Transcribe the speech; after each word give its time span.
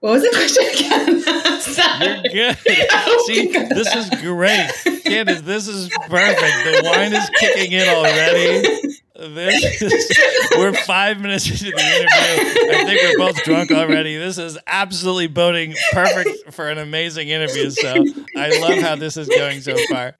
What 0.00 0.12
was 0.12 0.22
the 0.22 0.30
question 0.30 0.64
again? 0.72 2.22
You're 2.32 2.54
good. 2.54 2.56
See, 3.26 3.52
this 3.52 3.94
is 3.94 4.08
great. 4.22 4.70
Candice, 5.04 5.42
this 5.42 5.68
is 5.68 5.90
perfect. 6.08 6.40
The 6.40 6.80
wine 6.84 7.12
is 7.12 7.30
kicking 7.38 7.72
in 7.72 7.86
already. 7.86 8.96
This 9.14 9.82
is, 9.82 10.18
we're 10.56 10.72
five 10.72 11.20
minutes 11.20 11.50
into 11.50 11.64
the 11.64 11.70
interview. 11.72 12.72
I 12.72 12.84
think 12.86 13.02
we're 13.02 13.26
both 13.26 13.44
drunk 13.44 13.70
already. 13.70 14.16
This 14.16 14.38
is 14.38 14.58
absolutely 14.66 15.26
boding 15.26 15.74
perfect 15.92 16.54
for 16.54 16.70
an 16.70 16.78
amazing 16.78 17.28
interview. 17.28 17.68
So 17.68 18.06
I 18.38 18.58
love 18.58 18.78
how 18.78 18.96
this 18.96 19.18
is 19.18 19.28
going 19.28 19.60
so 19.60 19.76
far. 19.90 20.14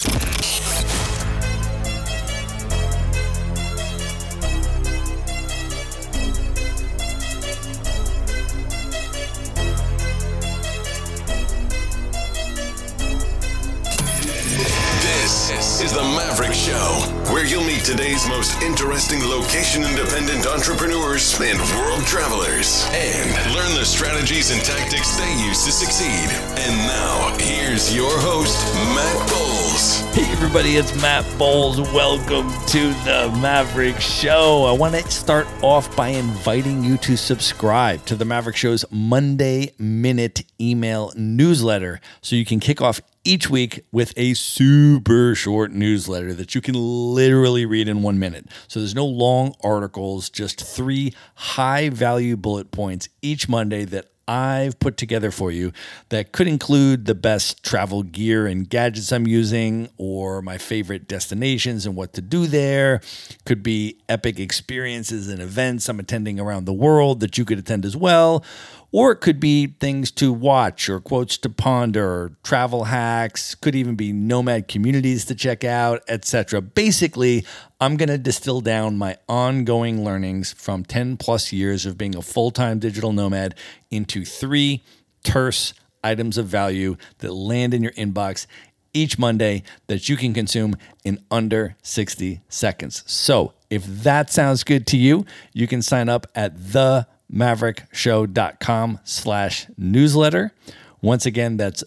Show, 16.80 17.32
where 17.32 17.44
you'll 17.44 17.64
meet 17.64 17.84
today's 17.84 18.26
most 18.26 18.62
interesting 18.62 19.20
location 19.20 19.84
independent 19.84 20.46
entrepreneurs 20.46 21.38
and 21.38 21.58
world 21.76 22.06
travelers 22.06 22.86
and 22.92 23.54
learn 23.54 23.74
the 23.74 23.84
strategies 23.84 24.50
and 24.50 24.62
tactics 24.64 25.14
they 25.18 25.30
use 25.44 25.62
to 25.66 25.72
succeed. 25.72 26.30
And 26.56 26.78
now, 26.88 27.36
here's 27.38 27.94
your 27.94 28.10
host, 28.20 28.56
Matt 28.94 29.28
Bowles. 29.28 30.00
Hey, 30.14 30.32
everybody, 30.32 30.76
it's 30.76 30.94
Matt 31.02 31.26
Bowles. 31.38 31.78
Welcome 31.92 32.48
to 32.68 32.94
the 33.04 33.30
Maverick 33.42 34.00
Show. 34.00 34.64
I 34.64 34.72
want 34.72 34.94
to 34.94 35.10
start 35.10 35.46
off 35.62 35.94
by 35.94 36.08
inviting 36.08 36.82
you 36.82 36.96
to 36.98 37.14
subscribe 37.14 38.06
to 38.06 38.16
the 38.16 38.24
Maverick 38.24 38.56
Show's 38.56 38.86
Monday 38.90 39.72
Minute 39.78 40.44
email 40.58 41.12
newsletter 41.14 42.00
so 42.22 42.36
you 42.36 42.46
can 42.46 42.58
kick 42.58 42.80
off 42.80 43.02
each 43.24 43.50
week 43.50 43.84
with 43.92 44.12
a 44.16 44.34
super 44.34 45.34
short 45.34 45.72
newsletter 45.72 46.32
that 46.34 46.54
you 46.54 46.60
can 46.60 46.74
literally 46.74 47.66
read 47.66 47.88
in 47.88 48.02
one 48.02 48.18
minute. 48.18 48.46
So 48.68 48.80
there's 48.80 48.94
no 48.94 49.06
long 49.06 49.54
articles, 49.62 50.30
just 50.30 50.60
three 50.60 51.14
high 51.34 51.90
value 51.90 52.36
bullet 52.36 52.70
points 52.70 53.08
each 53.22 53.48
Monday 53.48 53.84
that 53.86 54.09
I've 54.30 54.78
put 54.78 54.96
together 54.96 55.32
for 55.32 55.50
you 55.50 55.72
that 56.10 56.30
could 56.30 56.46
include 56.46 57.06
the 57.06 57.16
best 57.16 57.64
travel 57.64 58.04
gear 58.04 58.46
and 58.46 58.70
gadgets 58.70 59.10
I'm 59.10 59.26
using, 59.26 59.88
or 59.96 60.40
my 60.40 60.56
favorite 60.56 61.08
destinations 61.08 61.84
and 61.84 61.96
what 61.96 62.12
to 62.12 62.20
do 62.20 62.46
there. 62.46 63.00
Could 63.44 63.64
be 63.64 63.98
epic 64.08 64.38
experiences 64.38 65.26
and 65.26 65.42
events 65.42 65.88
I'm 65.88 65.98
attending 65.98 66.38
around 66.38 66.64
the 66.64 66.72
world 66.72 67.18
that 67.20 67.38
you 67.38 67.44
could 67.44 67.58
attend 67.58 67.84
as 67.84 67.96
well. 67.96 68.44
Or 68.92 69.10
it 69.10 69.16
could 69.16 69.40
be 69.40 69.68
things 69.80 70.12
to 70.12 70.32
watch 70.32 70.88
or 70.88 71.00
quotes 71.00 71.36
to 71.38 71.48
ponder, 71.48 72.04
or 72.04 72.32
travel 72.44 72.84
hacks, 72.84 73.56
could 73.56 73.74
even 73.74 73.96
be 73.96 74.12
nomad 74.12 74.68
communities 74.68 75.24
to 75.24 75.34
check 75.34 75.64
out, 75.64 76.02
etc. 76.06 76.60
Basically, 76.60 77.44
I'm 77.82 77.96
going 77.96 78.10
to 78.10 78.18
distill 78.18 78.60
down 78.60 78.98
my 78.98 79.16
ongoing 79.26 80.04
learnings 80.04 80.52
from 80.52 80.84
10 80.84 81.16
plus 81.16 81.50
years 81.50 81.86
of 81.86 81.96
being 81.96 82.14
a 82.14 82.20
full 82.20 82.50
time 82.50 82.78
digital 82.78 83.10
nomad 83.12 83.54
into 83.90 84.22
three 84.24 84.82
terse 85.24 85.72
items 86.04 86.36
of 86.36 86.46
value 86.46 86.96
that 87.18 87.32
land 87.32 87.72
in 87.72 87.82
your 87.82 87.92
inbox 87.92 88.46
each 88.92 89.18
Monday 89.18 89.62
that 89.86 90.10
you 90.10 90.16
can 90.16 90.34
consume 90.34 90.76
in 91.04 91.24
under 91.30 91.76
60 91.82 92.42
seconds. 92.50 93.02
So 93.06 93.54
if 93.70 93.86
that 93.86 94.30
sounds 94.30 94.62
good 94.62 94.86
to 94.88 94.98
you, 94.98 95.24
you 95.54 95.66
can 95.66 95.80
sign 95.80 96.10
up 96.10 96.26
at 96.34 96.56
themaverickshow.com 96.56 99.00
slash 99.04 99.66
newsletter. 99.78 100.52
Once 101.00 101.24
again, 101.24 101.56
that's 101.56 101.82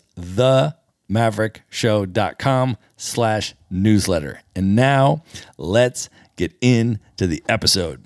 themaverickshow.com 1.14 2.78
slash 2.98 3.56
newsletter. 3.70 4.42
And 4.56 4.76
now 4.76 5.24
let's 5.58 6.10
get 6.36 6.54
into 6.62 7.28
the 7.28 7.44
episode. 7.48 8.04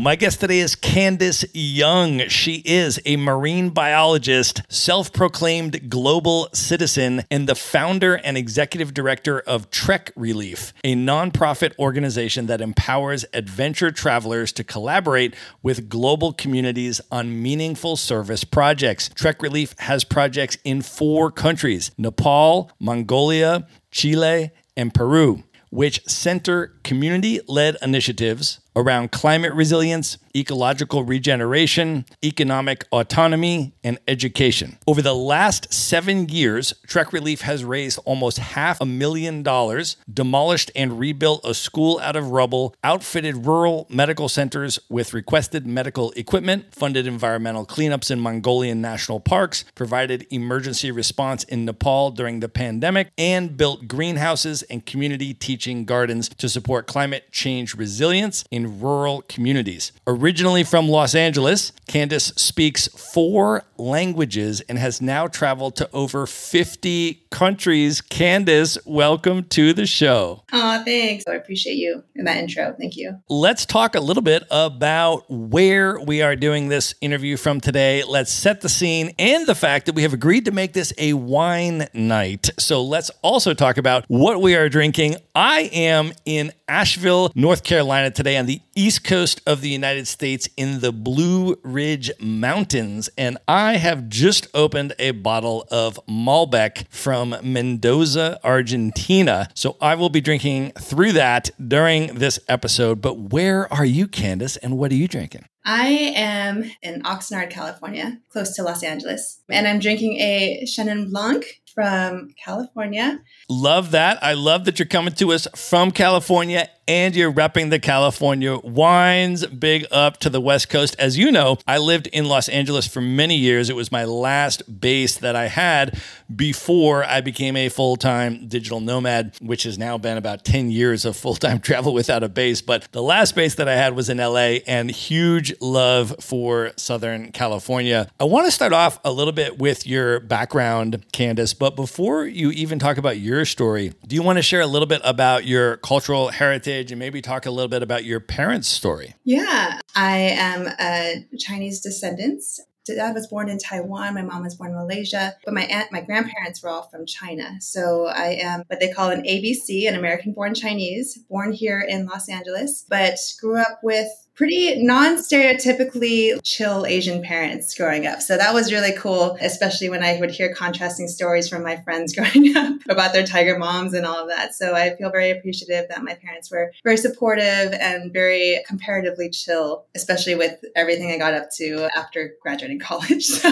My 0.00 0.14
guest 0.14 0.38
today 0.38 0.60
is 0.60 0.76
Candice 0.76 1.44
Young. 1.52 2.20
She 2.28 2.62
is 2.64 3.00
a 3.04 3.16
marine 3.16 3.70
biologist, 3.70 4.62
self 4.68 5.12
proclaimed 5.12 5.90
global 5.90 6.48
citizen, 6.52 7.24
and 7.32 7.48
the 7.48 7.56
founder 7.56 8.14
and 8.14 8.36
executive 8.36 8.94
director 8.94 9.40
of 9.40 9.72
Trek 9.72 10.12
Relief, 10.14 10.72
a 10.84 10.94
nonprofit 10.94 11.76
organization 11.80 12.46
that 12.46 12.60
empowers 12.60 13.24
adventure 13.32 13.90
travelers 13.90 14.52
to 14.52 14.62
collaborate 14.62 15.34
with 15.64 15.88
global 15.88 16.32
communities 16.32 17.00
on 17.10 17.42
meaningful 17.42 17.96
service 17.96 18.44
projects. 18.44 19.08
Trek 19.08 19.42
Relief 19.42 19.74
has 19.80 20.04
projects 20.04 20.58
in 20.62 20.80
four 20.80 21.32
countries 21.32 21.90
Nepal, 21.98 22.70
Mongolia, 22.78 23.66
Chile, 23.90 24.52
and 24.76 24.94
Peru 24.94 25.42
which 25.70 26.02
center 26.06 26.78
community 26.82 27.40
led 27.46 27.76
initiatives 27.82 28.60
around 28.76 29.10
climate 29.10 29.52
resilience, 29.54 30.18
ecological 30.36 31.02
regeneration, 31.02 32.04
economic 32.24 32.84
autonomy, 32.92 33.72
and 33.82 33.98
education. 34.06 34.78
Over 34.86 35.02
the 35.02 35.14
last 35.14 35.72
seven 35.72 36.28
years, 36.28 36.72
Trek 36.86 37.12
Relief 37.12 37.40
has 37.40 37.64
raised 37.64 37.98
almost 38.04 38.38
half 38.38 38.80
a 38.80 38.86
million 38.86 39.42
dollars, 39.42 39.96
demolished 40.12 40.70
and 40.76 40.98
rebuilt 40.98 41.44
a 41.44 41.54
school 41.54 41.98
out 42.00 42.16
of 42.16 42.30
rubble, 42.30 42.74
outfitted 42.84 43.46
rural 43.46 43.86
medical 43.90 44.28
centers 44.28 44.78
with 44.88 45.12
requested 45.12 45.66
medical 45.66 46.12
equipment, 46.12 46.74
funded 46.74 47.06
environmental 47.06 47.66
cleanups 47.66 48.10
in 48.10 48.20
Mongolian 48.20 48.80
national 48.80 49.20
parks, 49.20 49.64
provided 49.74 50.26
emergency 50.30 50.90
response 50.90 51.44
in 51.44 51.64
Nepal 51.64 52.10
during 52.10 52.40
the 52.40 52.48
pandemic, 52.48 53.10
and 53.18 53.56
built 53.56 53.88
greenhouses 53.88 54.62
and 54.64 54.86
community 54.86 55.34
teaching 55.34 55.84
gardens 55.84 56.28
to 56.28 56.48
support 56.48 56.86
climate 56.86 57.30
change 57.32 57.74
resilience 57.74 58.44
in 58.50 58.67
rural 58.68 59.22
communities. 59.22 59.92
Originally 60.06 60.64
from 60.64 60.88
Los 60.88 61.14
Angeles, 61.14 61.72
Candice 61.88 62.38
speaks 62.38 62.88
four 62.88 63.64
languages 63.76 64.60
and 64.62 64.78
has 64.78 65.00
now 65.00 65.26
traveled 65.26 65.76
to 65.76 65.88
over 65.92 66.26
50 66.26 67.22
countries. 67.30 68.00
Candice, 68.00 68.78
welcome 68.84 69.44
to 69.44 69.72
the 69.72 69.86
show. 69.86 70.42
Aw, 70.52 70.82
thanks. 70.84 71.24
I 71.26 71.34
appreciate 71.34 71.76
you 71.76 72.02
in 72.14 72.24
that 72.24 72.36
intro. 72.36 72.74
Thank 72.78 72.96
you. 72.96 73.20
Let's 73.28 73.66
talk 73.66 73.94
a 73.94 74.00
little 74.00 74.22
bit 74.22 74.44
about 74.50 75.24
where 75.30 75.98
we 76.00 76.22
are 76.22 76.36
doing 76.36 76.68
this 76.68 76.94
interview 77.00 77.36
from 77.36 77.60
today. 77.60 78.02
Let's 78.04 78.32
set 78.32 78.60
the 78.60 78.68
scene 78.68 79.12
and 79.18 79.46
the 79.46 79.54
fact 79.54 79.86
that 79.86 79.94
we 79.94 80.02
have 80.02 80.12
agreed 80.12 80.44
to 80.46 80.50
make 80.50 80.72
this 80.72 80.92
a 80.98 81.12
wine 81.14 81.86
night. 81.94 82.50
So 82.58 82.82
let's 82.82 83.10
also 83.22 83.54
talk 83.54 83.78
about 83.78 84.04
what 84.08 84.40
we 84.40 84.54
are 84.54 84.68
drinking. 84.68 85.16
I 85.34 85.70
am 85.72 86.12
in 86.24 86.52
Asheville, 86.68 87.32
North 87.34 87.64
Carolina 87.64 88.10
today 88.10 88.36
on 88.36 88.46
the 88.46 88.60
east 88.76 89.02
coast 89.02 89.40
of 89.46 89.60
the 89.60 89.70
United 89.70 90.06
States 90.06 90.48
in 90.56 90.80
the 90.80 90.92
Blue 90.92 91.58
Ridge 91.62 92.10
Mountains. 92.20 93.08
And 93.16 93.38
I 93.48 93.76
have 93.76 94.08
just 94.08 94.46
opened 94.54 94.94
a 94.98 95.12
bottle 95.12 95.66
of 95.70 95.98
Malbec 96.06 96.86
from 96.90 97.34
Mendoza, 97.42 98.38
Argentina. 98.44 99.48
So 99.54 99.76
I 99.80 99.94
will 99.94 100.10
be 100.10 100.20
drinking 100.20 100.72
through 100.72 101.12
that 101.12 101.50
during 101.66 102.14
this 102.14 102.38
episode. 102.48 103.00
But 103.00 103.18
where 103.18 103.72
are 103.72 103.86
you, 103.86 104.06
Candice, 104.06 104.58
and 104.62 104.78
what 104.78 104.92
are 104.92 104.96
you 104.96 105.08
drinking? 105.08 105.46
I 105.64 105.88
am 106.16 106.64
in 106.82 107.02
Oxnard, 107.02 107.50
California, 107.50 108.18
close 108.30 108.56
to 108.56 108.62
Los 108.62 108.82
Angeles, 108.82 109.42
and 109.50 109.68
I'm 109.68 109.80
drinking 109.80 110.16
a 110.16 110.62
Chenin 110.64 111.10
Blanc 111.10 111.44
from 111.78 112.34
California. 112.44 113.20
Love 113.48 113.92
that. 113.92 114.18
I 114.20 114.32
love 114.32 114.64
that 114.64 114.80
you're 114.80 114.86
coming 114.86 115.14
to 115.14 115.32
us 115.32 115.46
from 115.54 115.92
California 115.92 116.68
and 116.88 117.14
you're 117.14 117.32
repping 117.32 117.68
the 117.68 117.78
California 117.78 118.56
wines. 118.56 119.46
Big 119.46 119.84
up 119.92 120.16
to 120.20 120.30
the 120.30 120.40
West 120.40 120.70
Coast. 120.70 120.96
As 120.98 121.18
you 121.18 121.30
know, 121.30 121.58
I 121.66 121.76
lived 121.76 122.06
in 122.08 122.24
Los 122.24 122.48
Angeles 122.48 122.88
for 122.88 123.02
many 123.02 123.36
years. 123.36 123.68
It 123.68 123.76
was 123.76 123.92
my 123.92 124.06
last 124.06 124.80
base 124.80 125.18
that 125.18 125.36
I 125.36 125.48
had 125.48 126.00
before 126.34 127.04
I 127.04 127.20
became 127.20 127.56
a 127.56 127.68
full 127.68 127.96
time 127.96 128.48
digital 128.48 128.80
nomad, 128.80 129.36
which 129.42 129.64
has 129.64 129.78
now 129.78 129.98
been 129.98 130.16
about 130.16 130.44
10 130.44 130.70
years 130.70 131.04
of 131.04 131.14
full 131.14 131.34
time 131.34 131.60
travel 131.68 131.92
without 131.92 132.22
a 132.22 132.28
base. 132.28 132.62
But 132.62 132.88
the 132.92 133.02
last 133.02 133.34
base 133.34 133.56
that 133.56 133.68
I 133.68 133.76
had 133.76 133.94
was 133.94 134.08
in 134.08 134.16
LA 134.16 134.60
and 134.66 134.90
huge 134.90 135.54
love 135.60 136.16
for 136.20 136.72
Southern 136.76 137.32
California. 137.32 138.08
I 138.18 138.24
want 138.24 138.46
to 138.46 138.50
start 138.50 138.72
off 138.72 138.98
a 139.04 139.12
little 139.12 139.32
bit 139.34 139.58
with 139.58 139.86
your 139.86 140.20
background, 140.20 141.04
Candice. 141.12 141.56
But 141.56 141.76
before 141.76 142.24
you 142.24 142.50
even 142.52 142.78
talk 142.78 142.96
about 142.96 143.18
your 143.18 143.44
story, 143.44 143.92
do 144.06 144.16
you 144.16 144.22
want 144.22 144.38
to 144.38 144.42
share 144.42 144.62
a 144.62 144.66
little 144.66 144.88
bit 144.88 145.02
about 145.04 145.44
your 145.44 145.76
cultural 145.78 146.28
heritage? 146.28 146.77
And 146.90 146.98
maybe 146.98 147.20
talk 147.20 147.46
a 147.46 147.50
little 147.50 147.68
bit 147.68 147.82
about 147.82 148.04
your 148.04 148.20
parents' 148.20 148.68
story. 148.68 149.14
Yeah, 149.24 149.80
I 149.94 150.16
am 150.16 150.68
a 150.78 151.26
Chinese 151.38 151.80
descendants. 151.80 152.60
Dad 152.94 153.14
was 153.14 153.26
born 153.26 153.48
in 153.48 153.58
Taiwan. 153.58 154.14
My 154.14 154.22
mom 154.22 154.42
was 154.42 154.54
born 154.54 154.70
in 154.70 154.76
Malaysia, 154.76 155.36
but 155.44 155.52
my 155.54 155.64
aunt, 155.64 155.92
my 155.92 156.00
grandparents 156.00 156.62
were 156.62 156.70
all 156.70 156.88
from 156.88 157.04
China. 157.06 157.60
So 157.60 158.06
I 158.06 158.38
am 158.40 158.62
what 158.68 158.80
they 158.80 158.90
call 158.90 159.10
an 159.10 159.24
ABC, 159.24 159.86
an 159.88 159.94
American 159.94 160.32
born 160.32 160.54
Chinese, 160.54 161.18
born 161.28 161.52
here 161.52 161.80
in 161.80 162.06
Los 162.06 162.28
Angeles, 162.28 162.86
but 162.88 163.18
grew 163.40 163.60
up 163.60 163.80
with 163.82 164.08
pretty 164.38 164.80
non-stereotypically 164.84 166.38
chill 166.44 166.86
Asian 166.86 167.20
parents 167.20 167.74
growing 167.74 168.06
up. 168.06 168.22
So 168.22 168.36
that 168.36 168.54
was 168.54 168.72
really 168.72 168.92
cool, 168.96 169.36
especially 169.40 169.90
when 169.90 170.04
I 170.04 170.20
would 170.20 170.30
hear 170.30 170.54
contrasting 170.54 171.08
stories 171.08 171.48
from 171.48 171.64
my 171.64 171.76
friends 171.78 172.14
growing 172.16 172.56
up 172.56 172.74
about 172.88 173.12
their 173.12 173.26
tiger 173.26 173.58
moms 173.58 173.94
and 173.94 174.06
all 174.06 174.22
of 174.22 174.28
that. 174.28 174.54
So 174.54 174.76
I 174.76 174.94
feel 174.94 175.10
very 175.10 175.30
appreciative 175.30 175.88
that 175.88 176.04
my 176.04 176.14
parents 176.14 176.52
were 176.52 176.72
very 176.84 176.96
supportive 176.96 177.72
and 177.72 178.12
very 178.12 178.62
comparatively 178.64 179.28
chill, 179.28 179.84
especially 179.96 180.36
with 180.36 180.64
everything 180.76 181.10
I 181.10 181.18
got 181.18 181.34
up 181.34 181.50
to 181.56 181.88
after 181.96 182.34
graduating 182.40 182.78
college. 182.88 183.24
So 183.24 183.48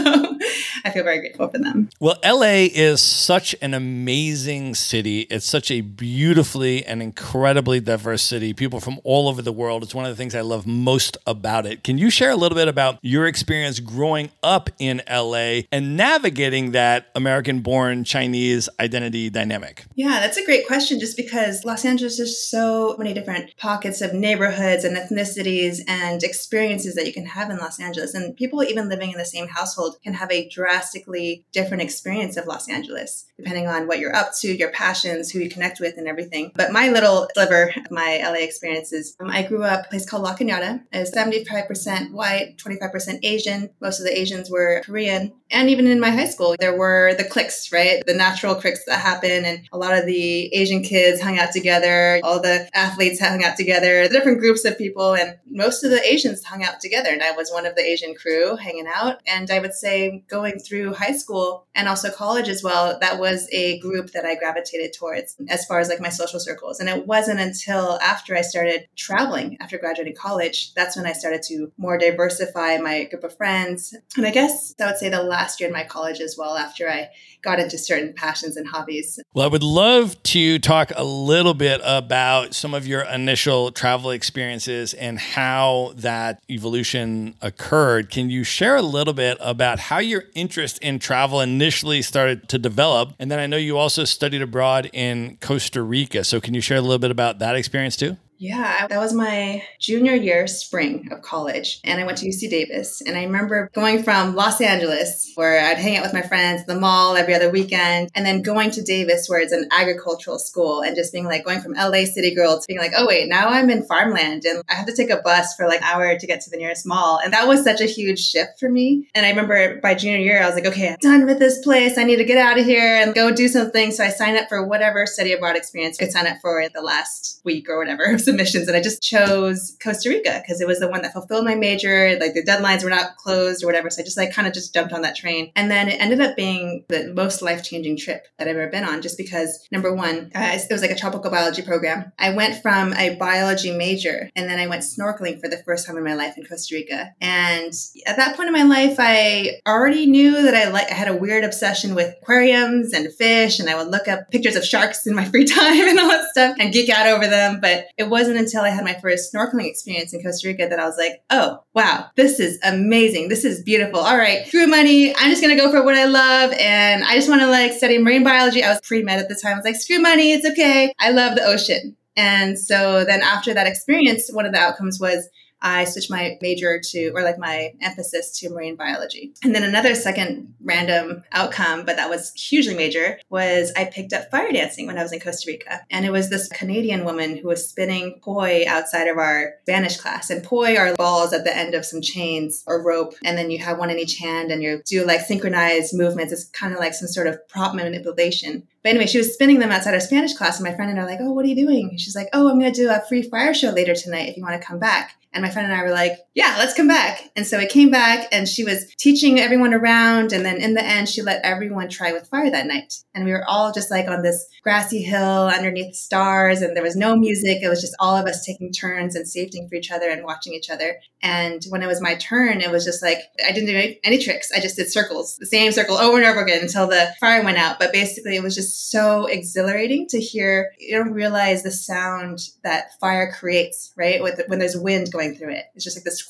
I 0.84 0.90
feel 0.90 1.02
very 1.02 1.18
grateful 1.18 1.48
for 1.48 1.58
them. 1.58 1.90
Well, 1.98 2.16
LA 2.24 2.68
is 2.72 3.02
such 3.02 3.56
an 3.60 3.74
amazing 3.74 4.76
city. 4.76 5.22
It's 5.22 5.46
such 5.46 5.72
a 5.72 5.80
beautifully 5.80 6.86
and 6.86 7.02
incredibly 7.02 7.80
diverse 7.80 8.22
city. 8.22 8.52
People 8.54 8.78
from 8.78 9.00
all 9.02 9.28
over 9.28 9.42
the 9.42 9.52
world. 9.52 9.82
It's 9.82 9.94
one 9.94 10.04
of 10.04 10.12
the 10.12 10.16
things 10.16 10.36
I 10.36 10.42
love 10.42 10.64
most 10.76 11.16
about 11.26 11.66
it. 11.66 11.84
Can 11.84 11.98
you 11.98 12.10
share 12.10 12.30
a 12.30 12.36
little 12.36 12.56
bit 12.56 12.68
about 12.68 12.98
your 13.02 13.26
experience 13.26 13.80
growing 13.80 14.30
up 14.42 14.70
in 14.78 15.02
LA 15.10 15.62
and 15.72 15.96
navigating 15.96 16.72
that 16.72 17.08
American 17.14 17.60
born 17.60 18.04
Chinese 18.04 18.68
identity 18.80 19.30
dynamic? 19.30 19.84
Yeah, 19.94 20.20
that's 20.20 20.36
a 20.36 20.44
great 20.44 20.66
question 20.66 21.00
just 21.00 21.16
because 21.16 21.64
Los 21.64 21.84
Angeles 21.84 22.18
is 22.18 22.48
so 22.48 22.96
many 22.98 23.12
different 23.12 23.56
pockets 23.56 24.00
of 24.00 24.12
neighborhoods 24.14 24.84
and 24.84 24.96
ethnicities 24.96 25.80
and 25.86 26.22
experiences 26.22 26.94
that 26.94 27.06
you 27.06 27.12
can 27.12 27.26
have 27.26 27.50
in 27.50 27.58
Los 27.58 27.80
Angeles. 27.80 28.14
And 28.14 28.36
people 28.36 28.62
even 28.62 28.88
living 28.88 29.12
in 29.12 29.18
the 29.18 29.24
same 29.24 29.48
household 29.48 29.96
can 30.02 30.14
have 30.14 30.30
a 30.30 30.48
drastically 30.48 31.44
different 31.52 31.82
experience 31.82 32.36
of 32.36 32.46
Los 32.46 32.68
Angeles, 32.68 33.25
depending 33.38 33.66
on 33.66 33.86
what 33.86 33.98
you're 33.98 34.14
up 34.14 34.34
to, 34.40 34.54
your 34.54 34.70
passions, 34.70 35.30
who 35.30 35.40
you 35.40 35.50
connect 35.50 35.80
with, 35.80 35.96
and 35.98 36.08
everything. 36.08 36.52
But 36.54 36.72
my 36.72 36.88
little 36.88 37.28
sliver 37.34 37.72
of 37.76 37.90
my 37.90 38.20
LA 38.22 38.44
experiences, 38.44 39.16
um, 39.20 39.30
I 39.30 39.42
grew 39.42 39.62
up 39.62 39.86
a 39.86 39.88
place 39.88 40.08
called 40.08 40.22
La 40.22 40.34
Cañada 40.34 40.82
is 40.92 41.12
75% 41.12 42.12
white, 42.12 42.56
25% 42.58 43.18
Asian. 43.22 43.70
Most 43.80 44.00
of 44.00 44.06
the 44.06 44.18
Asians 44.18 44.50
were 44.50 44.82
Korean. 44.84 45.32
And 45.50 45.70
even 45.70 45.86
in 45.86 46.00
my 46.00 46.10
high 46.10 46.26
school, 46.26 46.56
there 46.58 46.76
were 46.76 47.14
the 47.14 47.24
cliques, 47.24 47.72
right? 47.72 48.02
The 48.06 48.14
natural 48.14 48.54
cliques 48.54 48.84
that 48.86 49.00
happen. 49.00 49.44
And 49.44 49.68
a 49.72 49.78
lot 49.78 49.96
of 49.96 50.06
the 50.06 50.52
Asian 50.54 50.82
kids 50.82 51.20
hung 51.20 51.38
out 51.38 51.52
together. 51.52 52.20
All 52.22 52.40
the 52.40 52.68
athletes 52.74 53.20
hung 53.20 53.44
out 53.44 53.56
together, 53.56 54.08
the 54.08 54.14
different 54.14 54.40
groups 54.40 54.64
of 54.64 54.76
people. 54.76 55.14
And 55.14 55.36
most 55.48 55.84
of 55.84 55.90
the 55.90 56.04
Asians 56.04 56.44
hung 56.44 56.64
out 56.64 56.80
together. 56.80 57.10
And 57.10 57.22
I 57.22 57.32
was 57.32 57.50
one 57.50 57.66
of 57.66 57.76
the 57.76 57.84
Asian 57.84 58.14
crew 58.14 58.56
hanging 58.56 58.86
out. 58.92 59.20
And 59.26 59.50
I 59.50 59.60
would 59.60 59.74
say 59.74 60.24
going 60.28 60.58
through 60.58 60.94
high 60.94 61.16
school 61.16 61.66
and 61.74 61.88
also 61.88 62.10
college 62.10 62.48
as 62.48 62.62
well, 62.62 62.98
that 63.00 63.20
was 63.20 63.48
a 63.52 63.78
group 63.80 64.12
that 64.12 64.24
I 64.24 64.34
gravitated 64.34 64.92
towards 64.98 65.36
as 65.48 65.64
far 65.66 65.78
as 65.78 65.88
like 65.88 66.00
my 66.00 66.08
social 66.08 66.40
circles. 66.40 66.80
And 66.80 66.88
it 66.88 67.06
wasn't 67.06 67.40
until 67.40 67.98
after 68.02 68.36
I 68.36 68.42
started 68.42 68.88
traveling 68.96 69.56
after 69.60 69.78
graduating 69.78 70.16
college, 70.16 70.74
that's 70.74 70.96
when 70.96 71.06
I 71.06 71.12
started 71.12 71.42
to 71.44 71.72
more 71.78 71.98
diversify 71.98 72.78
my 72.78 73.04
group 73.04 73.24
of 73.24 73.36
friends. 73.36 73.94
And 74.16 74.26
I 74.26 74.30
guess 74.30 74.74
I 74.80 74.86
would 74.86 74.98
say 74.98 75.08
the 75.08 75.22
last 75.36 75.60
year 75.60 75.68
in 75.68 75.72
my 75.72 75.84
college 75.84 76.20
as 76.20 76.36
well, 76.38 76.56
after 76.56 76.88
I 76.88 77.10
got 77.42 77.60
into 77.60 77.76
certain 77.76 78.14
passions 78.14 78.56
and 78.56 78.66
hobbies. 78.66 79.20
Well, 79.34 79.44
I 79.44 79.48
would 79.48 79.62
love 79.62 80.20
to 80.24 80.58
talk 80.58 80.90
a 80.96 81.04
little 81.04 81.52
bit 81.52 81.80
about 81.84 82.54
some 82.54 82.72
of 82.72 82.86
your 82.86 83.02
initial 83.02 83.70
travel 83.70 84.10
experiences 84.10 84.94
and 84.94 85.18
how 85.18 85.92
that 85.96 86.40
evolution 86.48 87.34
occurred. 87.42 88.10
Can 88.10 88.30
you 88.30 88.44
share 88.44 88.76
a 88.76 88.82
little 88.82 89.12
bit 89.12 89.36
about 89.40 89.78
how 89.78 89.98
your 89.98 90.24
interest 90.34 90.78
in 90.78 90.98
travel 90.98 91.40
initially 91.40 92.00
started 92.00 92.48
to 92.48 92.58
develop? 92.58 93.14
And 93.18 93.30
then 93.30 93.38
I 93.38 93.46
know 93.46 93.58
you 93.58 93.76
also 93.76 94.04
studied 94.04 94.42
abroad 94.42 94.88
in 94.92 95.36
Costa 95.40 95.82
Rica. 95.82 96.24
So, 96.24 96.40
can 96.40 96.54
you 96.54 96.62
share 96.62 96.78
a 96.78 96.82
little 96.82 96.98
bit 96.98 97.10
about 97.10 97.38
that 97.40 97.56
experience 97.56 97.96
too? 97.96 98.16
Yeah, 98.38 98.86
that 98.86 98.98
was 98.98 99.12
my 99.12 99.62
junior 99.80 100.14
year, 100.14 100.46
spring 100.46 101.08
of 101.10 101.22
college. 101.22 101.80
And 101.84 102.00
I 102.00 102.04
went 102.04 102.18
to 102.18 102.26
UC 102.26 102.50
Davis. 102.50 103.00
And 103.00 103.16
I 103.16 103.24
remember 103.24 103.70
going 103.74 104.02
from 104.02 104.34
Los 104.34 104.60
Angeles, 104.60 105.32
where 105.34 105.64
I'd 105.64 105.78
hang 105.78 105.96
out 105.96 106.02
with 106.02 106.12
my 106.12 106.22
friends 106.22 106.62
at 106.62 106.66
the 106.66 106.78
mall 106.78 107.16
every 107.16 107.34
other 107.34 107.50
weekend, 107.50 108.10
and 108.14 108.26
then 108.26 108.42
going 108.42 108.70
to 108.72 108.82
Davis, 108.82 109.28
where 109.28 109.40
it's 109.40 109.52
an 109.52 109.68
agricultural 109.72 110.38
school, 110.38 110.82
and 110.82 110.96
just 110.96 111.12
being 111.12 111.24
like 111.24 111.44
going 111.44 111.60
from 111.60 111.72
LA 111.72 112.04
city 112.04 112.34
girl 112.34 112.58
to 112.58 112.64
being 112.66 112.80
like, 112.80 112.92
oh, 112.96 113.06
wait, 113.06 113.28
now 113.28 113.48
I'm 113.48 113.70
in 113.70 113.84
farmland 113.86 114.44
and 114.44 114.62
I 114.68 114.74
have 114.74 114.86
to 114.86 114.94
take 114.94 115.10
a 115.10 115.18
bus 115.18 115.54
for 115.54 115.66
like 115.66 115.80
an 115.80 115.86
hour 115.86 116.18
to 116.18 116.26
get 116.26 116.40
to 116.42 116.50
the 116.50 116.56
nearest 116.56 116.86
mall. 116.86 117.20
And 117.22 117.32
that 117.32 117.48
was 117.48 117.64
such 117.64 117.80
a 117.80 117.86
huge 117.86 118.20
shift 118.20 118.58
for 118.58 118.68
me. 118.68 119.08
And 119.14 119.24
I 119.24 119.30
remember 119.30 119.80
by 119.80 119.94
junior 119.94 120.18
year, 120.18 120.42
I 120.42 120.46
was 120.46 120.54
like, 120.54 120.66
okay, 120.66 120.90
I'm 120.90 120.96
done 121.00 121.26
with 121.26 121.38
this 121.38 121.58
place. 121.58 121.98
I 121.98 122.04
need 122.04 122.16
to 122.16 122.24
get 122.24 122.38
out 122.38 122.58
of 122.58 122.64
here 122.64 122.96
and 122.96 123.14
go 123.14 123.32
do 123.34 123.48
something. 123.48 123.90
So 123.92 124.04
I 124.04 124.08
signed 124.10 124.36
up 124.36 124.48
for 124.48 124.66
whatever 124.66 125.06
study 125.06 125.32
abroad 125.32 125.56
experience 125.56 125.98
I 126.00 126.04
could 126.04 126.12
sign 126.12 126.26
up 126.26 126.38
for 126.40 126.68
the 126.74 126.82
last 126.82 127.40
week 127.44 127.68
or 127.68 127.78
whatever 127.78 128.18
submissions 128.26 128.68
and 128.68 128.76
I 128.76 128.82
just 128.82 129.02
chose 129.02 129.76
Costa 129.82 130.10
Rica 130.10 130.42
because 130.42 130.60
it 130.60 130.66
was 130.66 130.80
the 130.80 130.88
one 130.88 131.02
that 131.02 131.12
fulfilled 131.12 131.44
my 131.44 131.54
major. 131.54 132.18
Like 132.20 132.34
the 132.34 132.42
deadlines 132.42 132.84
were 132.84 132.90
not 132.90 133.16
closed 133.16 133.62
or 133.62 133.66
whatever. 133.66 133.88
So 133.88 134.02
I 134.02 134.04
just 134.04 134.16
like 134.16 134.32
kind 134.32 134.46
of 134.46 134.52
just 134.52 134.74
jumped 134.74 134.92
on 134.92 135.02
that 135.02 135.16
train. 135.16 135.52
And 135.56 135.70
then 135.70 135.88
it 135.88 136.00
ended 136.00 136.20
up 136.20 136.36
being 136.36 136.84
the 136.88 137.12
most 137.14 137.40
life 137.40 137.62
changing 137.62 137.96
trip 137.96 138.26
that 138.38 138.48
I've 138.48 138.56
ever 138.56 138.68
been 138.68 138.84
on 138.84 139.00
just 139.00 139.16
because 139.16 139.66
number 139.72 139.94
one, 139.94 140.30
uh, 140.34 140.58
it 140.58 140.66
was 140.70 140.82
like 140.82 140.90
a 140.90 140.96
tropical 140.96 141.30
biology 141.30 141.62
program. 141.62 142.12
I 142.18 142.30
went 142.30 142.60
from 142.60 142.92
a 142.94 143.14
biology 143.16 143.70
major 143.70 144.30
and 144.36 144.50
then 144.50 144.58
I 144.58 144.66
went 144.66 144.82
snorkeling 144.82 145.40
for 145.40 145.48
the 145.48 145.62
first 145.64 145.86
time 145.86 145.96
in 145.96 146.04
my 146.04 146.14
life 146.14 146.36
in 146.36 146.44
Costa 146.44 146.74
Rica. 146.74 147.12
And 147.20 147.72
at 148.06 148.16
that 148.16 148.36
point 148.36 148.48
in 148.48 148.52
my 148.52 148.64
life, 148.64 148.96
I 148.98 149.60
already 149.66 150.06
knew 150.06 150.42
that 150.42 150.54
I 150.54 150.68
like 150.68 150.90
I 150.90 150.94
had 150.94 151.08
a 151.08 151.16
weird 151.16 151.44
obsession 151.44 151.94
with 151.94 152.14
aquariums 152.20 152.92
and 152.92 153.12
fish 153.14 153.60
and 153.60 153.70
I 153.70 153.76
would 153.76 153.88
look 153.90 154.08
up 154.08 154.30
pictures 154.30 154.56
of 154.56 154.64
sharks 154.64 155.06
in 155.06 155.14
my 155.14 155.24
free 155.24 155.44
time 155.56 155.88
and 155.88 155.98
all 155.98 156.08
that 156.08 156.28
stuff 156.30 156.56
and 156.58 156.72
geek 156.72 156.90
out 156.90 157.06
over 157.06 157.26
them. 157.26 157.60
But 157.60 157.86
it 157.96 158.08
wasn't 158.16 158.38
until 158.38 158.62
I 158.62 158.70
had 158.70 158.84
my 158.84 158.94
first 158.94 159.32
snorkeling 159.32 159.68
experience 159.68 160.14
in 160.14 160.22
Costa 160.22 160.48
Rica 160.48 160.66
that 160.68 160.80
I 160.80 160.86
was 160.86 160.96
like, 160.96 161.22
oh, 161.28 161.58
wow, 161.74 162.06
this 162.16 162.40
is 162.40 162.58
amazing. 162.64 163.28
This 163.28 163.44
is 163.44 163.62
beautiful. 163.62 164.00
All 164.00 164.16
right, 164.16 164.46
screw 164.46 164.66
money. 164.66 165.14
I'm 165.14 165.30
just 165.30 165.42
going 165.42 165.54
to 165.54 165.62
go 165.62 165.70
for 165.70 165.84
what 165.84 165.94
I 165.94 166.06
love. 166.06 166.52
And 166.58 167.04
I 167.04 167.14
just 167.14 167.28
want 167.28 167.42
to 167.42 167.48
like 167.48 167.72
study 167.72 167.98
marine 167.98 168.24
biology. 168.24 168.64
I 168.64 168.70
was 168.70 168.80
pre 168.80 169.02
med 169.02 169.18
at 169.18 169.28
the 169.28 169.34
time. 169.34 169.52
I 169.52 169.56
was 169.56 169.64
like, 169.66 169.76
screw 169.76 170.00
money. 170.00 170.32
It's 170.32 170.48
okay. 170.48 170.94
I 170.98 171.10
love 171.10 171.36
the 171.36 171.44
ocean. 171.44 171.96
And 172.16 172.58
so 172.58 173.04
then 173.04 173.20
after 173.22 173.52
that 173.52 173.66
experience, 173.66 174.30
one 174.32 174.46
of 174.46 174.52
the 174.52 174.58
outcomes 174.58 174.98
was 174.98 175.28
I 175.60 175.84
switched 175.84 176.10
my 176.10 176.38
major 176.40 176.80
to, 176.90 177.10
or 177.14 177.22
like 177.22 177.38
my 177.38 177.72
emphasis 177.80 178.38
to 178.38 178.50
marine 178.50 178.76
biology. 178.76 179.32
And 179.42 179.54
then 179.54 179.62
another 179.62 179.94
second 179.94 180.54
random 180.62 181.24
outcome, 181.32 181.84
but 181.84 181.96
that 181.96 182.10
was 182.10 182.32
hugely 182.34 182.74
major, 182.74 183.18
was 183.30 183.72
I 183.76 183.84
picked 183.84 184.12
up 184.12 184.30
fire 184.30 184.52
dancing 184.52 184.86
when 184.86 184.98
I 184.98 185.02
was 185.02 185.12
in 185.12 185.20
Costa 185.20 185.50
Rica. 185.50 185.80
And 185.90 186.04
it 186.04 186.12
was 186.12 186.30
this 186.30 186.48
Canadian 186.48 187.04
woman 187.04 187.36
who 187.36 187.48
was 187.48 187.68
spinning 187.68 188.20
poi 188.22 188.64
outside 188.66 189.08
of 189.08 189.18
our 189.18 189.54
Spanish 189.62 189.96
class. 189.96 190.30
And 190.30 190.44
poi 190.44 190.76
are 190.76 190.94
balls 190.94 191.32
at 191.32 191.44
the 191.44 191.56
end 191.56 191.74
of 191.74 191.84
some 191.84 192.00
chains 192.00 192.62
or 192.66 192.82
rope. 192.82 193.14
And 193.24 193.36
then 193.38 193.50
you 193.50 193.58
have 193.58 193.78
one 193.78 193.90
in 193.90 193.98
each 193.98 194.18
hand 194.18 194.50
and 194.50 194.62
you 194.62 194.82
do 194.86 195.04
like 195.04 195.20
synchronized 195.20 195.96
movements. 195.96 196.32
It's 196.32 196.44
kind 196.44 196.72
of 196.72 196.80
like 196.80 196.94
some 196.94 197.08
sort 197.08 197.26
of 197.26 197.46
prop 197.48 197.74
manipulation. 197.74 198.66
But 198.86 198.90
anyway, 198.90 199.08
she 199.08 199.18
was 199.18 199.34
spinning 199.34 199.58
them 199.58 199.72
outside 199.72 199.94
our 199.94 200.00
Spanish 200.00 200.34
class, 200.34 200.60
and 200.60 200.64
my 200.64 200.72
friend 200.72 200.92
and 200.92 201.00
I 201.00 201.02
were 201.02 201.10
like, 201.10 201.18
"Oh, 201.20 201.32
what 201.32 201.44
are 201.44 201.48
you 201.48 201.56
doing?" 201.56 201.96
she's 201.96 202.14
like, 202.14 202.28
"Oh, 202.32 202.48
I'm 202.48 202.60
going 202.60 202.72
to 202.72 202.82
do 202.82 202.88
a 202.88 203.02
free 203.08 203.22
fire 203.22 203.52
show 203.52 203.70
later 203.70 203.96
tonight. 203.96 204.28
If 204.28 204.36
you 204.36 204.44
want 204.44 204.62
to 204.62 204.64
come 204.64 204.78
back." 204.78 205.16
And 205.32 205.42
my 205.42 205.50
friend 205.50 205.70
and 205.70 205.78
I 205.78 205.82
were 205.82 205.90
like, 205.90 206.16
"Yeah, 206.34 206.54
let's 206.56 206.72
come 206.72 206.86
back." 206.86 207.30
And 207.34 207.44
so 207.44 207.58
we 207.58 207.66
came 207.66 207.90
back, 207.90 208.28
and 208.30 208.48
she 208.48 208.62
was 208.62 208.86
teaching 208.96 209.40
everyone 209.40 209.74
around, 209.74 210.32
and 210.32 210.46
then 210.46 210.58
in 210.58 210.74
the 210.74 210.84
end, 210.84 211.08
she 211.08 211.20
let 211.20 211.44
everyone 211.44 211.88
try 211.88 212.12
with 212.12 212.28
fire 212.28 212.48
that 212.48 212.68
night. 212.68 212.94
And 213.12 213.24
we 213.24 213.32
were 213.32 213.44
all 213.46 213.72
just 213.72 213.90
like 213.90 214.08
on 214.08 214.22
this 214.22 214.46
grassy 214.62 215.02
hill 215.02 215.48
underneath 215.48 215.88
the 215.88 215.94
stars, 215.94 216.62
and 216.62 216.76
there 216.76 216.82
was 216.84 216.96
no 216.96 217.16
music. 217.16 217.58
It 217.62 217.68
was 217.68 217.80
just 217.80 217.96
all 217.98 218.16
of 218.16 218.26
us 218.26 218.46
taking 218.46 218.72
turns 218.72 219.16
and 219.16 219.26
safetying 219.26 219.68
for 219.68 219.74
each 219.74 219.90
other 219.90 220.08
and 220.08 220.24
watching 220.24 220.54
each 220.54 220.70
other. 220.70 220.96
And 221.22 221.62
when 221.70 221.82
it 221.82 221.88
was 221.88 222.00
my 222.00 222.14
turn, 222.14 222.60
it 222.60 222.70
was 222.70 222.84
just 222.84 223.02
like 223.02 223.18
I 223.44 223.50
didn't 223.50 223.66
do 223.66 223.94
any 224.04 224.18
tricks. 224.18 224.52
I 224.56 224.60
just 224.60 224.76
did 224.76 224.90
circles, 224.90 225.36
the 225.38 225.46
same 225.46 225.72
circle 225.72 225.96
over 225.96 226.16
and 226.18 226.26
over 226.26 226.40
again 226.40 226.62
until 226.62 226.86
the 226.86 227.12
fire 227.18 227.42
went 227.42 227.58
out. 227.58 227.80
But 227.80 227.92
basically, 227.92 228.36
it 228.36 228.44
was 228.44 228.54
just 228.54 228.75
so 228.76 229.26
exhilarating 229.26 230.06
to 230.08 230.20
hear. 230.20 230.72
You 230.78 230.98
don't 230.98 231.12
realize 231.12 231.62
the 231.62 231.70
sound 231.70 232.40
that 232.62 232.98
fire 233.00 233.32
creates, 233.32 233.92
right? 233.96 234.22
With 234.22 234.40
when 234.48 234.58
there's 234.58 234.76
wind 234.76 235.12
going 235.12 235.34
through 235.34 235.52
it, 235.52 235.64
it's 235.74 235.84
just 235.84 235.96
like 235.96 236.04
this. 236.04 236.26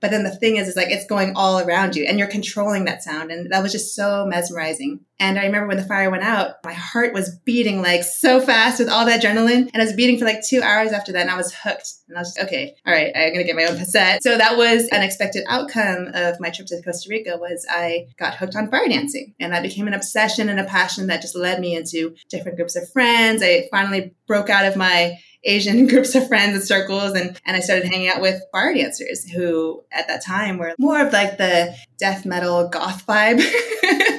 But 0.00 0.10
then 0.10 0.24
the 0.24 0.34
thing 0.34 0.56
is, 0.56 0.68
is 0.68 0.76
like 0.76 0.90
it's 0.90 1.06
going 1.06 1.34
all 1.36 1.60
around 1.60 1.96
you, 1.96 2.04
and 2.04 2.18
you're 2.18 2.28
controlling 2.28 2.84
that 2.86 3.02
sound, 3.02 3.30
and 3.30 3.52
that 3.52 3.62
was 3.62 3.72
just 3.72 3.94
so 3.94 4.26
mesmerizing. 4.26 5.00
And 5.22 5.38
I 5.38 5.44
remember 5.44 5.68
when 5.68 5.76
the 5.76 5.84
fire 5.84 6.10
went 6.10 6.24
out, 6.24 6.56
my 6.64 6.72
heart 6.72 7.14
was 7.14 7.30
beating 7.44 7.80
like 7.80 8.02
so 8.02 8.40
fast 8.40 8.80
with 8.80 8.88
all 8.88 9.06
that 9.06 9.22
adrenaline. 9.22 9.70
And 9.72 9.80
I 9.80 9.84
was 9.84 9.92
beating 9.92 10.18
for 10.18 10.24
like 10.24 10.42
two 10.44 10.60
hours 10.60 10.90
after 10.90 11.12
that. 11.12 11.20
And 11.20 11.30
I 11.30 11.36
was 11.36 11.54
hooked. 11.54 11.92
And 12.08 12.18
I 12.18 12.22
was 12.22 12.36
like, 12.36 12.48
okay, 12.48 12.74
all 12.84 12.92
right, 12.92 13.12
I'm 13.14 13.32
going 13.32 13.38
to 13.38 13.44
get 13.44 13.54
my 13.54 13.66
own 13.66 13.78
cassette. 13.78 14.24
So 14.24 14.36
that 14.36 14.56
was 14.56 14.88
an 14.88 15.02
expected 15.02 15.44
outcome 15.48 16.08
of 16.12 16.40
my 16.40 16.50
trip 16.50 16.66
to 16.66 16.82
Costa 16.82 17.08
Rica 17.08 17.36
was 17.36 17.64
I 17.70 18.08
got 18.18 18.34
hooked 18.34 18.56
on 18.56 18.68
fire 18.68 18.88
dancing. 18.88 19.32
And 19.38 19.52
that 19.52 19.62
became 19.62 19.86
an 19.86 19.94
obsession 19.94 20.48
and 20.48 20.58
a 20.58 20.64
passion 20.64 21.06
that 21.06 21.22
just 21.22 21.36
led 21.36 21.60
me 21.60 21.76
into 21.76 22.16
different 22.28 22.56
groups 22.56 22.74
of 22.74 22.90
friends. 22.90 23.44
I 23.44 23.68
finally 23.70 24.16
broke 24.26 24.50
out 24.50 24.66
of 24.66 24.74
my 24.74 25.20
Asian 25.44 25.86
groups 25.88 26.16
of 26.16 26.26
friends 26.26 26.56
and 26.56 26.64
circles. 26.64 27.12
And, 27.12 27.40
and 27.46 27.56
I 27.56 27.60
started 27.60 27.86
hanging 27.86 28.08
out 28.08 28.20
with 28.20 28.42
fire 28.50 28.74
dancers 28.74 29.30
who 29.30 29.84
at 29.92 30.08
that 30.08 30.24
time 30.24 30.58
were 30.58 30.74
more 30.80 31.00
of 31.00 31.12
like 31.12 31.38
the 31.38 31.76
death 31.98 32.26
metal 32.26 32.68
goth 32.68 33.06
vibe. 33.06 33.38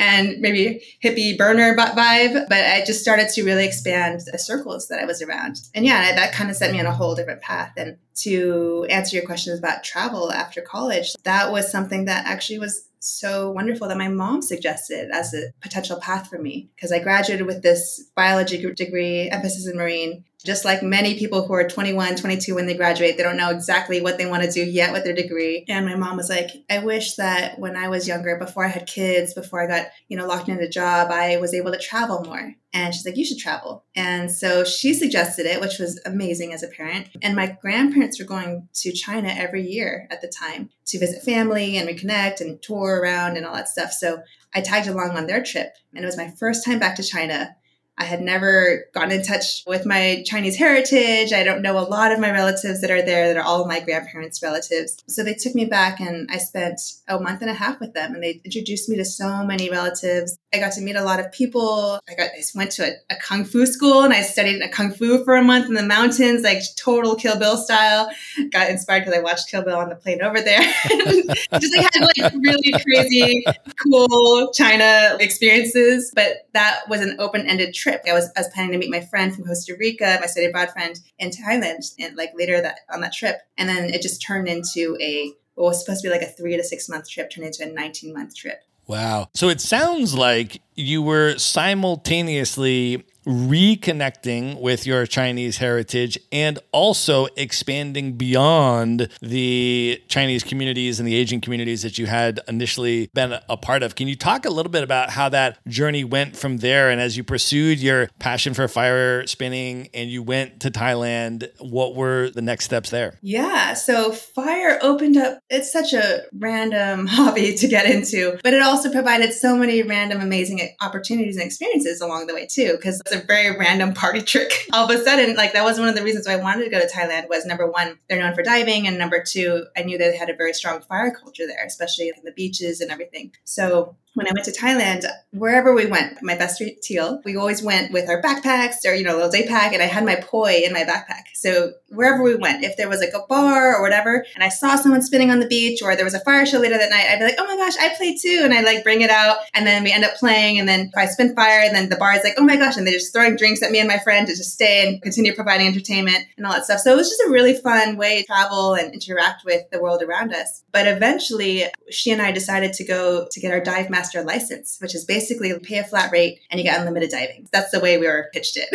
and 0.00 0.40
maybe 0.40 0.82
hippie 1.04 1.36
burner 1.36 1.76
vibe. 1.76 2.48
But 2.48 2.64
I 2.64 2.82
just 2.84 3.02
started 3.02 3.28
to 3.34 3.44
really 3.44 3.66
expand 3.66 4.22
the 4.32 4.38
circles 4.38 4.88
that 4.88 4.98
I 4.98 5.04
was 5.04 5.22
around. 5.22 5.60
And 5.74 5.84
yeah, 5.84 6.14
that 6.16 6.32
kind 6.32 6.50
of 6.50 6.56
set 6.56 6.72
me 6.72 6.80
on 6.80 6.86
a 6.86 6.92
whole 6.92 7.14
different 7.14 7.42
path. 7.42 7.72
And 7.76 7.98
to 8.22 8.86
answer 8.90 9.16
your 9.16 9.26
questions 9.26 9.58
about 9.58 9.84
travel 9.84 10.32
after 10.32 10.62
college, 10.62 11.12
that 11.24 11.52
was 11.52 11.70
something 11.70 12.06
that 12.06 12.26
actually 12.26 12.58
was 12.58 12.88
so 13.00 13.50
wonderful 13.50 13.88
that 13.88 13.96
my 13.96 14.08
mom 14.08 14.42
suggested 14.42 15.10
as 15.10 15.32
a 15.32 15.52
potential 15.62 15.98
path 16.00 16.28
for 16.28 16.38
me 16.38 16.70
because 16.74 16.92
I 16.92 16.98
graduated 16.98 17.46
with 17.46 17.62
this 17.62 18.10
biology 18.14 18.62
degree, 18.74 19.30
emphasis 19.30 19.66
in 19.66 19.76
marine, 19.76 20.24
just 20.44 20.64
like 20.64 20.82
many 20.82 21.18
people 21.18 21.46
who 21.46 21.52
are 21.52 21.68
21, 21.68 22.16
22 22.16 22.54
when 22.54 22.66
they 22.66 22.74
graduate, 22.74 23.16
they 23.16 23.22
don't 23.22 23.36
know 23.36 23.50
exactly 23.50 24.00
what 24.00 24.16
they 24.16 24.26
want 24.26 24.42
to 24.42 24.50
do 24.50 24.64
yet 24.64 24.92
with 24.92 25.04
their 25.04 25.14
degree. 25.14 25.64
And 25.68 25.86
my 25.86 25.96
mom 25.96 26.16
was 26.16 26.30
like, 26.30 26.50
I 26.70 26.78
wish 26.78 27.16
that 27.16 27.58
when 27.58 27.76
I 27.76 27.88
was 27.88 28.08
younger, 28.08 28.36
before 28.36 28.64
I 28.64 28.68
had 28.68 28.86
kids, 28.86 29.34
before 29.34 29.62
I 29.62 29.66
got, 29.66 29.88
you 30.08 30.16
know, 30.16 30.26
locked 30.26 30.48
into 30.48 30.64
a 30.64 30.68
job, 30.68 31.10
I 31.10 31.36
was 31.36 31.52
able 31.52 31.72
to 31.72 31.78
travel 31.78 32.22
more. 32.24 32.54
And 32.72 32.94
she's 32.94 33.04
like, 33.04 33.16
you 33.16 33.24
should 33.24 33.38
travel. 33.38 33.84
And 33.96 34.30
so 34.30 34.64
she 34.64 34.94
suggested 34.94 35.44
it, 35.44 35.60
which 35.60 35.78
was 35.78 36.00
amazing 36.06 36.52
as 36.52 36.62
a 36.62 36.68
parent. 36.68 37.08
And 37.20 37.34
my 37.34 37.58
grandparents 37.60 38.18
were 38.18 38.26
going 38.26 38.68
to 38.74 38.92
China 38.92 39.28
every 39.28 39.66
year 39.66 40.06
at 40.10 40.20
the 40.22 40.28
time 40.28 40.70
to 40.86 40.98
visit 40.98 41.22
family 41.22 41.76
and 41.76 41.88
reconnect 41.88 42.40
and 42.40 42.62
tour 42.62 43.00
around 43.00 43.36
and 43.36 43.44
all 43.44 43.54
that 43.54 43.68
stuff. 43.68 43.92
So 43.92 44.22
I 44.54 44.60
tagged 44.60 44.88
along 44.88 45.10
on 45.10 45.26
their 45.26 45.42
trip. 45.42 45.74
And 45.94 46.04
it 46.04 46.06
was 46.06 46.16
my 46.16 46.32
first 46.38 46.64
time 46.64 46.78
back 46.78 46.96
to 46.96 47.02
China. 47.02 47.56
I 48.00 48.04
had 48.04 48.22
never 48.22 48.86
gotten 48.94 49.12
in 49.12 49.22
touch 49.22 49.62
with 49.66 49.84
my 49.84 50.24
Chinese 50.26 50.56
heritage. 50.56 51.34
I 51.34 51.44
don't 51.44 51.60
know 51.60 51.78
a 51.78 51.84
lot 51.84 52.12
of 52.12 52.18
my 52.18 52.30
relatives 52.30 52.80
that 52.80 52.90
are 52.90 53.02
there 53.02 53.28
that 53.28 53.36
are 53.36 53.44
all 53.44 53.66
my 53.66 53.78
grandparents' 53.80 54.42
relatives. 54.42 54.96
So 55.06 55.22
they 55.22 55.34
took 55.34 55.54
me 55.54 55.66
back 55.66 56.00
and 56.00 56.26
I 56.32 56.38
spent 56.38 56.80
a 57.08 57.20
month 57.20 57.42
and 57.42 57.50
a 57.50 57.54
half 57.54 57.78
with 57.78 57.92
them 57.92 58.14
and 58.14 58.22
they 58.22 58.40
introduced 58.42 58.88
me 58.88 58.96
to 58.96 59.04
so 59.04 59.44
many 59.44 59.68
relatives. 59.68 60.38
I 60.54 60.58
got 60.58 60.72
to 60.72 60.80
meet 60.80 60.96
a 60.96 61.04
lot 61.04 61.20
of 61.20 61.30
people. 61.30 62.00
I 62.08 62.14
got 62.14 62.30
I 62.30 62.42
went 62.54 62.70
to 62.72 62.86
a, 62.86 63.14
a 63.14 63.16
kung 63.16 63.44
fu 63.44 63.66
school 63.66 64.02
and 64.02 64.14
I 64.14 64.22
studied 64.22 64.62
kung 64.72 64.92
fu 64.92 65.22
for 65.22 65.36
a 65.36 65.44
month 65.44 65.66
in 65.66 65.74
the 65.74 65.82
mountains, 65.82 66.42
like 66.42 66.62
total 66.76 67.16
Kill 67.16 67.38
Bill 67.38 67.58
style. 67.58 68.10
Got 68.50 68.70
inspired 68.70 69.00
because 69.00 69.14
I 69.14 69.20
watched 69.20 69.50
Kill 69.50 69.62
Bill 69.62 69.76
on 69.76 69.90
the 69.90 69.94
plane 69.94 70.22
over 70.22 70.40
there. 70.40 70.60
Just 70.88 71.76
like 71.76 71.86
had 71.92 72.00
like 72.00 72.32
really 72.32 72.72
crazy, 72.82 73.44
cool 73.76 74.50
China 74.52 75.18
experiences. 75.20 76.10
But 76.14 76.48
that 76.54 76.80
was 76.88 77.02
an 77.02 77.16
open-ended 77.18 77.74
trip 77.74 77.89
trip. 77.90 78.02
I 78.08 78.12
was, 78.12 78.30
I 78.36 78.40
was 78.40 78.48
planning 78.48 78.72
to 78.72 78.78
meet 78.78 78.90
my 78.90 79.00
friend 79.00 79.34
from 79.34 79.44
Costa 79.44 79.74
Rica, 79.78 80.18
my 80.20 80.26
study 80.26 80.46
abroad 80.46 80.70
friend 80.70 80.98
in 81.18 81.30
Thailand, 81.30 81.92
and 81.98 82.16
like 82.16 82.30
later 82.36 82.60
that 82.60 82.80
on 82.92 83.00
that 83.00 83.12
trip. 83.12 83.36
And 83.58 83.68
then 83.68 83.90
it 83.90 84.02
just 84.02 84.22
turned 84.22 84.48
into 84.48 84.96
a 85.00 85.32
what 85.54 85.68
was 85.68 85.84
supposed 85.84 86.02
to 86.02 86.08
be 86.08 86.12
like 86.12 86.22
a 86.22 86.30
three 86.30 86.56
to 86.56 86.64
six 86.64 86.88
month 86.88 87.08
trip 87.08 87.30
turned 87.30 87.46
into 87.46 87.64
a 87.64 87.72
19 87.72 88.14
month 88.14 88.34
trip. 88.34 88.62
Wow. 88.86 89.28
So 89.34 89.48
it 89.48 89.60
sounds 89.60 90.14
like 90.14 90.62
you 90.74 91.02
were 91.02 91.38
simultaneously 91.38 93.04
reconnecting 93.26 94.60
with 94.60 94.86
your 94.86 95.06
Chinese 95.06 95.58
heritage 95.58 96.18
and 96.32 96.58
also 96.72 97.26
expanding 97.36 98.14
beyond 98.14 99.08
the 99.20 100.02
Chinese 100.08 100.42
communities 100.42 100.98
and 100.98 101.06
the 101.06 101.14
Asian 101.14 101.40
communities 101.40 101.82
that 101.82 101.98
you 101.98 102.06
had 102.06 102.40
initially 102.48 103.10
been 103.14 103.38
a 103.48 103.56
part 103.56 103.82
of. 103.82 103.94
Can 103.94 104.08
you 104.08 104.16
talk 104.16 104.44
a 104.44 104.50
little 104.50 104.72
bit 104.72 104.82
about 104.82 105.10
how 105.10 105.28
that 105.28 105.58
journey 105.66 106.04
went 106.04 106.36
from 106.36 106.58
there? 106.58 106.90
And 106.90 107.00
as 107.00 107.16
you 107.16 107.24
pursued 107.24 107.78
your 107.78 108.08
passion 108.18 108.54
for 108.54 108.66
fire 108.68 109.26
spinning 109.26 109.88
and 109.94 110.10
you 110.10 110.22
went 110.22 110.60
to 110.60 110.70
Thailand, 110.70 111.48
what 111.58 111.94
were 111.94 112.30
the 112.30 112.42
next 112.42 112.64
steps 112.64 112.90
there? 112.90 113.18
Yeah. 113.22 113.74
So 113.74 114.12
fire 114.12 114.78
opened 114.82 115.16
up, 115.16 115.40
it's 115.50 115.72
such 115.72 115.92
a 115.92 116.22
random 116.32 117.06
hobby 117.10 117.54
to 117.54 117.68
get 117.68 117.86
into, 117.86 118.38
but 118.42 118.54
it 118.54 118.62
also 118.62 118.90
provided 118.90 119.32
so 119.32 119.56
many 119.56 119.82
random, 119.82 120.20
amazing 120.20 120.60
opportunities 120.80 121.36
and 121.36 121.44
experiences 121.44 122.00
along 122.00 122.26
the 122.26 122.34
way, 122.34 122.46
too, 122.46 122.76
because 122.76 123.00
it's 123.10 123.22
a 123.22 123.26
very 123.26 123.56
random 123.56 123.94
party 123.94 124.22
trick. 124.22 124.66
All 124.72 124.84
of 124.84 124.90
a 124.90 125.02
sudden, 125.02 125.36
like 125.36 125.52
that 125.52 125.64
was 125.64 125.78
one 125.78 125.88
of 125.88 125.94
the 125.94 126.02
reasons 126.02 126.26
why 126.26 126.34
I 126.34 126.36
wanted 126.36 126.64
to 126.64 126.70
go 126.70 126.80
to 126.80 126.86
Thailand 126.86 127.28
was 127.28 127.44
number 127.44 127.70
one, 127.70 127.98
they're 128.08 128.20
known 128.20 128.34
for 128.34 128.42
diving. 128.42 128.86
And 128.86 128.98
number 128.98 129.22
two, 129.22 129.64
I 129.76 129.82
knew 129.82 129.98
they 129.98 130.16
had 130.16 130.30
a 130.30 130.36
very 130.36 130.52
strong 130.52 130.80
fire 130.80 131.10
culture 131.10 131.46
there, 131.46 131.64
especially 131.64 132.08
in 132.08 132.24
the 132.24 132.32
beaches 132.32 132.80
and 132.80 132.90
everything. 132.90 133.32
So 133.44 133.96
when 134.14 134.26
I 134.26 134.32
went 134.34 134.44
to 134.46 134.52
Thailand, 134.52 135.06
wherever 135.30 135.72
we 135.72 135.86
went, 135.86 136.18
my 136.22 136.36
best 136.36 136.62
Teal, 136.82 137.20
we 137.24 137.36
always 137.36 137.62
went 137.62 137.92
with 137.92 138.08
our 138.08 138.20
backpacks 138.20 138.84
or, 138.84 138.92
you 138.92 139.04
know, 139.04 139.14
a 139.14 139.16
little 139.16 139.30
day 139.30 139.46
pack, 139.46 139.72
and 139.72 139.82
I 139.82 139.86
had 139.86 140.04
my 140.04 140.16
poi 140.16 140.62
in 140.64 140.72
my 140.72 140.82
backpack. 140.82 141.22
So 141.34 141.72
wherever 141.88 142.22
we 142.22 142.34
went, 142.34 142.64
if 142.64 142.76
there 142.76 142.88
was 142.88 143.00
like 143.00 143.14
a 143.14 143.26
bar 143.28 143.76
or 143.76 143.82
whatever, 143.82 144.24
and 144.34 144.42
I 144.42 144.48
saw 144.48 144.76
someone 144.76 145.02
spinning 145.02 145.30
on 145.30 145.40
the 145.40 145.46
beach 145.46 145.80
or 145.80 145.94
there 145.94 146.04
was 146.04 146.14
a 146.14 146.20
fire 146.20 146.44
show 146.44 146.58
later 146.58 146.76
that 146.76 146.90
night, 146.90 147.06
I'd 147.08 147.18
be 147.18 147.24
like, 147.24 147.36
oh 147.38 147.46
my 147.46 147.56
gosh, 147.56 147.76
I 147.78 147.94
play 147.96 148.16
too. 148.20 148.40
And 148.42 148.52
I 148.52 148.62
like 148.62 148.82
bring 148.82 149.02
it 149.02 149.10
out, 149.10 149.38
and 149.54 149.66
then 149.66 149.84
we 149.84 149.92
end 149.92 150.04
up 150.04 150.16
playing, 150.16 150.58
and 150.58 150.68
then 150.68 150.90
I 150.96 151.06
spin 151.06 151.34
fire, 151.34 151.60
and 151.60 151.74
then 151.74 151.88
the 151.88 151.96
bar 151.96 152.12
is 152.14 152.24
like, 152.24 152.34
oh 152.36 152.44
my 152.44 152.56
gosh, 152.56 152.76
and 152.76 152.86
they're 152.86 152.94
just 152.94 153.14
throwing 153.14 153.36
drinks 153.36 153.62
at 153.62 153.70
me 153.70 153.78
and 153.78 153.88
my 153.88 153.98
friend 153.98 154.26
to 154.26 154.34
just 154.34 154.52
stay 154.52 154.86
and 154.86 155.00
continue 155.02 155.34
providing 155.34 155.68
entertainment 155.68 156.24
and 156.36 156.46
all 156.46 156.52
that 156.52 156.64
stuff. 156.64 156.80
So 156.80 156.92
it 156.92 156.96
was 156.96 157.08
just 157.08 157.22
a 157.26 157.30
really 157.30 157.54
fun 157.54 157.96
way 157.96 158.20
to 158.20 158.26
travel 158.26 158.74
and 158.74 158.92
interact 158.92 159.44
with 159.44 159.70
the 159.70 159.80
world 159.80 160.02
around 160.02 160.34
us. 160.34 160.64
But 160.72 160.88
eventually, 160.88 161.64
she 161.90 162.10
and 162.10 162.20
I 162.20 162.32
decided 162.32 162.72
to 162.74 162.84
go 162.84 163.28
to 163.30 163.40
get 163.40 163.52
our 163.52 163.60
dive 163.60 163.88
master 163.88 163.99
license 164.24 164.78
which 164.80 164.94
is 164.94 165.04
basically 165.04 165.56
pay 165.58 165.78
a 165.78 165.84
flat 165.84 166.12
rate 166.12 166.40
and 166.50 166.58
you 166.58 166.64
get 166.64 166.78
unlimited 166.78 167.10
diving. 167.10 167.48
That's 167.52 167.70
the 167.70 167.80
way 167.80 167.98
we 167.98 168.06
were 168.06 168.28
pitched 168.32 168.56
it. 168.56 168.68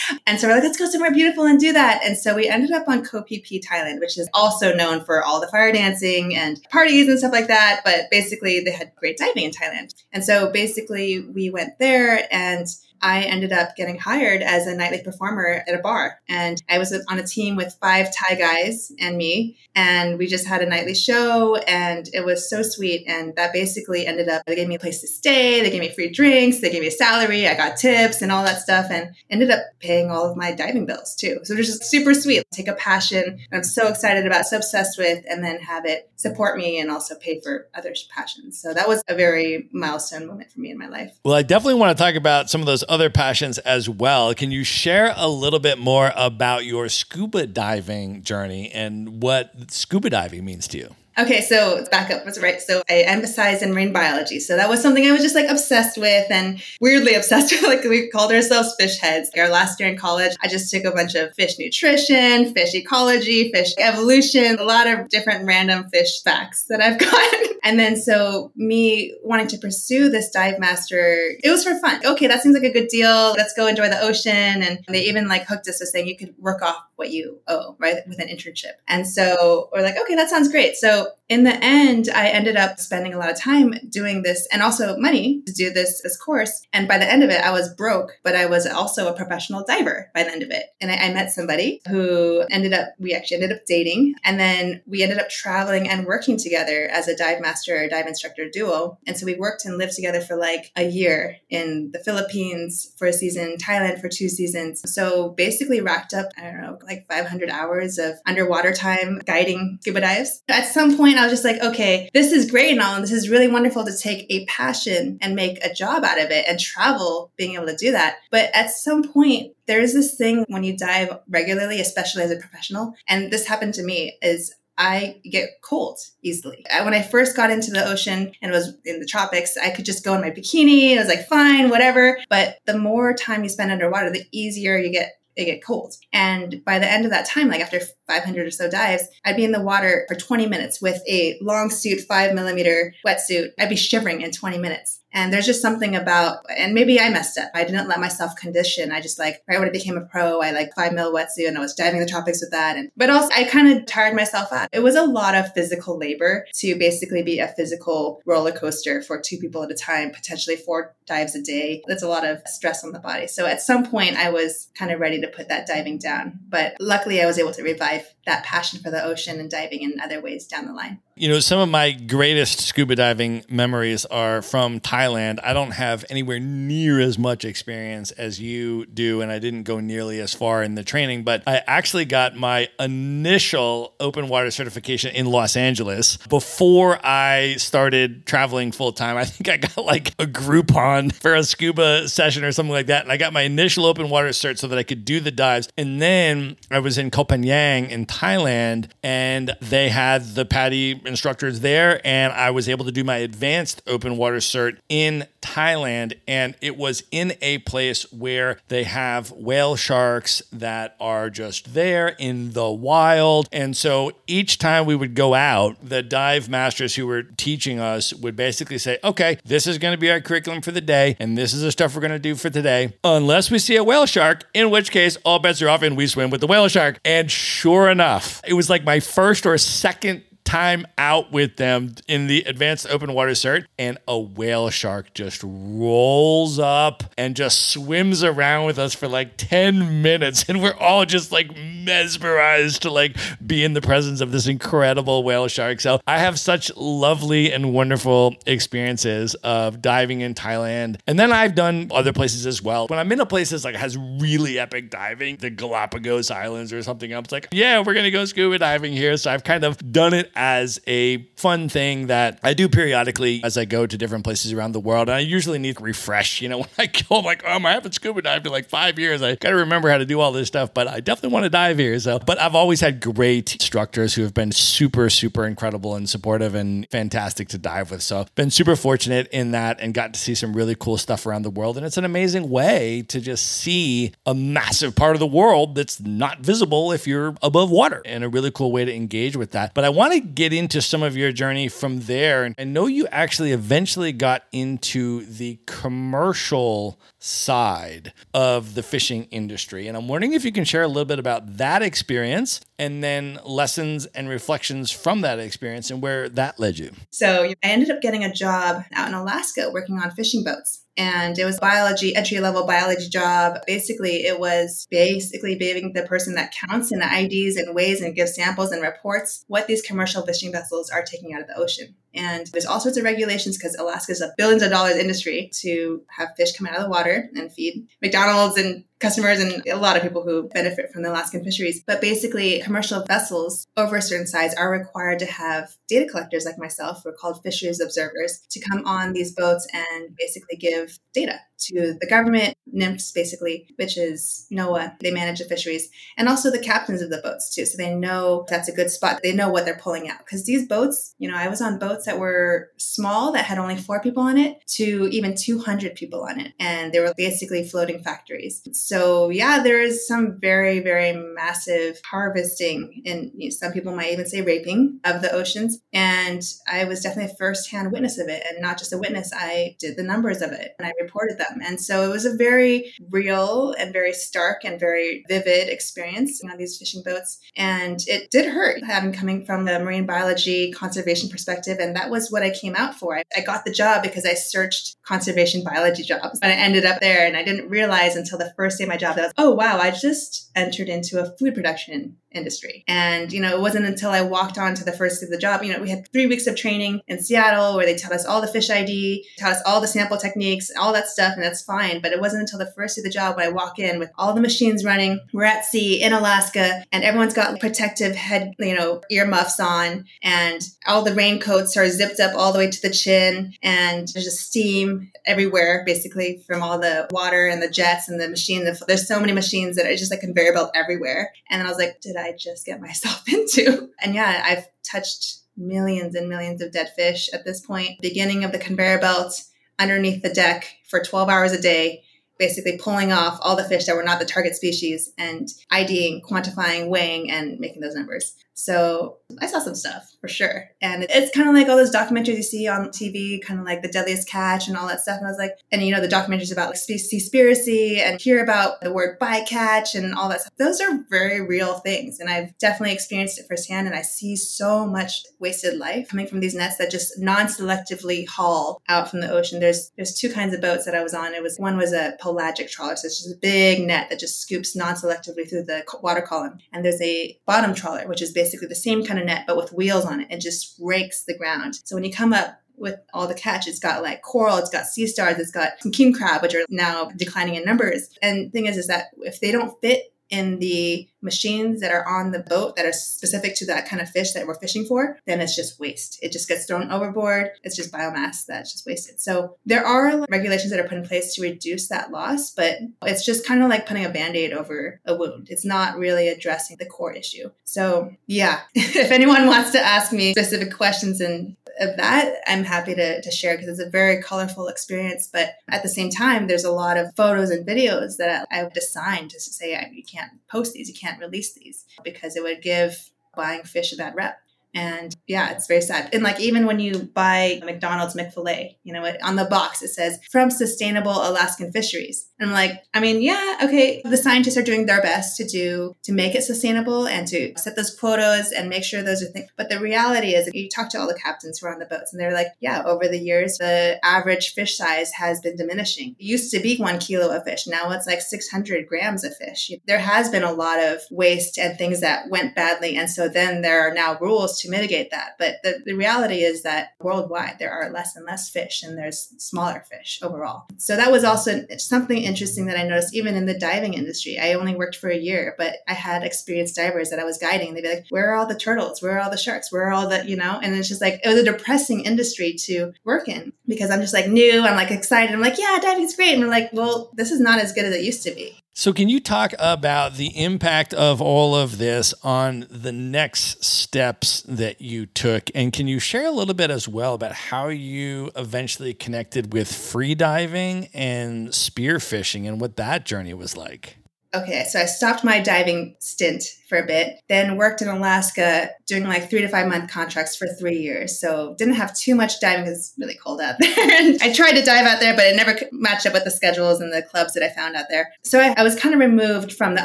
and 0.26 0.40
so 0.40 0.48
we're 0.48 0.54
like, 0.54 0.64
let's 0.64 0.78
go 0.78 0.86
somewhere 0.86 1.12
beautiful 1.12 1.44
and 1.44 1.58
do 1.58 1.72
that. 1.72 2.02
And 2.04 2.16
so 2.16 2.34
we 2.34 2.48
ended 2.48 2.72
up 2.72 2.88
on 2.88 3.04
Koh 3.04 3.22
Phi 3.22 3.42
Phi, 3.44 3.60
Thailand, 3.60 4.00
which 4.00 4.18
is 4.18 4.28
also 4.34 4.74
known 4.74 5.04
for 5.04 5.22
all 5.22 5.40
the 5.40 5.48
fire 5.48 5.72
dancing 5.72 6.34
and 6.34 6.60
parties 6.70 7.08
and 7.08 7.18
stuff 7.18 7.32
like 7.32 7.48
that. 7.48 7.82
But 7.84 8.10
basically, 8.10 8.60
they 8.60 8.72
had 8.72 8.92
great 8.96 9.18
diving 9.18 9.44
in 9.44 9.50
Thailand. 9.50 9.94
And 10.12 10.24
so 10.24 10.50
basically, 10.50 11.20
we 11.20 11.50
went 11.50 11.78
there 11.78 12.26
and 12.30 12.66
I 13.02 13.22
ended 13.22 13.52
up 13.52 13.76
getting 13.76 13.98
hired 13.98 14.42
as 14.42 14.66
a 14.66 14.74
nightly 14.74 15.02
performer 15.02 15.64
at 15.66 15.74
a 15.74 15.78
bar. 15.78 16.20
And 16.28 16.62
I 16.68 16.78
was 16.78 16.92
on 17.08 17.18
a 17.18 17.26
team 17.26 17.56
with 17.56 17.76
five 17.80 18.14
Thai 18.14 18.34
guys 18.34 18.92
and 18.98 19.16
me. 19.16 19.58
And 19.74 20.18
we 20.18 20.26
just 20.26 20.46
had 20.46 20.62
a 20.62 20.66
nightly 20.66 20.94
show 20.94 21.56
and 21.56 22.08
it 22.12 22.24
was 22.24 22.48
so 22.48 22.62
sweet. 22.62 23.04
And 23.06 23.34
that 23.36 23.52
basically 23.52 24.06
ended 24.06 24.28
up, 24.28 24.42
they 24.46 24.56
gave 24.56 24.68
me 24.68 24.74
a 24.74 24.80
place 24.80 25.00
to 25.00 25.08
stay, 25.08 25.60
they 25.60 25.70
gave 25.70 25.80
me 25.80 25.90
free 25.90 26.10
drinks, 26.10 26.60
they 26.60 26.70
gave 26.70 26.80
me 26.80 26.88
a 26.88 26.92
salary, 26.92 27.46
I 27.46 27.54
got 27.54 27.76
tips 27.76 28.22
and 28.22 28.32
all 28.32 28.44
that 28.44 28.60
stuff, 28.60 28.86
and 28.90 29.14
ended 29.30 29.50
up 29.50 29.60
paying 29.80 30.10
all 30.10 30.30
of 30.30 30.36
my 30.36 30.52
diving 30.52 30.86
bills 30.86 31.14
too. 31.14 31.38
So 31.44 31.54
it 31.54 31.58
was 31.58 31.66
just 31.66 31.84
super 31.84 32.14
sweet. 32.14 32.44
Take 32.52 32.68
a 32.68 32.74
passion 32.74 33.38
I'm 33.52 33.64
so 33.64 33.88
excited 33.88 34.26
about, 34.26 34.46
so 34.46 34.56
obsessed 34.56 34.98
with, 34.98 35.24
and 35.28 35.44
then 35.44 35.60
have 35.60 35.84
it 35.86 36.10
support 36.16 36.56
me 36.56 36.80
and 36.80 36.90
also 36.90 37.14
pay 37.14 37.40
for 37.40 37.68
other 37.74 37.94
passions. 38.14 38.60
So 38.60 38.74
that 38.74 38.88
was 38.88 39.02
a 39.08 39.14
very 39.14 39.68
milestone 39.72 40.26
moment 40.26 40.50
for 40.50 40.60
me 40.60 40.70
in 40.70 40.78
my 40.78 40.88
life. 40.88 41.16
Well, 41.24 41.34
I 41.34 41.42
definitely 41.42 41.80
want 41.80 41.96
to 41.96 42.02
talk 42.02 42.14
about 42.14 42.50
some 42.50 42.60
of 42.60 42.66
those 42.66 42.84
other 42.88 43.10
passions 43.10 43.58
as 43.58 43.88
well. 43.88 44.34
Can 44.34 44.50
you 44.50 44.64
share 44.64 45.12
a 45.16 45.28
little 45.28 45.60
bit 45.60 45.78
more 45.78 46.12
about 46.16 46.64
your 46.64 46.88
scuba 46.88 47.46
diving 47.46 48.22
journey 48.22 48.70
and 48.70 49.22
what 49.22 49.70
scuba 49.70 50.10
diving 50.10 50.44
means 50.44 50.66
to 50.68 50.78
you? 50.78 50.94
Okay, 51.18 51.40
so 51.40 51.84
back 51.90 52.12
up 52.12 52.24
was 52.24 52.40
right. 52.40 52.62
So 52.62 52.80
I 52.88 53.00
emphasized 53.00 53.60
in 53.62 53.74
marine 53.74 53.92
biology. 53.92 54.38
So 54.38 54.54
that 54.54 54.68
was 54.68 54.80
something 54.80 55.04
I 55.04 55.10
was 55.10 55.20
just 55.20 55.34
like 55.34 55.48
obsessed 55.48 55.98
with 55.98 56.30
and 56.30 56.62
weirdly 56.80 57.14
obsessed 57.16 57.50
with. 57.50 57.64
Like 57.64 57.82
we 57.82 58.08
called 58.08 58.30
ourselves 58.30 58.76
fish 58.78 59.00
heads. 59.00 59.30
Our 59.36 59.48
last 59.48 59.80
year 59.80 59.88
in 59.88 59.96
college, 59.96 60.36
I 60.42 60.48
just 60.48 60.70
took 60.70 60.84
a 60.84 60.92
bunch 60.92 61.16
of 61.16 61.34
fish 61.34 61.58
nutrition, 61.58 62.54
fish 62.54 62.72
ecology, 62.74 63.50
fish 63.52 63.74
evolution, 63.78 64.58
a 64.60 64.64
lot 64.64 64.86
of 64.86 65.08
different 65.08 65.44
random 65.44 65.88
fish 65.88 66.22
facts 66.22 66.64
that 66.68 66.80
I've 66.80 66.98
gotten 66.98 67.47
And 67.64 67.78
then 67.78 67.96
so 67.96 68.52
me 68.56 69.14
wanting 69.22 69.48
to 69.48 69.58
pursue 69.58 70.08
this 70.08 70.30
dive 70.30 70.58
master, 70.58 71.36
it 71.42 71.50
was 71.50 71.64
for 71.64 71.78
fun. 71.80 72.04
Okay, 72.04 72.26
that 72.26 72.42
seems 72.42 72.54
like 72.54 72.64
a 72.64 72.72
good 72.72 72.88
deal. 72.88 73.32
Let's 73.36 73.54
go 73.54 73.66
enjoy 73.66 73.88
the 73.88 74.00
ocean. 74.00 74.62
And 74.62 74.80
they 74.88 75.02
even 75.02 75.28
like 75.28 75.46
hooked 75.46 75.68
us 75.68 75.78
to 75.78 75.86
saying 75.86 76.06
you 76.06 76.16
could 76.16 76.34
work 76.38 76.62
off 76.62 76.76
what 76.96 77.10
you 77.10 77.40
owe, 77.48 77.76
right? 77.78 77.96
With 78.06 78.20
an 78.20 78.28
internship. 78.28 78.74
And 78.86 79.06
so 79.06 79.68
we're 79.72 79.82
like, 79.82 79.98
okay, 80.00 80.14
that 80.14 80.30
sounds 80.30 80.48
great. 80.48 80.76
So 80.76 81.08
in 81.28 81.44
the 81.44 81.62
end, 81.62 82.08
I 82.14 82.28
ended 82.28 82.56
up 82.56 82.78
spending 82.78 83.12
a 83.12 83.18
lot 83.18 83.30
of 83.30 83.38
time 83.38 83.74
doing 83.90 84.22
this 84.22 84.48
and 84.50 84.62
also 84.62 84.96
money 84.96 85.42
to 85.46 85.52
do 85.52 85.70
this 85.70 86.00
this 86.02 86.16
course. 86.16 86.62
And 86.72 86.88
by 86.88 86.96
the 86.96 87.10
end 87.10 87.22
of 87.22 87.30
it, 87.30 87.42
I 87.42 87.50
was 87.50 87.74
broke, 87.74 88.18
but 88.24 88.34
I 88.34 88.46
was 88.46 88.66
also 88.66 89.08
a 89.08 89.16
professional 89.16 89.64
diver 89.64 90.10
by 90.14 90.22
the 90.22 90.32
end 90.32 90.42
of 90.42 90.50
it. 90.50 90.64
And 90.80 90.90
I, 90.90 90.94
I 90.94 91.12
met 91.12 91.30
somebody 91.30 91.82
who 91.88 92.44
ended 92.50 92.72
up, 92.72 92.88
we 92.98 93.14
actually 93.14 93.42
ended 93.42 93.52
up 93.52 93.66
dating. 93.66 94.14
And 94.24 94.40
then 94.40 94.82
we 94.86 95.02
ended 95.02 95.18
up 95.18 95.28
traveling 95.28 95.88
and 95.88 96.06
working 96.06 96.38
together 96.38 96.88
as 96.90 97.08
a 97.08 97.16
dive 97.16 97.40
master, 97.40 97.76
or 97.76 97.88
dive 97.88 98.06
instructor 98.06 98.48
duo. 98.50 98.98
And 99.06 99.16
so 99.16 99.26
we 99.26 99.34
worked 99.34 99.66
and 99.66 99.76
lived 99.76 99.94
together 99.94 100.20
for 100.20 100.36
like 100.36 100.72
a 100.76 100.88
year 100.88 101.36
in 101.50 101.90
the 101.92 101.98
Philippines 101.98 102.94
for 102.96 103.06
a 103.06 103.12
season, 103.12 103.56
Thailand 103.58 104.00
for 104.00 104.08
two 104.08 104.28
seasons. 104.28 104.82
So 104.90 105.30
basically 105.30 105.80
racked 105.80 106.14
up, 106.14 106.30
I 106.38 106.42
don't 106.44 106.60
know, 106.62 106.78
like 106.86 107.06
500 107.08 107.50
hours 107.50 107.98
of 107.98 108.14
underwater 108.26 108.72
time 108.72 109.20
guiding 109.26 109.78
scuba 109.82 110.00
dives. 110.00 110.42
At 110.48 110.66
some 110.66 110.96
point, 110.96 111.17
I 111.18 111.24
was 111.24 111.32
just 111.32 111.44
like, 111.44 111.62
okay, 111.62 112.08
this 112.14 112.32
is 112.32 112.50
great 112.50 112.72
and 112.72 112.80
all, 112.80 112.94
and 112.94 113.02
this 113.02 113.12
is 113.12 113.28
really 113.28 113.48
wonderful 113.48 113.84
to 113.84 113.96
take 113.96 114.26
a 114.30 114.46
passion 114.46 115.18
and 115.20 115.34
make 115.34 115.64
a 115.64 115.72
job 115.72 116.04
out 116.04 116.20
of 116.20 116.30
it 116.30 116.46
and 116.48 116.58
travel 116.58 117.32
being 117.36 117.54
able 117.54 117.66
to 117.66 117.76
do 117.76 117.92
that. 117.92 118.16
But 118.30 118.50
at 118.54 118.70
some 118.70 119.12
point, 119.12 119.54
there 119.66 119.80
is 119.80 119.94
this 119.94 120.14
thing 120.16 120.44
when 120.48 120.64
you 120.64 120.76
dive 120.76 121.18
regularly, 121.28 121.80
especially 121.80 122.22
as 122.22 122.30
a 122.30 122.36
professional, 122.36 122.94
and 123.08 123.30
this 123.32 123.46
happened 123.46 123.74
to 123.74 123.82
me, 123.82 124.16
is 124.22 124.54
I 124.80 125.20
get 125.28 125.60
cold 125.60 125.98
easily. 126.22 126.64
When 126.84 126.94
I 126.94 127.02
first 127.02 127.34
got 127.34 127.50
into 127.50 127.72
the 127.72 127.84
ocean 127.84 128.30
and 128.40 128.52
was 128.52 128.74
in 128.84 129.00
the 129.00 129.06
tropics, 129.06 129.56
I 129.56 129.70
could 129.70 129.84
just 129.84 130.04
go 130.04 130.14
in 130.14 130.20
my 130.20 130.30
bikini. 130.30 130.90
It 130.90 130.98
was 130.98 131.08
like, 131.08 131.26
fine, 131.26 131.68
whatever. 131.68 132.20
But 132.30 132.58
the 132.64 132.78
more 132.78 133.12
time 133.12 133.42
you 133.42 133.48
spend 133.48 133.72
underwater, 133.72 134.10
the 134.10 134.24
easier 134.30 134.78
you 134.78 134.92
get 134.92 135.14
it 135.38 135.44
get 135.44 135.64
cold. 135.64 135.94
And 136.12 136.62
by 136.64 136.78
the 136.78 136.90
end 136.90 137.04
of 137.04 137.10
that 137.12 137.26
time, 137.26 137.48
like 137.48 137.60
after 137.60 137.80
500 138.08 138.46
or 138.46 138.50
so 138.50 138.68
dives, 138.68 139.04
I'd 139.24 139.36
be 139.36 139.44
in 139.44 139.52
the 139.52 139.62
water 139.62 140.04
for 140.08 140.14
20 140.14 140.46
minutes 140.46 140.82
with 140.82 141.00
a 141.08 141.38
long 141.40 141.70
suit, 141.70 142.00
five 142.08 142.34
millimeter 142.34 142.92
wetsuit. 143.06 143.50
I'd 143.58 143.68
be 143.68 143.76
shivering 143.76 144.22
in 144.22 144.32
20 144.32 144.58
minutes. 144.58 145.00
And 145.12 145.32
there's 145.32 145.46
just 145.46 145.62
something 145.62 145.96
about, 145.96 146.44
and 146.54 146.74
maybe 146.74 147.00
I 147.00 147.08
messed 147.08 147.38
up. 147.38 147.50
I 147.54 147.64
didn't 147.64 147.88
let 147.88 148.00
myself 148.00 148.36
condition. 148.36 148.92
I 148.92 149.00
just 149.00 149.18
like, 149.18 149.42
right 149.48 149.58
when 149.58 149.68
I 149.68 149.72
became 149.72 149.96
a 149.96 150.02
pro, 150.02 150.40
I 150.40 150.50
like 150.50 150.74
five 150.74 150.92
mil 150.92 151.12
wetsuit 151.12 151.48
and 151.48 151.56
I 151.56 151.60
was 151.60 151.74
diving 151.74 152.00
the 152.00 152.06
tropics 152.06 152.40
with 152.40 152.50
that. 152.50 152.76
And, 152.76 152.90
but 152.96 153.10
also 153.10 153.28
I 153.34 153.44
kind 153.44 153.68
of 153.68 153.86
tired 153.86 154.14
myself 154.14 154.52
out. 154.52 154.68
It 154.72 154.80
was 154.80 154.96
a 154.96 155.04
lot 155.04 155.34
of 155.34 155.52
physical 155.54 155.98
labor 155.98 156.46
to 156.56 156.78
basically 156.78 157.22
be 157.22 157.38
a 157.38 157.48
physical 157.48 158.22
roller 158.26 158.52
coaster 158.52 159.02
for 159.02 159.18
two 159.18 159.38
people 159.38 159.62
at 159.62 159.70
a 159.70 159.74
time, 159.74 160.10
potentially 160.10 160.56
four 160.56 160.94
dives 161.06 161.34
a 161.34 161.42
day. 161.42 161.82
That's 161.86 162.02
a 162.02 162.08
lot 162.08 162.26
of 162.26 162.42
stress 162.46 162.84
on 162.84 162.92
the 162.92 162.98
body. 162.98 163.26
So 163.26 163.46
at 163.46 163.62
some 163.62 163.84
point 163.84 164.16
I 164.16 164.30
was 164.30 164.68
kind 164.74 164.92
of 164.92 165.00
ready 165.00 165.20
to 165.20 165.28
put 165.28 165.48
that 165.48 165.66
diving 165.66 165.98
down. 165.98 166.38
But 166.48 166.76
luckily 166.80 167.22
I 167.22 167.26
was 167.26 167.38
able 167.38 167.52
to 167.52 167.62
revive 167.62 168.14
that 168.26 168.44
passion 168.44 168.80
for 168.80 168.90
the 168.90 169.02
ocean 169.02 169.40
and 169.40 169.50
diving 169.50 169.82
in 169.82 170.00
other 170.00 170.20
ways 170.20 170.46
down 170.46 170.66
the 170.66 170.72
line. 170.72 171.00
You 171.18 171.28
know, 171.28 171.40
some 171.40 171.58
of 171.58 171.68
my 171.68 171.90
greatest 171.90 172.60
scuba 172.60 172.94
diving 172.94 173.42
memories 173.48 174.04
are 174.04 174.40
from 174.40 174.78
Thailand. 174.78 175.40
I 175.42 175.52
don't 175.52 175.72
have 175.72 176.04
anywhere 176.08 176.38
near 176.38 177.00
as 177.00 177.18
much 177.18 177.44
experience 177.44 178.12
as 178.12 178.40
you 178.40 178.86
do, 178.86 179.20
and 179.20 179.32
I 179.32 179.40
didn't 179.40 179.64
go 179.64 179.80
nearly 179.80 180.20
as 180.20 180.32
far 180.32 180.62
in 180.62 180.76
the 180.76 180.84
training, 180.84 181.24
but 181.24 181.42
I 181.44 181.60
actually 181.66 182.04
got 182.04 182.36
my 182.36 182.68
initial 182.78 183.94
open 183.98 184.28
water 184.28 184.52
certification 184.52 185.12
in 185.12 185.26
Los 185.26 185.56
Angeles 185.56 186.18
before 186.28 187.04
I 187.04 187.56
started 187.56 188.24
traveling 188.24 188.70
full 188.70 188.92
time. 188.92 189.16
I 189.16 189.24
think 189.24 189.48
I 189.48 189.56
got 189.56 189.84
like 189.84 190.14
a 190.20 190.24
Groupon 190.24 191.12
for 191.12 191.34
a 191.34 191.42
scuba 191.42 192.08
session 192.08 192.44
or 192.44 192.52
something 192.52 192.72
like 192.72 192.86
that. 192.86 193.02
And 193.02 193.10
I 193.10 193.16
got 193.16 193.32
my 193.32 193.42
initial 193.42 193.86
open 193.86 194.08
water 194.08 194.28
cert 194.28 194.56
so 194.58 194.68
that 194.68 194.78
I 194.78 194.84
could 194.84 195.04
do 195.04 195.18
the 195.18 195.32
dives. 195.32 195.68
And 195.76 196.00
then 196.00 196.56
I 196.70 196.78
was 196.78 196.96
in 196.96 197.10
Koh 197.10 197.24
Phangan 197.24 197.88
in 197.88 198.06
Thailand, 198.06 198.90
and 199.02 199.56
they 199.60 199.88
had 199.88 200.36
the 200.36 200.44
PADI 200.44 201.07
instructors 201.08 201.60
there, 201.60 202.00
and 202.06 202.32
I 202.32 202.50
was 202.50 202.68
able 202.68 202.84
to 202.84 202.92
do 202.92 203.02
my 203.02 203.16
advanced 203.16 203.82
open 203.86 204.16
water 204.16 204.36
cert 204.36 204.78
in 204.88 205.26
Thailand. 205.40 206.18
And 206.28 206.54
it 206.60 206.76
was 206.76 207.02
in 207.10 207.32
a 207.42 207.58
place 207.58 208.10
where 208.12 208.58
they 208.68 208.84
have 208.84 209.32
whale 209.32 209.74
sharks 209.74 210.42
that 210.52 210.96
are 211.00 211.30
just 211.30 211.74
there 211.74 212.08
in 212.18 212.52
the 212.52 212.70
wild. 212.70 213.48
And 213.50 213.76
so 213.76 214.12
each 214.26 214.58
time 214.58 214.86
we 214.86 214.94
would 214.94 215.14
go 215.14 215.34
out, 215.34 215.76
the 215.82 216.02
dive 216.02 216.48
masters 216.48 216.94
who 216.94 217.06
were 217.06 217.22
teaching 217.22 217.80
us 217.80 218.12
would 218.14 218.36
basically 218.36 218.78
say, 218.78 218.98
okay, 219.02 219.38
this 219.44 219.66
is 219.66 219.78
going 219.78 219.92
to 219.92 219.98
be 219.98 220.10
our 220.10 220.20
curriculum 220.20 220.62
for 220.62 220.70
the 220.70 220.80
day, 220.80 221.16
and 221.18 221.36
this 221.36 221.54
is 221.54 221.62
the 221.62 221.72
stuff 221.72 221.94
we're 221.94 222.00
going 222.00 222.10
to 222.10 222.18
do 222.18 222.34
for 222.34 222.50
today, 222.50 222.92
unless 223.02 223.50
we 223.50 223.58
see 223.58 223.76
a 223.76 223.84
whale 223.84 224.06
shark, 224.06 224.44
in 224.52 224.70
which 224.70 224.90
case 224.90 225.16
all 225.24 225.38
bets 225.38 225.62
are 225.62 225.68
off 225.68 225.82
and 225.82 225.96
we 225.96 226.06
swim 226.06 226.30
with 226.30 226.40
the 226.40 226.46
whale 226.46 226.68
shark. 226.68 226.98
And 227.04 227.30
sure 227.30 227.88
enough, 227.88 228.42
it 228.46 228.52
was 228.52 228.68
like 228.68 228.84
my 228.84 229.00
first 229.00 229.46
or 229.46 229.56
second 229.58 230.22
time 230.48 230.86
out 230.96 231.30
with 231.30 231.56
them 231.56 231.94
in 232.08 232.26
the 232.26 232.42
advanced 232.44 232.86
open 232.88 233.12
water 233.12 233.32
cert, 233.32 233.66
and 233.78 233.98
a 234.08 234.18
whale 234.18 234.70
shark 234.70 235.12
just 235.12 235.42
rolls 235.44 236.58
up 236.58 237.02
and 237.18 237.36
just 237.36 237.68
swims 237.68 238.24
around 238.24 238.64
with 238.64 238.78
us 238.78 238.94
for 238.94 239.08
like 239.08 239.36
10 239.36 240.00
minutes. 240.00 240.46
And 240.48 240.62
we're 240.62 240.74
all 240.74 241.04
just 241.04 241.30
like 241.30 241.54
mesmerized 241.54 242.82
to 242.82 242.90
like 242.90 243.16
be 243.46 243.62
in 243.62 243.74
the 243.74 243.82
presence 243.82 244.22
of 244.22 244.32
this 244.32 244.46
incredible 244.46 245.22
whale 245.22 245.48
shark. 245.48 245.80
So 245.80 246.00
I 246.06 246.18
have 246.18 246.40
such 246.40 246.74
lovely 246.76 247.52
and 247.52 247.74
wonderful 247.74 248.34
experiences 248.46 249.34
of 249.36 249.82
diving 249.82 250.22
in 250.22 250.32
Thailand. 250.32 250.98
And 251.06 251.18
then 251.18 251.30
I've 251.30 251.54
done 251.54 251.90
other 251.90 252.14
places 252.14 252.46
as 252.46 252.62
well. 252.62 252.86
When 252.86 252.98
I'm 252.98 253.12
in 253.12 253.20
a 253.20 253.26
place 253.26 253.50
that's 253.50 253.64
like 253.64 253.76
has 253.76 253.98
really 253.98 254.58
epic 254.58 254.88
diving, 254.88 255.36
the 255.36 255.50
Galapagos 255.50 256.30
Islands 256.30 256.72
or 256.72 256.82
something, 256.82 257.12
I'm 257.12 257.24
like, 257.30 257.48
yeah, 257.52 257.80
we're 257.80 257.94
gonna 257.94 258.10
go 258.10 258.24
scuba 258.24 258.58
diving 258.58 258.94
here. 258.94 259.18
So 259.18 259.30
I've 259.30 259.44
kind 259.44 259.64
of 259.64 259.92
done 259.92 260.14
it 260.14 260.30
as 260.38 260.80
a 260.86 261.18
fun 261.34 261.68
thing 261.68 262.06
that 262.06 262.38
I 262.44 262.54
do 262.54 262.68
periodically 262.68 263.42
as 263.42 263.58
I 263.58 263.64
go 263.64 263.86
to 263.86 263.98
different 263.98 264.22
places 264.22 264.52
around 264.52 264.70
the 264.70 264.80
world. 264.80 265.08
And 265.08 265.16
I 265.16 265.18
usually 265.18 265.58
need 265.58 265.76
to 265.76 265.82
refresh. 265.82 266.40
You 266.40 266.48
know, 266.48 266.58
when 266.60 266.68
I 266.78 266.86
go, 266.86 267.18
I'm 267.18 267.24
like, 267.24 267.42
oh, 267.44 267.50
I 267.50 267.72
haven't 267.72 267.92
scuba 267.92 268.22
dived 268.22 268.46
in 268.46 268.52
like 268.52 268.68
five 268.68 268.98
years. 268.98 269.20
I 269.20 269.34
got 269.34 269.50
to 269.50 269.56
remember 269.56 269.90
how 269.90 269.98
to 269.98 270.06
do 270.06 270.20
all 270.20 270.30
this 270.30 270.46
stuff, 270.46 270.72
but 270.72 270.86
I 270.86 271.00
definitely 271.00 271.34
want 271.34 271.44
to 271.44 271.50
dive 271.50 271.78
here. 271.78 271.98
So, 271.98 272.20
but 272.20 272.40
I've 272.40 272.54
always 272.54 272.80
had 272.80 273.00
great 273.00 273.54
instructors 273.54 274.14
who 274.14 274.22
have 274.22 274.32
been 274.32 274.52
super, 274.52 275.10
super 275.10 275.44
incredible 275.44 275.96
and 275.96 276.08
supportive 276.08 276.54
and 276.54 276.88
fantastic 276.88 277.48
to 277.48 277.58
dive 277.58 277.90
with. 277.90 278.02
So, 278.02 278.26
been 278.36 278.50
super 278.50 278.76
fortunate 278.76 279.26
in 279.32 279.50
that 279.50 279.80
and 279.80 279.92
got 279.92 280.14
to 280.14 280.20
see 280.20 280.36
some 280.36 280.52
really 280.52 280.76
cool 280.76 280.98
stuff 280.98 281.26
around 281.26 281.42
the 281.42 281.50
world. 281.50 281.76
And 281.76 281.84
it's 281.84 281.96
an 281.96 282.04
amazing 282.04 282.48
way 282.48 283.02
to 283.08 283.20
just 283.20 283.44
see 283.44 284.12
a 284.24 284.34
massive 284.34 284.94
part 284.94 285.16
of 285.16 285.20
the 285.20 285.26
world 285.26 285.74
that's 285.74 286.00
not 286.00 286.40
visible 286.40 286.92
if 286.92 287.08
you're 287.08 287.34
above 287.42 287.70
water 287.70 288.02
and 288.04 288.22
a 288.22 288.28
really 288.28 288.52
cool 288.52 288.70
way 288.70 288.84
to 288.84 288.94
engage 288.94 289.36
with 289.36 289.50
that. 289.50 289.74
But 289.74 289.84
I 289.84 289.88
want 289.88 290.12
to 290.12 290.27
get 290.34 290.52
into 290.52 290.80
some 290.82 291.02
of 291.02 291.16
your 291.16 291.32
journey 291.32 291.68
from 291.68 292.00
there. 292.00 292.44
And 292.44 292.54
I 292.58 292.64
know 292.64 292.86
you 292.86 293.06
actually 293.08 293.52
eventually 293.52 294.12
got 294.12 294.44
into 294.52 295.24
the 295.24 295.58
commercial 295.66 296.98
side 297.18 298.12
of 298.32 298.74
the 298.74 298.82
fishing 298.82 299.24
industry. 299.24 299.88
And 299.88 299.96
I'm 299.96 300.08
wondering 300.08 300.32
if 300.32 300.44
you 300.44 300.52
can 300.52 300.64
share 300.64 300.82
a 300.82 300.88
little 300.88 301.04
bit 301.04 301.18
about 301.18 301.56
that 301.56 301.82
experience 301.82 302.60
and 302.78 303.02
then 303.02 303.38
lessons 303.44 304.06
and 304.06 304.28
reflections 304.28 304.90
from 304.90 305.22
that 305.22 305.38
experience 305.38 305.90
and 305.90 306.00
where 306.00 306.28
that 306.30 306.60
led 306.60 306.78
you. 306.78 306.92
So 307.10 307.44
I 307.44 307.54
ended 307.62 307.90
up 307.90 308.00
getting 308.00 308.24
a 308.24 308.32
job 308.32 308.84
out 308.92 309.08
in 309.08 309.14
Alaska 309.14 309.70
working 309.72 309.98
on 309.98 310.10
fishing 310.12 310.44
boats 310.44 310.84
and 310.98 311.38
it 311.38 311.44
was 311.44 311.58
biology 311.60 312.14
entry 312.14 312.40
level 312.40 312.66
biology 312.66 313.08
job 313.08 313.58
basically 313.66 314.26
it 314.26 314.38
was 314.38 314.86
basically 314.90 315.54
being 315.54 315.92
the 315.92 316.02
person 316.02 316.34
that 316.34 316.52
counts 316.52 316.90
and 316.90 317.02
IDs 317.02 317.56
and 317.56 317.74
weighs 317.74 318.00
and 318.02 318.16
gives 318.16 318.34
samples 318.34 318.72
and 318.72 318.82
reports 318.82 319.44
what 319.46 319.66
these 319.66 319.80
commercial 319.80 320.26
fishing 320.26 320.50
vessels 320.50 320.90
are 320.90 321.02
taking 321.02 321.32
out 321.32 321.40
of 321.40 321.46
the 321.46 321.56
ocean 321.56 321.94
and 322.14 322.46
there's 322.48 322.66
all 322.66 322.80
sorts 322.80 322.96
of 322.96 323.04
regulations 323.04 323.56
because 323.56 323.76
Alaska 323.76 324.12
is 324.12 324.20
a 324.20 324.32
billions 324.36 324.62
of 324.62 324.70
dollars 324.70 324.96
industry 324.96 325.50
to 325.60 326.02
have 326.08 326.34
fish 326.36 326.52
come 326.56 326.66
out 326.66 326.76
of 326.76 326.82
the 326.82 326.88
water 326.88 327.30
and 327.34 327.52
feed 327.52 327.86
McDonald's 328.00 328.56
and 328.56 328.84
customers 329.00 329.40
and 329.40 329.66
a 329.66 329.76
lot 329.76 329.96
of 329.96 330.02
people 330.02 330.22
who 330.22 330.48
benefit 330.48 330.92
from 330.92 331.02
the 331.02 331.10
Alaskan 331.10 331.44
fisheries. 331.44 331.82
But 331.86 332.00
basically, 332.00 332.60
commercial 332.60 333.04
vessels 333.04 333.66
over 333.76 333.96
a 333.96 334.02
certain 334.02 334.26
size 334.26 334.54
are 334.54 334.70
required 334.70 335.18
to 335.20 335.26
have 335.26 335.76
data 335.88 336.06
collectors 336.10 336.44
like 336.44 336.58
myself, 336.58 337.02
who 337.02 337.10
are 337.10 337.16
called 337.18 337.42
fisheries 337.42 337.80
observers, 337.80 338.40
to 338.50 338.60
come 338.60 338.84
on 338.86 339.12
these 339.12 339.34
boats 339.34 339.66
and 339.72 340.16
basically 340.16 340.56
give 340.56 340.98
data 341.14 341.40
to 341.58 341.96
the 342.00 342.06
government, 342.06 342.54
NMFS 342.74 343.12
basically, 343.12 343.68
which 343.76 343.96
is 343.98 344.46
NOAA. 344.52 344.98
They 345.00 345.10
manage 345.10 345.40
the 345.40 345.44
fisheries, 345.44 345.90
and 346.16 346.28
also 346.28 346.50
the 346.50 346.58
captains 346.58 347.02
of 347.02 347.10
the 347.10 347.18
boats 347.18 347.54
too. 347.54 347.66
So 347.66 347.76
they 347.76 347.94
know 347.94 348.46
that's 348.48 348.68
a 348.68 348.74
good 348.74 348.90
spot. 348.90 349.20
They 349.22 349.34
know 349.34 349.48
what 349.48 349.64
they're 349.64 349.78
pulling 349.78 350.08
out. 350.08 350.18
Because 350.18 350.44
these 350.44 350.66
boats, 350.68 351.14
you 351.18 351.28
know, 351.28 351.36
I 351.36 351.48
was 351.48 351.60
on 351.60 351.78
boats 351.78 352.06
that 352.06 352.18
were 352.18 352.70
small 352.76 353.32
that 353.32 353.44
had 353.44 353.58
only 353.58 353.76
four 353.76 354.00
people 354.00 354.22
on 354.22 354.38
it 354.38 354.58
to 354.68 355.08
even 355.10 355.34
200 355.34 355.94
people 355.94 356.22
on 356.22 356.38
it. 356.38 356.52
And 356.60 356.92
they 356.92 357.00
were 357.00 357.14
basically 357.16 357.66
floating 357.66 358.02
factories 358.02 358.60
So 358.88 359.28
yeah, 359.28 359.62
there 359.62 359.82
is 359.82 360.06
some 360.06 360.38
very, 360.40 360.80
very 360.80 361.12
massive 361.12 362.00
harvesting 362.10 363.02
and 363.04 363.30
you 363.34 363.50
know, 363.50 363.50
some 363.50 363.72
people 363.72 363.94
might 363.94 364.12
even 364.12 364.26
say 364.26 364.40
raping 364.40 364.98
of 365.04 365.20
the 365.20 365.30
oceans. 365.30 365.78
And 365.92 366.42
I 366.66 366.84
was 366.84 367.02
definitely 367.02 367.32
a 367.32 367.36
firsthand 367.36 367.92
witness 367.92 368.18
of 368.18 368.28
it. 368.28 368.42
And 368.48 368.62
not 368.62 368.78
just 368.78 368.94
a 368.94 368.98
witness, 368.98 369.30
I 369.34 369.76
did 369.78 369.98
the 369.98 370.02
numbers 370.02 370.40
of 370.40 370.52
it 370.52 370.74
and 370.78 370.88
I 370.88 370.92
reported 371.02 371.36
them. 371.36 371.58
And 371.62 371.78
so 371.78 372.02
it 372.02 372.08
was 372.08 372.24
a 372.24 372.34
very 372.34 372.94
real 373.10 373.74
and 373.78 373.92
very 373.92 374.14
stark 374.14 374.64
and 374.64 374.80
very 374.80 375.22
vivid 375.28 375.68
experience 375.68 376.40
on 376.42 376.56
these 376.56 376.78
fishing 376.78 377.02
boats. 377.04 377.40
And 377.56 378.02
it 378.06 378.30
did 378.30 378.46
hurt 378.46 378.82
having 378.84 379.12
coming 379.12 379.44
from 379.44 379.66
the 379.66 379.80
marine 379.80 380.06
biology 380.06 380.72
conservation 380.72 381.28
perspective. 381.28 381.76
And 381.78 381.94
that 381.94 382.08
was 382.08 382.30
what 382.30 382.42
I 382.42 382.50
came 382.50 382.74
out 382.74 382.94
for. 382.94 383.18
I, 383.18 383.24
I 383.36 383.40
got 383.42 383.66
the 383.66 383.72
job 383.72 384.02
because 384.02 384.24
I 384.24 384.32
searched 384.32 384.96
conservation 385.02 385.62
biology 385.62 386.04
jobs 386.04 386.38
and 386.40 386.50
I 386.50 386.56
ended 386.56 386.86
up 386.86 387.00
there. 387.00 387.26
And 387.26 387.36
I 387.36 387.42
didn't 387.42 387.68
realize 387.68 388.16
until 388.16 388.38
the 388.38 388.54
first 388.56 388.77
day 388.78 388.84
of 388.84 388.88
my 388.88 388.96
job. 388.96 389.16
That 389.16 389.22
I 389.22 389.26
was, 389.26 389.32
oh, 389.38 389.54
wow, 389.54 389.78
I 389.78 389.90
just 389.90 390.50
entered 390.54 390.88
into 390.88 391.20
a 391.20 391.36
food 391.36 391.54
production 391.54 392.16
industry. 392.32 392.84
And, 392.86 393.32
you 393.32 393.40
know, 393.40 393.54
it 393.56 393.60
wasn't 393.60 393.86
until 393.86 394.10
I 394.10 394.20
walked 394.22 394.58
on 394.58 394.74
to 394.74 394.84
the 394.84 394.92
first 394.92 395.22
of 395.22 395.30
the 395.30 395.38
job, 395.38 395.62
you 395.62 395.72
know, 395.72 395.80
we 395.80 395.90
had 395.90 396.06
three 396.12 396.26
weeks 396.26 396.46
of 396.46 396.56
training 396.56 397.00
in 397.06 397.22
Seattle 397.22 397.76
where 397.76 397.86
they 397.86 397.96
taught 397.96 398.12
us 398.12 398.26
all 398.26 398.40
the 398.40 398.46
fish 398.46 398.70
ID, 398.70 399.26
taught 399.38 399.52
us 399.52 399.62
all 399.66 399.80
the 399.80 399.86
sample 399.86 400.16
techniques, 400.16 400.70
all 400.78 400.92
that 400.92 401.08
stuff, 401.08 401.34
and 401.34 401.42
that's 401.42 401.62
fine. 401.62 402.00
But 402.00 402.12
it 402.12 402.20
wasn't 402.20 402.42
until 402.42 402.58
the 402.58 402.72
first 402.72 402.98
of 402.98 403.04
the 403.04 403.10
job 403.10 403.36
when 403.36 403.46
I 403.46 403.50
walk 403.50 403.78
in 403.78 403.98
with 403.98 404.10
all 404.18 404.34
the 404.34 404.40
machines 404.40 404.84
running, 404.84 405.20
we're 405.32 405.44
at 405.44 405.64
sea 405.64 406.02
in 406.02 406.12
Alaska, 406.12 406.84
and 406.92 407.04
everyone's 407.04 407.34
got 407.34 407.60
protective 407.60 408.14
head, 408.14 408.54
you 408.58 408.74
know, 408.74 409.00
earmuffs 409.10 409.60
on, 409.60 410.04
and 410.22 410.62
all 410.86 411.02
the 411.02 411.14
raincoats 411.14 411.76
are 411.76 411.88
zipped 411.88 412.20
up 412.20 412.34
all 412.36 412.52
the 412.52 412.58
way 412.58 412.70
to 412.70 412.82
the 412.82 412.90
chin, 412.90 413.54
and 413.62 414.08
there's 414.08 414.24
just 414.24 414.40
steam 414.40 415.10
everywhere, 415.26 415.82
basically, 415.86 416.42
from 416.46 416.62
all 416.62 416.78
the 416.78 417.06
water 417.10 417.46
and 417.46 417.62
the 417.62 417.70
jets 417.70 418.08
and 418.08 418.20
the 418.20 418.28
machine. 418.28 418.64
There's 418.86 419.06
so 419.06 419.20
many 419.20 419.32
machines 419.32 419.76
that 419.76 419.86
are 419.86 419.96
just 419.96 420.10
like 420.10 420.20
conveyor 420.20 420.52
belt 420.52 420.70
everywhere. 420.74 421.32
And 421.50 421.62
I 421.62 421.68
was 421.68 421.78
like, 421.78 422.00
did 422.00 422.16
I 422.18 422.34
just 422.38 422.66
get 422.66 422.80
myself 422.80 423.22
into? 423.32 423.90
And 424.00 424.14
yeah, 424.14 424.42
I've 424.44 424.66
touched 424.82 425.38
millions 425.56 426.14
and 426.14 426.28
millions 426.28 426.62
of 426.62 426.72
dead 426.72 426.92
fish 426.94 427.28
at 427.32 427.44
this 427.44 427.60
point. 427.60 428.00
Beginning 428.00 428.44
of 428.44 428.52
the 428.52 428.58
conveyor 428.58 428.98
belt 428.98 429.42
underneath 429.78 430.22
the 430.22 430.32
deck 430.32 430.76
for 430.88 431.02
12 431.02 431.28
hours 431.28 431.52
a 431.52 431.60
day, 431.60 432.04
basically 432.38 432.78
pulling 432.78 433.12
off 433.12 433.38
all 433.42 433.56
the 433.56 433.64
fish 433.64 433.86
that 433.86 433.96
were 433.96 434.02
not 434.02 434.18
the 434.18 434.24
target 434.24 434.54
species 434.54 435.12
and 435.18 435.48
IDing, 435.70 436.22
quantifying, 436.28 436.88
weighing, 436.88 437.30
and 437.30 437.58
making 437.58 437.80
those 437.80 437.94
numbers. 437.94 438.34
So 438.58 439.18
I 439.40 439.46
saw 439.46 439.60
some 439.60 439.76
stuff 439.76 440.16
for 440.20 440.26
sure. 440.26 440.64
And 440.82 441.06
it's 441.08 441.34
kind 441.34 441.48
of 441.48 441.54
like 441.54 441.68
all 441.68 441.76
those 441.76 441.94
documentaries 441.94 442.38
you 442.38 442.42
see 442.42 442.66
on 442.66 442.88
TV, 442.88 443.40
kind 443.40 443.60
of 443.60 443.64
like 443.64 443.82
the 443.82 443.88
deadliest 443.88 444.28
catch 444.28 444.66
and 444.66 444.76
all 444.76 444.88
that 444.88 444.98
stuff. 444.98 445.18
And 445.18 445.26
I 445.28 445.30
was 445.30 445.38
like, 445.38 445.52
and 445.70 445.80
you 445.80 445.94
know, 445.94 446.00
the 446.00 446.08
documentaries 446.08 446.52
about 446.52 446.70
like 446.70 446.78
Seaspiracy 446.78 447.98
and 447.98 448.20
hear 448.20 448.42
about 448.42 448.80
the 448.80 448.92
word 448.92 449.16
bycatch 449.20 449.94
and 449.94 450.12
all 450.12 450.28
that 450.28 450.40
stuff. 450.40 450.52
Those 450.58 450.80
are 450.80 451.04
very 451.08 451.40
real 451.40 451.74
things. 451.74 452.18
And 452.18 452.28
I've 452.28 452.56
definitely 452.58 452.94
experienced 452.94 453.38
it 453.38 453.46
firsthand. 453.46 453.86
And 453.86 453.94
I 453.94 454.02
see 454.02 454.34
so 454.34 454.84
much 454.84 455.22
wasted 455.38 455.78
life 455.78 456.08
coming 456.08 456.26
from 456.26 456.40
these 456.40 456.56
nets 456.56 456.78
that 456.78 456.90
just 456.90 457.16
non-selectively 457.18 458.26
haul 458.26 458.82
out 458.88 459.08
from 459.08 459.20
the 459.20 459.30
ocean. 459.30 459.60
There's 459.60 459.92
there's 459.94 460.14
two 460.14 460.32
kinds 460.32 460.52
of 460.52 460.60
boats 460.60 460.84
that 460.84 460.96
I 460.96 461.02
was 461.04 461.14
on. 461.14 461.32
It 461.32 461.44
was 461.44 461.58
one 461.58 461.76
was 461.76 461.92
a 461.92 462.16
pelagic 462.20 462.70
trawler, 462.70 462.96
so 462.96 463.06
it's 463.06 463.22
just 463.22 463.36
a 463.36 463.38
big 463.40 463.86
net 463.86 464.10
that 464.10 464.18
just 464.18 464.40
scoops 464.40 464.74
non-selectively 464.74 465.48
through 465.48 465.62
the 465.64 465.84
water 466.02 466.22
column. 466.22 466.58
And 466.72 466.84
there's 466.84 467.00
a 467.00 467.38
bottom 467.46 467.72
trawler, 467.72 468.08
which 468.08 468.20
is 468.20 468.32
basically 468.32 468.47
basically 468.48 468.68
the 468.68 468.74
same 468.74 469.04
kind 469.04 469.20
of 469.20 469.26
net, 469.26 469.44
but 469.46 469.56
with 469.56 469.72
wheels 469.72 470.04
on 470.04 470.20
it 470.20 470.28
and 470.30 470.40
just 470.40 470.74
rakes 470.80 471.24
the 471.24 471.36
ground. 471.36 471.74
So 471.84 471.94
when 471.94 472.04
you 472.04 472.12
come 472.12 472.32
up 472.32 472.58
with 472.76 473.00
all 473.12 473.26
the 473.26 473.34
catch. 473.34 473.66
It's 473.66 473.78
got 473.78 474.02
like 474.02 474.22
coral, 474.22 474.56
it's 474.56 474.70
got 474.70 474.86
sea 474.86 475.06
stars, 475.06 475.38
it's 475.38 475.50
got 475.50 475.72
some 475.80 475.92
king 475.92 476.12
crab, 476.12 476.42
which 476.42 476.54
are 476.54 476.64
now 476.68 477.06
declining 477.16 477.56
in 477.56 477.64
numbers. 477.64 478.08
And 478.22 478.52
thing 478.52 478.66
is, 478.66 478.76
is 478.76 478.86
that 478.86 479.06
if 479.18 479.40
they 479.40 479.50
don't 479.50 479.78
fit 479.80 480.14
in 480.30 480.58
the 480.58 481.08
machines 481.20 481.80
that 481.80 481.92
are 481.92 482.06
on 482.06 482.30
the 482.30 482.38
boat 482.40 482.76
that 482.76 482.86
are 482.86 482.92
specific 482.92 483.54
to 483.56 483.66
that 483.66 483.88
kind 483.88 484.00
of 484.00 484.08
fish 484.08 484.32
that 484.32 484.46
we're 484.46 484.54
fishing 484.54 484.84
for, 484.84 485.18
then 485.26 485.40
it's 485.40 485.56
just 485.56 485.80
waste. 485.80 486.18
It 486.22 486.32
just 486.32 486.48
gets 486.48 486.66
thrown 486.66 486.90
overboard. 486.90 487.50
It's 487.62 487.76
just 487.76 487.92
biomass 487.92 488.46
that's 488.46 488.72
just 488.72 488.86
wasted. 488.86 489.20
So 489.20 489.56
there 489.66 489.84
are 489.84 490.26
regulations 490.28 490.70
that 490.70 490.80
are 490.80 490.88
put 490.88 490.98
in 490.98 491.06
place 491.06 491.34
to 491.34 491.42
reduce 491.42 491.88
that 491.88 492.10
loss, 492.10 492.50
but 492.50 492.78
it's 493.02 493.24
just 493.24 493.46
kind 493.46 493.62
of 493.62 493.68
like 493.68 493.86
putting 493.86 494.04
a 494.04 494.10
band 494.10 494.36
aid 494.36 494.52
over 494.52 495.00
a 495.04 495.14
wound. 495.14 495.48
It's 495.50 495.64
not 495.64 495.98
really 495.98 496.28
addressing 496.28 496.76
the 496.78 496.86
core 496.86 497.12
issue. 497.12 497.50
So, 497.64 498.12
yeah, 498.26 498.60
if 498.74 499.10
anyone 499.10 499.46
wants 499.46 499.72
to 499.72 499.80
ask 499.80 500.12
me 500.12 500.32
specific 500.32 500.74
questions 500.74 501.20
and 501.20 501.56
of 501.80 501.96
that, 501.96 502.34
I'm 502.46 502.64
happy 502.64 502.94
to, 502.94 503.20
to 503.20 503.30
share 503.30 503.56
because 503.56 503.78
it's 503.78 503.86
a 503.86 503.90
very 503.90 504.22
colorful 504.22 504.68
experience. 504.68 505.28
But 505.32 505.54
at 505.68 505.82
the 505.82 505.88
same 505.88 506.10
time, 506.10 506.46
there's 506.46 506.64
a 506.64 506.72
lot 506.72 506.96
of 506.96 507.14
photos 507.16 507.50
and 507.50 507.66
videos 507.66 508.16
that 508.16 508.46
I 508.50 508.64
would 508.64 508.76
assign 508.76 509.28
to 509.28 509.40
say 509.40 509.88
you 509.92 510.02
can't 510.04 510.32
post 510.50 510.72
these, 510.72 510.88
you 510.88 510.94
can't 510.94 511.07
release 511.18 511.52
these 511.52 511.84
because 512.04 512.36
it 512.36 512.42
would 512.42 512.62
give 512.62 513.10
buying 513.34 513.62
fish 513.62 513.92
a 513.92 513.96
bad 513.96 514.14
rep. 514.14 514.40
And 514.74 515.14
yeah, 515.28 515.50
it's 515.50 515.66
very 515.66 515.82
sad. 515.82 516.08
And 516.12 516.22
like 516.22 516.40
even 516.40 516.66
when 516.66 516.80
you 516.80 516.98
buy 517.14 517.60
McDonald's 517.64 518.16
McFilet, 518.16 518.76
you 518.82 518.92
know, 518.92 519.04
on 519.22 519.36
the 519.36 519.44
box 519.44 519.82
it 519.82 519.88
says 519.88 520.18
from 520.30 520.50
sustainable 520.50 521.12
Alaskan 521.12 521.70
fisheries. 521.70 522.28
And 522.40 522.50
I'm 522.50 522.54
like, 522.54 522.82
I 522.94 523.00
mean, 523.00 523.20
yeah, 523.20 523.58
okay, 523.64 524.00
the 524.04 524.16
scientists 524.16 524.56
are 524.56 524.62
doing 524.62 524.86
their 524.86 525.02
best 525.02 525.36
to 525.36 525.44
do 525.44 525.94
to 526.04 526.12
make 526.12 526.34
it 526.34 526.42
sustainable 526.42 527.06
and 527.06 527.26
to 527.28 527.52
set 527.56 527.74
those 527.74 527.94
quotas 527.94 528.52
and 528.52 528.68
make 528.68 528.84
sure 528.84 529.02
those 529.02 529.22
are 529.22 529.26
things. 529.26 529.50
But 529.56 529.68
the 529.68 529.80
reality 529.80 530.34
is, 530.34 530.48
you 530.54 530.68
talk 530.68 530.88
to 530.90 530.98
all 530.98 531.08
the 531.08 531.18
captains 531.18 531.58
who 531.58 531.66
are 531.66 531.72
on 531.72 531.80
the 531.80 531.86
boats, 531.86 532.12
and 532.12 532.20
they're 532.20 532.32
like, 532.32 532.48
yeah, 532.60 532.82
over 532.84 533.08
the 533.08 533.18
years, 533.18 533.58
the 533.58 533.98
average 534.04 534.54
fish 534.54 534.76
size 534.76 535.10
has 535.12 535.40
been 535.40 535.56
diminishing. 535.56 536.14
It 536.18 536.24
used 536.24 536.52
to 536.52 536.60
be 536.60 536.76
one 536.76 536.98
kilo 536.98 537.34
of 537.34 537.44
fish, 537.44 537.66
now 537.66 537.90
it's 537.90 538.06
like 538.06 538.20
600 538.20 538.86
grams 538.86 539.24
of 539.24 539.36
fish. 539.36 539.72
There 539.86 539.98
has 539.98 540.30
been 540.30 540.44
a 540.44 540.52
lot 540.52 540.78
of 540.78 541.00
waste 541.10 541.58
and 541.58 541.76
things 541.76 542.00
that 542.00 542.30
went 542.30 542.54
badly, 542.54 542.96
and 542.96 543.10
so 543.10 543.28
then 543.28 543.62
there 543.62 543.80
are 543.80 543.92
now 543.92 544.16
rules 544.20 544.60
to 544.60 544.70
mitigate 544.70 545.10
that. 545.10 545.17
But 545.38 545.56
the, 545.62 545.80
the 545.84 545.94
reality 545.94 546.42
is 546.42 546.62
that 546.62 546.90
worldwide 547.00 547.58
there 547.58 547.72
are 547.72 547.90
less 547.90 548.16
and 548.16 548.26
less 548.26 548.48
fish, 548.48 548.82
and 548.82 548.96
there's 548.96 549.34
smaller 549.38 549.84
fish 549.90 550.18
overall. 550.22 550.66
So 550.78 550.96
that 550.96 551.12
was 551.12 551.24
also 551.24 551.66
something 551.76 552.18
interesting 552.18 552.66
that 552.66 552.78
I 552.78 552.84
noticed 552.84 553.14
even 553.14 553.34
in 553.34 553.46
the 553.46 553.58
diving 553.58 553.94
industry. 553.94 554.38
I 554.38 554.54
only 554.54 554.74
worked 554.74 554.96
for 554.96 555.08
a 555.08 555.16
year, 555.16 555.54
but 555.58 555.76
I 555.88 555.94
had 555.94 556.22
experienced 556.22 556.76
divers 556.76 557.10
that 557.10 557.18
I 557.18 557.24
was 557.24 557.38
guiding. 557.38 557.74
They'd 557.74 557.82
be 557.82 557.88
like, 557.88 558.06
Where 558.10 558.30
are 558.30 558.36
all 558.36 558.46
the 558.46 558.58
turtles? 558.58 559.02
Where 559.02 559.16
are 559.16 559.20
all 559.20 559.30
the 559.30 559.36
sharks? 559.36 559.72
Where 559.72 559.88
are 559.88 559.92
all 559.92 560.08
the, 560.08 560.26
you 560.26 560.36
know? 560.36 560.60
And 560.62 560.74
it's 560.74 560.88
just 560.88 561.00
like, 561.00 561.20
it 561.24 561.28
was 561.28 561.38
a 561.38 561.44
depressing 561.44 562.04
industry 562.04 562.54
to 562.60 562.92
work 563.04 563.28
in 563.28 563.52
because 563.66 563.90
I'm 563.90 564.00
just 564.00 564.14
like 564.14 564.28
new. 564.28 564.62
I'm 564.62 564.76
like 564.76 564.90
excited. 564.90 565.34
I'm 565.34 565.40
like, 565.40 565.58
Yeah, 565.58 565.78
diving's 565.80 566.16
great. 566.16 566.34
And 566.34 566.42
we're 566.42 566.48
like, 566.50 566.70
Well, 566.72 567.10
this 567.14 567.30
is 567.30 567.40
not 567.40 567.58
as 567.58 567.72
good 567.72 567.84
as 567.84 567.94
it 567.94 568.04
used 568.04 568.22
to 568.24 568.30
be. 568.32 568.62
So, 568.78 568.92
can 568.92 569.08
you 569.08 569.18
talk 569.18 569.54
about 569.58 570.14
the 570.14 570.28
impact 570.40 570.94
of 570.94 571.20
all 571.20 571.56
of 571.56 571.78
this 571.78 572.14
on 572.22 572.64
the 572.70 572.92
next 572.92 573.64
steps 573.64 574.42
that 574.42 574.80
you 574.80 575.04
took? 575.04 575.50
And 575.52 575.72
can 575.72 575.88
you 575.88 575.98
share 575.98 576.26
a 576.26 576.30
little 576.30 576.54
bit 576.54 576.70
as 576.70 576.86
well 576.86 577.14
about 577.14 577.32
how 577.32 577.70
you 577.70 578.30
eventually 578.36 578.94
connected 578.94 579.52
with 579.52 579.66
free 579.74 580.14
diving 580.14 580.90
and 580.94 581.48
spearfishing 581.48 582.46
and 582.46 582.60
what 582.60 582.76
that 582.76 583.04
journey 583.04 583.34
was 583.34 583.56
like? 583.56 583.96
Okay, 584.32 584.64
so 584.70 584.78
I 584.78 584.84
stopped 584.84 585.24
my 585.24 585.40
diving 585.40 585.96
stint 585.98 586.44
for 586.68 586.78
a 586.78 586.86
bit, 586.86 587.20
then 587.28 587.56
worked 587.56 587.82
in 587.82 587.88
Alaska 587.88 588.70
doing 588.86 589.04
like 589.04 589.30
three 589.30 589.40
to 589.40 589.48
five 589.48 589.66
month 589.66 589.90
contracts 589.90 590.36
for 590.36 590.46
three 590.46 590.78
years. 590.78 591.18
So 591.18 591.54
didn't 591.58 591.74
have 591.74 591.94
too 591.94 592.14
much 592.14 592.40
diving 592.40 592.64
because 592.64 592.78
it's 592.78 592.94
really 592.98 593.14
cold 593.14 593.40
out 593.40 593.56
there. 593.58 593.74
I 593.76 594.32
tried 594.34 594.52
to 594.52 594.62
dive 594.62 594.86
out 594.86 595.00
there, 595.00 595.14
but 595.14 595.24
it 595.26 595.36
never 595.36 595.58
matched 595.72 596.06
up 596.06 596.12
with 596.12 596.24
the 596.24 596.30
schedules 596.30 596.80
and 596.80 596.92
the 596.92 597.02
clubs 597.02 597.34
that 597.34 597.42
I 597.42 597.48
found 597.48 597.76
out 597.76 597.86
there. 597.88 598.12
So 598.22 598.40
I, 598.40 598.54
I 598.56 598.62
was 598.62 598.76
kind 598.76 598.94
of 598.94 599.00
removed 599.00 599.52
from 599.52 599.74
the 599.74 599.84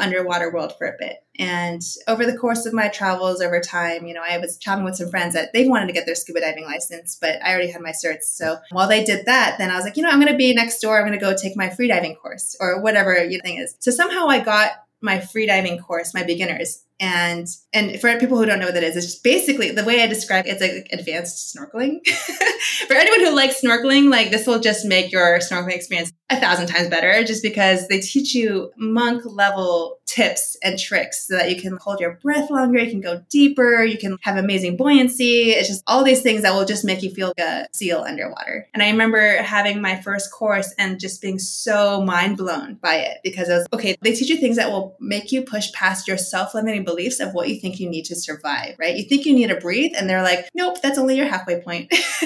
underwater 0.00 0.52
world 0.52 0.74
for 0.76 0.86
a 0.86 0.96
bit. 0.98 1.16
And 1.38 1.82
over 2.06 2.24
the 2.24 2.36
course 2.38 2.64
of 2.64 2.72
my 2.72 2.88
travels 2.88 3.40
over 3.40 3.60
time, 3.60 4.06
you 4.06 4.14
know, 4.14 4.22
I 4.24 4.38
was 4.38 4.56
traveling 4.56 4.84
with 4.84 4.96
some 4.96 5.10
friends 5.10 5.34
that 5.34 5.52
they 5.52 5.66
wanted 5.66 5.86
to 5.86 5.92
get 5.92 6.06
their 6.06 6.14
scuba 6.14 6.40
diving 6.40 6.64
license, 6.64 7.18
but 7.20 7.42
I 7.44 7.50
already 7.50 7.72
had 7.72 7.82
my 7.82 7.90
certs. 7.90 8.24
So 8.24 8.58
while 8.70 8.88
they 8.88 9.02
did 9.02 9.26
that, 9.26 9.56
then 9.58 9.70
I 9.70 9.76
was 9.76 9.84
like, 9.84 9.96
you 9.96 10.04
know, 10.04 10.10
I'm 10.10 10.20
going 10.20 10.30
to 10.30 10.38
be 10.38 10.54
next 10.54 10.78
door. 10.80 10.96
I'm 10.96 11.06
going 11.06 11.18
to 11.18 11.24
go 11.24 11.34
take 11.36 11.56
my 11.56 11.70
free 11.70 11.88
diving 11.88 12.14
course 12.14 12.56
or 12.60 12.80
whatever 12.80 13.24
your 13.24 13.40
thing 13.40 13.58
is. 13.58 13.74
So 13.80 13.90
somehow 13.90 14.28
I 14.28 14.38
got 14.38 14.83
my 15.04 15.18
freediving 15.18 15.80
course, 15.80 16.14
my 16.14 16.24
beginners, 16.24 16.82
and 17.00 17.46
and 17.72 18.00
for 18.00 18.16
people 18.18 18.38
who 18.38 18.46
don't 18.46 18.60
know 18.60 18.66
what 18.66 18.74
that 18.74 18.84
is, 18.84 18.96
it's 18.96 19.06
just 19.06 19.24
basically 19.24 19.70
the 19.70 19.84
way 19.84 20.02
I 20.02 20.06
describe 20.06 20.46
it, 20.46 20.50
it's 20.50 20.62
like 20.62 20.88
advanced 20.92 21.56
snorkeling. 21.56 22.06
for 22.86 22.94
anyone 22.94 23.20
who 23.20 23.34
likes 23.34 23.60
snorkeling, 23.60 24.10
like 24.10 24.30
this 24.30 24.46
will 24.46 24.60
just 24.60 24.84
make 24.84 25.10
your 25.10 25.38
snorkeling 25.38 25.74
experience 25.74 26.12
a 26.30 26.40
thousand 26.40 26.68
times 26.68 26.88
better 26.88 27.24
just 27.24 27.42
because 27.42 27.88
they 27.88 28.00
teach 28.00 28.34
you 28.34 28.70
monk 28.76 29.22
level 29.24 29.98
tips 30.06 30.56
and 30.62 30.78
tricks 30.78 31.26
so 31.26 31.36
that 31.36 31.50
you 31.50 31.60
can 31.60 31.76
hold 31.76 31.98
your 31.98 32.18
breath 32.22 32.50
longer, 32.50 32.78
you 32.78 32.90
can 32.90 33.00
go 33.00 33.22
deeper, 33.28 33.84
you 33.84 33.98
can 33.98 34.16
have 34.22 34.36
amazing 34.36 34.76
buoyancy. 34.76 35.50
It's 35.50 35.68
just 35.68 35.82
all 35.86 36.04
these 36.04 36.22
things 36.22 36.42
that 36.42 36.54
will 36.54 36.64
just 36.64 36.84
make 36.84 37.02
you 37.02 37.10
feel 37.10 37.28
like 37.28 37.40
a 37.40 37.66
seal 37.74 38.00
underwater. 38.06 38.68
And 38.72 38.82
I 38.82 38.90
remember 38.90 39.42
having 39.42 39.82
my 39.82 40.00
first 40.00 40.32
course 40.32 40.72
and 40.78 41.00
just 41.00 41.20
being 41.20 41.38
so 41.38 42.02
mind 42.02 42.36
blown 42.36 42.74
by 42.74 42.96
it 42.96 43.18
because 43.24 43.48
it 43.48 43.54
was 43.54 43.66
okay, 43.72 43.96
they 44.02 44.14
teach 44.14 44.30
you 44.30 44.36
things 44.36 44.56
that 44.56 44.70
will 44.70 44.96
make 45.00 45.32
you 45.32 45.42
push 45.42 45.72
past 45.72 46.06
your 46.06 46.16
self 46.16 46.54
limiting 46.54 46.83
beliefs 46.84 47.20
of 47.20 47.32
what 47.32 47.48
you 47.48 47.56
think 47.56 47.80
you 47.80 47.88
need 47.88 48.04
to 48.06 48.16
survive, 48.16 48.76
right? 48.78 48.96
You 48.96 49.04
think 49.04 49.26
you 49.26 49.34
need 49.34 49.48
to 49.48 49.56
breathe, 49.56 49.92
and 49.96 50.08
they're 50.08 50.22
like, 50.22 50.48
nope, 50.54 50.80
that's 50.82 50.98
only 50.98 51.16
your 51.16 51.26
halfway 51.26 51.60
point. 51.60 51.92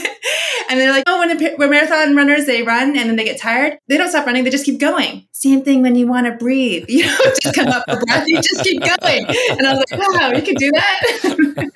and 0.69 0.79
they're 0.79 0.93
like, 0.93 1.05
oh, 1.07 1.19
when, 1.19 1.31
a, 1.31 1.57
when 1.57 1.71
marathon 1.71 2.15
runners, 2.15 2.47
they 2.47 2.63
run 2.63 2.97
and 2.97 3.09
then 3.09 3.17
they 3.17 3.25
get 3.25 3.41
tired, 3.41 3.79
they 3.89 3.97
don't 3.97 4.11
stop 4.11 4.27
running, 4.27 4.45
they 4.45 4.51
just 4.51 4.67
keep 4.67 4.79
going. 4.79 5.27
Same 5.33 5.63
thing 5.63 5.83
when 5.83 5.95
you 5.95 6.07
want 6.07 6.27
to 6.27 6.33
breathe, 6.33 6.85
you 6.89 7.07
know, 7.07 7.19
just 7.41 7.55
come 7.55 7.69
up 7.69 7.85
for 7.89 8.05
breath, 8.05 8.25
you 8.27 8.41
just 8.41 8.63
keep 8.63 8.81
going. 8.81 9.27
And 9.27 9.67
I 9.67 9.75
was 9.75 9.85
like, 9.91 10.01
wow, 10.01 10.31
you 10.33 10.43
can 10.43 10.55
do 10.55 10.71
that. 10.73 11.71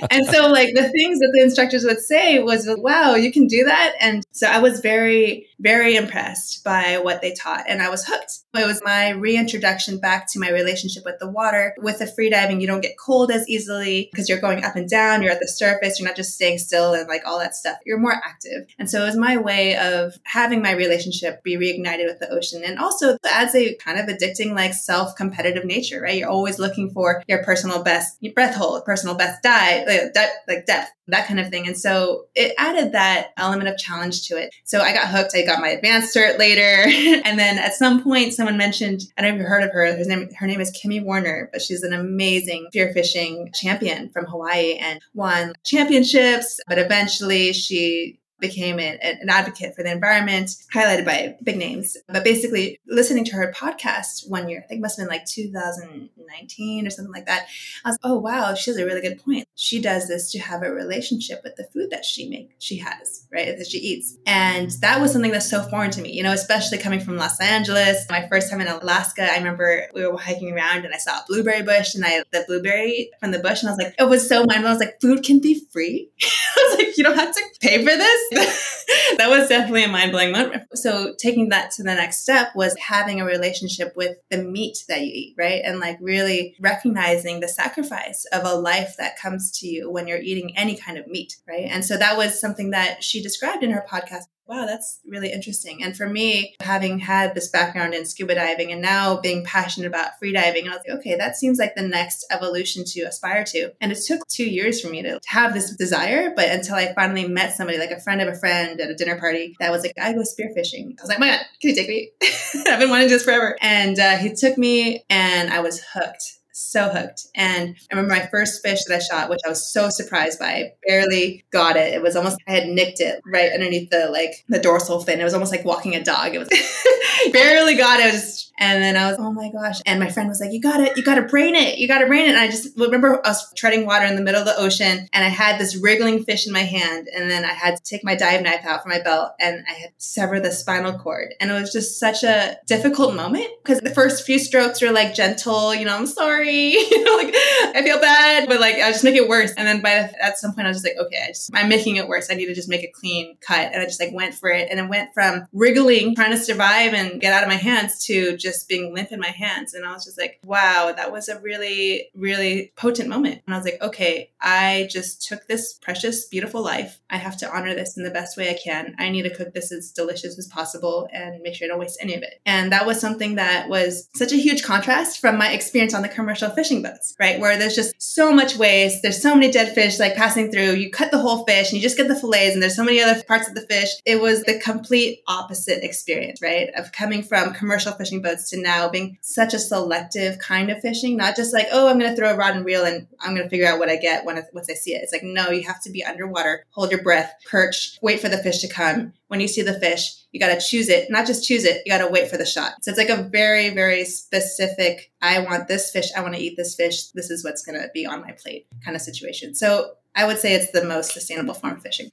and 0.10 0.26
so 0.26 0.48
like 0.48 0.74
the 0.74 0.88
things 0.88 1.18
that 1.18 1.30
the 1.34 1.42
instructors 1.42 1.84
would 1.84 2.00
say 2.00 2.40
was, 2.40 2.68
wow, 2.78 3.14
you 3.14 3.32
can 3.32 3.46
do 3.46 3.64
that. 3.64 3.94
And 4.00 4.24
so 4.32 4.46
I 4.48 4.58
was 4.58 4.80
very, 4.80 5.46
very 5.62 5.96
impressed 5.96 6.64
by 6.64 6.98
what 6.98 7.22
they 7.22 7.32
taught 7.32 7.64
and 7.68 7.80
I 7.80 7.88
was 7.88 8.04
hooked. 8.04 8.40
It 8.54 8.66
was 8.66 8.82
my 8.84 9.10
reintroduction 9.10 9.98
back 9.98 10.30
to 10.32 10.40
my 10.40 10.50
relationship 10.50 11.04
with 11.04 11.18
the 11.20 11.30
water. 11.30 11.74
With 11.78 12.00
the 12.00 12.04
freediving, 12.04 12.60
you 12.60 12.66
don't 12.66 12.80
get 12.80 12.98
cold 12.98 13.30
as 13.30 13.48
easily 13.48 14.08
because 14.10 14.28
you're 14.28 14.40
going 14.40 14.64
up 14.64 14.76
and 14.76 14.88
down, 14.88 15.22
you're 15.22 15.32
at 15.32 15.40
the 15.40 15.48
surface, 15.48 15.98
you're 15.98 16.08
not 16.08 16.16
just 16.16 16.34
staying 16.34 16.58
still 16.58 16.92
and 16.94 17.08
like 17.08 17.22
all 17.24 17.38
that 17.38 17.54
stuff. 17.54 17.78
You're 17.86 17.98
more 17.98 18.12
active. 18.12 18.66
And 18.78 18.90
so 18.90 19.02
it 19.02 19.06
was 19.06 19.16
my 19.16 19.36
way 19.36 19.76
of 19.76 20.18
having 20.24 20.62
my 20.62 20.72
relationship 20.72 21.42
be 21.44 21.56
reignited 21.56 22.06
with 22.06 22.18
the 22.18 22.30
ocean. 22.30 22.62
And 22.64 22.78
also 22.78 23.16
adds 23.30 23.54
a 23.54 23.74
kind 23.76 23.98
of 23.98 24.06
addicting, 24.06 24.54
like 24.54 24.74
self 24.74 25.14
competitive 25.16 25.64
nature, 25.64 26.00
right? 26.00 26.16
You're 26.16 26.28
always 26.28 26.58
looking 26.58 26.90
for 26.90 27.22
your 27.28 27.42
personal 27.44 27.82
best 27.82 28.18
breath 28.34 28.54
hold, 28.54 28.84
personal 28.84 29.14
best 29.14 29.42
dive, 29.42 29.86
like 29.86 30.66
depth 30.66 30.90
that 31.08 31.26
kind 31.26 31.40
of 31.40 31.48
thing. 31.48 31.66
And 31.66 31.76
so 31.76 32.26
it 32.34 32.54
added 32.58 32.92
that 32.92 33.30
element 33.36 33.68
of 33.68 33.76
challenge 33.76 34.28
to 34.28 34.36
it. 34.36 34.54
So 34.64 34.80
I 34.80 34.92
got 34.92 35.08
hooked. 35.08 35.34
I 35.34 35.44
got 35.44 35.60
my 35.60 35.68
advanced 35.68 36.14
cert 36.14 36.38
later. 36.38 36.84
and 37.24 37.38
then 37.38 37.58
at 37.58 37.74
some 37.74 38.02
point, 38.02 38.34
someone 38.34 38.56
mentioned, 38.56 39.02
I 39.16 39.22
don't 39.22 39.32
know 39.32 39.36
if 39.36 39.40
you've 39.40 39.48
heard 39.48 39.64
of 39.64 39.72
her. 39.72 39.96
Her 39.96 40.04
name, 40.04 40.28
her 40.38 40.46
name 40.46 40.60
is 40.60 40.70
Kimi 40.70 41.00
Werner, 41.00 41.48
but 41.52 41.62
she's 41.62 41.82
an 41.82 41.92
amazing 41.92 42.68
spearfishing 42.74 43.54
champion 43.54 44.08
from 44.10 44.26
Hawaii 44.26 44.76
and 44.76 45.00
won 45.14 45.54
championships. 45.64 46.60
But 46.68 46.78
eventually 46.78 47.52
she 47.52 48.20
became 48.42 48.78
an, 48.78 48.98
an 49.02 49.28
advocate 49.28 49.74
for 49.74 49.82
the 49.82 49.90
environment, 49.92 50.56
highlighted 50.74 51.04
by 51.04 51.36
big 51.42 51.56
names. 51.56 51.96
But 52.08 52.24
basically, 52.24 52.78
listening 52.86 53.24
to 53.26 53.36
her 53.36 53.52
podcast 53.56 54.28
one 54.28 54.48
year, 54.48 54.62
I 54.64 54.68
think 54.68 54.80
must 54.80 54.98
have 54.98 55.06
been 55.06 55.14
like 55.14 55.26
2019 55.26 56.86
or 56.86 56.90
something 56.90 57.12
like 57.12 57.26
that. 57.26 57.46
I 57.84 57.90
was, 57.90 57.98
oh 58.02 58.18
wow, 58.18 58.54
she 58.54 58.70
has 58.70 58.78
a 58.78 58.84
really 58.84 59.00
good 59.00 59.22
point. 59.22 59.46
She 59.54 59.80
does 59.80 60.08
this 60.08 60.32
to 60.32 60.38
have 60.38 60.62
a 60.62 60.72
relationship 60.72 61.42
with 61.44 61.56
the 61.56 61.64
food 61.72 61.90
that 61.90 62.04
she 62.04 62.28
makes, 62.28 62.54
she 62.58 62.78
has, 62.78 63.26
right, 63.32 63.56
that 63.56 63.66
she 63.66 63.78
eats, 63.78 64.16
and 64.26 64.70
that 64.80 65.00
was 65.00 65.12
something 65.12 65.30
that's 65.30 65.50
so 65.50 65.62
foreign 65.62 65.90
to 65.92 66.00
me. 66.00 66.12
You 66.12 66.22
know, 66.22 66.32
especially 66.32 66.78
coming 66.78 67.00
from 67.00 67.16
Los 67.16 67.40
Angeles. 67.40 68.06
My 68.10 68.26
first 68.28 68.50
time 68.50 68.60
in 68.60 68.68
Alaska, 68.68 69.30
I 69.30 69.36
remember 69.36 69.88
we 69.94 70.06
were 70.06 70.18
hiking 70.18 70.52
around 70.52 70.84
and 70.84 70.94
I 70.94 70.98
saw 70.98 71.18
a 71.18 71.24
blueberry 71.28 71.62
bush 71.62 71.94
and 71.94 72.04
I 72.04 72.22
the 72.32 72.44
blueberry 72.46 73.10
from 73.20 73.32
the 73.32 73.38
bush, 73.38 73.62
and 73.62 73.68
I 73.68 73.72
was 73.72 73.78
like, 73.78 73.94
it 73.98 74.08
was 74.08 74.26
so 74.26 74.44
mind 74.44 74.62
blowing. 74.62 74.66
I 74.66 74.70
was 74.70 74.80
like, 74.80 75.00
food 75.00 75.24
can 75.24 75.40
be 75.40 75.62
free. 75.72 76.10
I 76.22 76.68
was 76.68 76.78
like, 76.78 76.98
you 76.98 77.04
don't 77.04 77.16
have 77.16 77.34
to 77.34 77.42
pay 77.60 77.78
for 77.78 77.96
this. 77.96 78.31
that 79.18 79.28
was 79.28 79.48
definitely 79.48 79.84
a 79.84 79.88
mind 79.88 80.12
blowing 80.12 80.32
moment. 80.32 80.62
So, 80.74 81.14
taking 81.18 81.48
that 81.50 81.70
to 81.72 81.82
the 81.82 81.94
next 81.94 82.20
step 82.20 82.48
was 82.54 82.76
having 82.76 83.20
a 83.20 83.24
relationship 83.24 83.92
with 83.96 84.16
the 84.30 84.38
meat 84.38 84.78
that 84.88 85.00
you 85.00 85.10
eat, 85.12 85.34
right? 85.38 85.62
And 85.64 85.80
like 85.80 85.98
really 86.00 86.56
recognizing 86.60 87.40
the 87.40 87.48
sacrifice 87.48 88.24
of 88.32 88.44
a 88.44 88.54
life 88.54 88.96
that 88.98 89.18
comes 89.18 89.50
to 89.58 89.66
you 89.66 89.90
when 89.90 90.06
you're 90.06 90.18
eating 90.18 90.56
any 90.56 90.76
kind 90.76 90.98
of 90.98 91.06
meat, 91.06 91.36
right? 91.48 91.66
And 91.68 91.84
so 91.84 91.96
that 91.96 92.16
was 92.16 92.40
something 92.40 92.70
that 92.70 93.04
she 93.04 93.22
described 93.22 93.62
in 93.62 93.70
her 93.70 93.84
podcast 93.88 94.24
wow, 94.46 94.66
that's 94.66 95.00
really 95.06 95.32
interesting. 95.32 95.82
And 95.82 95.96
for 95.96 96.08
me, 96.08 96.54
having 96.60 96.98
had 96.98 97.34
this 97.34 97.48
background 97.48 97.94
in 97.94 98.04
scuba 98.04 98.34
diving 98.34 98.72
and 98.72 98.82
now 98.82 99.20
being 99.20 99.44
passionate 99.44 99.86
about 99.86 100.18
free 100.18 100.32
diving, 100.32 100.68
I 100.68 100.72
was 100.72 100.82
like, 100.86 100.98
okay, 100.98 101.16
that 101.16 101.36
seems 101.36 101.58
like 101.58 101.74
the 101.74 101.82
next 101.82 102.26
evolution 102.30 102.84
to 102.88 103.02
aspire 103.02 103.44
to. 103.44 103.72
And 103.80 103.92
it 103.92 103.98
took 104.06 104.26
two 104.28 104.48
years 104.48 104.80
for 104.80 104.88
me 104.88 105.02
to 105.02 105.20
have 105.26 105.54
this 105.54 105.74
desire, 105.76 106.32
but 106.34 106.50
until 106.50 106.74
I 106.74 106.92
finally 106.94 107.26
met 107.26 107.54
somebody, 107.54 107.78
like 107.78 107.90
a 107.90 108.00
friend 108.00 108.20
of 108.20 108.28
a 108.28 108.38
friend 108.38 108.80
at 108.80 108.90
a 108.90 108.94
dinner 108.94 109.18
party, 109.18 109.56
that 109.60 109.70
was 109.70 109.82
like, 109.82 109.94
I 110.00 110.12
go 110.12 110.20
spearfishing. 110.20 110.98
I 110.98 111.02
was 111.02 111.08
like, 111.08 111.20
my 111.20 111.28
God, 111.28 111.40
can 111.60 111.70
you 111.70 111.74
take 111.74 111.88
me? 111.88 112.10
I've 112.66 112.80
been 112.80 112.90
wanting 112.90 113.08
this 113.08 113.24
forever. 113.24 113.56
And 113.60 113.98
uh, 113.98 114.16
he 114.18 114.34
took 114.34 114.58
me 114.58 115.04
and 115.08 115.50
I 115.50 115.60
was 115.60 115.82
hooked 115.94 116.41
so 116.62 116.88
hooked. 116.88 117.26
And 117.34 117.76
I 117.90 117.94
remember 117.94 118.14
my 118.14 118.26
first 118.30 118.62
fish 118.64 118.80
that 118.86 118.96
I 118.96 118.98
shot, 118.98 119.30
which 119.30 119.40
I 119.44 119.48
was 119.48 119.72
so 119.72 119.88
surprised 119.88 120.38
by. 120.38 120.46
I 120.46 120.72
barely 120.86 121.44
got 121.52 121.76
it. 121.76 121.94
It 121.94 122.02
was 122.02 122.16
almost 122.16 122.38
I 122.46 122.52
had 122.52 122.68
nicked 122.68 123.00
it 123.00 123.20
right 123.26 123.52
underneath 123.52 123.90
the 123.90 124.08
like 124.10 124.44
the 124.48 124.58
dorsal 124.60 125.02
fin. 125.02 125.20
It 125.20 125.24
was 125.24 125.34
almost 125.34 125.52
like 125.52 125.64
walking 125.64 125.94
a 125.94 126.02
dog. 126.02 126.34
It 126.34 126.38
was 126.38 126.48
barely 127.32 127.76
got 127.76 128.00
it. 128.00 128.06
it 128.06 128.12
was 128.12 128.51
and 128.62 128.80
then 128.80 128.96
I 128.96 129.10
was, 129.10 129.18
oh 129.18 129.32
my 129.32 129.50
gosh. 129.50 129.80
And 129.86 129.98
my 129.98 130.08
friend 130.08 130.28
was 130.28 130.40
like, 130.40 130.52
you 130.52 130.60
got 130.60 130.80
it. 130.80 130.96
you 130.96 131.02
gotta 131.02 131.22
brain 131.22 131.56
it. 131.56 131.78
You 131.78 131.88
gotta 131.88 132.06
brain 132.06 132.26
it. 132.26 132.30
And 132.30 132.38
I 132.38 132.46
just 132.46 132.78
remember 132.78 133.24
us 133.26 133.52
treading 133.54 133.86
water 133.86 134.06
in 134.06 134.14
the 134.14 134.22
middle 134.22 134.40
of 134.40 134.46
the 134.46 134.56
ocean 134.56 135.08
and 135.12 135.24
I 135.24 135.28
had 135.28 135.58
this 135.58 135.76
wriggling 135.76 136.22
fish 136.22 136.46
in 136.46 136.52
my 136.52 136.60
hand. 136.60 137.08
And 137.08 137.28
then 137.28 137.44
I 137.44 137.52
had 137.52 137.76
to 137.76 137.82
take 137.82 138.04
my 138.04 138.14
dive 138.14 138.40
knife 138.42 138.64
out 138.64 138.82
from 138.82 138.90
my 138.90 139.00
belt 139.00 139.32
and 139.40 139.64
I 139.68 139.72
had 139.72 139.90
sever 139.98 140.38
the 140.38 140.52
spinal 140.52 140.96
cord. 140.96 141.34
And 141.40 141.50
it 141.50 141.54
was 141.54 141.72
just 141.72 141.98
such 141.98 142.22
a 142.22 142.56
difficult 142.66 143.16
moment 143.16 143.48
because 143.64 143.80
the 143.80 143.90
first 143.90 144.24
few 144.24 144.38
strokes 144.38 144.80
were 144.80 144.92
like 144.92 145.12
gentle, 145.12 145.74
you 145.74 145.84
know, 145.84 145.96
I'm 145.96 146.06
sorry, 146.06 146.74
like 147.16 147.34
I 147.74 147.82
feel 147.84 148.00
bad, 148.00 148.48
but 148.48 148.60
like 148.60 148.76
I 148.76 148.92
just 148.92 149.02
make 149.02 149.16
it 149.16 149.28
worse. 149.28 149.52
And 149.56 149.66
then 149.66 149.82
by 149.82 149.94
the, 149.94 150.24
at 150.24 150.38
some 150.38 150.54
point 150.54 150.66
I 150.66 150.70
was 150.70 150.82
just 150.82 150.86
like, 150.86 151.04
okay, 151.04 151.24
I 151.24 151.28
just, 151.28 151.50
I'm 151.52 151.68
making 151.68 151.96
it 151.96 152.06
worse. 152.06 152.28
I 152.30 152.34
need 152.34 152.46
to 152.46 152.54
just 152.54 152.68
make 152.68 152.84
a 152.84 152.92
clean 152.92 153.36
cut. 153.40 153.72
And 153.72 153.82
I 153.82 153.86
just 153.86 154.00
like 154.00 154.12
went 154.12 154.34
for 154.34 154.50
it. 154.50 154.68
And 154.70 154.78
it 154.78 154.88
went 154.88 155.12
from 155.14 155.48
wriggling, 155.52 156.14
trying 156.14 156.30
to 156.30 156.36
survive 156.36 156.94
and 156.94 157.20
get 157.20 157.32
out 157.32 157.42
of 157.42 157.48
my 157.48 157.56
hands 157.56 158.04
to 158.06 158.36
just 158.36 158.51
just 158.52 158.68
being 158.68 158.94
limp 158.94 159.12
in 159.12 159.20
my 159.20 159.28
hands. 159.28 159.74
And 159.74 159.84
I 159.84 159.92
was 159.92 160.04
just 160.04 160.18
like, 160.18 160.38
wow, 160.44 160.92
that 160.94 161.12
was 161.12 161.28
a 161.28 161.40
really, 161.40 162.08
really 162.14 162.72
potent 162.76 163.08
moment. 163.08 163.42
And 163.46 163.54
I 163.54 163.58
was 163.58 163.64
like, 163.64 163.80
okay, 163.80 164.30
I 164.42 164.88
just 164.90 165.26
took 165.26 165.46
this 165.46 165.74
precious, 165.74 166.26
beautiful 166.26 166.62
life. 166.62 167.00
I 167.08 167.16
have 167.16 167.36
to 167.38 167.50
honor 167.50 167.74
this 167.74 167.96
in 167.96 168.02
the 168.02 168.10
best 168.10 168.36
way 168.36 168.50
I 168.50 168.58
can. 168.62 168.94
I 168.98 169.08
need 169.08 169.22
to 169.22 169.34
cook 169.34 169.54
this 169.54 169.70
as 169.70 169.92
delicious 169.92 170.38
as 170.38 170.48
possible 170.48 171.08
and 171.12 171.40
make 171.42 171.54
sure 171.54 171.66
I 171.66 171.68
don't 171.68 171.78
waste 171.78 171.98
any 172.00 172.14
of 172.14 172.22
it. 172.22 172.40
And 172.44 172.72
that 172.72 172.86
was 172.86 173.00
something 173.00 173.36
that 173.36 173.68
was 173.68 174.08
such 174.16 174.32
a 174.32 174.36
huge 174.36 174.62
contrast 174.62 175.20
from 175.20 175.38
my 175.38 175.52
experience 175.52 175.94
on 175.94 176.02
the 176.02 176.08
commercial 176.08 176.50
fishing 176.50 176.82
boats, 176.82 177.14
right? 177.20 177.38
Where 177.38 177.56
there's 177.56 177.76
just 177.76 177.94
so 177.98 178.32
much 178.32 178.56
waste. 178.56 179.02
There's 179.02 179.22
so 179.22 179.34
many 179.34 179.52
dead 179.52 179.74
fish 179.74 179.98
like 180.00 180.16
passing 180.16 180.50
through. 180.50 180.72
You 180.72 180.90
cut 180.90 181.10
the 181.10 181.18
whole 181.18 181.44
fish 181.44 181.70
and 181.70 181.80
you 181.80 181.82
just 181.82 181.96
get 181.96 182.08
the 182.08 182.16
fillets 182.16 182.54
and 182.54 182.62
there's 182.62 182.76
so 182.76 182.84
many 182.84 183.00
other 183.00 183.22
parts 183.24 183.48
of 183.48 183.54
the 183.54 183.62
fish. 183.62 183.88
It 184.04 184.20
was 184.20 184.42
the 184.42 184.58
complete 184.58 185.20
opposite 185.28 185.84
experience, 185.84 186.42
right? 186.42 186.70
Of 186.76 186.92
coming 186.92 187.22
from 187.22 187.54
commercial 187.54 187.92
fishing 187.92 188.22
boats 188.22 188.50
to 188.50 188.60
now 188.60 188.88
being 188.88 189.18
such 189.20 189.54
a 189.54 189.58
selective 189.58 190.38
kind 190.38 190.70
of 190.70 190.80
fishing, 190.80 191.16
not 191.16 191.36
just 191.36 191.52
like, 191.52 191.68
oh, 191.72 191.88
I'm 191.88 191.98
going 191.98 192.10
to 192.10 192.16
throw 192.16 192.32
a 192.32 192.36
rod 192.36 192.56
and 192.56 192.64
reel 192.64 192.84
and 192.84 193.06
I'm 193.20 193.34
going 193.34 193.44
to 193.44 193.50
figure 193.50 193.66
out 193.66 193.78
what 193.78 193.88
I 193.88 193.96
get 193.96 194.24
once 194.52 194.68
I 194.70 194.74
see 194.74 194.94
it. 194.94 195.02
It's 195.02 195.12
like, 195.12 195.22
no, 195.22 195.50
you 195.50 195.62
have 195.64 195.82
to 195.82 195.90
be 195.90 196.04
underwater, 196.04 196.64
hold 196.70 196.90
your 196.90 197.02
breath, 197.02 197.34
perch, 197.50 197.98
wait 198.02 198.20
for 198.20 198.28
the 198.28 198.38
fish 198.38 198.60
to 198.60 198.68
come. 198.68 199.12
When 199.28 199.40
you 199.40 199.48
see 199.48 199.62
the 199.62 199.78
fish, 199.78 200.14
you 200.32 200.40
got 200.40 200.54
to 200.54 200.66
choose 200.66 200.88
it, 200.88 201.10
not 201.10 201.26
just 201.26 201.46
choose 201.46 201.64
it, 201.64 201.82
you 201.84 201.92
got 201.92 202.04
to 202.04 202.10
wait 202.10 202.28
for 202.28 202.36
the 202.36 202.46
shot. 202.46 202.82
So 202.82 202.90
it's 202.90 202.98
like 202.98 203.08
a 203.08 203.22
very, 203.22 203.70
very 203.70 204.04
specific, 204.04 205.10
I 205.20 205.40
want 205.40 205.68
this 205.68 205.90
fish, 205.90 206.10
I 206.16 206.22
want 206.22 206.34
to 206.34 206.40
eat 206.40 206.56
this 206.56 206.74
fish, 206.74 207.08
this 207.08 207.30
is 207.30 207.44
what's 207.44 207.64
going 207.64 207.80
to 207.80 207.88
be 207.92 208.06
on 208.06 208.22
my 208.22 208.32
plate 208.32 208.66
kind 208.84 208.96
of 208.96 209.02
situation. 209.02 209.54
So 209.54 209.92
I 210.14 210.26
would 210.26 210.38
say 210.38 210.54
it's 210.54 210.72
the 210.72 210.84
most 210.84 211.12
sustainable 211.12 211.54
form 211.54 211.76
of 211.76 211.82
fishing. 211.82 212.10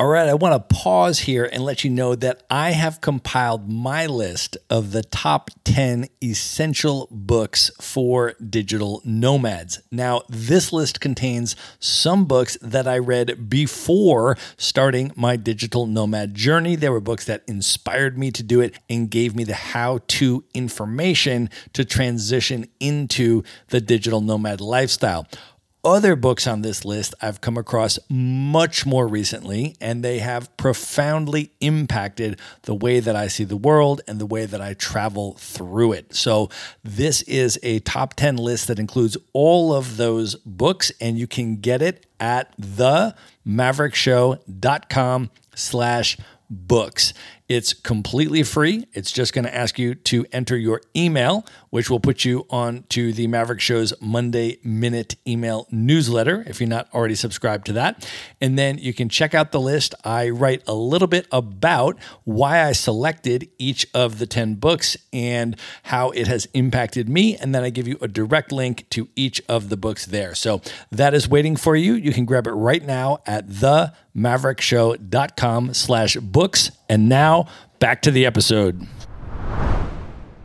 All 0.00 0.06
right, 0.06 0.30
I 0.30 0.32
want 0.32 0.54
to 0.54 0.74
pause 0.74 1.18
here 1.18 1.44
and 1.44 1.62
let 1.62 1.84
you 1.84 1.90
know 1.90 2.14
that 2.14 2.42
I 2.48 2.70
have 2.70 3.02
compiled 3.02 3.68
my 3.68 4.06
list 4.06 4.56
of 4.70 4.92
the 4.92 5.02
top 5.02 5.50
10 5.64 6.06
essential 6.24 7.06
books 7.10 7.70
for 7.78 8.32
digital 8.32 9.02
nomads. 9.04 9.82
Now, 9.90 10.22
this 10.26 10.72
list 10.72 11.02
contains 11.02 11.54
some 11.80 12.24
books 12.24 12.56
that 12.62 12.88
I 12.88 12.96
read 12.96 13.50
before 13.50 14.38
starting 14.56 15.12
my 15.16 15.36
digital 15.36 15.84
nomad 15.86 16.34
journey. 16.34 16.76
There 16.76 16.92
were 16.92 17.02
books 17.02 17.26
that 17.26 17.42
inspired 17.46 18.16
me 18.16 18.30
to 18.30 18.42
do 18.42 18.62
it 18.62 18.78
and 18.88 19.10
gave 19.10 19.36
me 19.36 19.44
the 19.44 19.52
how 19.52 19.98
to 20.06 20.44
information 20.54 21.50
to 21.74 21.84
transition 21.84 22.70
into 22.80 23.42
the 23.68 23.82
digital 23.82 24.22
nomad 24.22 24.62
lifestyle 24.62 25.26
other 25.84 26.16
books 26.16 26.46
on 26.46 26.62
this 26.62 26.84
list 26.84 27.14
I've 27.20 27.40
come 27.40 27.56
across 27.56 27.98
much 28.08 28.86
more 28.86 29.08
recently, 29.08 29.76
and 29.80 30.04
they 30.04 30.18
have 30.18 30.56
profoundly 30.56 31.52
impacted 31.60 32.38
the 32.62 32.74
way 32.74 33.00
that 33.00 33.16
I 33.16 33.26
see 33.28 33.44
the 33.44 33.56
world 33.56 34.02
and 34.06 34.20
the 34.20 34.26
way 34.26 34.44
that 34.46 34.60
I 34.60 34.74
travel 34.74 35.34
through 35.38 35.92
it. 35.92 36.14
So, 36.14 36.50
this 36.84 37.22
is 37.22 37.58
a 37.62 37.78
top 37.80 38.14
10 38.14 38.36
list 38.36 38.68
that 38.68 38.78
includes 38.78 39.16
all 39.32 39.74
of 39.74 39.96
those 39.96 40.36
books, 40.36 40.92
and 41.00 41.18
you 41.18 41.26
can 41.26 41.56
get 41.56 41.82
it 41.82 42.06
at 42.18 42.56
themaverickshow.com 42.58 45.30
slash 45.54 46.18
books. 46.50 47.14
It's 47.50 47.74
completely 47.74 48.44
free. 48.44 48.86
It's 48.92 49.10
just 49.10 49.32
going 49.32 49.44
to 49.44 49.52
ask 49.52 49.76
you 49.76 49.96
to 49.96 50.24
enter 50.30 50.56
your 50.56 50.82
email, 50.94 51.44
which 51.70 51.90
will 51.90 51.98
put 51.98 52.24
you 52.24 52.46
on 52.48 52.84
to 52.90 53.12
the 53.12 53.26
Maverick 53.26 53.60
Show's 53.60 53.92
Monday 54.00 54.58
Minute 54.62 55.16
email 55.26 55.66
newsletter 55.72 56.44
if 56.46 56.60
you're 56.60 56.68
not 56.68 56.88
already 56.94 57.16
subscribed 57.16 57.66
to 57.66 57.72
that. 57.72 58.08
And 58.40 58.56
then 58.56 58.78
you 58.78 58.94
can 58.94 59.08
check 59.08 59.34
out 59.34 59.50
the 59.50 59.60
list. 59.60 59.96
I 60.04 60.28
write 60.28 60.62
a 60.68 60.74
little 60.74 61.08
bit 61.08 61.26
about 61.32 61.98
why 62.22 62.62
I 62.62 62.70
selected 62.70 63.48
each 63.58 63.84
of 63.94 64.20
the 64.20 64.26
10 64.26 64.54
books 64.54 64.96
and 65.12 65.56
how 65.84 66.10
it 66.10 66.28
has 66.28 66.46
impacted 66.54 67.08
me. 67.08 67.36
And 67.36 67.52
then 67.52 67.64
I 67.64 67.70
give 67.70 67.88
you 67.88 67.98
a 68.00 68.06
direct 68.06 68.52
link 68.52 68.88
to 68.90 69.08
each 69.16 69.42
of 69.48 69.70
the 69.70 69.76
books 69.76 70.06
there. 70.06 70.36
So 70.36 70.62
that 70.92 71.14
is 71.14 71.28
waiting 71.28 71.56
for 71.56 71.74
you. 71.74 71.94
You 71.94 72.12
can 72.12 72.26
grab 72.26 72.46
it 72.46 72.52
right 72.52 72.84
now 72.84 73.18
at 73.26 73.48
themaverickshow.com 74.20 75.74
slash 75.74 76.16
books. 76.16 76.70
And 76.88 77.08
now 77.08 77.46
back 77.78 78.02
to 78.02 78.10
the 78.10 78.26
episode. 78.26 78.86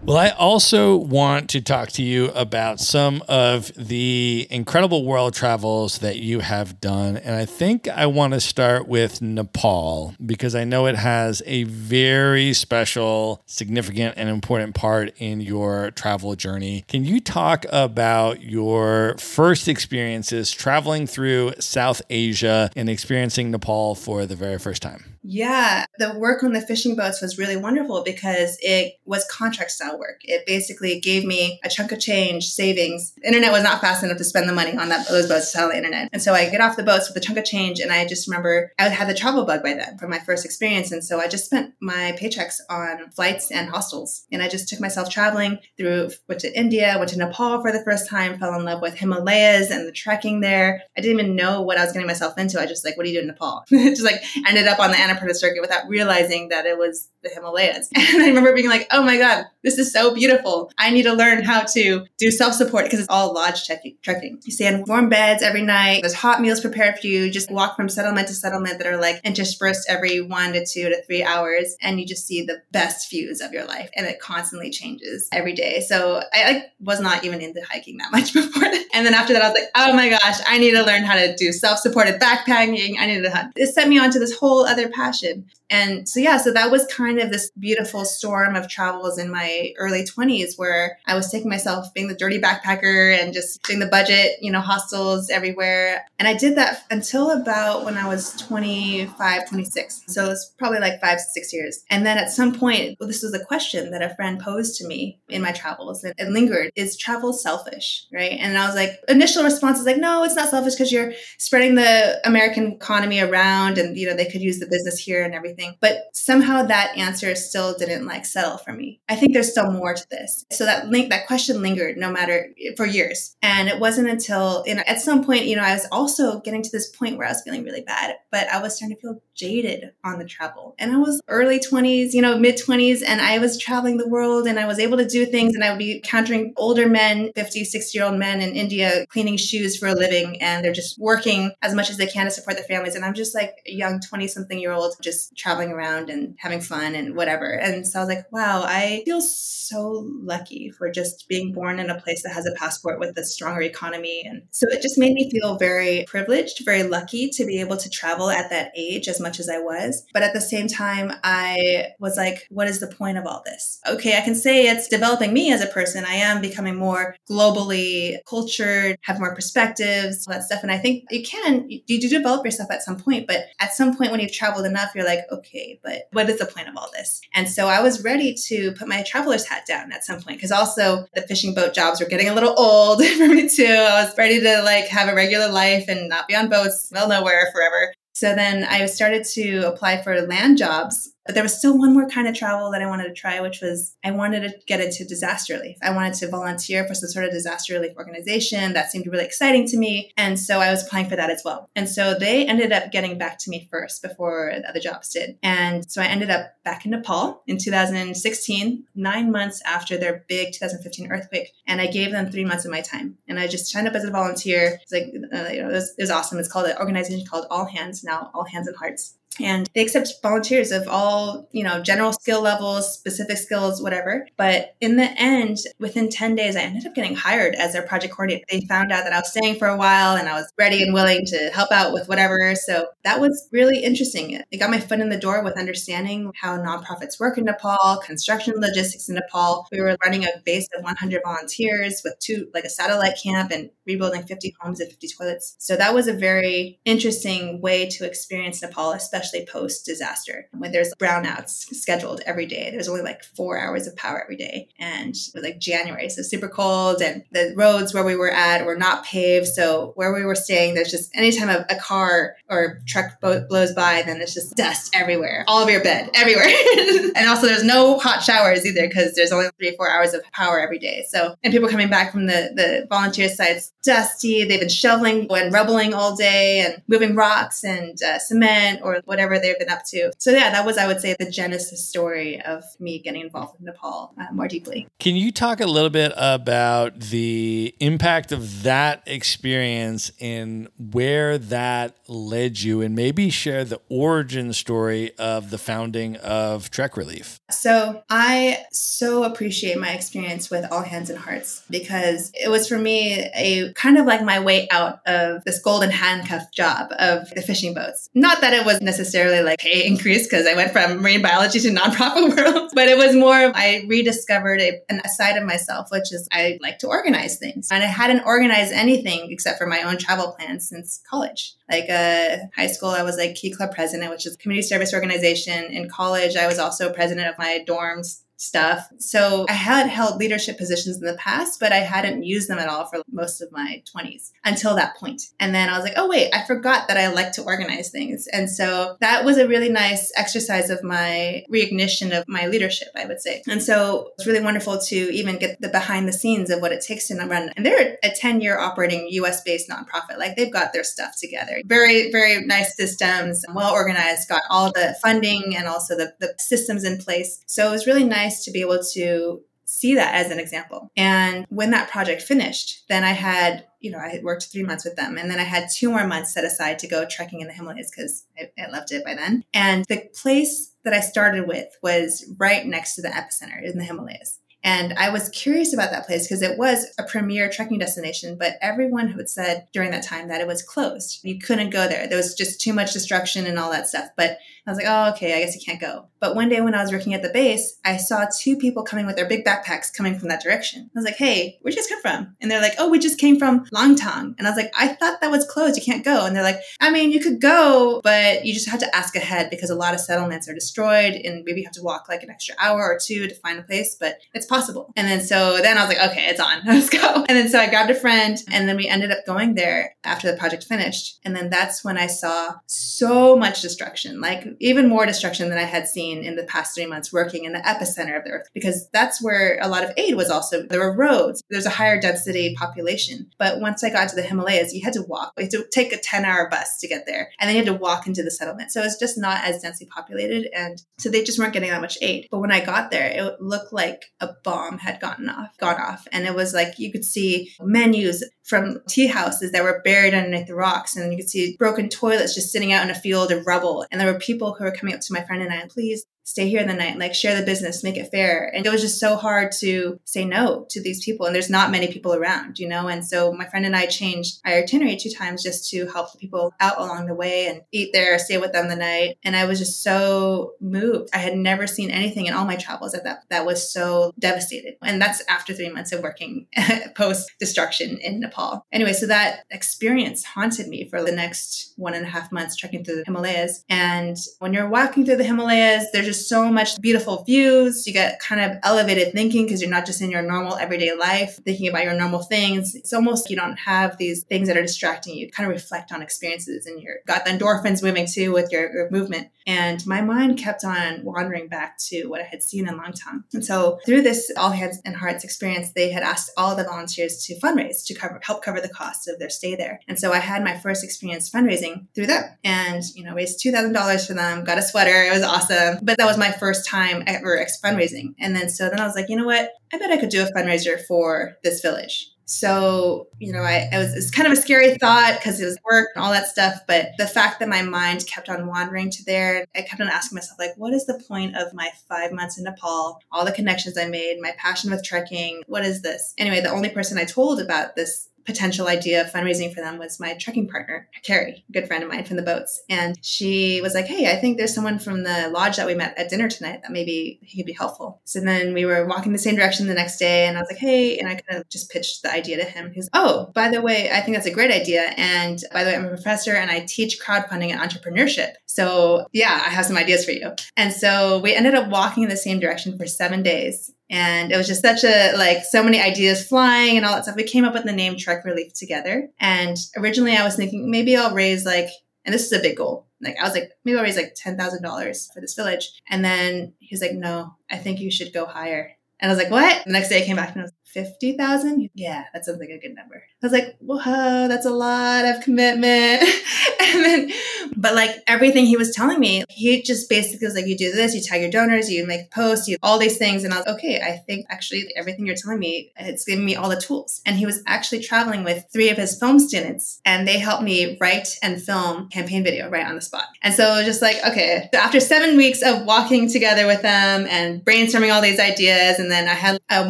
Well, 0.05 0.17
I 0.17 0.29
also 0.29 0.97
want 0.97 1.49
to 1.49 1.61
talk 1.61 1.89
to 1.93 2.03
you 2.03 2.27
about 2.27 2.79
some 2.79 3.23
of 3.27 3.71
the 3.75 4.45
incredible 4.51 5.03
world 5.03 5.33
travels 5.33 5.97
that 5.99 6.17
you 6.17 6.41
have 6.41 6.79
done. 6.79 7.17
And 7.17 7.35
I 7.35 7.45
think 7.45 7.87
I 7.87 8.05
want 8.05 8.33
to 8.33 8.39
start 8.39 8.87
with 8.87 9.23
Nepal 9.23 10.13
because 10.23 10.53
I 10.53 10.63
know 10.63 10.85
it 10.85 10.95
has 10.95 11.41
a 11.47 11.63
very 11.63 12.53
special, 12.53 13.41
significant, 13.47 14.13
and 14.15 14.29
important 14.29 14.75
part 14.75 15.11
in 15.17 15.41
your 15.41 15.89
travel 15.89 16.35
journey. 16.35 16.85
Can 16.87 17.03
you 17.03 17.19
talk 17.19 17.65
about 17.71 18.43
your 18.43 19.17
first 19.17 19.67
experiences 19.67 20.51
traveling 20.51 21.07
through 21.07 21.53
South 21.59 22.03
Asia 22.11 22.69
and 22.75 22.89
experiencing 22.89 23.49
Nepal 23.49 23.95
for 23.95 24.27
the 24.27 24.35
very 24.35 24.59
first 24.59 24.83
time? 24.83 25.14
Yeah, 25.27 25.85
the 25.97 26.17
work 26.19 26.43
on 26.43 26.53
the 26.53 26.61
fishing 26.61 26.95
boats 26.95 27.19
was 27.19 27.39
really 27.39 27.57
wonderful 27.57 28.03
because 28.03 28.57
it 28.61 28.93
was 29.05 29.25
contract 29.25 29.71
style 29.71 29.97
work. 29.97 30.21
It 30.23 30.45
basically 30.45 30.99
gave 30.99 31.25
me 31.25 31.59
a 31.63 31.69
chunk 31.69 31.91
of 31.91 31.99
change, 31.99 32.45
savings. 32.45 33.13
Internet 33.23 33.51
was 33.51 33.63
not 33.63 33.81
fast 33.81 34.03
enough 34.03 34.17
to 34.17 34.23
spend 34.23 34.47
the 34.47 34.53
money 34.53 34.77
on 34.77 34.89
that 34.89 35.07
those 35.07 35.27
boats 35.27 35.51
to 35.51 35.57
sell 35.57 35.69
the 35.69 35.77
internet. 35.77 36.09
And 36.13 36.21
so 36.21 36.33
I 36.33 36.49
get 36.49 36.61
off 36.61 36.77
the 36.77 36.83
boats 36.83 37.07
with 37.07 37.17
a 37.17 37.25
chunk 37.25 37.39
of 37.39 37.45
change 37.45 37.79
and 37.79 37.91
I 37.91 38.05
just 38.05 38.27
remember 38.27 38.71
I 38.77 38.89
had 38.89 39.09
the 39.09 39.15
travel 39.15 39.45
bug 39.45 39.63
by 39.63 39.73
then 39.73 39.97
from 39.97 40.11
my 40.11 40.19
first 40.19 40.45
experience. 40.45 40.91
And 40.91 41.03
so 41.03 41.19
I 41.19 41.27
just 41.27 41.45
spent 41.45 41.73
my 41.81 42.15
paychecks 42.19 42.59
on 42.69 43.09
flights 43.11 43.49
and 43.49 43.69
hostels. 43.69 44.25
And 44.31 44.43
I 44.43 44.47
just 44.47 44.69
took 44.69 44.79
myself 44.79 45.09
traveling 45.09 45.57
through, 45.77 46.11
went 46.27 46.41
to 46.41 46.57
India, 46.57 46.95
went 46.99 47.09
to 47.11 47.17
Nepal 47.17 47.61
for 47.61 47.71
the 47.71 47.83
first 47.83 48.07
time, 48.07 48.37
fell 48.37 48.53
in 48.53 48.63
love 48.63 48.81
with 48.81 48.93
Himalayas 48.93 49.71
and 49.71 49.87
the 49.87 49.91
trekking 49.91 50.41
there. 50.41 50.83
I 50.95 51.01
didn't 51.01 51.19
even 51.19 51.35
know 51.35 51.63
what 51.63 51.79
I 51.79 51.83
was 51.83 51.93
getting 51.93 52.07
myself 52.07 52.37
into. 52.37 52.59
I 52.59 52.67
just 52.67 52.85
like, 52.85 52.95
what 52.95 53.05
do 53.05 53.09
you 53.09 53.17
do 53.17 53.21
in 53.21 53.27
Nepal? 53.27 53.63
just 53.69 54.03
like 54.03 54.21
ended 54.47 54.67
up 54.67 54.79
on 54.79 54.91
the 54.91 54.99
Annapurna 55.15 55.35
circuit 55.35 55.61
without 55.61 55.87
realizing 55.87 56.49
that 56.49 56.65
it 56.65 56.77
was 56.77 57.09
the 57.23 57.29
Himalayas. 57.29 57.89
And 58.15 58.23
I 58.23 58.27
remember 58.27 58.53
being 58.53 58.69
like, 58.69 58.87
oh 58.91 59.03
my 59.03 59.17
God, 59.17 59.45
this 59.63 59.77
is 59.77 59.91
so 59.91 60.13
beautiful. 60.13 60.71
I 60.77 60.91
need 60.91 61.03
to 61.03 61.13
learn 61.13 61.43
how 61.43 61.63
to 61.63 62.05
do 62.17 62.31
self 62.31 62.53
support 62.53 62.85
because 62.85 62.99
it's 62.99 63.09
all 63.09 63.33
lodge 63.33 63.65
trekking. 63.65 64.39
You 64.43 64.51
stay 64.51 64.67
in 64.67 64.83
warm 64.85 65.09
beds 65.09 65.43
every 65.43 65.63
night. 65.63 66.01
There's 66.01 66.13
hot 66.13 66.39
meals 66.39 66.61
prepared 66.61 66.99
for 66.99 67.07
you. 67.07 67.29
Just 67.29 67.51
walk 67.51 67.75
from 67.75 67.89
settlement 67.89 68.27
to 68.27 68.33
settlement 68.33 68.77
that 68.77 68.87
are 68.87 68.97
like 68.97 69.19
interspersed 69.23 69.87
every 69.89 70.21
one 70.21 70.53
to 70.53 70.65
two 70.65 70.87
to 70.87 71.01
three 71.03 71.23
hours. 71.23 71.75
And 71.81 71.99
you 71.99 72.05
just 72.05 72.27
see 72.27 72.45
the 72.45 72.61
best 72.71 73.09
views 73.09 73.41
of 73.41 73.51
your 73.51 73.65
life. 73.65 73.89
And 73.95 74.05
it 74.05 74.19
constantly 74.19 74.69
changes 74.69 75.27
every 75.31 75.53
day. 75.53 75.81
So 75.81 76.21
I 76.31 76.51
like, 76.51 76.63
was 76.79 77.01
not 77.01 77.25
even 77.25 77.41
into 77.41 77.61
hiking 77.65 77.97
that 77.97 78.11
much 78.11 78.33
before. 78.33 78.63
and 78.93 79.05
then 79.05 79.13
after 79.13 79.33
that, 79.33 79.41
I 79.41 79.49
was 79.49 79.59
like, 79.59 79.69
oh 79.75 79.93
my 79.93 80.09
gosh, 80.09 80.39
I 80.47 80.57
need 80.57 80.71
to 80.71 80.83
learn 80.83 81.03
how 81.03 81.15
to 81.15 81.35
do 81.35 81.51
self 81.51 81.79
supported 81.79 82.21
backpacking. 82.21 82.95
I 82.99 83.07
need 83.07 83.23
to, 83.23 83.31
hunt. 83.31 83.53
it 83.55 83.73
sent 83.73 83.89
me 83.89 83.97
onto 83.97 84.19
this 84.19 84.37
whole 84.37 84.65
other 84.65 84.89
passion. 85.05 85.45
And 85.69 86.07
so, 86.07 86.19
yeah, 86.19 86.37
so 86.37 86.53
that 86.53 86.69
was 86.69 86.85
kind 86.87 87.19
of 87.19 87.31
this 87.31 87.49
beautiful 87.59 88.05
storm 88.05 88.55
of 88.55 88.69
travels 88.69 89.17
in 89.17 89.31
my 89.31 89.73
early 89.77 90.03
20s 90.03 90.57
where 90.57 90.99
I 91.07 91.15
was 91.15 91.31
taking 91.31 91.49
myself 91.49 91.91
being 91.93 92.07
the 92.07 92.15
dirty 92.15 92.39
backpacker 92.39 93.19
and 93.19 93.33
just 93.33 93.63
doing 93.63 93.79
the 93.79 93.87
budget, 93.87 94.33
you 94.41 94.51
know, 94.51 94.59
hostels 94.59 95.29
everywhere. 95.29 96.05
And 96.19 96.27
I 96.27 96.33
did 96.33 96.55
that 96.57 96.83
until 96.91 97.31
about 97.31 97.83
when 97.83 97.97
I 97.97 98.07
was 98.07 98.33
25, 98.33 99.49
26. 99.49 100.03
So 100.07 100.25
it 100.25 100.29
was 100.29 100.53
probably 100.57 100.79
like 100.79 101.01
five, 101.01 101.19
six 101.19 101.51
years. 101.51 101.83
And 101.89 102.05
then 102.05 102.17
at 102.17 102.29
some 102.29 102.53
point, 102.53 102.97
well, 102.99 103.07
this 103.07 103.23
was 103.23 103.33
a 103.33 103.43
question 103.43 103.91
that 103.91 104.03
a 104.03 104.13
friend 104.15 104.39
posed 104.39 104.77
to 104.79 104.87
me 104.87 105.19
in 105.29 105.41
my 105.41 105.51
travels 105.51 106.03
and 106.03 106.13
it 106.17 106.29
lingered 106.29 106.71
is 106.75 106.95
travel 106.95 107.33
selfish, 107.33 108.05
right? 108.13 108.37
And 108.39 108.55
I 108.57 108.67
was 108.67 108.75
like, 108.75 108.91
initial 109.07 109.43
response 109.43 109.79
is 109.79 109.85
like, 109.85 109.97
no, 109.97 110.23
it's 110.23 110.35
not 110.35 110.49
selfish 110.49 110.75
because 110.75 110.91
you're 110.91 111.13
spreading 111.39 111.73
the 111.73 112.21
American 112.23 112.73
economy 112.73 113.19
around 113.19 113.79
and, 113.79 113.97
you 113.97 114.07
know, 114.07 114.15
they 114.15 114.25
could 114.25 114.41
use 114.41 114.59
the 114.59 114.67
business 114.67 114.94
here 114.99 115.23
and 115.23 115.33
everything. 115.33 115.75
But 115.81 116.09
somehow 116.13 116.63
that 116.63 116.97
answer 116.97 117.35
still 117.35 117.75
didn't 117.77 118.05
like 118.05 118.25
settle 118.25 118.57
for 118.57 118.73
me. 118.73 119.01
I 119.09 119.15
think 119.15 119.33
there's 119.33 119.51
still 119.51 119.71
more 119.71 119.93
to 119.93 120.05
this. 120.09 120.45
So 120.51 120.65
that 120.65 120.89
link, 120.89 121.09
that 121.09 121.27
question 121.27 121.61
lingered 121.61 121.97
no 121.97 122.11
matter 122.11 122.53
for 122.77 122.85
years. 122.85 123.35
And 123.41 123.67
it 123.67 123.79
wasn't 123.79 124.09
until, 124.09 124.63
know, 124.75 124.83
at 124.85 124.99
some 124.99 125.23
point, 125.23 125.45
you 125.45 125.55
know, 125.55 125.63
I 125.63 125.73
was 125.73 125.87
also 125.91 126.39
getting 126.41 126.61
to 126.61 126.69
this 126.71 126.89
point 126.89 127.17
where 127.17 127.27
I 127.27 127.31
was 127.31 127.41
feeling 127.41 127.63
really 127.63 127.81
bad, 127.81 128.15
but 128.31 128.47
I 128.47 128.61
was 128.61 128.75
starting 128.75 128.95
to 128.95 129.01
feel 129.01 129.21
jaded 129.35 129.91
on 130.03 130.17
the 130.19 130.25
travel. 130.25 130.75
And 130.79 130.91
I 130.91 130.97
was 130.97 131.21
early 131.27 131.59
20s, 131.59 132.13
you 132.13 132.21
know, 132.21 132.37
mid 132.37 132.57
20s, 132.57 133.03
and 133.05 133.21
I 133.21 133.39
was 133.39 133.57
traveling 133.57 133.97
the 133.97 134.07
world 134.07 134.47
and 134.47 134.59
I 134.59 134.65
was 134.65 134.79
able 134.79 134.97
to 134.97 135.05
do 135.05 135.25
things 135.25 135.55
and 135.55 135.63
I 135.63 135.69
would 135.69 135.79
be 135.79 135.95
encountering 135.95 136.53
older 136.57 136.87
men, 136.87 137.31
50, 137.35 137.65
60 137.65 137.97
year 137.97 138.07
old 138.07 138.17
men 138.17 138.41
in 138.41 138.55
India 138.55 139.05
cleaning 139.07 139.37
shoes 139.37 139.77
for 139.77 139.87
a 139.87 139.93
living 139.93 140.41
and 140.41 140.63
they're 140.63 140.73
just 140.73 140.99
working 140.99 141.51
as 141.61 141.73
much 141.73 141.89
as 141.89 141.97
they 141.97 142.07
can 142.07 142.25
to 142.25 142.31
support 142.31 142.57
their 142.57 142.65
families. 142.65 142.95
And 142.95 143.03
I'm 143.03 143.13
just 143.13 143.35
like 143.35 143.55
a 143.67 143.71
young 143.71 143.99
20 143.99 144.27
something 144.27 144.59
year 144.59 144.71
old 144.71 144.74
just 145.01 145.35
traveling 145.37 145.71
around 145.71 146.09
and 146.09 146.35
having 146.39 146.61
fun 146.61 146.95
and 146.95 147.15
whatever. 147.15 147.45
And 147.45 147.87
so 147.87 147.99
I 147.99 148.03
was 148.03 148.09
like, 148.09 148.31
wow, 148.31 148.63
I 148.65 149.03
feel 149.05 149.21
so 149.21 150.05
lucky 150.21 150.69
for 150.69 150.91
just 150.91 151.27
being 151.27 151.51
born 151.51 151.79
in 151.79 151.89
a 151.89 151.99
place 151.99 152.23
that 152.23 152.33
has 152.33 152.45
a 152.45 152.53
passport 152.53 152.99
with 152.99 153.17
a 153.17 153.25
stronger 153.25 153.61
economy. 153.61 154.23
And 154.25 154.43
so 154.51 154.67
it 154.69 154.81
just 154.81 154.97
made 154.97 155.13
me 155.13 155.29
feel 155.31 155.57
very 155.57 156.05
privileged, 156.07 156.63
very 156.65 156.83
lucky 156.83 157.29
to 157.31 157.45
be 157.45 157.59
able 157.59 157.77
to 157.77 157.89
travel 157.89 158.29
at 158.29 158.49
that 158.49 158.71
age 158.75 159.07
as 159.07 159.19
much 159.19 159.39
as 159.39 159.49
I 159.49 159.59
was. 159.59 160.05
But 160.13 160.23
at 160.23 160.33
the 160.33 160.41
same 160.41 160.67
time, 160.67 161.11
I 161.23 161.87
was 161.99 162.17
like, 162.17 162.47
what 162.49 162.67
is 162.67 162.79
the 162.79 162.87
point 162.87 163.17
of 163.17 163.25
all 163.25 163.41
this? 163.45 163.79
Okay, 163.87 164.17
I 164.17 164.21
can 164.21 164.35
say 164.35 164.67
it's 164.67 164.87
developing 164.87 165.33
me 165.33 165.51
as 165.51 165.61
a 165.61 165.67
person. 165.67 166.05
I 166.05 166.15
am 166.15 166.41
becoming 166.41 166.75
more 166.75 167.15
globally 167.29 168.17
cultured, 168.27 168.97
have 169.01 169.19
more 169.19 169.35
perspectives, 169.35 170.27
all 170.27 170.33
that 170.33 170.43
stuff. 170.43 170.63
And 170.63 170.71
I 170.71 170.77
think 170.77 171.05
you 171.09 171.23
can, 171.23 171.65
you 171.69 171.99
do 171.99 172.09
develop 172.09 172.45
yourself 172.45 172.71
at 172.71 172.83
some 172.83 172.97
point, 172.97 173.27
but 173.27 173.45
at 173.59 173.73
some 173.73 173.95
point 173.95 174.11
when 174.11 174.19
you've 174.19 174.31
traveled 174.31 174.64
enough, 174.65 174.91
you're 174.95 175.05
like, 175.05 175.19
okay, 175.31 175.79
but 175.83 176.07
what 176.11 176.29
is 176.29 176.39
the 176.39 176.45
point 176.45 176.67
of 176.67 176.75
all 176.75 176.89
this? 176.93 177.21
And 177.33 177.49
so 177.49 177.67
I 177.67 177.81
was 177.81 178.03
ready 178.03 178.35
to 178.47 178.71
put 178.73 178.87
my 178.87 179.03
traveler's 179.03 179.45
hat 179.45 179.65
down 179.67 179.91
at 179.91 180.03
some 180.03 180.21
point 180.21 180.37
because 180.37 180.51
also 180.51 181.05
the 181.13 181.21
fishing 181.21 181.53
boat 181.53 181.73
jobs 181.73 181.99
were 181.99 182.07
getting 182.07 182.29
a 182.29 182.33
little 182.33 182.53
old 182.57 183.05
for 183.17 183.27
me 183.27 183.47
too. 183.47 183.65
I 183.65 184.03
was 184.03 184.17
ready 184.17 184.39
to 184.41 184.61
like 184.63 184.85
have 184.85 185.07
a 185.07 185.15
regular 185.15 185.49
life 185.49 185.85
and 185.87 186.09
not 186.09 186.27
be 186.27 186.35
on 186.35 186.49
boats, 186.49 186.89
well, 186.91 187.07
nowhere 187.07 187.49
forever. 187.53 187.93
So 188.13 188.33
then 188.33 188.63
I 188.63 188.85
started 188.85 189.25
to 189.33 189.67
apply 189.67 190.01
for 190.01 190.21
land 190.21 190.57
jobs 190.57 191.14
but 191.25 191.33
there 191.33 191.43
was 191.43 191.57
still 191.57 191.77
one 191.77 191.93
more 191.93 192.07
kind 192.07 192.27
of 192.27 192.35
travel 192.35 192.71
that 192.71 192.81
I 192.81 192.85
wanted 192.85 193.07
to 193.07 193.13
try, 193.13 193.39
which 193.39 193.61
was 193.61 193.95
I 194.03 194.11
wanted 194.11 194.41
to 194.41 194.53
get 194.67 194.79
into 194.79 195.03
disaster 195.03 195.55
relief. 195.55 195.77
I 195.81 195.91
wanted 195.91 196.13
to 196.15 196.29
volunteer 196.29 196.87
for 196.87 196.93
some 196.93 197.09
sort 197.09 197.25
of 197.25 197.31
disaster 197.31 197.73
relief 197.73 197.97
organization. 197.97 198.73
That 198.73 198.91
seemed 198.91 199.07
really 199.07 199.25
exciting 199.25 199.67
to 199.67 199.77
me. 199.77 200.11
And 200.17 200.39
so 200.39 200.59
I 200.59 200.69
was 200.69 200.85
applying 200.85 201.09
for 201.09 201.15
that 201.15 201.31
as 201.31 201.41
well. 201.43 201.69
And 201.75 201.89
so 201.89 202.13
they 202.13 202.45
ended 202.45 202.71
up 202.71 202.91
getting 202.91 203.17
back 203.17 203.39
to 203.39 203.49
me 203.49 203.67
first 203.71 204.01
before 204.03 204.53
the 204.55 204.69
other 204.69 204.79
jobs 204.79 205.09
did. 205.09 205.37
And 205.41 205.89
so 205.89 206.01
I 206.01 206.05
ended 206.05 206.29
up 206.29 206.51
back 206.63 206.85
in 206.85 206.91
Nepal 206.91 207.41
in 207.47 207.57
2016, 207.57 208.83
nine 208.95 209.31
months 209.31 209.61
after 209.65 209.97
their 209.97 210.25
big 210.27 210.53
2015 210.53 211.11
earthquake. 211.11 211.51
And 211.67 211.81
I 211.81 211.87
gave 211.87 212.11
them 212.11 212.31
three 212.31 212.45
months 212.45 212.65
of 212.65 212.71
my 212.71 212.81
time. 212.81 213.17
And 213.27 213.39
I 213.39 213.47
just 213.47 213.71
signed 213.71 213.87
up 213.87 213.95
as 213.95 214.03
a 214.03 214.11
volunteer. 214.11 214.79
It's 214.83 214.91
like, 214.91 215.05
uh, 215.33 215.49
you 215.51 215.63
know, 215.63 215.69
it 215.69 215.73
was, 215.73 215.95
it 215.97 216.03
was 216.03 216.11
awesome. 216.11 216.37
It's 216.37 216.51
called 216.51 216.67
an 216.67 216.77
organization 216.77 217.25
called 217.25 217.47
All 217.49 217.65
Hands, 217.65 218.03
now 218.03 218.29
All 218.33 218.45
Hands 218.45 218.67
and 218.67 218.77
Hearts 218.77 219.17
and 219.39 219.69
they 219.73 219.81
accept 219.81 220.13
volunteers 220.21 220.71
of 220.71 220.87
all 220.87 221.47
you 221.51 221.63
know 221.63 221.81
general 221.81 222.13
skill 222.13 222.41
levels 222.41 222.93
specific 222.93 223.37
skills 223.37 223.81
whatever. 223.81 224.27
But 224.37 224.75
in 224.81 224.95
the 224.97 225.09
end 225.19 225.57
within 225.79 226.09
10 226.09 226.35
days 226.35 226.55
i 226.55 226.61
ended 226.61 226.85
up 226.85 226.95
getting 226.95 227.15
hired 227.15 227.55
as 227.55 227.73
their 227.73 227.83
project 227.83 228.13
coordinator. 228.13 228.45
They 228.49 228.61
found 228.61 228.91
out 228.91 229.03
that 229.03 229.13
i 229.13 229.19
was 229.19 229.29
staying 229.29 229.55
for 229.55 229.67
a 229.67 229.77
while 229.77 230.15
and 230.15 230.27
i 230.27 230.33
was 230.33 230.51
ready 230.57 230.81
and 230.81 230.93
willing 230.93 231.25
to 231.25 231.51
help 231.53 231.71
out 231.71 231.93
with 231.93 232.07
whatever. 232.07 232.55
So 232.55 232.87
that 233.03 233.19
was 233.19 233.47
really 233.51 233.83
interesting. 233.83 234.41
It 234.51 234.57
got 234.57 234.69
my 234.69 234.79
foot 234.79 234.99
in 234.99 235.09
the 235.09 235.17
door 235.17 235.43
with 235.43 235.57
understanding 235.57 236.31
how 236.39 236.57
nonprofits 236.57 237.19
work 237.19 237.37
in 237.37 237.45
nepal 237.45 238.01
construction 238.03 238.55
logistics 238.57 239.09
in 239.09 239.15
nepal. 239.15 239.67
We 239.71 239.81
were 239.81 239.97
running 240.03 240.23
a 240.23 240.29
base 240.45 240.67
of 240.77 240.83
100 240.83 241.21
volunteers 241.23 242.01
with 242.03 242.17
two 242.19 242.49
like 242.53 242.63
a 242.63 242.69
satellite 242.69 243.17
camp 243.21 243.51
and 243.51 243.69
rebuilding 243.85 244.23
50 244.23 244.55
homes 244.59 244.79
and 244.79 244.89
50 244.89 245.07
toilets. 245.07 245.55
So 245.59 245.75
that 245.75 245.93
was 245.93 246.07
a 246.07 246.13
very 246.13 246.79
interesting 246.85 247.61
way 247.61 247.87
to 247.89 248.05
experience 248.05 248.61
nepal 248.61 248.91
especially 248.91 249.24
especially 249.25 249.47
post 249.47 249.85
disaster 249.85 250.47
when 250.57 250.71
there's 250.71 250.93
brownouts 250.95 251.73
scheduled 251.73 252.21
every 252.25 252.45
day. 252.45 252.69
There's 252.71 252.87
only 252.87 253.01
like 253.01 253.23
four 253.23 253.59
hours 253.59 253.87
of 253.87 253.95
power 253.95 254.21
every 254.21 254.35
day. 254.35 254.69
And 254.79 255.15
it 255.15 255.31
was 255.33 255.43
like 255.43 255.59
January, 255.59 256.09
so 256.09 256.21
super 256.21 256.47
cold. 256.47 257.01
And 257.01 257.23
the 257.31 257.53
roads 257.55 257.93
where 257.93 258.03
we 258.03 258.15
were 258.15 258.31
at 258.31 258.65
were 258.65 258.75
not 258.75 259.05
paved. 259.05 259.47
So 259.47 259.93
where 259.95 260.13
we 260.13 260.23
were 260.23 260.35
staying, 260.35 260.75
there's 260.75 260.91
just 260.91 261.15
anytime 261.15 261.49
a, 261.49 261.65
a 261.69 261.75
car 261.75 262.35
or 262.49 262.81
truck 262.87 263.19
blows 263.19 263.73
by, 263.73 264.03
then 264.05 264.21
it's 264.21 264.33
just 264.33 264.55
dust 264.55 264.95
everywhere, 264.95 265.43
all 265.47 265.61
over 265.61 265.71
your 265.71 265.83
bed, 265.83 266.09
everywhere. 266.15 266.45
and 267.15 267.27
also 267.27 267.47
there's 267.47 267.63
no 267.63 267.99
hot 267.99 268.23
showers 268.23 268.65
either 268.65 268.87
because 268.87 269.13
there's 269.15 269.31
only 269.31 269.47
three, 269.57 269.75
four 269.75 269.89
hours 269.89 270.13
of 270.13 270.23
power 270.31 270.59
every 270.59 270.79
day. 270.79 271.05
So, 271.09 271.35
and 271.43 271.51
people 271.53 271.69
coming 271.69 271.89
back 271.89 272.11
from 272.11 272.27
the, 272.27 272.51
the 272.55 272.87
volunteer 272.89 273.29
sites, 273.29 273.73
dusty. 273.83 274.43
They've 274.43 274.59
been 274.59 274.69
shoveling 274.69 275.27
and 275.31 275.53
rubbling 275.53 275.93
all 275.93 276.15
day 276.15 276.59
and 276.59 276.81
moving 276.87 277.15
rocks 277.15 277.63
and 277.63 278.01
uh, 278.01 278.19
cement 278.19 278.81
or 278.83 279.01
whatever 279.05 279.14
they've 279.15 279.57
been 279.57 279.69
up 279.69 279.83
to. 279.87 280.11
So 280.17 280.31
yeah, 280.31 280.51
that 280.51 280.65
was, 280.65 280.77
I 280.77 280.87
would 280.87 281.01
say, 281.01 281.15
the 281.17 281.29
genesis 281.29 281.85
story 281.85 282.41
of 282.41 282.63
me 282.79 282.99
getting 282.99 283.21
involved 283.21 283.53
with 283.53 283.61
Nepal 283.61 284.13
uh, 284.19 284.31
more 284.33 284.47
deeply. 284.47 284.87
Can 284.99 285.15
you 285.15 285.31
talk 285.31 285.59
a 285.59 285.65
little 285.65 285.89
bit 285.89 286.13
about 286.15 286.99
the 286.99 287.75
impact 287.79 288.31
of 288.31 288.63
that 288.63 289.03
experience 289.05 290.11
and 290.19 290.69
where 290.77 291.37
that 291.37 291.97
led 292.07 292.61
you 292.61 292.81
and 292.81 292.95
maybe 292.95 293.29
share 293.29 293.63
the 293.63 293.81
origin 293.89 294.53
story 294.53 295.15
of 295.17 295.49
the 295.49 295.57
founding 295.57 296.15
of 296.17 296.69
Trek 296.71 296.97
Relief? 296.97 297.39
So 297.51 298.03
I 298.09 298.65
so 298.71 299.23
appreciate 299.23 299.79
my 299.79 299.91
experience 299.91 300.49
with 300.49 300.65
All 300.71 300.81
Hands 300.81 301.09
and 301.09 301.19
Hearts 301.19 301.63
because 301.69 302.31
it 302.33 302.49
was 302.49 302.67
for 302.67 302.77
me 302.77 303.29
a 303.35 303.73
kind 303.73 303.97
of 303.97 304.05
like 304.05 304.23
my 304.23 304.39
way 304.39 304.67
out 304.71 304.99
of 305.07 305.43
this 305.43 305.59
golden 305.59 305.91
handcuff 305.91 306.51
job 306.51 306.91
of 306.99 307.29
the 307.31 307.41
fishing 307.41 307.73
boats. 307.73 308.09
Not 308.13 308.41
that 308.41 308.53
it 308.53 308.65
was 308.65 308.81
necessarily 308.81 309.04
like 309.13 309.59
pay 309.59 309.85
increase 309.85 310.25
because 310.25 310.45
I 310.47 310.55
went 310.55 310.71
from 310.71 311.01
marine 311.01 311.21
biology 311.21 311.59
to 311.59 311.69
nonprofit 311.69 312.35
world, 312.37 312.71
but 312.73 312.87
it 312.87 312.97
was 312.97 313.15
more 313.15 313.33
I 313.33 313.85
rediscovered 313.87 314.59
a, 314.61 314.81
a 314.89 315.09
side 315.09 315.37
of 315.37 315.43
myself, 315.43 315.89
which 315.91 316.11
is 316.11 316.27
I 316.31 316.59
like 316.61 316.79
to 316.79 316.87
organize 316.87 317.37
things. 317.37 317.69
And 317.71 317.83
I 317.83 317.87
hadn't 317.87 318.23
organized 318.25 318.73
anything 318.73 319.31
except 319.31 319.57
for 319.57 319.67
my 319.67 319.81
own 319.81 319.97
travel 319.97 320.35
plans 320.37 320.69
since 320.69 321.01
college. 321.09 321.55
Like 321.69 321.89
uh, 321.89 322.37
high 322.55 322.67
school, 322.67 322.89
I 322.89 323.03
was 323.03 323.17
like 323.17 323.35
Key 323.35 323.51
Club 323.51 323.73
president, 323.73 324.11
which 324.11 324.25
is 324.25 324.35
community 324.37 324.67
service 324.67 324.93
organization. 324.93 325.65
In 325.65 325.89
college, 325.89 326.35
I 326.35 326.47
was 326.47 326.59
also 326.59 326.91
president 326.91 327.27
of 327.27 327.37
my 327.37 327.63
dorm's 327.65 328.24
stuff. 328.37 328.87
So 328.99 329.45
I 329.49 329.53
had 329.53 329.87
held 329.87 330.19
leadership 330.19 330.57
positions 330.57 330.97
in 330.97 331.05
the 331.05 331.17
past, 331.17 331.59
but 331.59 331.71
I 331.71 331.77
hadn't 331.77 332.23
used 332.23 332.49
them 332.49 332.59
at 332.59 332.67
all 332.67 332.85
for 332.85 333.01
most 333.11 333.41
of 333.41 333.51
my 333.51 333.81
20s 333.95 334.31
until 334.43 334.75
that 334.75 334.97
point. 334.97 335.23
And 335.39 335.53
then 335.53 335.69
I 335.69 335.77
was 335.77 335.85
like, 335.85 335.97
oh, 335.97 336.09
wait, 336.09 336.33
I 336.33 336.45
forgot 336.45 336.87
that 336.87 336.97
I 336.97 337.07
like 337.07 337.31
to 337.33 337.43
organize 337.43 337.89
things. 337.89 338.27
And 338.27 338.49
so 338.49 338.97
that 339.01 339.25
was 339.25 339.37
a 339.37 339.47
really 339.47 339.69
nice 339.69 340.11
exercise 340.15 340.69
of 340.69 340.83
my 340.83 341.43
reignition 341.51 342.17
of 342.17 342.25
my 342.27 342.47
leadership, 342.47 342.89
I 342.95 343.05
would 343.05 343.21
say. 343.21 343.41
And 343.47 343.61
so 343.61 344.11
it's 344.17 344.27
really 344.27 344.41
wonderful 344.41 344.79
to 344.79 344.95
even 344.95 345.37
get 345.37 345.59
the 345.61 345.69
behind 345.69 346.07
the 346.07 346.13
scenes 346.13 346.49
of 346.49 346.61
what 346.61 346.71
it 346.71 346.83
takes 346.83 347.07
to 347.07 347.15
run. 347.15 347.51
And 347.55 347.65
they're 347.65 347.97
a 348.03 348.09
10 348.09 348.41
year 348.41 348.59
operating 348.59 349.07
US 349.11 349.41
based 349.43 349.69
nonprofit. 349.69 350.17
Like 350.17 350.35
they've 350.35 350.51
got 350.51 350.73
their 350.73 350.83
stuff 350.83 351.13
together. 351.19 351.61
Very, 351.65 352.11
very 352.11 352.45
nice 352.45 352.75
systems, 352.75 353.45
well 353.53 353.73
organized, 353.73 354.27
got 354.27 354.43
all 354.49 354.71
the 354.71 354.95
funding 355.01 355.55
and 355.55 355.67
also 355.67 355.95
the, 355.95 356.13
the 356.19 356.33
systems 356.37 356.83
in 356.83 356.97
place. 356.97 357.41
So 357.45 357.67
it 357.67 357.71
was 357.71 357.87
really 357.87 358.03
nice 358.03 358.24
nice 358.25 358.43
to 358.45 358.51
be 358.51 358.61
able 358.61 358.83
to 358.93 359.41
see 359.65 359.95
that 359.95 360.13
as 360.13 360.31
an 360.31 360.39
example. 360.39 360.91
And 360.95 361.45
when 361.49 361.71
that 361.71 361.89
project 361.89 362.21
finished, 362.21 362.85
then 362.87 363.03
I 363.03 363.11
had, 363.11 363.65
you 363.79 363.91
know, 363.91 363.97
I 363.97 364.09
had 364.09 364.23
worked 364.23 364.47
three 364.51 364.63
months 364.63 364.85
with 364.85 364.95
them. 364.95 365.17
And 365.17 365.29
then 365.29 365.39
I 365.39 365.43
had 365.43 365.69
two 365.75 365.89
more 365.89 366.05
months 366.05 366.33
set 366.33 366.45
aside 366.45 366.77
to 366.79 366.87
go 366.87 367.05
trekking 367.09 367.41
in 367.41 367.47
the 367.47 367.53
Himalayas 367.53 367.89
because 367.89 368.25
I, 368.37 368.51
I, 368.61 368.69
loved 368.69 368.91
it 368.91 369.03
by 369.03 369.15
then. 369.15 369.43
And 369.53 369.83
the 369.85 370.07
place 370.21 370.73
that 370.83 370.93
I 370.93 370.99
started 370.99 371.47
with 371.47 371.67
was 371.81 372.31
right 372.37 372.65
next 372.65 372.95
to 372.95 373.01
the 373.01 373.09
epicenter 373.09 373.63
in 373.63 373.77
the 373.77 373.83
Himalayas. 373.83 374.39
And 374.65 374.93
I 374.97 375.11
was 375.11 375.29
curious 375.29 375.75
about 375.75 375.91
that 375.91 376.07
place 376.07 376.27
because 376.27 376.41
it 376.41 376.57
was 376.57 376.87
a 376.97 377.03
premier 377.03 377.51
trekking 377.51 377.77
destination, 377.77 378.35
but 378.35 378.53
everyone 378.63 379.09
had 379.09 379.29
said 379.29 379.67
during 379.71 379.91
that 379.91 380.03
time 380.03 380.27
that 380.29 380.41
it 380.41 380.47
was 380.47 380.63
closed. 380.63 381.19
You 381.21 381.37
couldn't 381.37 381.69
go 381.69 381.87
there. 381.87 382.07
There 382.07 382.17
was 382.17 382.33
just 382.33 382.59
too 382.59 382.73
much 382.73 382.91
destruction 382.91 383.45
and 383.45 383.59
all 383.59 383.71
that 383.71 383.87
stuff. 383.87 384.09
But 384.17 384.39
I 384.65 384.71
was 384.71 384.79
like, 384.79 384.87
oh, 384.89 385.11
okay, 385.11 385.35
I 385.35 385.41
guess 385.41 385.55
you 385.55 385.61
can't 385.63 385.79
go. 385.79 386.07
But 386.19 386.35
one 386.35 386.49
day 386.49 386.61
when 386.61 386.73
I 386.73 386.81
was 386.81 386.91
working 386.91 387.13
at 387.13 387.21
the 387.21 387.29
base, 387.29 387.77
I 387.85 387.97
saw 387.97 388.25
two 388.35 388.57
people 388.57 388.81
coming 388.81 389.05
with 389.05 389.15
their 389.15 389.27
big 389.27 389.45
backpacks 389.45 389.93
coming 389.95 390.17
from 390.17 390.29
that 390.29 390.41
direction. 390.41 390.89
I 390.95 390.97
was 390.97 391.05
like, 391.05 391.17
hey, 391.17 391.59
where'd 391.61 391.75
you 391.75 391.81
guys 391.81 391.87
come 391.87 392.01
from? 392.01 392.35
And 392.41 392.49
they're 392.49 392.61
like, 392.61 392.73
oh, 392.79 392.89
we 392.89 392.97
just 392.97 393.19
came 393.19 393.37
from 393.37 393.65
Langtang. 393.65 394.33
And 394.39 394.47
I 394.47 394.49
was 394.49 394.57
like, 394.57 394.73
I 394.75 394.87
thought 394.87 395.21
that 395.21 395.29
was 395.29 395.45
closed. 395.45 395.77
You 395.77 395.83
can't 395.83 396.03
go. 396.03 396.25
And 396.25 396.35
they're 396.35 396.41
like, 396.41 396.61
I 396.81 396.89
mean, 396.89 397.11
you 397.11 397.19
could 397.19 397.39
go, 397.39 398.01
but 398.03 398.43
you 398.43 398.55
just 398.55 398.67
have 398.69 398.79
to 398.79 398.95
ask 398.95 399.15
ahead 399.15 399.51
because 399.51 399.69
a 399.69 399.75
lot 399.75 399.93
of 399.93 399.99
settlements 399.99 400.49
are 400.49 400.55
destroyed 400.55 401.13
and 401.13 401.43
maybe 401.45 401.59
you 401.59 401.67
have 401.67 401.73
to 401.73 401.83
walk 401.83 402.09
like 402.09 402.23
an 402.23 402.31
extra 402.31 402.55
hour 402.59 402.81
or 402.81 402.97
two 402.99 403.27
to 403.27 403.35
find 403.35 403.59
a 403.59 403.63
place, 403.63 403.95
but 403.99 404.17
it's 404.33 404.47
possible. 404.47 404.54
And 404.95 405.07
then 405.07 405.21
so 405.21 405.57
then 405.61 405.77
I 405.77 405.85
was 405.85 405.95
like, 405.95 406.11
okay, 406.11 406.27
it's 406.27 406.39
on. 406.39 406.61
Let's 406.65 406.89
go. 406.89 407.25
And 407.27 407.37
then 407.37 407.49
so 407.49 407.59
I 407.59 407.69
grabbed 407.69 407.91
a 407.91 407.95
friend 407.95 408.37
and 408.51 408.67
then 408.67 408.77
we 408.77 408.87
ended 408.87 409.11
up 409.11 409.25
going 409.25 409.55
there 409.55 409.95
after 410.03 410.31
the 410.31 410.37
project 410.37 410.63
finished. 410.63 411.19
And 411.23 411.35
then 411.35 411.49
that's 411.49 411.83
when 411.83 411.97
I 411.97 412.07
saw 412.07 412.55
so 412.67 413.35
much 413.35 413.61
destruction, 413.61 414.21
like 414.21 414.45
even 414.59 414.87
more 414.87 415.05
destruction 415.05 415.49
than 415.49 415.57
I 415.57 415.63
had 415.63 415.87
seen 415.87 416.23
in 416.23 416.35
the 416.35 416.43
past 416.43 416.75
three 416.75 416.85
months 416.85 417.11
working 417.11 417.45
in 417.45 417.53
the 417.53 417.59
epicenter 417.59 418.17
of 418.17 418.23
the 418.23 418.31
earth, 418.31 418.47
because 418.53 418.89
that's 418.91 419.21
where 419.21 419.59
a 419.61 419.67
lot 419.67 419.83
of 419.83 419.91
aid 419.97 420.15
was 420.15 420.29
also. 420.29 420.63
There 420.63 420.79
were 420.79 420.95
roads, 420.95 421.41
there's 421.49 421.65
a 421.65 421.71
higher 421.71 421.99
density 421.99 422.55
population. 422.55 423.29
But 423.37 423.59
once 423.59 423.83
I 423.83 423.89
got 423.89 424.09
to 424.09 424.15
the 424.15 424.21
Himalayas, 424.21 424.73
you 424.73 424.83
had 424.83 424.93
to 424.93 425.03
walk. 425.03 425.33
You 425.37 425.43
had 425.43 425.51
to 425.51 425.65
take 425.71 425.93
a 425.93 425.97
10 425.97 426.25
hour 426.25 426.49
bus 426.49 426.79
to 426.79 426.87
get 426.87 427.05
there. 427.05 427.29
And 427.39 427.47
then 427.47 427.55
you 427.55 427.63
had 427.63 427.73
to 427.73 427.79
walk 427.79 428.07
into 428.07 428.23
the 428.23 428.31
settlement. 428.31 428.71
So 428.71 428.81
it's 428.81 428.99
just 428.99 429.17
not 429.17 429.43
as 429.43 429.61
densely 429.61 429.87
populated. 429.87 430.47
And 430.55 430.81
so 430.97 431.09
they 431.09 431.23
just 431.23 431.39
weren't 431.39 431.53
getting 431.53 431.69
that 431.69 431.81
much 431.81 431.97
aid. 432.01 432.27
But 432.31 432.39
when 432.39 432.51
I 432.51 432.63
got 432.63 432.91
there, 432.91 433.07
it 433.07 433.41
looked 433.41 433.73
like 433.73 434.05
a 434.19 434.29
bomb 434.45 434.77
had 434.77 435.01
gotten 435.01 435.27
off, 435.27 435.57
gone 435.57 435.81
off. 435.81 436.07
And 436.13 436.25
it 436.25 436.33
was 436.33 436.53
like 436.53 436.79
you 436.79 436.91
could 436.91 437.03
see 437.03 437.51
menus 437.59 438.23
from 438.43 438.79
tea 438.87 439.07
houses 439.07 439.51
that 439.51 439.63
were 439.63 439.81
buried 439.83 440.13
underneath 440.13 440.47
the 440.47 440.55
rocks. 440.55 440.95
And 440.95 441.11
you 441.11 441.17
could 441.17 441.29
see 441.29 441.57
broken 441.57 441.89
toilets 441.89 442.35
just 442.35 442.51
sitting 442.51 442.71
out 442.71 442.83
in 442.83 442.89
a 442.89 442.95
field 442.95 443.31
of 443.31 443.45
rubble. 443.45 443.85
And 443.91 443.99
there 443.99 444.11
were 444.11 444.19
people 444.19 444.53
who 444.53 444.63
were 444.63 444.71
coming 444.71 444.95
up 444.95 445.01
to 445.01 445.13
my 445.13 445.23
friend 445.23 445.41
and 445.41 445.51
I, 445.51 445.65
please 445.67 446.05
stay 446.25 446.49
here 446.49 446.65
the 446.65 446.73
night, 446.73 446.97
like 446.97 447.13
share 447.13 447.39
the 447.39 447.45
business, 447.45 447.83
make 447.83 447.97
it 447.97 448.09
fair. 448.11 448.51
And 448.53 448.65
it 448.65 448.71
was 448.71 448.81
just 448.81 448.99
so 448.99 449.15
hard 449.15 449.51
to 449.59 449.99
say 450.05 450.25
no 450.25 450.65
to 450.71 450.81
these 450.81 451.05
people. 451.05 451.27
And 451.27 451.35
there's 451.35 451.51
not 451.51 451.71
many 451.71 451.87
people 451.87 452.15
around, 452.15 452.57
you 452.59 452.67
know? 452.67 452.87
And 452.87 453.05
so 453.05 453.31
my 453.31 453.45
friend 453.45 453.65
and 453.65 453.75
I 453.75 453.85
changed 453.85 454.39
our 454.43 454.53
itinerary 454.53 454.97
two 454.97 455.11
times 455.11 455.43
just 455.43 455.69
to 455.69 455.87
help 455.87 456.11
the 456.11 456.17
people 456.17 456.53
out 456.59 456.79
along 456.79 457.05
the 457.05 457.13
way 457.13 457.47
and 457.47 457.61
eat 457.71 457.91
there, 457.93 458.17
stay 458.17 458.39
with 458.39 458.53
them 458.53 458.67
the 458.67 458.75
night. 458.75 459.17
And 459.23 459.35
I 459.35 459.45
was 459.45 459.59
just 459.59 459.83
so 459.83 460.53
moved. 460.59 461.09
I 461.13 461.19
had 461.19 461.37
never 461.37 461.67
seen 461.67 461.91
anything 461.91 462.25
in 462.25 462.33
all 462.33 462.45
my 462.45 462.55
travels 462.55 462.93
that 462.93 463.03
that, 463.03 463.23
that 463.29 463.45
was 463.45 463.71
so 463.71 464.11
devastated. 464.17 464.77
And 464.81 464.99
that's 464.99 465.23
after 465.29 465.53
three 465.53 465.69
months 465.69 465.91
of 465.91 466.01
working 466.01 466.47
post 466.95 467.31
destruction 467.39 467.99
in 467.99 468.19
Nepal. 468.19 468.65
Anyway, 468.71 468.93
so 468.93 469.05
that 469.05 469.43
experience 469.51 470.23
haunted 470.23 470.67
me 470.67 470.89
for 470.89 471.03
the 471.03 471.11
next 471.11 471.73
one 471.75 471.93
and 471.93 472.05
a 472.05 472.09
half 472.09 472.31
months 472.31 472.55
trekking 472.55 472.83
through 472.83 472.95
the 472.95 473.03
Himalayas. 473.05 473.63
And 473.69 474.17
when 474.39 474.53
you're 474.53 474.69
walking 474.69 475.05
through 475.05 475.17
the 475.17 475.23
Himalayas, 475.23 475.85
there's 475.93 476.07
just 476.07 476.14
just 476.15 476.29
so 476.29 476.51
much 476.51 476.79
beautiful 476.81 477.23
views. 477.23 477.85
You 477.85 477.93
get 477.93 478.19
kind 478.19 478.41
of 478.41 478.57
elevated 478.63 479.13
thinking 479.13 479.45
because 479.45 479.61
you're 479.61 479.69
not 479.69 479.85
just 479.85 480.01
in 480.01 480.11
your 480.11 480.21
normal 480.21 480.55
everyday 480.55 480.95
life 480.95 481.39
thinking 481.43 481.67
about 481.67 481.83
your 481.83 481.93
normal 481.93 482.23
things. 482.23 482.75
It's 482.75 482.93
almost 482.93 483.29
you 483.29 483.35
don't 483.35 483.57
have 483.57 483.97
these 483.97 484.23
things 484.23 484.47
that 484.47 484.57
are 484.57 484.61
distracting 484.61 485.15
you. 485.15 485.29
kind 485.29 485.49
of 485.49 485.55
reflect 485.55 485.91
on 485.91 486.01
experiences 486.01 486.65
and 486.65 486.81
you're 486.81 486.97
got 487.05 487.25
the 487.25 487.31
endorphins 487.31 487.83
moving 487.83 488.07
too 488.07 488.31
with 488.31 488.51
your, 488.51 488.71
your 488.73 488.89
movement. 488.91 489.29
And 489.47 489.85
my 489.85 490.01
mind 490.01 490.39
kept 490.39 490.63
on 490.63 491.03
wandering 491.03 491.47
back 491.47 491.77
to 491.89 492.05
what 492.07 492.21
I 492.21 492.23
had 492.23 492.41
seen 492.41 492.67
in 492.67 492.79
Langtang. 492.79 493.23
And 493.33 493.45
so 493.45 493.79
through 493.85 494.01
this 494.01 494.31
All 494.37 494.49
Hands 494.49 494.79
and 494.85 494.95
Hearts 494.95 495.23
experience, 495.23 495.71
they 495.73 495.91
had 495.91 496.01
asked 496.01 496.31
all 496.35 496.55
the 496.55 496.63
volunteers 496.63 497.23
to 497.25 497.39
fundraise 497.39 497.85
to 497.85 497.93
cover 497.93 498.19
help 498.23 498.43
cover 498.43 498.59
the 498.59 498.69
cost 498.69 499.07
of 499.07 499.19
their 499.19 499.29
stay 499.29 499.55
there. 499.55 499.79
And 499.87 499.99
so 499.99 500.13
I 500.13 500.19
had 500.19 500.43
my 500.43 500.57
first 500.57 500.83
experience 500.83 501.29
fundraising 501.29 501.85
through 501.93 502.07
them 502.07 502.23
and, 502.43 502.83
you 502.95 503.03
know, 503.03 503.13
raised 503.13 503.43
$2,000 503.43 504.07
for 504.07 504.13
them, 504.13 504.43
got 504.43 504.57
a 504.57 504.63
sweater. 504.63 505.03
It 505.03 505.13
was 505.13 505.23
awesome. 505.23 505.79
But 505.83 505.97
that 506.05 506.17
was 506.17 506.17
my 506.17 506.31
first 506.31 506.67
time 506.67 507.03
ever 507.07 507.45
fundraising. 507.63 508.13
And 508.19 508.35
then 508.35 508.49
so 508.49 508.69
then 508.69 508.79
I 508.79 508.85
was 508.85 508.95
like, 508.95 509.09
you 509.09 509.15
know 509.15 509.25
what? 509.25 509.51
I 509.73 509.77
bet 509.77 509.91
I 509.91 509.97
could 509.97 510.09
do 510.09 510.23
a 510.23 510.31
fundraiser 510.31 510.79
for 510.85 511.37
this 511.43 511.61
village. 511.61 512.11
So, 512.27 513.07
you 513.19 513.31
know, 513.31 513.41
I, 513.41 513.69
I 513.71 513.77
was, 513.77 513.91
it 513.93 513.97
was 513.97 514.09
kind 514.09 514.25
of 514.25 514.33
a 514.33 514.41
scary 514.41 514.75
thought 514.77 515.19
because 515.19 515.39
it 515.39 515.45
was 515.45 515.59
work 515.63 515.89
and 515.95 516.03
all 516.03 516.11
that 516.11 516.27
stuff. 516.27 516.55
But 516.67 516.89
the 516.97 517.05
fact 517.05 517.39
that 517.39 517.49
my 517.49 517.61
mind 517.61 518.07
kept 518.07 518.29
on 518.29 518.47
wandering 518.47 518.89
to 518.89 519.05
there, 519.05 519.45
I 519.55 519.61
kept 519.61 519.79
on 519.79 519.89
asking 519.89 520.15
myself, 520.15 520.39
like, 520.39 520.57
what 520.57 520.73
is 520.73 520.87
the 520.87 521.01
point 521.07 521.37
of 521.37 521.53
my 521.53 521.69
five 521.87 522.11
months 522.11 522.39
in 522.39 522.43
Nepal, 522.43 522.99
all 523.11 523.25
the 523.25 523.31
connections 523.31 523.77
I 523.77 523.85
made, 523.85 524.19
my 524.19 524.33
passion 524.39 524.71
with 524.71 524.83
trekking? 524.83 525.43
What 525.45 525.65
is 525.65 525.83
this? 525.83 526.15
Anyway, 526.17 526.41
the 526.41 526.49
only 526.49 526.69
person 526.69 526.97
I 526.97 527.05
told 527.05 527.39
about 527.39 527.75
this 527.75 528.09
potential 528.25 528.67
idea 528.67 529.01
of 529.01 529.11
fundraising 529.11 529.53
for 529.53 529.61
them 529.61 529.77
was 529.77 529.99
my 529.99 530.13
trekking 530.15 530.47
partner, 530.47 530.89
Carrie, 531.03 531.43
a 531.47 531.51
good 531.51 531.67
friend 531.67 531.83
of 531.83 531.89
mine 531.89 532.05
from 532.05 532.17
the 532.17 532.23
boats. 532.23 532.61
And 532.69 532.97
she 533.01 533.61
was 533.61 533.73
like, 533.73 533.85
Hey, 533.85 534.11
I 534.11 534.15
think 534.15 534.37
there's 534.37 534.53
someone 534.53 534.79
from 534.79 535.03
the 535.03 535.29
lodge 535.29 535.57
that 535.57 535.67
we 535.67 535.75
met 535.75 535.97
at 535.97 536.09
dinner 536.09 536.27
tonight 536.27 536.61
that 536.63 536.71
maybe 536.71 537.19
he 537.21 537.37
could 537.37 537.45
be 537.45 537.53
helpful. 537.53 538.01
So 538.05 538.19
then 538.19 538.53
we 538.53 538.65
were 538.65 538.85
walking 538.85 539.13
the 539.13 539.19
same 539.19 539.35
direction 539.35 539.67
the 539.67 539.73
next 539.73 539.97
day 539.97 540.27
and 540.27 540.37
I 540.37 540.41
was 540.41 540.49
like, 540.49 540.59
Hey, 540.59 540.97
and 540.97 541.07
I 541.07 541.15
kind 541.15 541.41
of 541.41 541.49
just 541.49 541.69
pitched 541.69 542.03
the 542.03 542.11
idea 542.11 542.37
to 542.37 542.43
him. 542.43 542.71
He's, 542.73 542.89
Oh, 542.93 543.31
by 543.33 543.49
the 543.49 543.61
way, 543.61 543.91
I 543.91 544.01
think 544.01 544.17
that's 544.17 544.27
a 544.27 544.31
great 544.31 544.51
idea. 544.51 544.93
And 544.97 545.41
by 545.53 545.63
the 545.63 545.71
way, 545.71 545.75
I'm 545.75 545.85
a 545.85 545.89
professor 545.89 546.33
and 546.33 546.49
I 546.49 546.61
teach 546.61 546.99
crowdfunding 546.99 547.51
and 547.51 547.59
entrepreneurship. 547.59 548.33
So 548.45 549.05
yeah, 549.13 549.41
I 549.45 549.49
have 549.49 549.65
some 549.65 549.77
ideas 549.77 550.05
for 550.05 550.11
you. 550.11 550.31
And 550.57 550.73
so 550.73 551.19
we 551.19 551.35
ended 551.35 551.55
up 551.55 551.69
walking 551.69 552.03
in 552.03 552.09
the 552.09 552.17
same 552.17 552.39
direction 552.39 552.77
for 552.77 552.87
seven 552.87 553.23
days 553.23 553.71
and 553.89 554.31
it 554.31 554.37
was 554.37 554.47
just 554.47 554.61
such 554.61 554.83
a 554.83 555.15
like 555.17 555.43
so 555.43 555.63
many 555.63 555.79
ideas 555.79 556.27
flying 556.27 556.77
and 556.77 556.85
all 556.85 556.95
that 556.95 557.03
stuff. 557.03 557.15
We 557.15 557.23
came 557.23 557.45
up 557.45 557.53
with 557.53 557.65
the 557.65 557.71
name 557.71 557.97
trek 557.97 558.25
relief 558.25 558.53
together. 558.53 559.09
And 559.19 559.57
originally 559.77 560.15
i 560.15 560.23
was 560.23 560.35
thinking 560.35 560.69
maybe 560.69 560.95
i'll 560.95 561.13
raise 561.13 561.45
like 561.45 561.69
and 562.03 562.13
this 562.13 562.25
is 562.25 562.31
a 562.31 562.41
big 562.41 562.57
goal. 562.57 562.87
Like 563.01 563.17
i 563.19 563.23
was 563.23 563.33
like 563.33 563.51
maybe 563.63 563.77
i'll 563.77 563.83
raise 563.83 563.97
like 563.97 564.15
$10000 564.15 565.13
for 565.13 565.21
this 565.21 565.35
village. 565.35 565.71
And 565.89 566.03
then 566.03 566.53
he 566.59 566.73
was 566.73 566.81
like 566.81 566.93
no 566.93 567.35
i 567.49 567.57
think 567.57 567.79
you 567.79 567.91
should 567.91 568.13
go 568.13 568.25
higher. 568.25 568.71
And 568.99 569.11
i 569.11 569.13
was 569.13 569.23
like 569.23 569.31
what? 569.31 569.63
The 569.65 569.71
next 569.71 569.89
day 569.89 570.01
i 570.01 570.05
came 570.05 570.15
back 570.15 570.31
and 570.31 570.41
i 570.41 570.43
was 570.43 570.53
50,000? 570.75 571.69
Yeah, 571.73 572.03
that 572.13 572.25
sounds 572.25 572.37
like 572.37 572.49
a 572.49 572.59
good 572.59 572.75
number. 572.75 573.01
I 573.23 573.25
was 573.25 573.31
like, 573.31 573.55
whoa, 573.59 574.27
that's 574.27 574.45
a 574.45 574.51
lot 574.51 575.05
of 575.05 575.23
commitment. 575.23 576.03
and 576.61 576.85
then, 576.85 577.11
but 577.55 577.73
like 577.73 577.91
everything 578.07 578.45
he 578.45 578.57
was 578.57 578.75
telling 578.75 578.99
me, 578.99 579.23
he 579.29 579.61
just 579.61 579.89
basically 579.89 580.27
was 580.27 580.35
like, 580.35 580.47
you 580.47 580.57
do 580.57 580.73
this, 580.73 580.93
you 580.93 581.01
tag 581.01 581.21
your 581.21 581.31
donors, 581.31 581.71
you 581.71 581.87
make 581.87 582.11
posts, 582.11 582.49
you 582.49 582.57
all 582.61 582.77
these 582.77 582.97
things. 582.97 583.23
And 583.23 583.33
I 583.33 583.37
was 583.37 583.45
like, 583.45 583.55
okay, 583.55 583.81
I 583.81 583.97
think 584.05 584.25
actually 584.29 584.65
everything 584.75 585.05
you're 585.05 585.15
telling 585.15 585.39
me, 585.39 585.71
it's 585.77 586.03
giving 586.03 586.25
me 586.25 586.35
all 586.35 586.49
the 586.49 586.59
tools. 586.59 587.01
And 587.05 587.15
he 587.15 587.25
was 587.25 587.41
actually 587.47 587.79
traveling 587.79 588.25
with 588.25 588.45
three 588.51 588.69
of 588.69 588.77
his 588.77 588.99
film 588.99 589.17
students 589.17 589.79
and 589.85 590.05
they 590.05 590.19
helped 590.19 590.43
me 590.43 590.77
write 590.81 591.17
and 591.23 591.41
film 591.41 591.87
campaign 591.87 592.21
video 592.21 592.49
right 592.49 592.65
on 592.65 592.75
the 592.75 592.81
spot. 592.81 593.05
And 593.23 593.33
so 593.33 593.63
just 593.63 593.81
like, 593.81 593.95
okay, 594.05 594.49
so 594.53 594.59
after 594.59 594.81
seven 594.81 595.15
weeks 595.15 595.41
of 595.41 595.65
walking 595.65 596.09
together 596.09 596.45
with 596.45 596.61
them 596.61 597.07
and 597.09 597.43
brainstorming 597.45 597.93
all 597.93 598.01
these 598.01 598.19
ideas, 598.19 598.77
and 598.77 598.91
then 598.91 599.07
I 599.07 599.13
had 599.13 599.39
a 599.49 599.69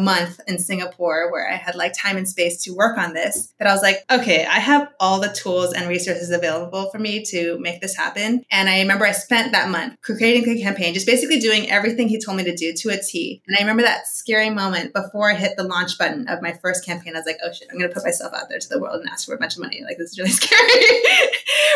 month 0.00 0.40
in 0.48 0.58
Singapore 0.58 0.95
Where 0.98 1.50
I 1.50 1.56
had 1.56 1.74
like 1.74 1.92
time 1.92 2.16
and 2.16 2.28
space 2.28 2.62
to 2.64 2.74
work 2.74 2.98
on 2.98 3.14
this 3.14 3.52
that 3.58 3.68
I 3.68 3.72
was 3.72 3.82
like, 3.82 4.04
okay, 4.10 4.44
I 4.46 4.58
have 4.58 4.88
all 5.00 5.20
the 5.20 5.28
tools 5.28 5.72
and 5.72 5.88
resources 5.88 6.30
available 6.30 6.90
for 6.90 6.98
me 6.98 7.24
to 7.26 7.58
make 7.60 7.80
this 7.80 7.96
happen. 7.96 8.44
And 8.50 8.68
I 8.68 8.80
remember 8.80 9.06
I 9.06 9.12
spent 9.12 9.52
that 9.52 9.70
month 9.70 9.96
creating 10.02 10.44
the 10.44 10.62
campaign, 10.62 10.94
just 10.94 11.06
basically 11.06 11.38
doing 11.38 11.70
everything 11.70 12.08
he 12.08 12.20
told 12.20 12.36
me 12.36 12.44
to 12.44 12.54
do 12.54 12.72
to 12.72 12.90
a 12.90 12.98
T. 12.98 13.42
And 13.46 13.56
I 13.56 13.60
remember 13.60 13.82
that 13.82 14.06
scary 14.06 14.50
moment 14.50 14.92
before 14.92 15.30
I 15.30 15.34
hit 15.34 15.56
the 15.56 15.64
launch 15.64 15.98
button 15.98 16.28
of 16.28 16.42
my 16.42 16.52
first 16.62 16.84
campaign. 16.84 17.14
I 17.14 17.18
was 17.18 17.26
like, 17.26 17.38
oh 17.44 17.52
shit, 17.52 17.68
I'm 17.70 17.78
going 17.78 17.88
to 17.88 17.94
put 17.94 18.04
myself 18.04 18.32
out 18.34 18.48
there 18.48 18.58
to 18.58 18.68
the 18.68 18.80
world 18.80 19.00
and 19.00 19.08
ask 19.10 19.26
for 19.26 19.34
a 19.34 19.38
bunch 19.38 19.54
of 19.54 19.60
money. 19.60 19.82
Like, 19.84 19.98
this 19.98 20.12
is 20.12 20.18
really 20.18 20.30
scary. 20.32 20.60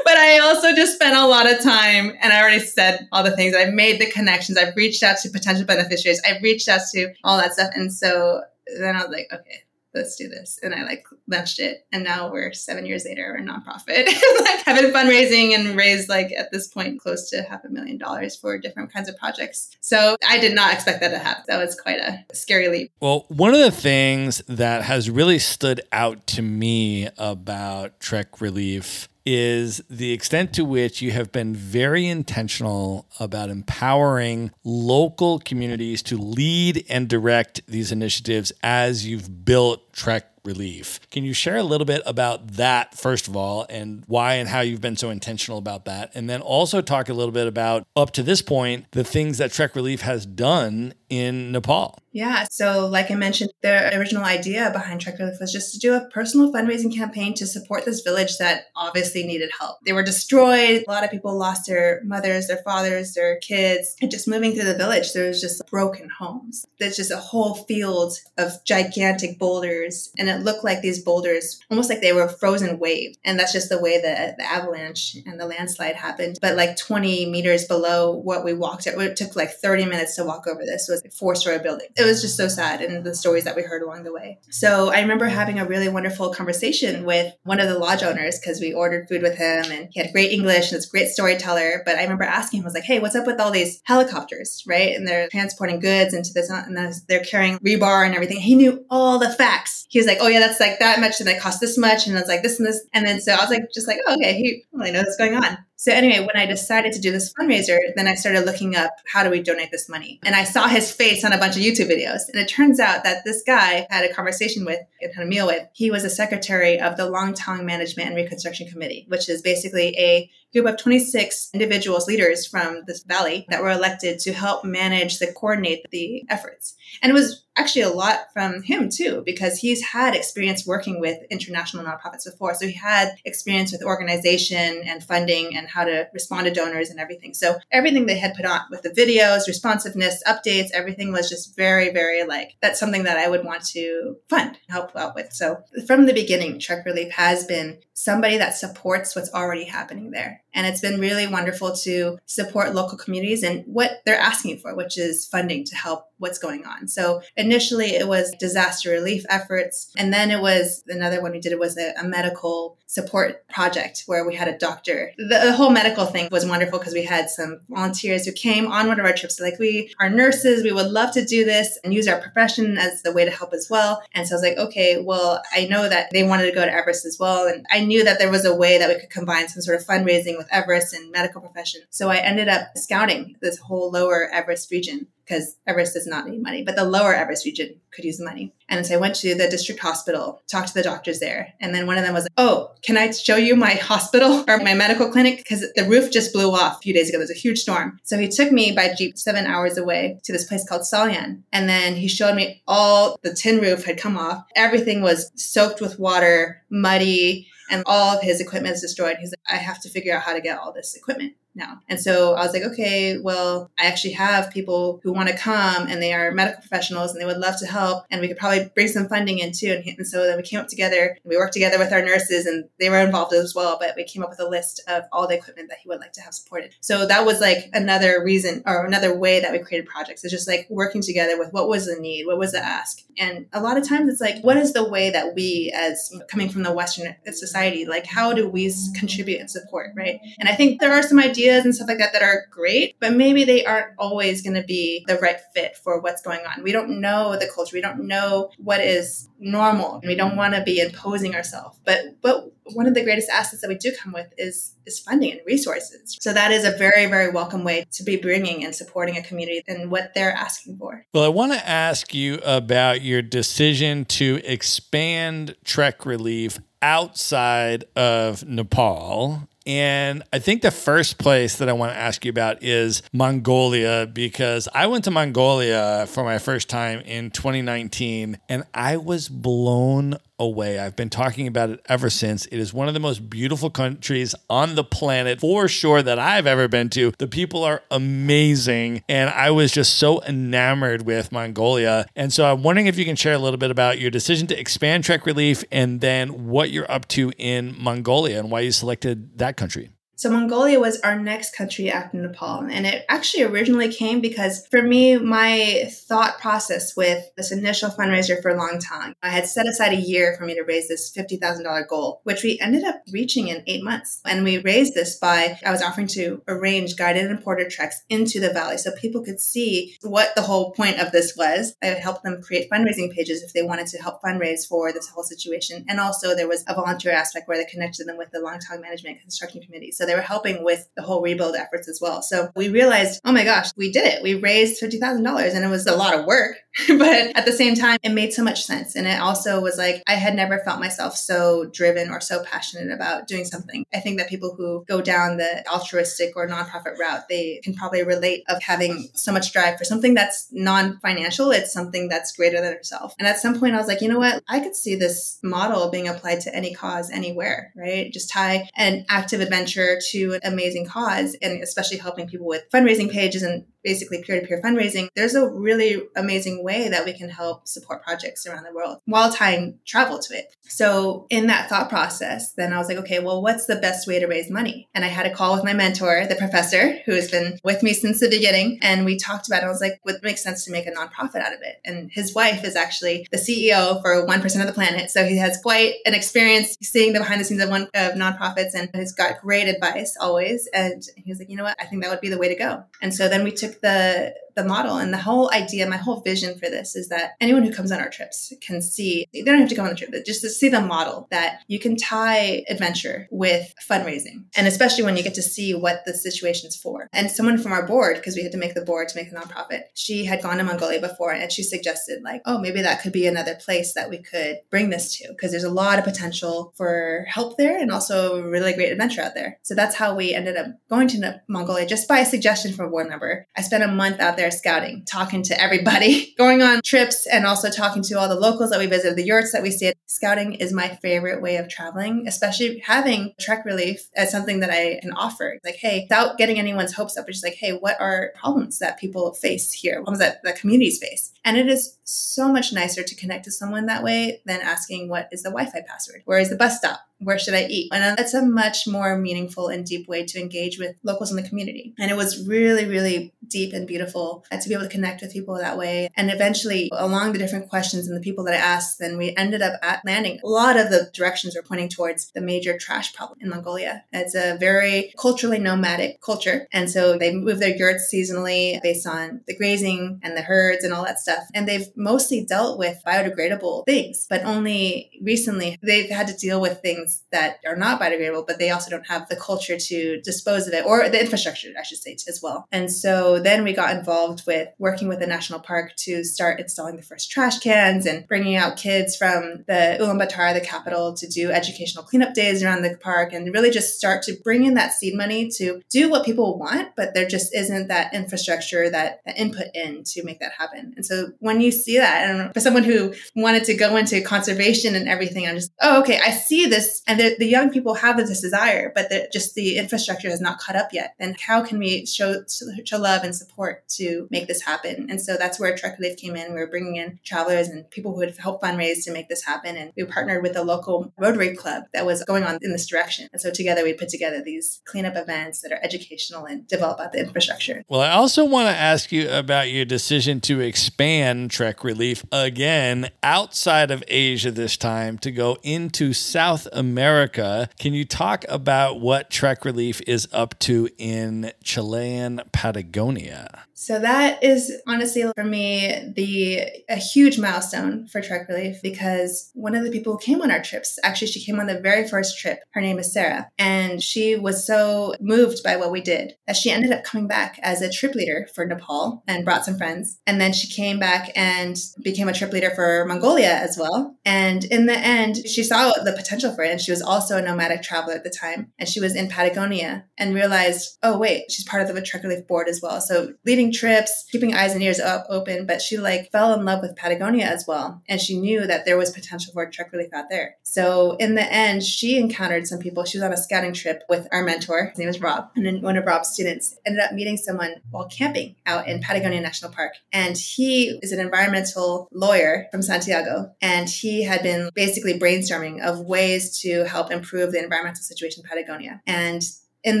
but 0.04 0.16
I 0.16 0.38
also 0.38 0.74
just 0.74 0.94
spent 0.94 1.16
a 1.16 1.26
lot 1.26 1.50
of 1.50 1.60
time 1.60 2.12
and 2.22 2.32
I 2.32 2.40
already 2.40 2.60
said 2.60 3.08
all 3.12 3.22
the 3.22 3.34
things. 3.36 3.54
I've 3.54 3.74
made 3.74 4.00
the 4.00 4.10
connections. 4.10 4.58
I've 4.58 4.76
reached 4.76 5.02
out 5.02 5.18
to 5.18 5.30
potential 5.30 5.66
beneficiaries. 5.66 6.20
I've 6.28 6.42
reached 6.42 6.68
out 6.68 6.82
to 6.92 7.12
all 7.24 7.38
that 7.38 7.54
stuff. 7.54 7.70
And 7.74 7.92
so 7.92 8.42
then 8.78 8.96
I 8.96 9.02
was 9.02 9.10
like, 9.10 9.28
okay, 9.32 9.62
let's 9.96 10.14
do 10.14 10.28
this. 10.28 10.60
And 10.62 10.74
I 10.74 10.84
like 10.84 11.06
launched 11.26 11.58
it. 11.58 11.86
And 11.90 12.04
now 12.04 12.30
we're 12.30 12.52
seven 12.52 12.86
years 12.86 13.04
later, 13.04 13.32
we're 13.32 13.42
a 13.42 13.46
nonprofit. 13.46 14.06
like 14.66 14.66
been 14.66 14.92
fundraising 14.92 15.54
and 15.54 15.76
raised 15.76 16.08
like 16.08 16.30
at 16.32 16.52
this 16.52 16.68
point 16.68 17.00
close 17.00 17.30
to 17.30 17.42
half 17.42 17.64
a 17.64 17.68
million 17.68 17.98
dollars 17.98 18.36
for 18.36 18.58
different 18.58 18.92
kinds 18.92 19.08
of 19.08 19.16
projects. 19.16 19.70
So 19.80 20.16
I 20.28 20.38
did 20.38 20.54
not 20.54 20.74
expect 20.74 21.00
that 21.00 21.08
to 21.08 21.18
happen. 21.18 21.44
That 21.48 21.58
was 21.58 21.74
quite 21.80 21.98
a 21.98 22.24
scary 22.34 22.68
leap. 22.68 22.92
Well, 23.00 23.24
one 23.28 23.54
of 23.54 23.60
the 23.60 23.70
things 23.70 24.42
that 24.46 24.82
has 24.82 25.10
really 25.10 25.38
stood 25.38 25.80
out 25.90 26.26
to 26.28 26.42
me 26.42 27.08
about 27.16 27.98
Trek 27.98 28.40
Relief 28.40 29.08
is 29.26 29.82
the 29.90 30.12
extent 30.12 30.52
to 30.54 30.64
which 30.64 31.02
you 31.02 31.10
have 31.10 31.32
been 31.32 31.54
very 31.54 32.06
intentional 32.06 33.08
about 33.18 33.50
empowering 33.50 34.52
local 34.62 35.40
communities 35.40 36.00
to 36.04 36.16
lead 36.16 36.86
and 36.88 37.08
direct 37.08 37.60
these 37.66 37.90
initiatives 37.90 38.52
as 38.62 39.04
you've 39.04 39.44
built 39.44 39.92
Trek 39.92 40.30
relief. 40.46 41.00
Can 41.10 41.24
you 41.24 41.34
share 41.34 41.56
a 41.56 41.62
little 41.62 41.84
bit 41.84 42.00
about 42.06 42.52
that, 42.52 42.96
first 42.96 43.28
of 43.28 43.36
all, 43.36 43.66
and 43.68 44.04
why 44.06 44.34
and 44.34 44.48
how 44.48 44.60
you've 44.60 44.80
been 44.80 44.96
so 44.96 45.10
intentional 45.10 45.58
about 45.58 45.84
that? 45.84 46.12
And 46.14 46.30
then 46.30 46.40
also 46.40 46.80
talk 46.80 47.08
a 47.08 47.14
little 47.14 47.32
bit 47.32 47.48
about, 47.48 47.86
up 47.96 48.12
to 48.12 48.22
this 48.22 48.40
point, 48.40 48.86
the 48.92 49.04
things 49.04 49.38
that 49.38 49.52
Trek 49.52 49.74
Relief 49.74 50.02
has 50.02 50.24
done 50.24 50.94
in 51.08 51.52
Nepal. 51.52 51.98
Yeah. 52.16 52.46
So, 52.50 52.86
like 52.86 53.10
I 53.10 53.14
mentioned, 53.14 53.50
the 53.60 53.94
original 53.94 54.24
idea 54.24 54.70
behind 54.72 55.02
Trek 55.02 55.18
was 55.18 55.52
just 55.52 55.74
to 55.74 55.78
do 55.78 55.92
a 55.92 56.08
personal 56.08 56.50
fundraising 56.50 56.94
campaign 56.94 57.34
to 57.34 57.46
support 57.46 57.84
this 57.84 58.00
village 58.00 58.38
that 58.38 58.68
obviously 58.74 59.26
needed 59.26 59.50
help. 59.58 59.76
They 59.84 59.92
were 59.92 60.02
destroyed. 60.02 60.84
A 60.88 60.90
lot 60.90 61.04
of 61.04 61.10
people 61.10 61.36
lost 61.36 61.66
their 61.66 62.00
mothers, 62.04 62.46
their 62.46 62.62
fathers, 62.64 63.12
their 63.12 63.36
kids. 63.40 63.96
And 64.00 64.10
just 64.10 64.26
moving 64.26 64.54
through 64.54 64.64
the 64.64 64.78
village, 64.78 65.12
there 65.12 65.28
was 65.28 65.42
just 65.42 65.66
broken 65.70 66.08
homes. 66.08 66.64
There's 66.78 66.96
just 66.96 67.10
a 67.10 67.18
whole 67.18 67.54
field 67.54 68.14
of 68.38 68.64
gigantic 68.64 69.38
boulders. 69.38 70.10
And 70.16 70.30
it 70.30 70.40
looked 70.40 70.64
like 70.64 70.80
these 70.80 71.02
boulders, 71.02 71.60
almost 71.70 71.90
like 71.90 72.00
they 72.00 72.14
were 72.14 72.28
frozen 72.28 72.78
waves. 72.78 73.18
And 73.26 73.38
that's 73.38 73.52
just 73.52 73.68
the 73.68 73.78
way 73.78 74.00
the, 74.00 74.34
the 74.38 74.44
avalanche 74.44 75.18
and 75.26 75.38
the 75.38 75.46
landslide 75.46 75.96
happened. 75.96 76.38
But 76.40 76.56
like 76.56 76.78
20 76.78 77.30
meters 77.30 77.66
below 77.66 78.12
what 78.12 78.42
we 78.42 78.54
walked 78.54 78.86
at, 78.86 78.98
it 78.98 79.16
took 79.18 79.36
like 79.36 79.50
30 79.50 79.84
minutes 79.84 80.16
to 80.16 80.24
walk 80.24 80.46
over 80.46 80.64
this. 80.64 80.88
Was 81.02 81.12
a 81.12 81.16
four 81.16 81.34
story 81.34 81.58
building. 81.58 81.88
It 81.96 82.04
was 82.04 82.22
just 82.22 82.36
so 82.36 82.48
sad 82.48 82.80
and 82.80 83.04
the 83.04 83.14
stories 83.14 83.44
that 83.44 83.56
we 83.56 83.62
heard 83.62 83.82
along 83.82 84.04
the 84.04 84.12
way. 84.12 84.38
So 84.50 84.90
I 84.90 85.00
remember 85.00 85.26
having 85.26 85.58
a 85.58 85.66
really 85.66 85.88
wonderful 85.88 86.32
conversation 86.32 87.04
with 87.04 87.32
one 87.44 87.60
of 87.60 87.68
the 87.68 87.78
lodge 87.78 88.02
owners 88.02 88.38
because 88.38 88.60
we 88.60 88.72
ordered 88.72 89.08
food 89.08 89.22
with 89.22 89.36
him 89.36 89.70
and 89.70 89.88
he 89.90 90.00
had 90.00 90.12
great 90.12 90.32
English 90.32 90.70
and 90.70 90.78
this 90.78 90.86
great 90.86 91.08
storyteller. 91.08 91.82
But 91.84 91.96
I 91.96 92.02
remember 92.02 92.24
asking 92.24 92.60
him, 92.60 92.64
I 92.64 92.68
was 92.68 92.74
like, 92.74 92.84
hey, 92.84 92.98
what's 92.98 93.16
up 93.16 93.26
with 93.26 93.40
all 93.40 93.50
these 93.50 93.80
helicopters, 93.84 94.62
right? 94.66 94.94
And 94.94 95.06
they're 95.06 95.28
transporting 95.28 95.80
goods 95.80 96.14
into 96.14 96.30
this, 96.32 96.50
and 96.50 96.76
they're 97.08 97.24
carrying 97.24 97.58
rebar 97.58 98.04
and 98.04 98.14
everything. 98.14 98.38
He 98.38 98.54
knew 98.54 98.84
all 98.90 99.18
the 99.18 99.30
facts. 99.30 99.86
He 99.88 99.98
was 99.98 100.06
like, 100.06 100.18
oh 100.20 100.28
yeah, 100.28 100.40
that's 100.40 100.60
like 100.60 100.78
that 100.78 101.00
much 101.00 101.20
and 101.20 101.28
that 101.28 101.40
cost 101.40 101.60
this 101.60 101.78
much. 101.78 102.06
And 102.06 102.16
I 102.16 102.20
was 102.20 102.28
like, 102.28 102.42
this 102.42 102.58
and 102.58 102.66
this. 102.66 102.84
And 102.92 103.06
then 103.06 103.20
so 103.20 103.32
I 103.32 103.40
was 103.40 103.50
like, 103.50 103.62
just 103.74 103.86
like, 103.86 103.98
oh, 104.06 104.14
okay, 104.14 104.34
he 104.34 104.64
really 104.72 104.92
knows 104.92 105.04
what's 105.04 105.16
going 105.16 105.34
on. 105.34 105.58
So 105.78 105.92
anyway, 105.92 106.20
when 106.20 106.36
I 106.36 106.46
decided 106.46 106.94
to 106.94 107.00
do 107.00 107.12
this 107.12 107.32
fundraiser, 107.34 107.76
then 107.96 108.08
I 108.08 108.14
started 108.14 108.46
looking 108.46 108.76
up 108.76 108.92
how 109.06 109.22
do 109.22 109.30
we 109.30 109.42
donate 109.42 109.70
this 109.70 109.88
money? 109.90 110.20
And 110.24 110.34
I 110.34 110.44
saw 110.44 110.68
his 110.68 110.90
face 110.90 111.22
on 111.22 111.34
a 111.34 111.38
bunch 111.38 111.56
of 111.56 111.62
YouTube 111.62 111.90
videos. 111.90 112.22
And 112.32 112.40
it 112.40 112.48
turns 112.48 112.80
out 112.80 113.04
that 113.04 113.24
this 113.24 113.42
guy 113.46 113.86
had 113.90 114.04
a 114.04 114.12
conversation 114.12 114.64
with 114.64 114.80
and 115.02 115.14
had 115.14 115.24
a 115.24 115.28
meal 115.28 115.46
with. 115.46 115.68
He 115.74 115.90
was 115.90 116.04
a 116.04 116.10
secretary 116.10 116.80
of 116.80 116.96
the 116.96 117.10
Langtang 117.10 117.64
Management 117.64 118.08
and 118.08 118.16
Reconstruction 118.16 118.68
Committee, 118.68 119.04
which 119.08 119.28
is 119.28 119.42
basically 119.42 119.94
a 119.98 120.30
group 120.52 120.66
of 120.66 120.78
26 120.78 121.50
individuals, 121.52 122.06
leaders 122.06 122.46
from 122.46 122.82
this 122.86 123.02
valley 123.02 123.44
that 123.50 123.62
were 123.62 123.70
elected 123.70 124.18
to 124.20 124.32
help 124.32 124.64
manage 124.64 125.18
the 125.18 125.30
coordinate 125.32 125.84
the 125.90 126.24
efforts. 126.30 126.74
And 127.02 127.10
it 127.10 127.14
was 127.14 127.45
actually 127.56 127.82
a 127.82 127.90
lot 127.90 128.32
from 128.32 128.62
him 128.62 128.88
too, 128.88 129.22
because 129.24 129.58
he's 129.58 129.82
had 129.82 130.14
experience 130.14 130.66
working 130.66 131.00
with 131.00 131.18
international 131.30 131.84
nonprofits 131.84 132.24
before. 132.24 132.54
So 132.54 132.66
he 132.66 132.74
had 132.74 133.16
experience 133.24 133.72
with 133.72 133.82
organization 133.82 134.82
and 134.84 135.02
funding 135.02 135.56
and 135.56 135.68
how 135.68 135.84
to 135.84 136.08
respond 136.12 136.46
to 136.46 136.52
donors 136.52 136.90
and 136.90 137.00
everything. 137.00 137.34
So 137.34 137.56
everything 137.72 138.06
they 138.06 138.18
had 138.18 138.34
put 138.34 138.44
on 138.44 138.60
with 138.70 138.82
the 138.82 138.90
videos, 138.90 139.46
responsiveness, 139.46 140.22
updates, 140.26 140.70
everything 140.72 141.12
was 141.12 141.28
just 141.28 141.56
very, 141.56 141.90
very 141.90 142.24
like 142.24 142.56
that's 142.60 142.80
something 142.80 143.04
that 143.04 143.18
I 143.18 143.28
would 143.28 143.44
want 143.44 143.64
to 143.68 144.16
fund, 144.28 144.58
help 144.68 144.94
out 144.94 145.14
with. 145.14 145.32
So 145.32 145.62
from 145.86 146.06
the 146.06 146.14
beginning, 146.14 146.58
Trek 146.58 146.84
Relief 146.84 147.12
has 147.12 147.44
been 147.44 147.78
somebody 147.94 148.36
that 148.36 148.54
supports 148.54 149.16
what's 149.16 149.32
already 149.32 149.64
happening 149.64 150.10
there. 150.10 150.42
And 150.52 150.66
it's 150.66 150.80
been 150.80 151.00
really 151.00 151.26
wonderful 151.26 151.74
to 151.76 152.18
support 152.26 152.74
local 152.74 152.98
communities 152.98 153.42
and 153.42 153.62
what 153.66 154.02
they're 154.04 154.18
asking 154.18 154.58
for, 154.58 154.74
which 154.74 154.98
is 154.98 155.26
funding 155.26 155.64
to 155.64 155.76
help 155.76 156.06
what's 156.18 156.38
going 156.38 156.64
on. 156.64 156.88
So 156.88 157.22
initially 157.46 157.90
it 157.94 158.08
was 158.08 158.34
disaster 158.38 158.90
relief 158.90 159.24
efforts. 159.28 159.92
And 159.96 160.12
then 160.12 160.30
it 160.30 160.40
was 160.40 160.82
another 160.88 161.22
one 161.22 161.32
we 161.32 161.40
did, 161.40 161.52
it 161.52 161.58
was 161.58 161.78
a, 161.78 161.94
a 162.00 162.04
medical 162.04 162.76
support 162.86 163.46
project 163.48 164.04
where 164.06 164.26
we 164.26 164.34
had 164.34 164.48
a 164.48 164.58
doctor. 164.58 165.12
The, 165.16 165.40
the 165.46 165.52
whole 165.52 165.70
medical 165.70 166.06
thing 166.06 166.28
was 166.30 166.46
wonderful 166.46 166.78
because 166.78 166.94
we 166.94 167.04
had 167.04 167.30
some 167.30 167.60
volunteers 167.68 168.24
who 168.24 168.32
came 168.32 168.66
on 168.66 168.88
one 168.88 169.00
of 169.00 169.06
our 169.06 169.12
trips. 169.12 169.40
Like 169.40 169.58
we 169.58 169.92
are 170.00 170.10
nurses, 170.10 170.62
we 170.62 170.72
would 170.72 170.90
love 170.90 171.12
to 171.12 171.24
do 171.24 171.44
this 171.44 171.78
and 171.82 171.94
use 171.94 172.08
our 172.08 172.20
profession 172.20 172.78
as 172.78 173.02
the 173.02 173.12
way 173.12 173.24
to 173.24 173.30
help 173.30 173.52
as 173.52 173.68
well. 173.70 174.02
And 174.14 174.26
so 174.26 174.34
I 174.34 174.36
was 174.36 174.42
like, 174.42 174.58
okay, 174.58 175.00
well, 175.00 175.42
I 175.52 175.66
know 175.66 175.88
that 175.88 176.10
they 176.12 176.22
wanted 176.22 176.46
to 176.46 176.54
go 176.54 176.64
to 176.64 176.72
Everest 176.72 177.06
as 177.06 177.18
well. 177.18 177.46
And 177.46 177.66
I 177.70 177.80
knew 177.80 178.04
that 178.04 178.18
there 178.18 178.30
was 178.30 178.44
a 178.44 178.54
way 178.54 178.78
that 178.78 178.88
we 178.88 179.00
could 179.00 179.10
combine 179.10 179.48
some 179.48 179.62
sort 179.62 179.80
of 179.80 179.86
fundraising 179.86 180.36
with 180.36 180.48
Everest 180.52 180.94
and 180.94 181.10
medical 181.10 181.40
profession. 181.40 181.82
So 181.90 182.08
I 182.08 182.16
ended 182.16 182.48
up 182.48 182.68
scouting 182.76 183.36
this 183.40 183.58
whole 183.58 183.90
lower 183.90 184.28
Everest 184.32 184.70
region 184.70 185.08
because 185.26 185.56
Everest 185.66 185.94
does 185.94 186.06
not 186.06 186.28
need 186.28 186.42
money, 186.42 186.62
but 186.62 186.76
the 186.76 186.84
lower 186.84 187.14
Everest 187.14 187.44
region 187.44 187.80
could 187.92 188.04
use 188.04 188.18
the 188.18 188.24
money. 188.24 188.52
And 188.68 188.86
so 188.86 188.94
I 188.94 188.98
went 188.98 189.14
to 189.16 189.34
the 189.34 189.48
district 189.48 189.80
hospital, 189.80 190.40
talked 190.48 190.68
to 190.68 190.74
the 190.74 190.82
doctors 190.82 191.18
there. 191.18 191.54
And 191.60 191.74
then 191.74 191.86
one 191.86 191.98
of 191.98 192.04
them 192.04 192.14
was 192.14 192.24
like, 192.24 192.32
Oh, 192.36 192.72
can 192.82 192.96
I 192.96 193.10
show 193.10 193.36
you 193.36 193.56
my 193.56 193.72
hospital 193.72 194.44
or 194.48 194.58
my 194.58 194.74
medical 194.74 195.10
clinic? 195.10 195.38
Because 195.38 195.64
the 195.74 195.84
roof 195.84 196.12
just 196.12 196.32
blew 196.32 196.52
off 196.52 196.78
a 196.78 196.80
few 196.80 196.94
days 196.94 197.08
ago. 197.08 197.18
There's 197.18 197.30
a 197.30 197.34
huge 197.34 197.58
storm. 197.58 197.98
So 198.04 198.18
he 198.18 198.28
took 198.28 198.52
me 198.52 198.72
by 198.72 198.94
Jeep 198.96 199.18
seven 199.18 199.46
hours 199.46 199.76
away 199.76 200.20
to 200.24 200.32
this 200.32 200.44
place 200.44 200.66
called 200.68 200.82
Salyan. 200.82 201.42
And 201.52 201.68
then 201.68 201.94
he 201.94 202.08
showed 202.08 202.36
me 202.36 202.62
all 202.66 203.18
the 203.22 203.34
tin 203.34 203.60
roof 203.60 203.84
had 203.84 203.98
come 203.98 204.16
off. 204.16 204.44
Everything 204.54 205.02
was 205.02 205.30
soaked 205.34 205.80
with 205.80 205.98
water, 205.98 206.62
muddy, 206.70 207.48
and 207.70 207.82
all 207.86 208.16
of 208.16 208.22
his 208.22 208.40
equipment 208.40 208.76
is 208.76 208.80
destroyed. 208.80 209.16
He's 209.18 209.32
like, 209.32 209.56
I 209.56 209.60
have 209.60 209.80
to 209.82 209.88
figure 209.88 210.14
out 210.14 210.22
how 210.22 210.34
to 210.34 210.40
get 210.40 210.58
all 210.58 210.72
this 210.72 210.94
equipment 210.94 211.34
now. 211.56 211.80
And 211.88 212.00
so 212.00 212.34
I 212.34 212.44
was 212.44 212.52
like, 212.52 212.62
okay, 212.62 213.18
well, 213.18 213.70
I 213.78 213.86
actually 213.86 214.12
have 214.12 214.50
people 214.50 215.00
who 215.02 215.12
want 215.12 215.28
to 215.28 215.36
come 215.36 215.88
and 215.88 216.02
they 216.02 216.12
are 216.12 216.30
medical 216.32 216.60
professionals 216.60 217.12
and 217.12 217.20
they 217.20 217.26
would 217.26 217.38
love 217.38 217.58
to 217.60 217.66
help. 217.66 218.04
And 218.10 218.20
we 218.20 218.28
could 218.28 218.36
probably 218.36 218.70
bring 218.74 218.88
some 218.88 219.08
funding 219.08 219.38
in 219.38 219.52
too. 219.52 219.82
And, 219.84 220.06
so 220.06 220.24
then 220.24 220.36
we 220.36 220.42
came 220.42 220.60
up 220.60 220.68
together 220.68 221.16
and 221.22 221.30
we 221.30 221.36
worked 221.36 221.54
together 221.54 221.78
with 221.78 221.92
our 221.92 222.02
nurses 222.02 222.46
and 222.46 222.68
they 222.78 222.90
were 222.90 223.00
involved 223.00 223.32
as 223.32 223.54
well. 223.54 223.76
But 223.80 223.94
we 223.96 224.04
came 224.04 224.22
up 224.22 224.30
with 224.30 224.40
a 224.40 224.48
list 224.48 224.82
of 224.88 225.04
all 225.10 225.26
the 225.26 225.36
equipment 225.36 225.70
that 225.70 225.78
he 225.82 225.88
would 225.88 226.00
like 226.00 226.12
to 226.12 226.20
have 226.20 226.34
supported. 226.34 226.74
So 226.80 227.06
that 227.06 227.24
was 227.24 227.40
like 227.40 227.70
another 227.72 228.22
reason 228.22 228.62
or 228.66 228.84
another 228.84 229.16
way 229.16 229.40
that 229.40 229.52
we 229.52 229.58
created 229.58 229.88
projects. 229.88 230.22
It's 230.22 230.32
just 230.32 230.48
like 230.48 230.66
working 230.70 231.00
together 231.00 231.38
with 231.38 231.52
what 231.52 231.68
was 231.68 231.86
the 231.86 231.96
need, 232.00 232.26
what 232.26 232.38
was 232.38 232.52
the 232.52 232.64
ask. 232.64 233.00
And 233.18 233.46
a 233.52 233.60
lot 233.60 233.78
of 233.78 233.88
times 233.88 234.10
it's 234.10 234.20
like, 234.20 234.42
what 234.44 234.58
is 234.58 234.74
the 234.74 234.88
way 234.88 235.10
that 235.10 235.34
we, 235.34 235.72
as 235.74 236.12
coming 236.28 236.50
from 236.50 236.62
the 236.62 236.72
Western 236.72 237.16
society, 237.32 237.86
like 237.86 238.04
how 238.06 238.32
do 238.32 238.48
we 238.48 238.72
contribute 238.94 239.40
and 239.40 239.50
support, 239.50 239.90
right? 239.96 240.20
And 240.38 240.48
I 240.48 240.54
think 240.54 240.80
there 240.80 240.92
are 240.92 241.02
some 241.02 241.18
ideas 241.18 241.45
ideas 241.46 241.64
and 241.64 241.74
stuff 241.74 241.88
like 241.88 241.98
that 241.98 242.12
that 242.12 242.22
are 242.22 242.46
great, 242.50 242.96
but 243.00 243.14
maybe 243.14 243.44
they 243.44 243.64
aren't 243.64 243.92
always 243.98 244.42
going 244.42 244.54
to 244.54 244.62
be 244.62 245.04
the 245.06 245.16
right 245.18 245.38
fit 245.54 245.76
for 245.76 246.00
what's 246.00 246.22
going 246.22 246.40
on. 246.40 246.62
We 246.62 246.72
don't 246.72 247.00
know 247.00 247.36
the 247.36 247.48
culture. 247.52 247.74
We 247.74 247.80
don't 247.80 248.06
know 248.06 248.50
what 248.58 248.80
is 248.80 249.28
normal. 249.38 249.96
And 249.96 250.08
we 250.08 250.14
don't 250.14 250.36
want 250.36 250.54
to 250.54 250.62
be 250.62 250.80
imposing 250.80 251.34
ourselves. 251.34 251.78
But 251.84 252.20
but 252.22 252.52
one 252.72 252.86
of 252.86 252.94
the 252.94 253.04
greatest 253.04 253.28
assets 253.30 253.62
that 253.62 253.68
we 253.68 253.76
do 253.76 253.92
come 254.00 254.12
with 254.12 254.32
is 254.36 254.74
is 254.86 254.98
funding 255.00 255.32
and 255.32 255.40
resources. 255.46 256.16
So 256.20 256.32
that 256.32 256.50
is 256.50 256.64
a 256.64 256.76
very 256.76 257.06
very 257.06 257.30
welcome 257.30 257.64
way 257.64 257.84
to 257.92 258.02
be 258.02 258.16
bringing 258.16 258.64
and 258.64 258.74
supporting 258.74 259.16
a 259.16 259.22
community 259.22 259.62
and 259.66 259.90
what 259.90 260.12
they're 260.14 260.32
asking 260.32 260.78
for. 260.78 261.04
Well, 261.12 261.24
I 261.24 261.28
want 261.28 261.52
to 261.52 261.68
ask 261.68 262.14
you 262.14 262.40
about 262.44 263.02
your 263.02 263.22
decision 263.22 264.04
to 264.06 264.40
expand 264.44 265.56
Trek 265.64 266.06
Relief 266.06 266.58
outside 266.82 267.84
of 267.96 268.46
Nepal 268.46 269.48
and 269.66 270.22
I 270.32 270.38
think 270.38 270.62
the 270.62 270.70
first 270.70 271.18
place 271.18 271.56
that 271.56 271.68
I 271.68 271.72
want 271.72 271.92
to 271.92 271.98
ask 271.98 272.24
you 272.24 272.30
about 272.30 272.62
is 272.62 273.02
Mongolia 273.12 274.06
because 274.06 274.68
I 274.72 274.86
went 274.86 275.04
to 275.04 275.10
Mongolia 275.10 276.06
for 276.08 276.22
my 276.22 276.38
first 276.38 276.68
time 276.68 277.00
in 277.00 277.30
2019 277.30 278.38
and 278.48 278.64
I 278.72 278.96
was 278.96 279.28
blown 279.28 280.16
away. 280.38 280.78
I've 280.78 280.96
been 280.96 281.10
talking 281.10 281.46
about 281.46 281.70
it 281.70 281.80
ever 281.88 282.10
since. 282.10 282.46
It 282.46 282.58
is 282.58 282.72
one 282.72 282.88
of 282.88 282.94
the 282.94 283.00
most 283.00 283.28
beautiful 283.30 283.70
countries 283.70 284.34
on 284.48 284.74
the 284.74 284.84
planet 284.84 285.40
for 285.40 285.68
sure 285.68 286.02
that 286.02 286.18
I've 286.18 286.46
ever 286.46 286.68
been 286.68 286.90
to. 286.90 287.12
The 287.18 287.26
people 287.26 287.64
are 287.64 287.82
amazing. 287.90 289.02
And 289.08 289.30
I 289.30 289.50
was 289.50 289.72
just 289.72 289.98
so 289.98 290.22
enamored 290.22 291.02
with 291.02 291.32
Mongolia. 291.32 292.06
And 292.14 292.32
so 292.32 292.50
I'm 292.50 292.62
wondering 292.62 292.86
if 292.86 292.98
you 292.98 293.04
can 293.04 293.16
share 293.16 293.34
a 293.34 293.38
little 293.38 293.58
bit 293.58 293.70
about 293.70 293.98
your 293.98 294.10
decision 294.10 294.46
to 294.48 294.58
expand 294.58 295.04
Trek 295.04 295.26
Relief 295.26 295.64
and 295.72 296.00
then 296.00 296.46
what 296.46 296.70
you're 296.70 296.90
up 296.90 297.08
to 297.08 297.32
in 297.38 297.74
Mongolia 297.78 298.38
and 298.38 298.50
why 298.50 298.60
you 298.60 298.72
selected 298.72 299.38
that 299.38 299.56
country. 299.56 299.90
So 300.18 300.30
Mongolia 300.30 300.80
was 300.80 300.98
our 301.00 301.18
next 301.18 301.54
country 301.54 301.90
after 301.90 302.16
Nepal. 302.16 302.60
And 302.60 302.86
it 302.86 303.04
actually 303.10 303.42
originally 303.42 303.92
came 303.92 304.22
because 304.22 304.66
for 304.68 304.80
me, 304.80 305.18
my 305.18 305.90
thought 305.90 306.38
process 306.40 306.96
with 306.96 307.22
this 307.36 307.52
initial 307.52 307.90
fundraiser 307.90 308.40
for 308.40 308.54
Langtang, 308.54 309.12
I 309.22 309.28
had 309.28 309.46
set 309.46 309.66
aside 309.66 309.92
a 309.92 310.00
year 310.00 310.34
for 310.38 310.46
me 310.46 310.54
to 310.54 310.62
raise 310.62 310.88
this 310.88 311.12
$50,000 311.14 311.86
goal, 311.86 312.22
which 312.24 312.42
we 312.42 312.58
ended 312.60 312.82
up 312.84 313.02
reaching 313.12 313.48
in 313.48 313.62
eight 313.66 313.84
months. 313.84 314.22
And 314.24 314.42
we 314.42 314.56
raised 314.56 314.94
this 314.94 315.18
by, 315.18 315.58
I 315.64 315.70
was 315.70 315.82
offering 315.82 316.06
to 316.08 316.40
arrange 316.48 316.96
guided 316.96 317.30
and 317.30 317.42
porter 317.42 317.68
treks 317.68 318.00
into 318.08 318.40
the 318.40 318.54
valley 318.54 318.78
so 318.78 318.92
people 318.92 319.22
could 319.22 319.38
see 319.38 319.96
what 320.00 320.34
the 320.34 320.42
whole 320.42 320.72
point 320.72 320.98
of 320.98 321.12
this 321.12 321.36
was. 321.36 321.76
I 321.82 321.90
would 321.90 321.98
help 321.98 322.22
them 322.22 322.40
create 322.40 322.70
fundraising 322.70 323.14
pages 323.14 323.42
if 323.42 323.52
they 323.52 323.62
wanted 323.62 323.88
to 323.88 323.98
help 323.98 324.22
fundraise 324.22 324.66
for 324.66 324.92
this 324.92 325.10
whole 325.10 325.24
situation. 325.24 325.84
And 325.88 326.00
also 326.00 326.34
there 326.34 326.48
was 326.48 326.64
a 326.66 326.74
volunteer 326.74 327.12
aspect 327.12 327.48
where 327.48 327.58
they 327.58 327.70
connected 327.70 328.08
them 328.08 328.16
with 328.16 328.30
the 328.30 328.38
Langtang 328.38 328.80
Management 328.80 329.20
Construction 329.20 329.60
Committee. 329.60 329.92
So 329.92 330.05
they 330.06 330.14
were 330.14 330.20
helping 330.20 330.64
with 330.64 330.88
the 330.96 331.02
whole 331.02 331.22
rebuild 331.22 331.56
efforts 331.56 331.88
as 331.88 332.00
well. 332.00 332.22
So 332.22 332.50
we 332.56 332.68
realized, 332.68 333.20
oh 333.24 333.32
my 333.32 333.44
gosh, 333.44 333.70
we 333.76 333.90
did 333.92 334.04
it. 334.04 334.22
We 334.22 334.34
raised 334.34 334.82
$50,000 334.82 335.54
and 335.54 335.64
it 335.64 335.68
was 335.68 335.86
a 335.86 335.96
lot 335.96 336.14
of 336.14 336.24
work, 336.24 336.56
but 336.88 337.36
at 337.36 337.44
the 337.44 337.52
same 337.52 337.74
time, 337.74 337.98
it 338.02 338.10
made 338.10 338.32
so 338.32 338.42
much 338.42 338.64
sense. 338.64 338.96
And 338.96 339.06
it 339.06 339.20
also 339.20 339.60
was 339.60 339.78
like, 339.78 340.02
I 340.06 340.14
had 340.14 340.34
never 340.34 340.58
felt 340.60 340.80
myself 340.80 341.16
so 341.16 341.66
driven 341.72 342.10
or 342.10 342.20
so 342.20 342.42
passionate 342.44 342.92
about 342.92 343.26
doing 343.26 343.44
something. 343.44 343.84
I 343.94 344.00
think 344.00 344.18
that 344.18 344.28
people 344.28 344.54
who 344.56 344.84
go 344.86 345.00
down 345.00 345.36
the 345.36 345.64
altruistic 345.72 346.36
or 346.36 346.46
nonprofit 346.48 346.98
route, 346.98 347.28
they 347.28 347.60
can 347.62 347.74
probably 347.74 348.02
relate 348.02 348.44
of 348.48 348.62
having 348.62 349.08
so 349.14 349.32
much 349.32 349.52
drive 349.52 349.78
for 349.78 349.84
something 349.84 350.14
that's 350.14 350.48
non-financial. 350.52 351.50
It's 351.50 351.72
something 351.72 352.08
that's 352.08 352.32
greater 352.36 352.60
than 352.60 352.72
yourself. 352.72 353.14
And 353.18 353.26
at 353.26 353.38
some 353.38 353.58
point 353.58 353.74
I 353.74 353.78
was 353.78 353.86
like, 353.86 354.00
you 354.00 354.08
know 354.08 354.18
what? 354.18 354.42
I 354.48 354.60
could 354.60 354.76
see 354.76 354.96
this 354.96 355.38
model 355.42 355.90
being 355.90 356.08
applied 356.08 356.40
to 356.42 356.54
any 356.54 356.74
cause 356.74 357.10
anywhere, 357.10 357.72
right? 357.76 358.12
Just 358.12 358.30
tie 358.30 358.68
an 358.76 359.04
active 359.08 359.40
adventure 359.40 359.95
to 360.00 360.34
an 360.34 360.40
amazing 360.44 360.86
cause 360.86 361.36
and 361.42 361.62
especially 361.62 361.98
helping 361.98 362.26
people 362.26 362.46
with 362.46 362.68
fundraising 362.70 363.10
pages 363.10 363.42
and 363.42 363.64
basically 363.86 364.20
peer-to-peer 364.20 364.60
fundraising 364.60 365.06
there's 365.14 365.36
a 365.36 365.48
really 365.48 366.02
amazing 366.16 366.64
way 366.64 366.88
that 366.88 367.04
we 367.04 367.12
can 367.12 367.30
help 367.30 367.68
support 367.68 368.02
projects 368.02 368.44
around 368.46 368.64
the 368.64 368.72
world 368.72 368.98
while 369.04 369.32
tying 369.32 369.78
travel 369.86 370.18
to 370.18 370.36
it. 370.36 370.52
So 370.62 371.26
in 371.30 371.46
that 371.46 371.68
thought 371.68 371.88
process 371.88 372.52
then 372.54 372.72
i 372.72 372.78
was 372.78 372.88
like 372.88 372.98
okay 372.98 373.20
well 373.20 373.40
what's 373.40 373.66
the 373.66 373.76
best 373.76 374.08
way 374.08 374.18
to 374.18 374.26
raise 374.26 374.50
money? 374.50 374.88
And 374.92 375.04
i 375.04 375.08
had 375.08 375.26
a 375.26 375.34
call 375.34 375.54
with 375.54 375.64
my 375.64 375.72
mentor 375.72 376.26
the 376.26 376.34
professor 376.34 376.98
who 377.04 377.12
has 377.12 377.30
been 377.30 377.58
with 377.62 377.84
me 377.84 377.92
since 377.92 378.18
the 378.18 378.28
beginning 378.28 378.78
and 378.82 379.04
we 379.04 379.16
talked 379.16 379.46
about 379.46 379.62
it. 379.62 379.66
I 379.66 379.68
was 379.68 379.80
like 379.80 380.00
would 380.04 380.22
make 380.22 380.38
sense 380.38 380.64
to 380.64 380.72
make 380.72 380.86
a 380.86 380.90
nonprofit 380.90 381.40
out 381.40 381.52
of 381.52 381.60
it? 381.62 381.76
And 381.84 382.10
his 382.10 382.34
wife 382.34 382.64
is 382.64 382.74
actually 382.74 383.26
the 383.30 383.38
ceo 383.38 384.00
for 384.02 384.26
1% 384.26 384.60
of 384.60 384.66
the 384.66 384.72
planet. 384.72 385.10
So 385.10 385.24
he 385.24 385.36
has 385.38 385.60
quite 385.62 385.94
an 386.04 386.14
experience 386.14 386.76
seeing 386.82 387.12
the 387.12 387.20
behind 387.20 387.40
the 387.40 387.44
scenes 387.44 387.62
of 387.62 387.70
one 387.70 387.88
of 387.94 388.12
nonprofits 388.12 388.74
and 388.74 388.90
has 388.94 389.12
got 389.12 389.40
great 389.40 389.68
advice 389.68 390.16
always. 390.20 390.68
And 390.72 391.02
he 391.16 391.30
was 391.30 391.38
like 391.38 391.50
you 391.50 391.56
know 391.56 391.64
what? 391.64 391.76
I 391.80 391.86
think 391.86 392.02
that 392.02 392.10
would 392.10 392.20
be 392.20 392.28
the 392.28 392.38
way 392.38 392.48
to 392.48 392.54
go. 392.54 392.84
And 393.02 393.14
so 393.14 393.28
then 393.28 393.44
we 393.44 393.52
took 393.52 393.75
the 393.82 394.34
the 394.56 394.64
model 394.64 394.96
and 394.96 395.12
the 395.12 395.18
whole 395.18 395.52
idea, 395.52 395.88
my 395.88 395.96
whole 395.96 396.20
vision 396.22 396.58
for 396.58 396.68
this 396.68 396.96
is 396.96 397.08
that 397.10 397.32
anyone 397.40 397.62
who 397.62 397.72
comes 397.72 397.92
on 397.92 398.00
our 398.00 398.10
trips 398.10 398.52
can 398.60 398.82
see, 398.82 399.26
they 399.32 399.42
don't 399.42 399.60
have 399.60 399.68
to 399.68 399.74
come 399.76 399.84
on 399.84 399.90
the 399.90 399.96
trip, 399.96 400.10
but 400.10 400.26
just 400.26 400.40
to 400.40 400.48
see 400.48 400.68
the 400.68 400.80
model 400.80 401.28
that 401.30 401.60
you 401.68 401.78
can 401.78 401.96
tie 401.96 402.64
adventure 402.68 403.28
with 403.30 403.74
fundraising. 403.88 404.44
And 404.56 404.66
especially 404.66 405.04
when 405.04 405.16
you 405.16 405.22
get 405.22 405.34
to 405.34 405.42
see 405.42 405.74
what 405.74 406.04
the 406.06 406.14
situation's 406.14 406.74
for. 406.74 407.08
And 407.12 407.30
someone 407.30 407.58
from 407.58 407.72
our 407.72 407.86
board, 407.86 408.16
because 408.16 408.34
we 408.34 408.42
had 408.42 408.52
to 408.52 408.58
make 408.58 408.74
the 408.74 408.84
board 408.84 409.08
to 409.08 409.16
make 409.16 409.30
the 409.30 409.36
nonprofit, 409.36 409.82
she 409.94 410.24
had 410.24 410.42
gone 410.42 410.56
to 410.56 410.64
Mongolia 410.64 411.00
before 411.00 411.32
and 411.32 411.52
she 411.52 411.62
suggested, 411.62 412.22
like, 412.22 412.40
oh, 412.46 412.58
maybe 412.58 412.82
that 412.82 413.02
could 413.02 413.12
be 413.12 413.26
another 413.26 413.54
place 413.54 413.92
that 413.94 414.08
we 414.08 414.18
could 414.18 414.56
bring 414.70 414.90
this 414.90 415.18
to, 415.18 415.28
because 415.28 415.50
there's 415.50 415.64
a 415.64 415.70
lot 415.70 415.98
of 415.98 416.04
potential 416.04 416.72
for 416.76 417.26
help 417.28 417.58
there 417.58 417.78
and 417.78 417.90
also 417.90 418.42
really 418.42 418.72
great 418.72 418.92
adventure 418.92 419.20
out 419.20 419.34
there. 419.34 419.58
So 419.62 419.74
that's 419.74 419.96
how 419.96 420.14
we 420.14 420.34
ended 420.34 420.56
up 420.56 420.66
going 420.88 421.08
to 421.08 421.42
Mongolia 421.48 421.86
just 421.86 422.08
by 422.08 422.20
a 422.20 422.26
suggestion 422.26 422.72
from 422.72 422.86
a 422.86 422.90
board 422.90 423.08
member. 423.08 423.46
I 423.56 423.60
spent 423.60 423.84
a 423.84 423.88
month 423.88 424.20
out 424.20 424.36
there 424.36 424.45
there 424.46 424.56
scouting, 424.56 425.04
talking 425.04 425.42
to 425.42 425.60
everybody, 425.60 426.34
going 426.38 426.62
on 426.62 426.80
trips, 426.82 427.26
and 427.26 427.46
also 427.46 427.68
talking 427.70 428.02
to 428.02 428.18
all 428.18 428.28
the 428.28 428.38
locals 428.38 428.70
that 428.70 428.78
we 428.78 428.86
visit, 428.86 429.16
the 429.16 429.24
yurts 429.24 429.52
that 429.52 429.62
we 429.62 429.70
stayed. 429.70 429.94
Scouting 430.06 430.54
is 430.54 430.72
my 430.72 430.88
favorite 431.02 431.42
way 431.42 431.56
of 431.56 431.68
traveling, 431.68 432.26
especially 432.28 432.78
having 432.86 433.34
Trek 433.40 433.64
Relief 433.64 434.08
as 434.14 434.30
something 434.30 434.60
that 434.60 434.70
I 434.70 435.00
can 435.02 435.12
offer. 435.12 435.58
Like, 435.64 435.76
hey, 435.76 436.06
without 436.08 436.38
getting 436.38 436.58
anyone's 436.58 436.94
hopes 436.94 437.16
up, 437.16 437.28
it's 437.28 437.38
just 437.38 437.44
like, 437.44 437.58
hey, 437.58 437.72
what 437.72 438.00
are 438.00 438.32
problems 438.36 438.78
that 438.78 439.00
people 439.00 439.34
face 439.34 439.72
here? 439.72 439.96
Problems 439.96 440.20
that 440.20 440.42
the 440.42 440.52
communities 440.52 440.98
face? 440.98 441.32
And 441.46 441.56
it 441.56 441.68
is 441.68 441.96
so 442.02 442.48
much 442.48 442.72
nicer 442.72 443.02
to 443.02 443.14
connect 443.14 443.44
to 443.44 443.50
someone 443.50 443.86
that 443.86 444.02
way 444.02 444.42
than 444.46 444.60
asking, 444.60 445.08
what 445.08 445.28
is 445.32 445.42
the 445.42 445.50
Wi 445.50 445.70
Fi 445.70 445.80
password? 445.86 446.22
Where 446.24 446.38
is 446.38 446.50
the 446.50 446.56
bus 446.56 446.78
stop? 446.78 447.00
Where 447.18 447.38
should 447.38 447.54
I 447.54 447.64
eat? 447.64 447.90
And 447.92 448.18
that's 448.18 448.34
a 448.34 448.42
much 448.44 448.86
more 448.86 449.16
meaningful 449.16 449.68
and 449.68 449.86
deep 449.86 450.06
way 450.06 450.26
to 450.26 450.38
engage 450.38 450.78
with 450.78 450.96
locals 451.02 451.30
in 451.30 451.36
the 451.36 451.48
community. 451.48 451.94
And 451.98 452.10
it 452.10 452.16
was 452.16 452.46
really, 452.46 452.84
really 452.84 453.32
deep 453.48 453.72
and 453.72 453.86
beautiful 453.86 454.44
uh, 454.52 454.58
to 454.58 454.68
be 454.68 454.74
able 454.74 454.84
to 454.84 454.90
connect 454.90 455.22
with 455.22 455.32
people 455.32 455.56
that 455.56 455.78
way. 455.78 456.10
And 456.16 456.30
eventually, 456.30 456.90
along 456.92 457.32
the 457.32 457.38
different 457.38 457.70
questions 457.70 458.06
and 458.06 458.16
the 458.16 458.20
people 458.20 458.44
that 458.44 458.54
I 458.54 458.58
asked, 458.58 458.98
then 458.98 459.16
we 459.16 459.34
ended 459.36 459.62
up 459.62 459.80
at 459.82 460.02
landing. 460.04 460.40
A 460.44 460.48
lot 460.48 460.76
of 460.76 460.90
the 460.90 461.10
directions 461.14 461.56
were 461.56 461.62
pointing 461.62 461.88
towards 461.88 462.32
the 462.32 462.42
major 462.42 462.76
trash 462.76 463.14
problem 463.14 463.38
in 463.40 463.48
Mongolia. 463.48 464.04
It's 464.12 464.34
a 464.34 464.58
very 464.58 465.14
culturally 465.18 465.58
nomadic 465.58 466.20
culture. 466.20 466.68
And 466.70 466.90
so 466.90 467.16
they 467.16 467.34
move 467.34 467.60
their 467.60 467.74
yurts 467.74 468.10
seasonally 468.12 468.82
based 468.82 469.06
on 469.06 469.40
the 469.46 469.56
grazing 469.56 470.20
and 470.22 470.36
the 470.36 470.42
herds 470.42 470.84
and 470.84 470.92
all 470.92 471.04
that 471.04 471.18
stuff 471.18 471.35
stuff. 471.36 471.48
And 471.54 471.68
they've 471.68 471.88
mostly 471.96 472.44
dealt 472.44 472.78
with 472.78 473.00
biodegradable 473.06 473.84
things, 473.86 474.26
but 474.28 474.44
only 474.44 475.10
recently 475.22 475.78
they've 475.82 476.10
had 476.10 476.28
to 476.28 476.36
deal 476.36 476.60
with 476.60 476.80
things 476.80 477.24
that 477.32 477.58
are 477.66 477.76
not 477.76 478.00
biodegradable, 478.00 478.46
but 478.46 478.58
they 478.58 478.70
also 478.70 478.90
don't 478.90 479.06
have 479.06 479.28
the 479.28 479.36
culture 479.36 479.78
to 479.78 480.20
dispose 480.22 480.66
of 480.66 480.74
it 480.74 480.84
or 480.84 481.08
the 481.08 481.20
infrastructure, 481.20 481.68
I 481.78 481.82
should 481.82 481.98
say, 481.98 482.16
as 482.28 482.40
well. 482.42 482.66
And 482.72 482.90
so 482.90 483.40
then 483.40 483.64
we 483.64 483.72
got 483.72 483.96
involved 483.96 484.46
with 484.46 484.68
working 484.78 485.08
with 485.08 485.20
the 485.20 485.26
national 485.26 485.60
park 485.60 485.92
to 485.98 486.24
start 486.24 486.60
installing 486.60 486.96
the 486.96 487.02
first 487.02 487.30
trash 487.30 487.58
cans 487.58 488.06
and 488.06 488.26
bringing 488.26 488.56
out 488.56 488.76
kids 488.76 489.16
from 489.16 489.64
the 489.66 489.98
Ulaanbaatar, 490.00 490.54
the 490.54 490.60
capital, 490.60 491.14
to 491.14 491.26
do 491.26 491.50
educational 491.50 492.04
cleanup 492.04 492.34
days 492.34 492.62
around 492.62 492.82
the 492.82 492.96
park 492.96 493.32
and 493.32 493.52
really 493.52 493.70
just 493.70 493.96
start 493.96 494.22
to 494.22 494.36
bring 494.42 494.64
in 494.64 494.74
that 494.74 494.92
seed 494.92 495.14
money 495.14 495.50
to 495.50 495.82
do 495.90 496.10
what 496.10 496.24
people 496.24 496.58
want, 496.58 496.88
but 496.96 497.14
there 497.14 497.26
just 497.26 497.54
isn't 497.54 497.88
that 497.88 498.14
infrastructure, 498.14 498.88
that, 498.90 499.20
that 499.26 499.38
input 499.38 499.66
in 499.74 500.02
to 500.04 500.24
make 500.24 500.40
that 500.40 500.52
happen. 500.52 500.94
And 500.96 501.04
so 501.04 501.25
when 501.38 501.60
you 501.60 501.70
see 501.70 501.98
that, 501.98 502.28
and 502.28 502.54
for 502.54 502.60
someone 502.60 502.84
who 502.84 503.14
wanted 503.34 503.64
to 503.64 503.74
go 503.74 503.96
into 503.96 504.20
conservation 504.20 504.94
and 504.94 505.08
everything, 505.08 505.46
I'm 505.46 505.56
just, 505.56 505.72
oh, 505.80 506.00
okay, 506.00 506.20
I 506.24 506.30
see 506.30 506.66
this. 506.66 507.02
And 507.06 507.20
the, 507.20 507.36
the 507.38 507.46
young 507.46 507.70
people 507.70 507.94
have 507.94 508.16
this 508.16 508.40
desire, 508.40 508.92
but 508.94 509.10
just 509.32 509.54
the 509.54 509.78
infrastructure 509.78 510.30
has 510.30 510.40
not 510.40 510.58
caught 510.58 510.76
up 510.76 510.92
yet. 510.92 511.14
And 511.18 511.38
how 511.40 511.62
can 511.62 511.78
we 511.78 512.06
show, 512.06 512.42
show 512.84 512.98
love 512.98 513.24
and 513.24 513.34
support 513.34 513.88
to 513.90 514.28
make 514.30 514.48
this 514.48 514.62
happen? 514.62 515.08
And 515.10 515.20
so 515.20 515.36
that's 515.36 515.58
where 515.58 515.76
Trek 515.76 515.98
Relief 515.98 516.16
came 516.16 516.36
in. 516.36 516.52
We 516.52 516.60
were 516.60 516.66
bringing 516.66 516.96
in 516.96 517.18
travelers 517.24 517.68
and 517.68 517.88
people 517.90 518.12
who 518.12 518.18
would 518.18 518.36
help 518.36 518.62
fundraise 518.62 519.04
to 519.04 519.12
make 519.12 519.28
this 519.28 519.44
happen. 519.44 519.76
And 519.76 519.92
we 519.96 520.04
partnered 520.04 520.42
with 520.42 520.56
a 520.56 520.62
local 520.62 521.12
Rotary 521.18 521.56
Club 521.56 521.84
that 521.92 522.06
was 522.06 522.22
going 522.24 522.44
on 522.44 522.58
in 522.62 522.72
this 522.72 522.86
direction. 522.86 523.28
And 523.32 523.40
so 523.40 523.50
together 523.50 523.82
we 523.82 523.92
put 523.92 524.08
together 524.08 524.42
these 524.42 524.80
cleanup 524.84 525.16
events 525.16 525.60
that 525.62 525.72
are 525.72 525.80
educational 525.82 526.44
and 526.44 526.66
develop 526.68 527.00
out 527.00 527.12
the 527.12 527.20
infrastructure. 527.20 527.82
Well, 527.88 528.00
I 528.00 528.10
also 528.10 528.44
want 528.44 528.68
to 528.68 528.76
ask 528.76 529.12
you 529.12 529.30
about 529.30 529.70
your 529.70 529.84
decision 529.84 530.40
to 530.42 530.60
expand 530.60 531.05
Trek 531.06 531.84
Relief 531.84 532.24
again 532.32 533.10
outside 533.22 533.92
of 533.92 534.02
Asia 534.08 534.50
this 534.50 534.76
time 534.76 535.18
to 535.18 535.30
go 535.30 535.56
into 535.62 536.12
South 536.12 536.66
America. 536.72 537.68
Can 537.78 537.94
you 537.94 538.04
talk 538.04 538.44
about 538.48 538.98
what 539.00 539.30
Trek 539.30 539.64
Relief 539.64 540.00
is 540.08 540.26
up 540.32 540.58
to 540.58 540.88
in 540.98 541.52
Chilean 541.62 542.40
Patagonia? 542.50 543.65
So 543.78 543.98
that 543.98 544.42
is 544.42 544.72
honestly 544.86 545.22
for 545.36 545.44
me 545.44 546.12
the 546.16 546.62
a 546.88 546.96
huge 546.96 547.38
milestone 547.38 548.06
for 548.06 548.22
Trek 548.22 548.48
Relief 548.48 548.80
because 548.82 549.50
one 549.52 549.74
of 549.74 549.84
the 549.84 549.90
people 549.90 550.14
who 550.14 550.18
came 550.18 550.40
on 550.40 550.50
our 550.50 550.62
trips, 550.62 550.98
actually 551.04 551.26
she 551.26 551.44
came 551.44 551.60
on 551.60 551.66
the 551.66 551.78
very 551.78 552.08
first 552.08 552.38
trip. 552.38 552.60
Her 552.72 552.80
name 552.80 552.98
is 552.98 553.12
Sarah, 553.12 553.50
and 553.58 554.02
she 554.02 554.34
was 554.34 554.66
so 554.66 555.14
moved 555.20 555.62
by 555.62 555.76
what 555.76 555.92
we 555.92 556.00
did 556.00 556.36
that 556.46 556.56
she 556.56 556.70
ended 556.70 556.90
up 556.90 557.04
coming 557.04 557.28
back 557.28 557.60
as 557.62 557.82
a 557.82 557.92
trip 557.92 558.14
leader 558.14 558.48
for 558.54 558.64
Nepal 558.64 559.22
and 559.28 559.44
brought 559.44 559.66
some 559.66 559.76
friends. 559.76 560.20
And 560.26 560.40
then 560.40 560.54
she 560.54 560.72
came 560.72 560.98
back 560.98 561.30
and 561.36 561.76
became 562.02 562.28
a 562.28 562.32
trip 562.32 562.54
leader 562.54 562.70
for 562.70 563.04
Mongolia 563.04 563.56
as 563.56 563.76
well. 563.78 564.16
And 564.24 564.64
in 564.64 564.86
the 564.86 564.98
end, 564.98 565.36
she 565.46 565.62
saw 565.62 565.92
the 566.02 566.14
potential 566.14 566.54
for 566.54 566.62
it, 566.62 566.70
and 566.70 566.80
she 566.80 566.92
was 566.92 567.02
also 567.02 567.36
a 567.36 567.42
nomadic 567.42 567.82
traveler 567.82 568.14
at 568.14 568.24
the 568.24 568.30
time, 568.30 568.72
and 568.78 568.88
she 568.88 569.00
was 569.00 569.14
in 569.14 569.28
Patagonia 569.28 570.06
and 570.16 570.34
realized, 570.34 570.96
oh 571.02 571.18
wait, 571.18 571.50
she's 571.50 571.68
part 571.68 571.82
of 571.82 571.94
the 571.94 572.00
Trek 572.00 572.22
Relief 572.22 572.46
board 572.46 572.68
as 572.68 572.80
well. 572.82 573.02
So 573.02 573.34
leading 573.44 573.65
trips, 573.72 574.24
keeping 574.30 574.54
eyes 574.54 574.72
and 574.72 574.82
ears 574.82 575.00
up, 575.00 575.26
open, 575.28 575.66
but 575.66 575.80
she 575.82 575.98
like 575.98 576.30
fell 576.30 576.52
in 576.54 576.64
love 576.64 576.82
with 576.82 576.96
Patagonia 576.96 577.46
as 577.46 577.64
well. 577.66 578.02
And 578.08 578.20
she 578.20 578.38
knew 578.38 578.66
that 578.66 578.84
there 578.84 578.96
was 578.96 579.10
potential 579.10 579.52
for 579.52 579.66
Trek 579.70 579.92
Relief 579.92 580.12
out 580.12 580.26
there. 580.30 580.56
So 580.62 581.16
in 581.16 581.34
the 581.34 581.52
end, 581.52 581.82
she 581.82 582.18
encountered 582.18 582.66
some 582.66 582.78
people. 582.78 583.04
She 583.04 583.18
was 583.18 583.24
on 583.24 583.32
a 583.32 583.36
scouting 583.36 583.72
trip 583.72 584.02
with 584.08 584.28
our 584.32 584.42
mentor. 584.42 584.86
His 584.86 584.98
name 584.98 585.08
is 585.08 585.20
Rob. 585.20 585.50
And 585.56 585.82
one 585.82 585.96
of 585.96 586.04
Rob's 586.04 586.28
students 586.30 586.76
ended 586.86 587.02
up 587.02 587.12
meeting 587.12 587.36
someone 587.36 587.76
while 587.90 588.08
camping 588.08 588.56
out 588.66 588.88
in 588.88 589.00
Patagonia 589.00 589.40
National 589.40 589.72
Park. 589.72 589.92
And 590.12 590.36
he 590.36 590.98
is 591.02 591.12
an 591.12 591.20
environmental 591.20 592.08
lawyer 592.12 592.66
from 592.70 592.82
Santiago. 592.82 593.54
And 593.60 593.88
he 593.88 594.22
had 594.22 594.42
been 594.42 594.70
basically 594.74 595.18
brainstorming 595.18 595.80
of 595.82 596.00
ways 596.00 596.58
to 596.60 596.84
help 596.84 597.10
improve 597.10 597.52
the 597.52 597.62
environmental 597.62 598.02
situation 598.02 598.42
in 598.44 598.48
Patagonia. 598.48 599.00
And 599.06 599.42
in 599.86 600.00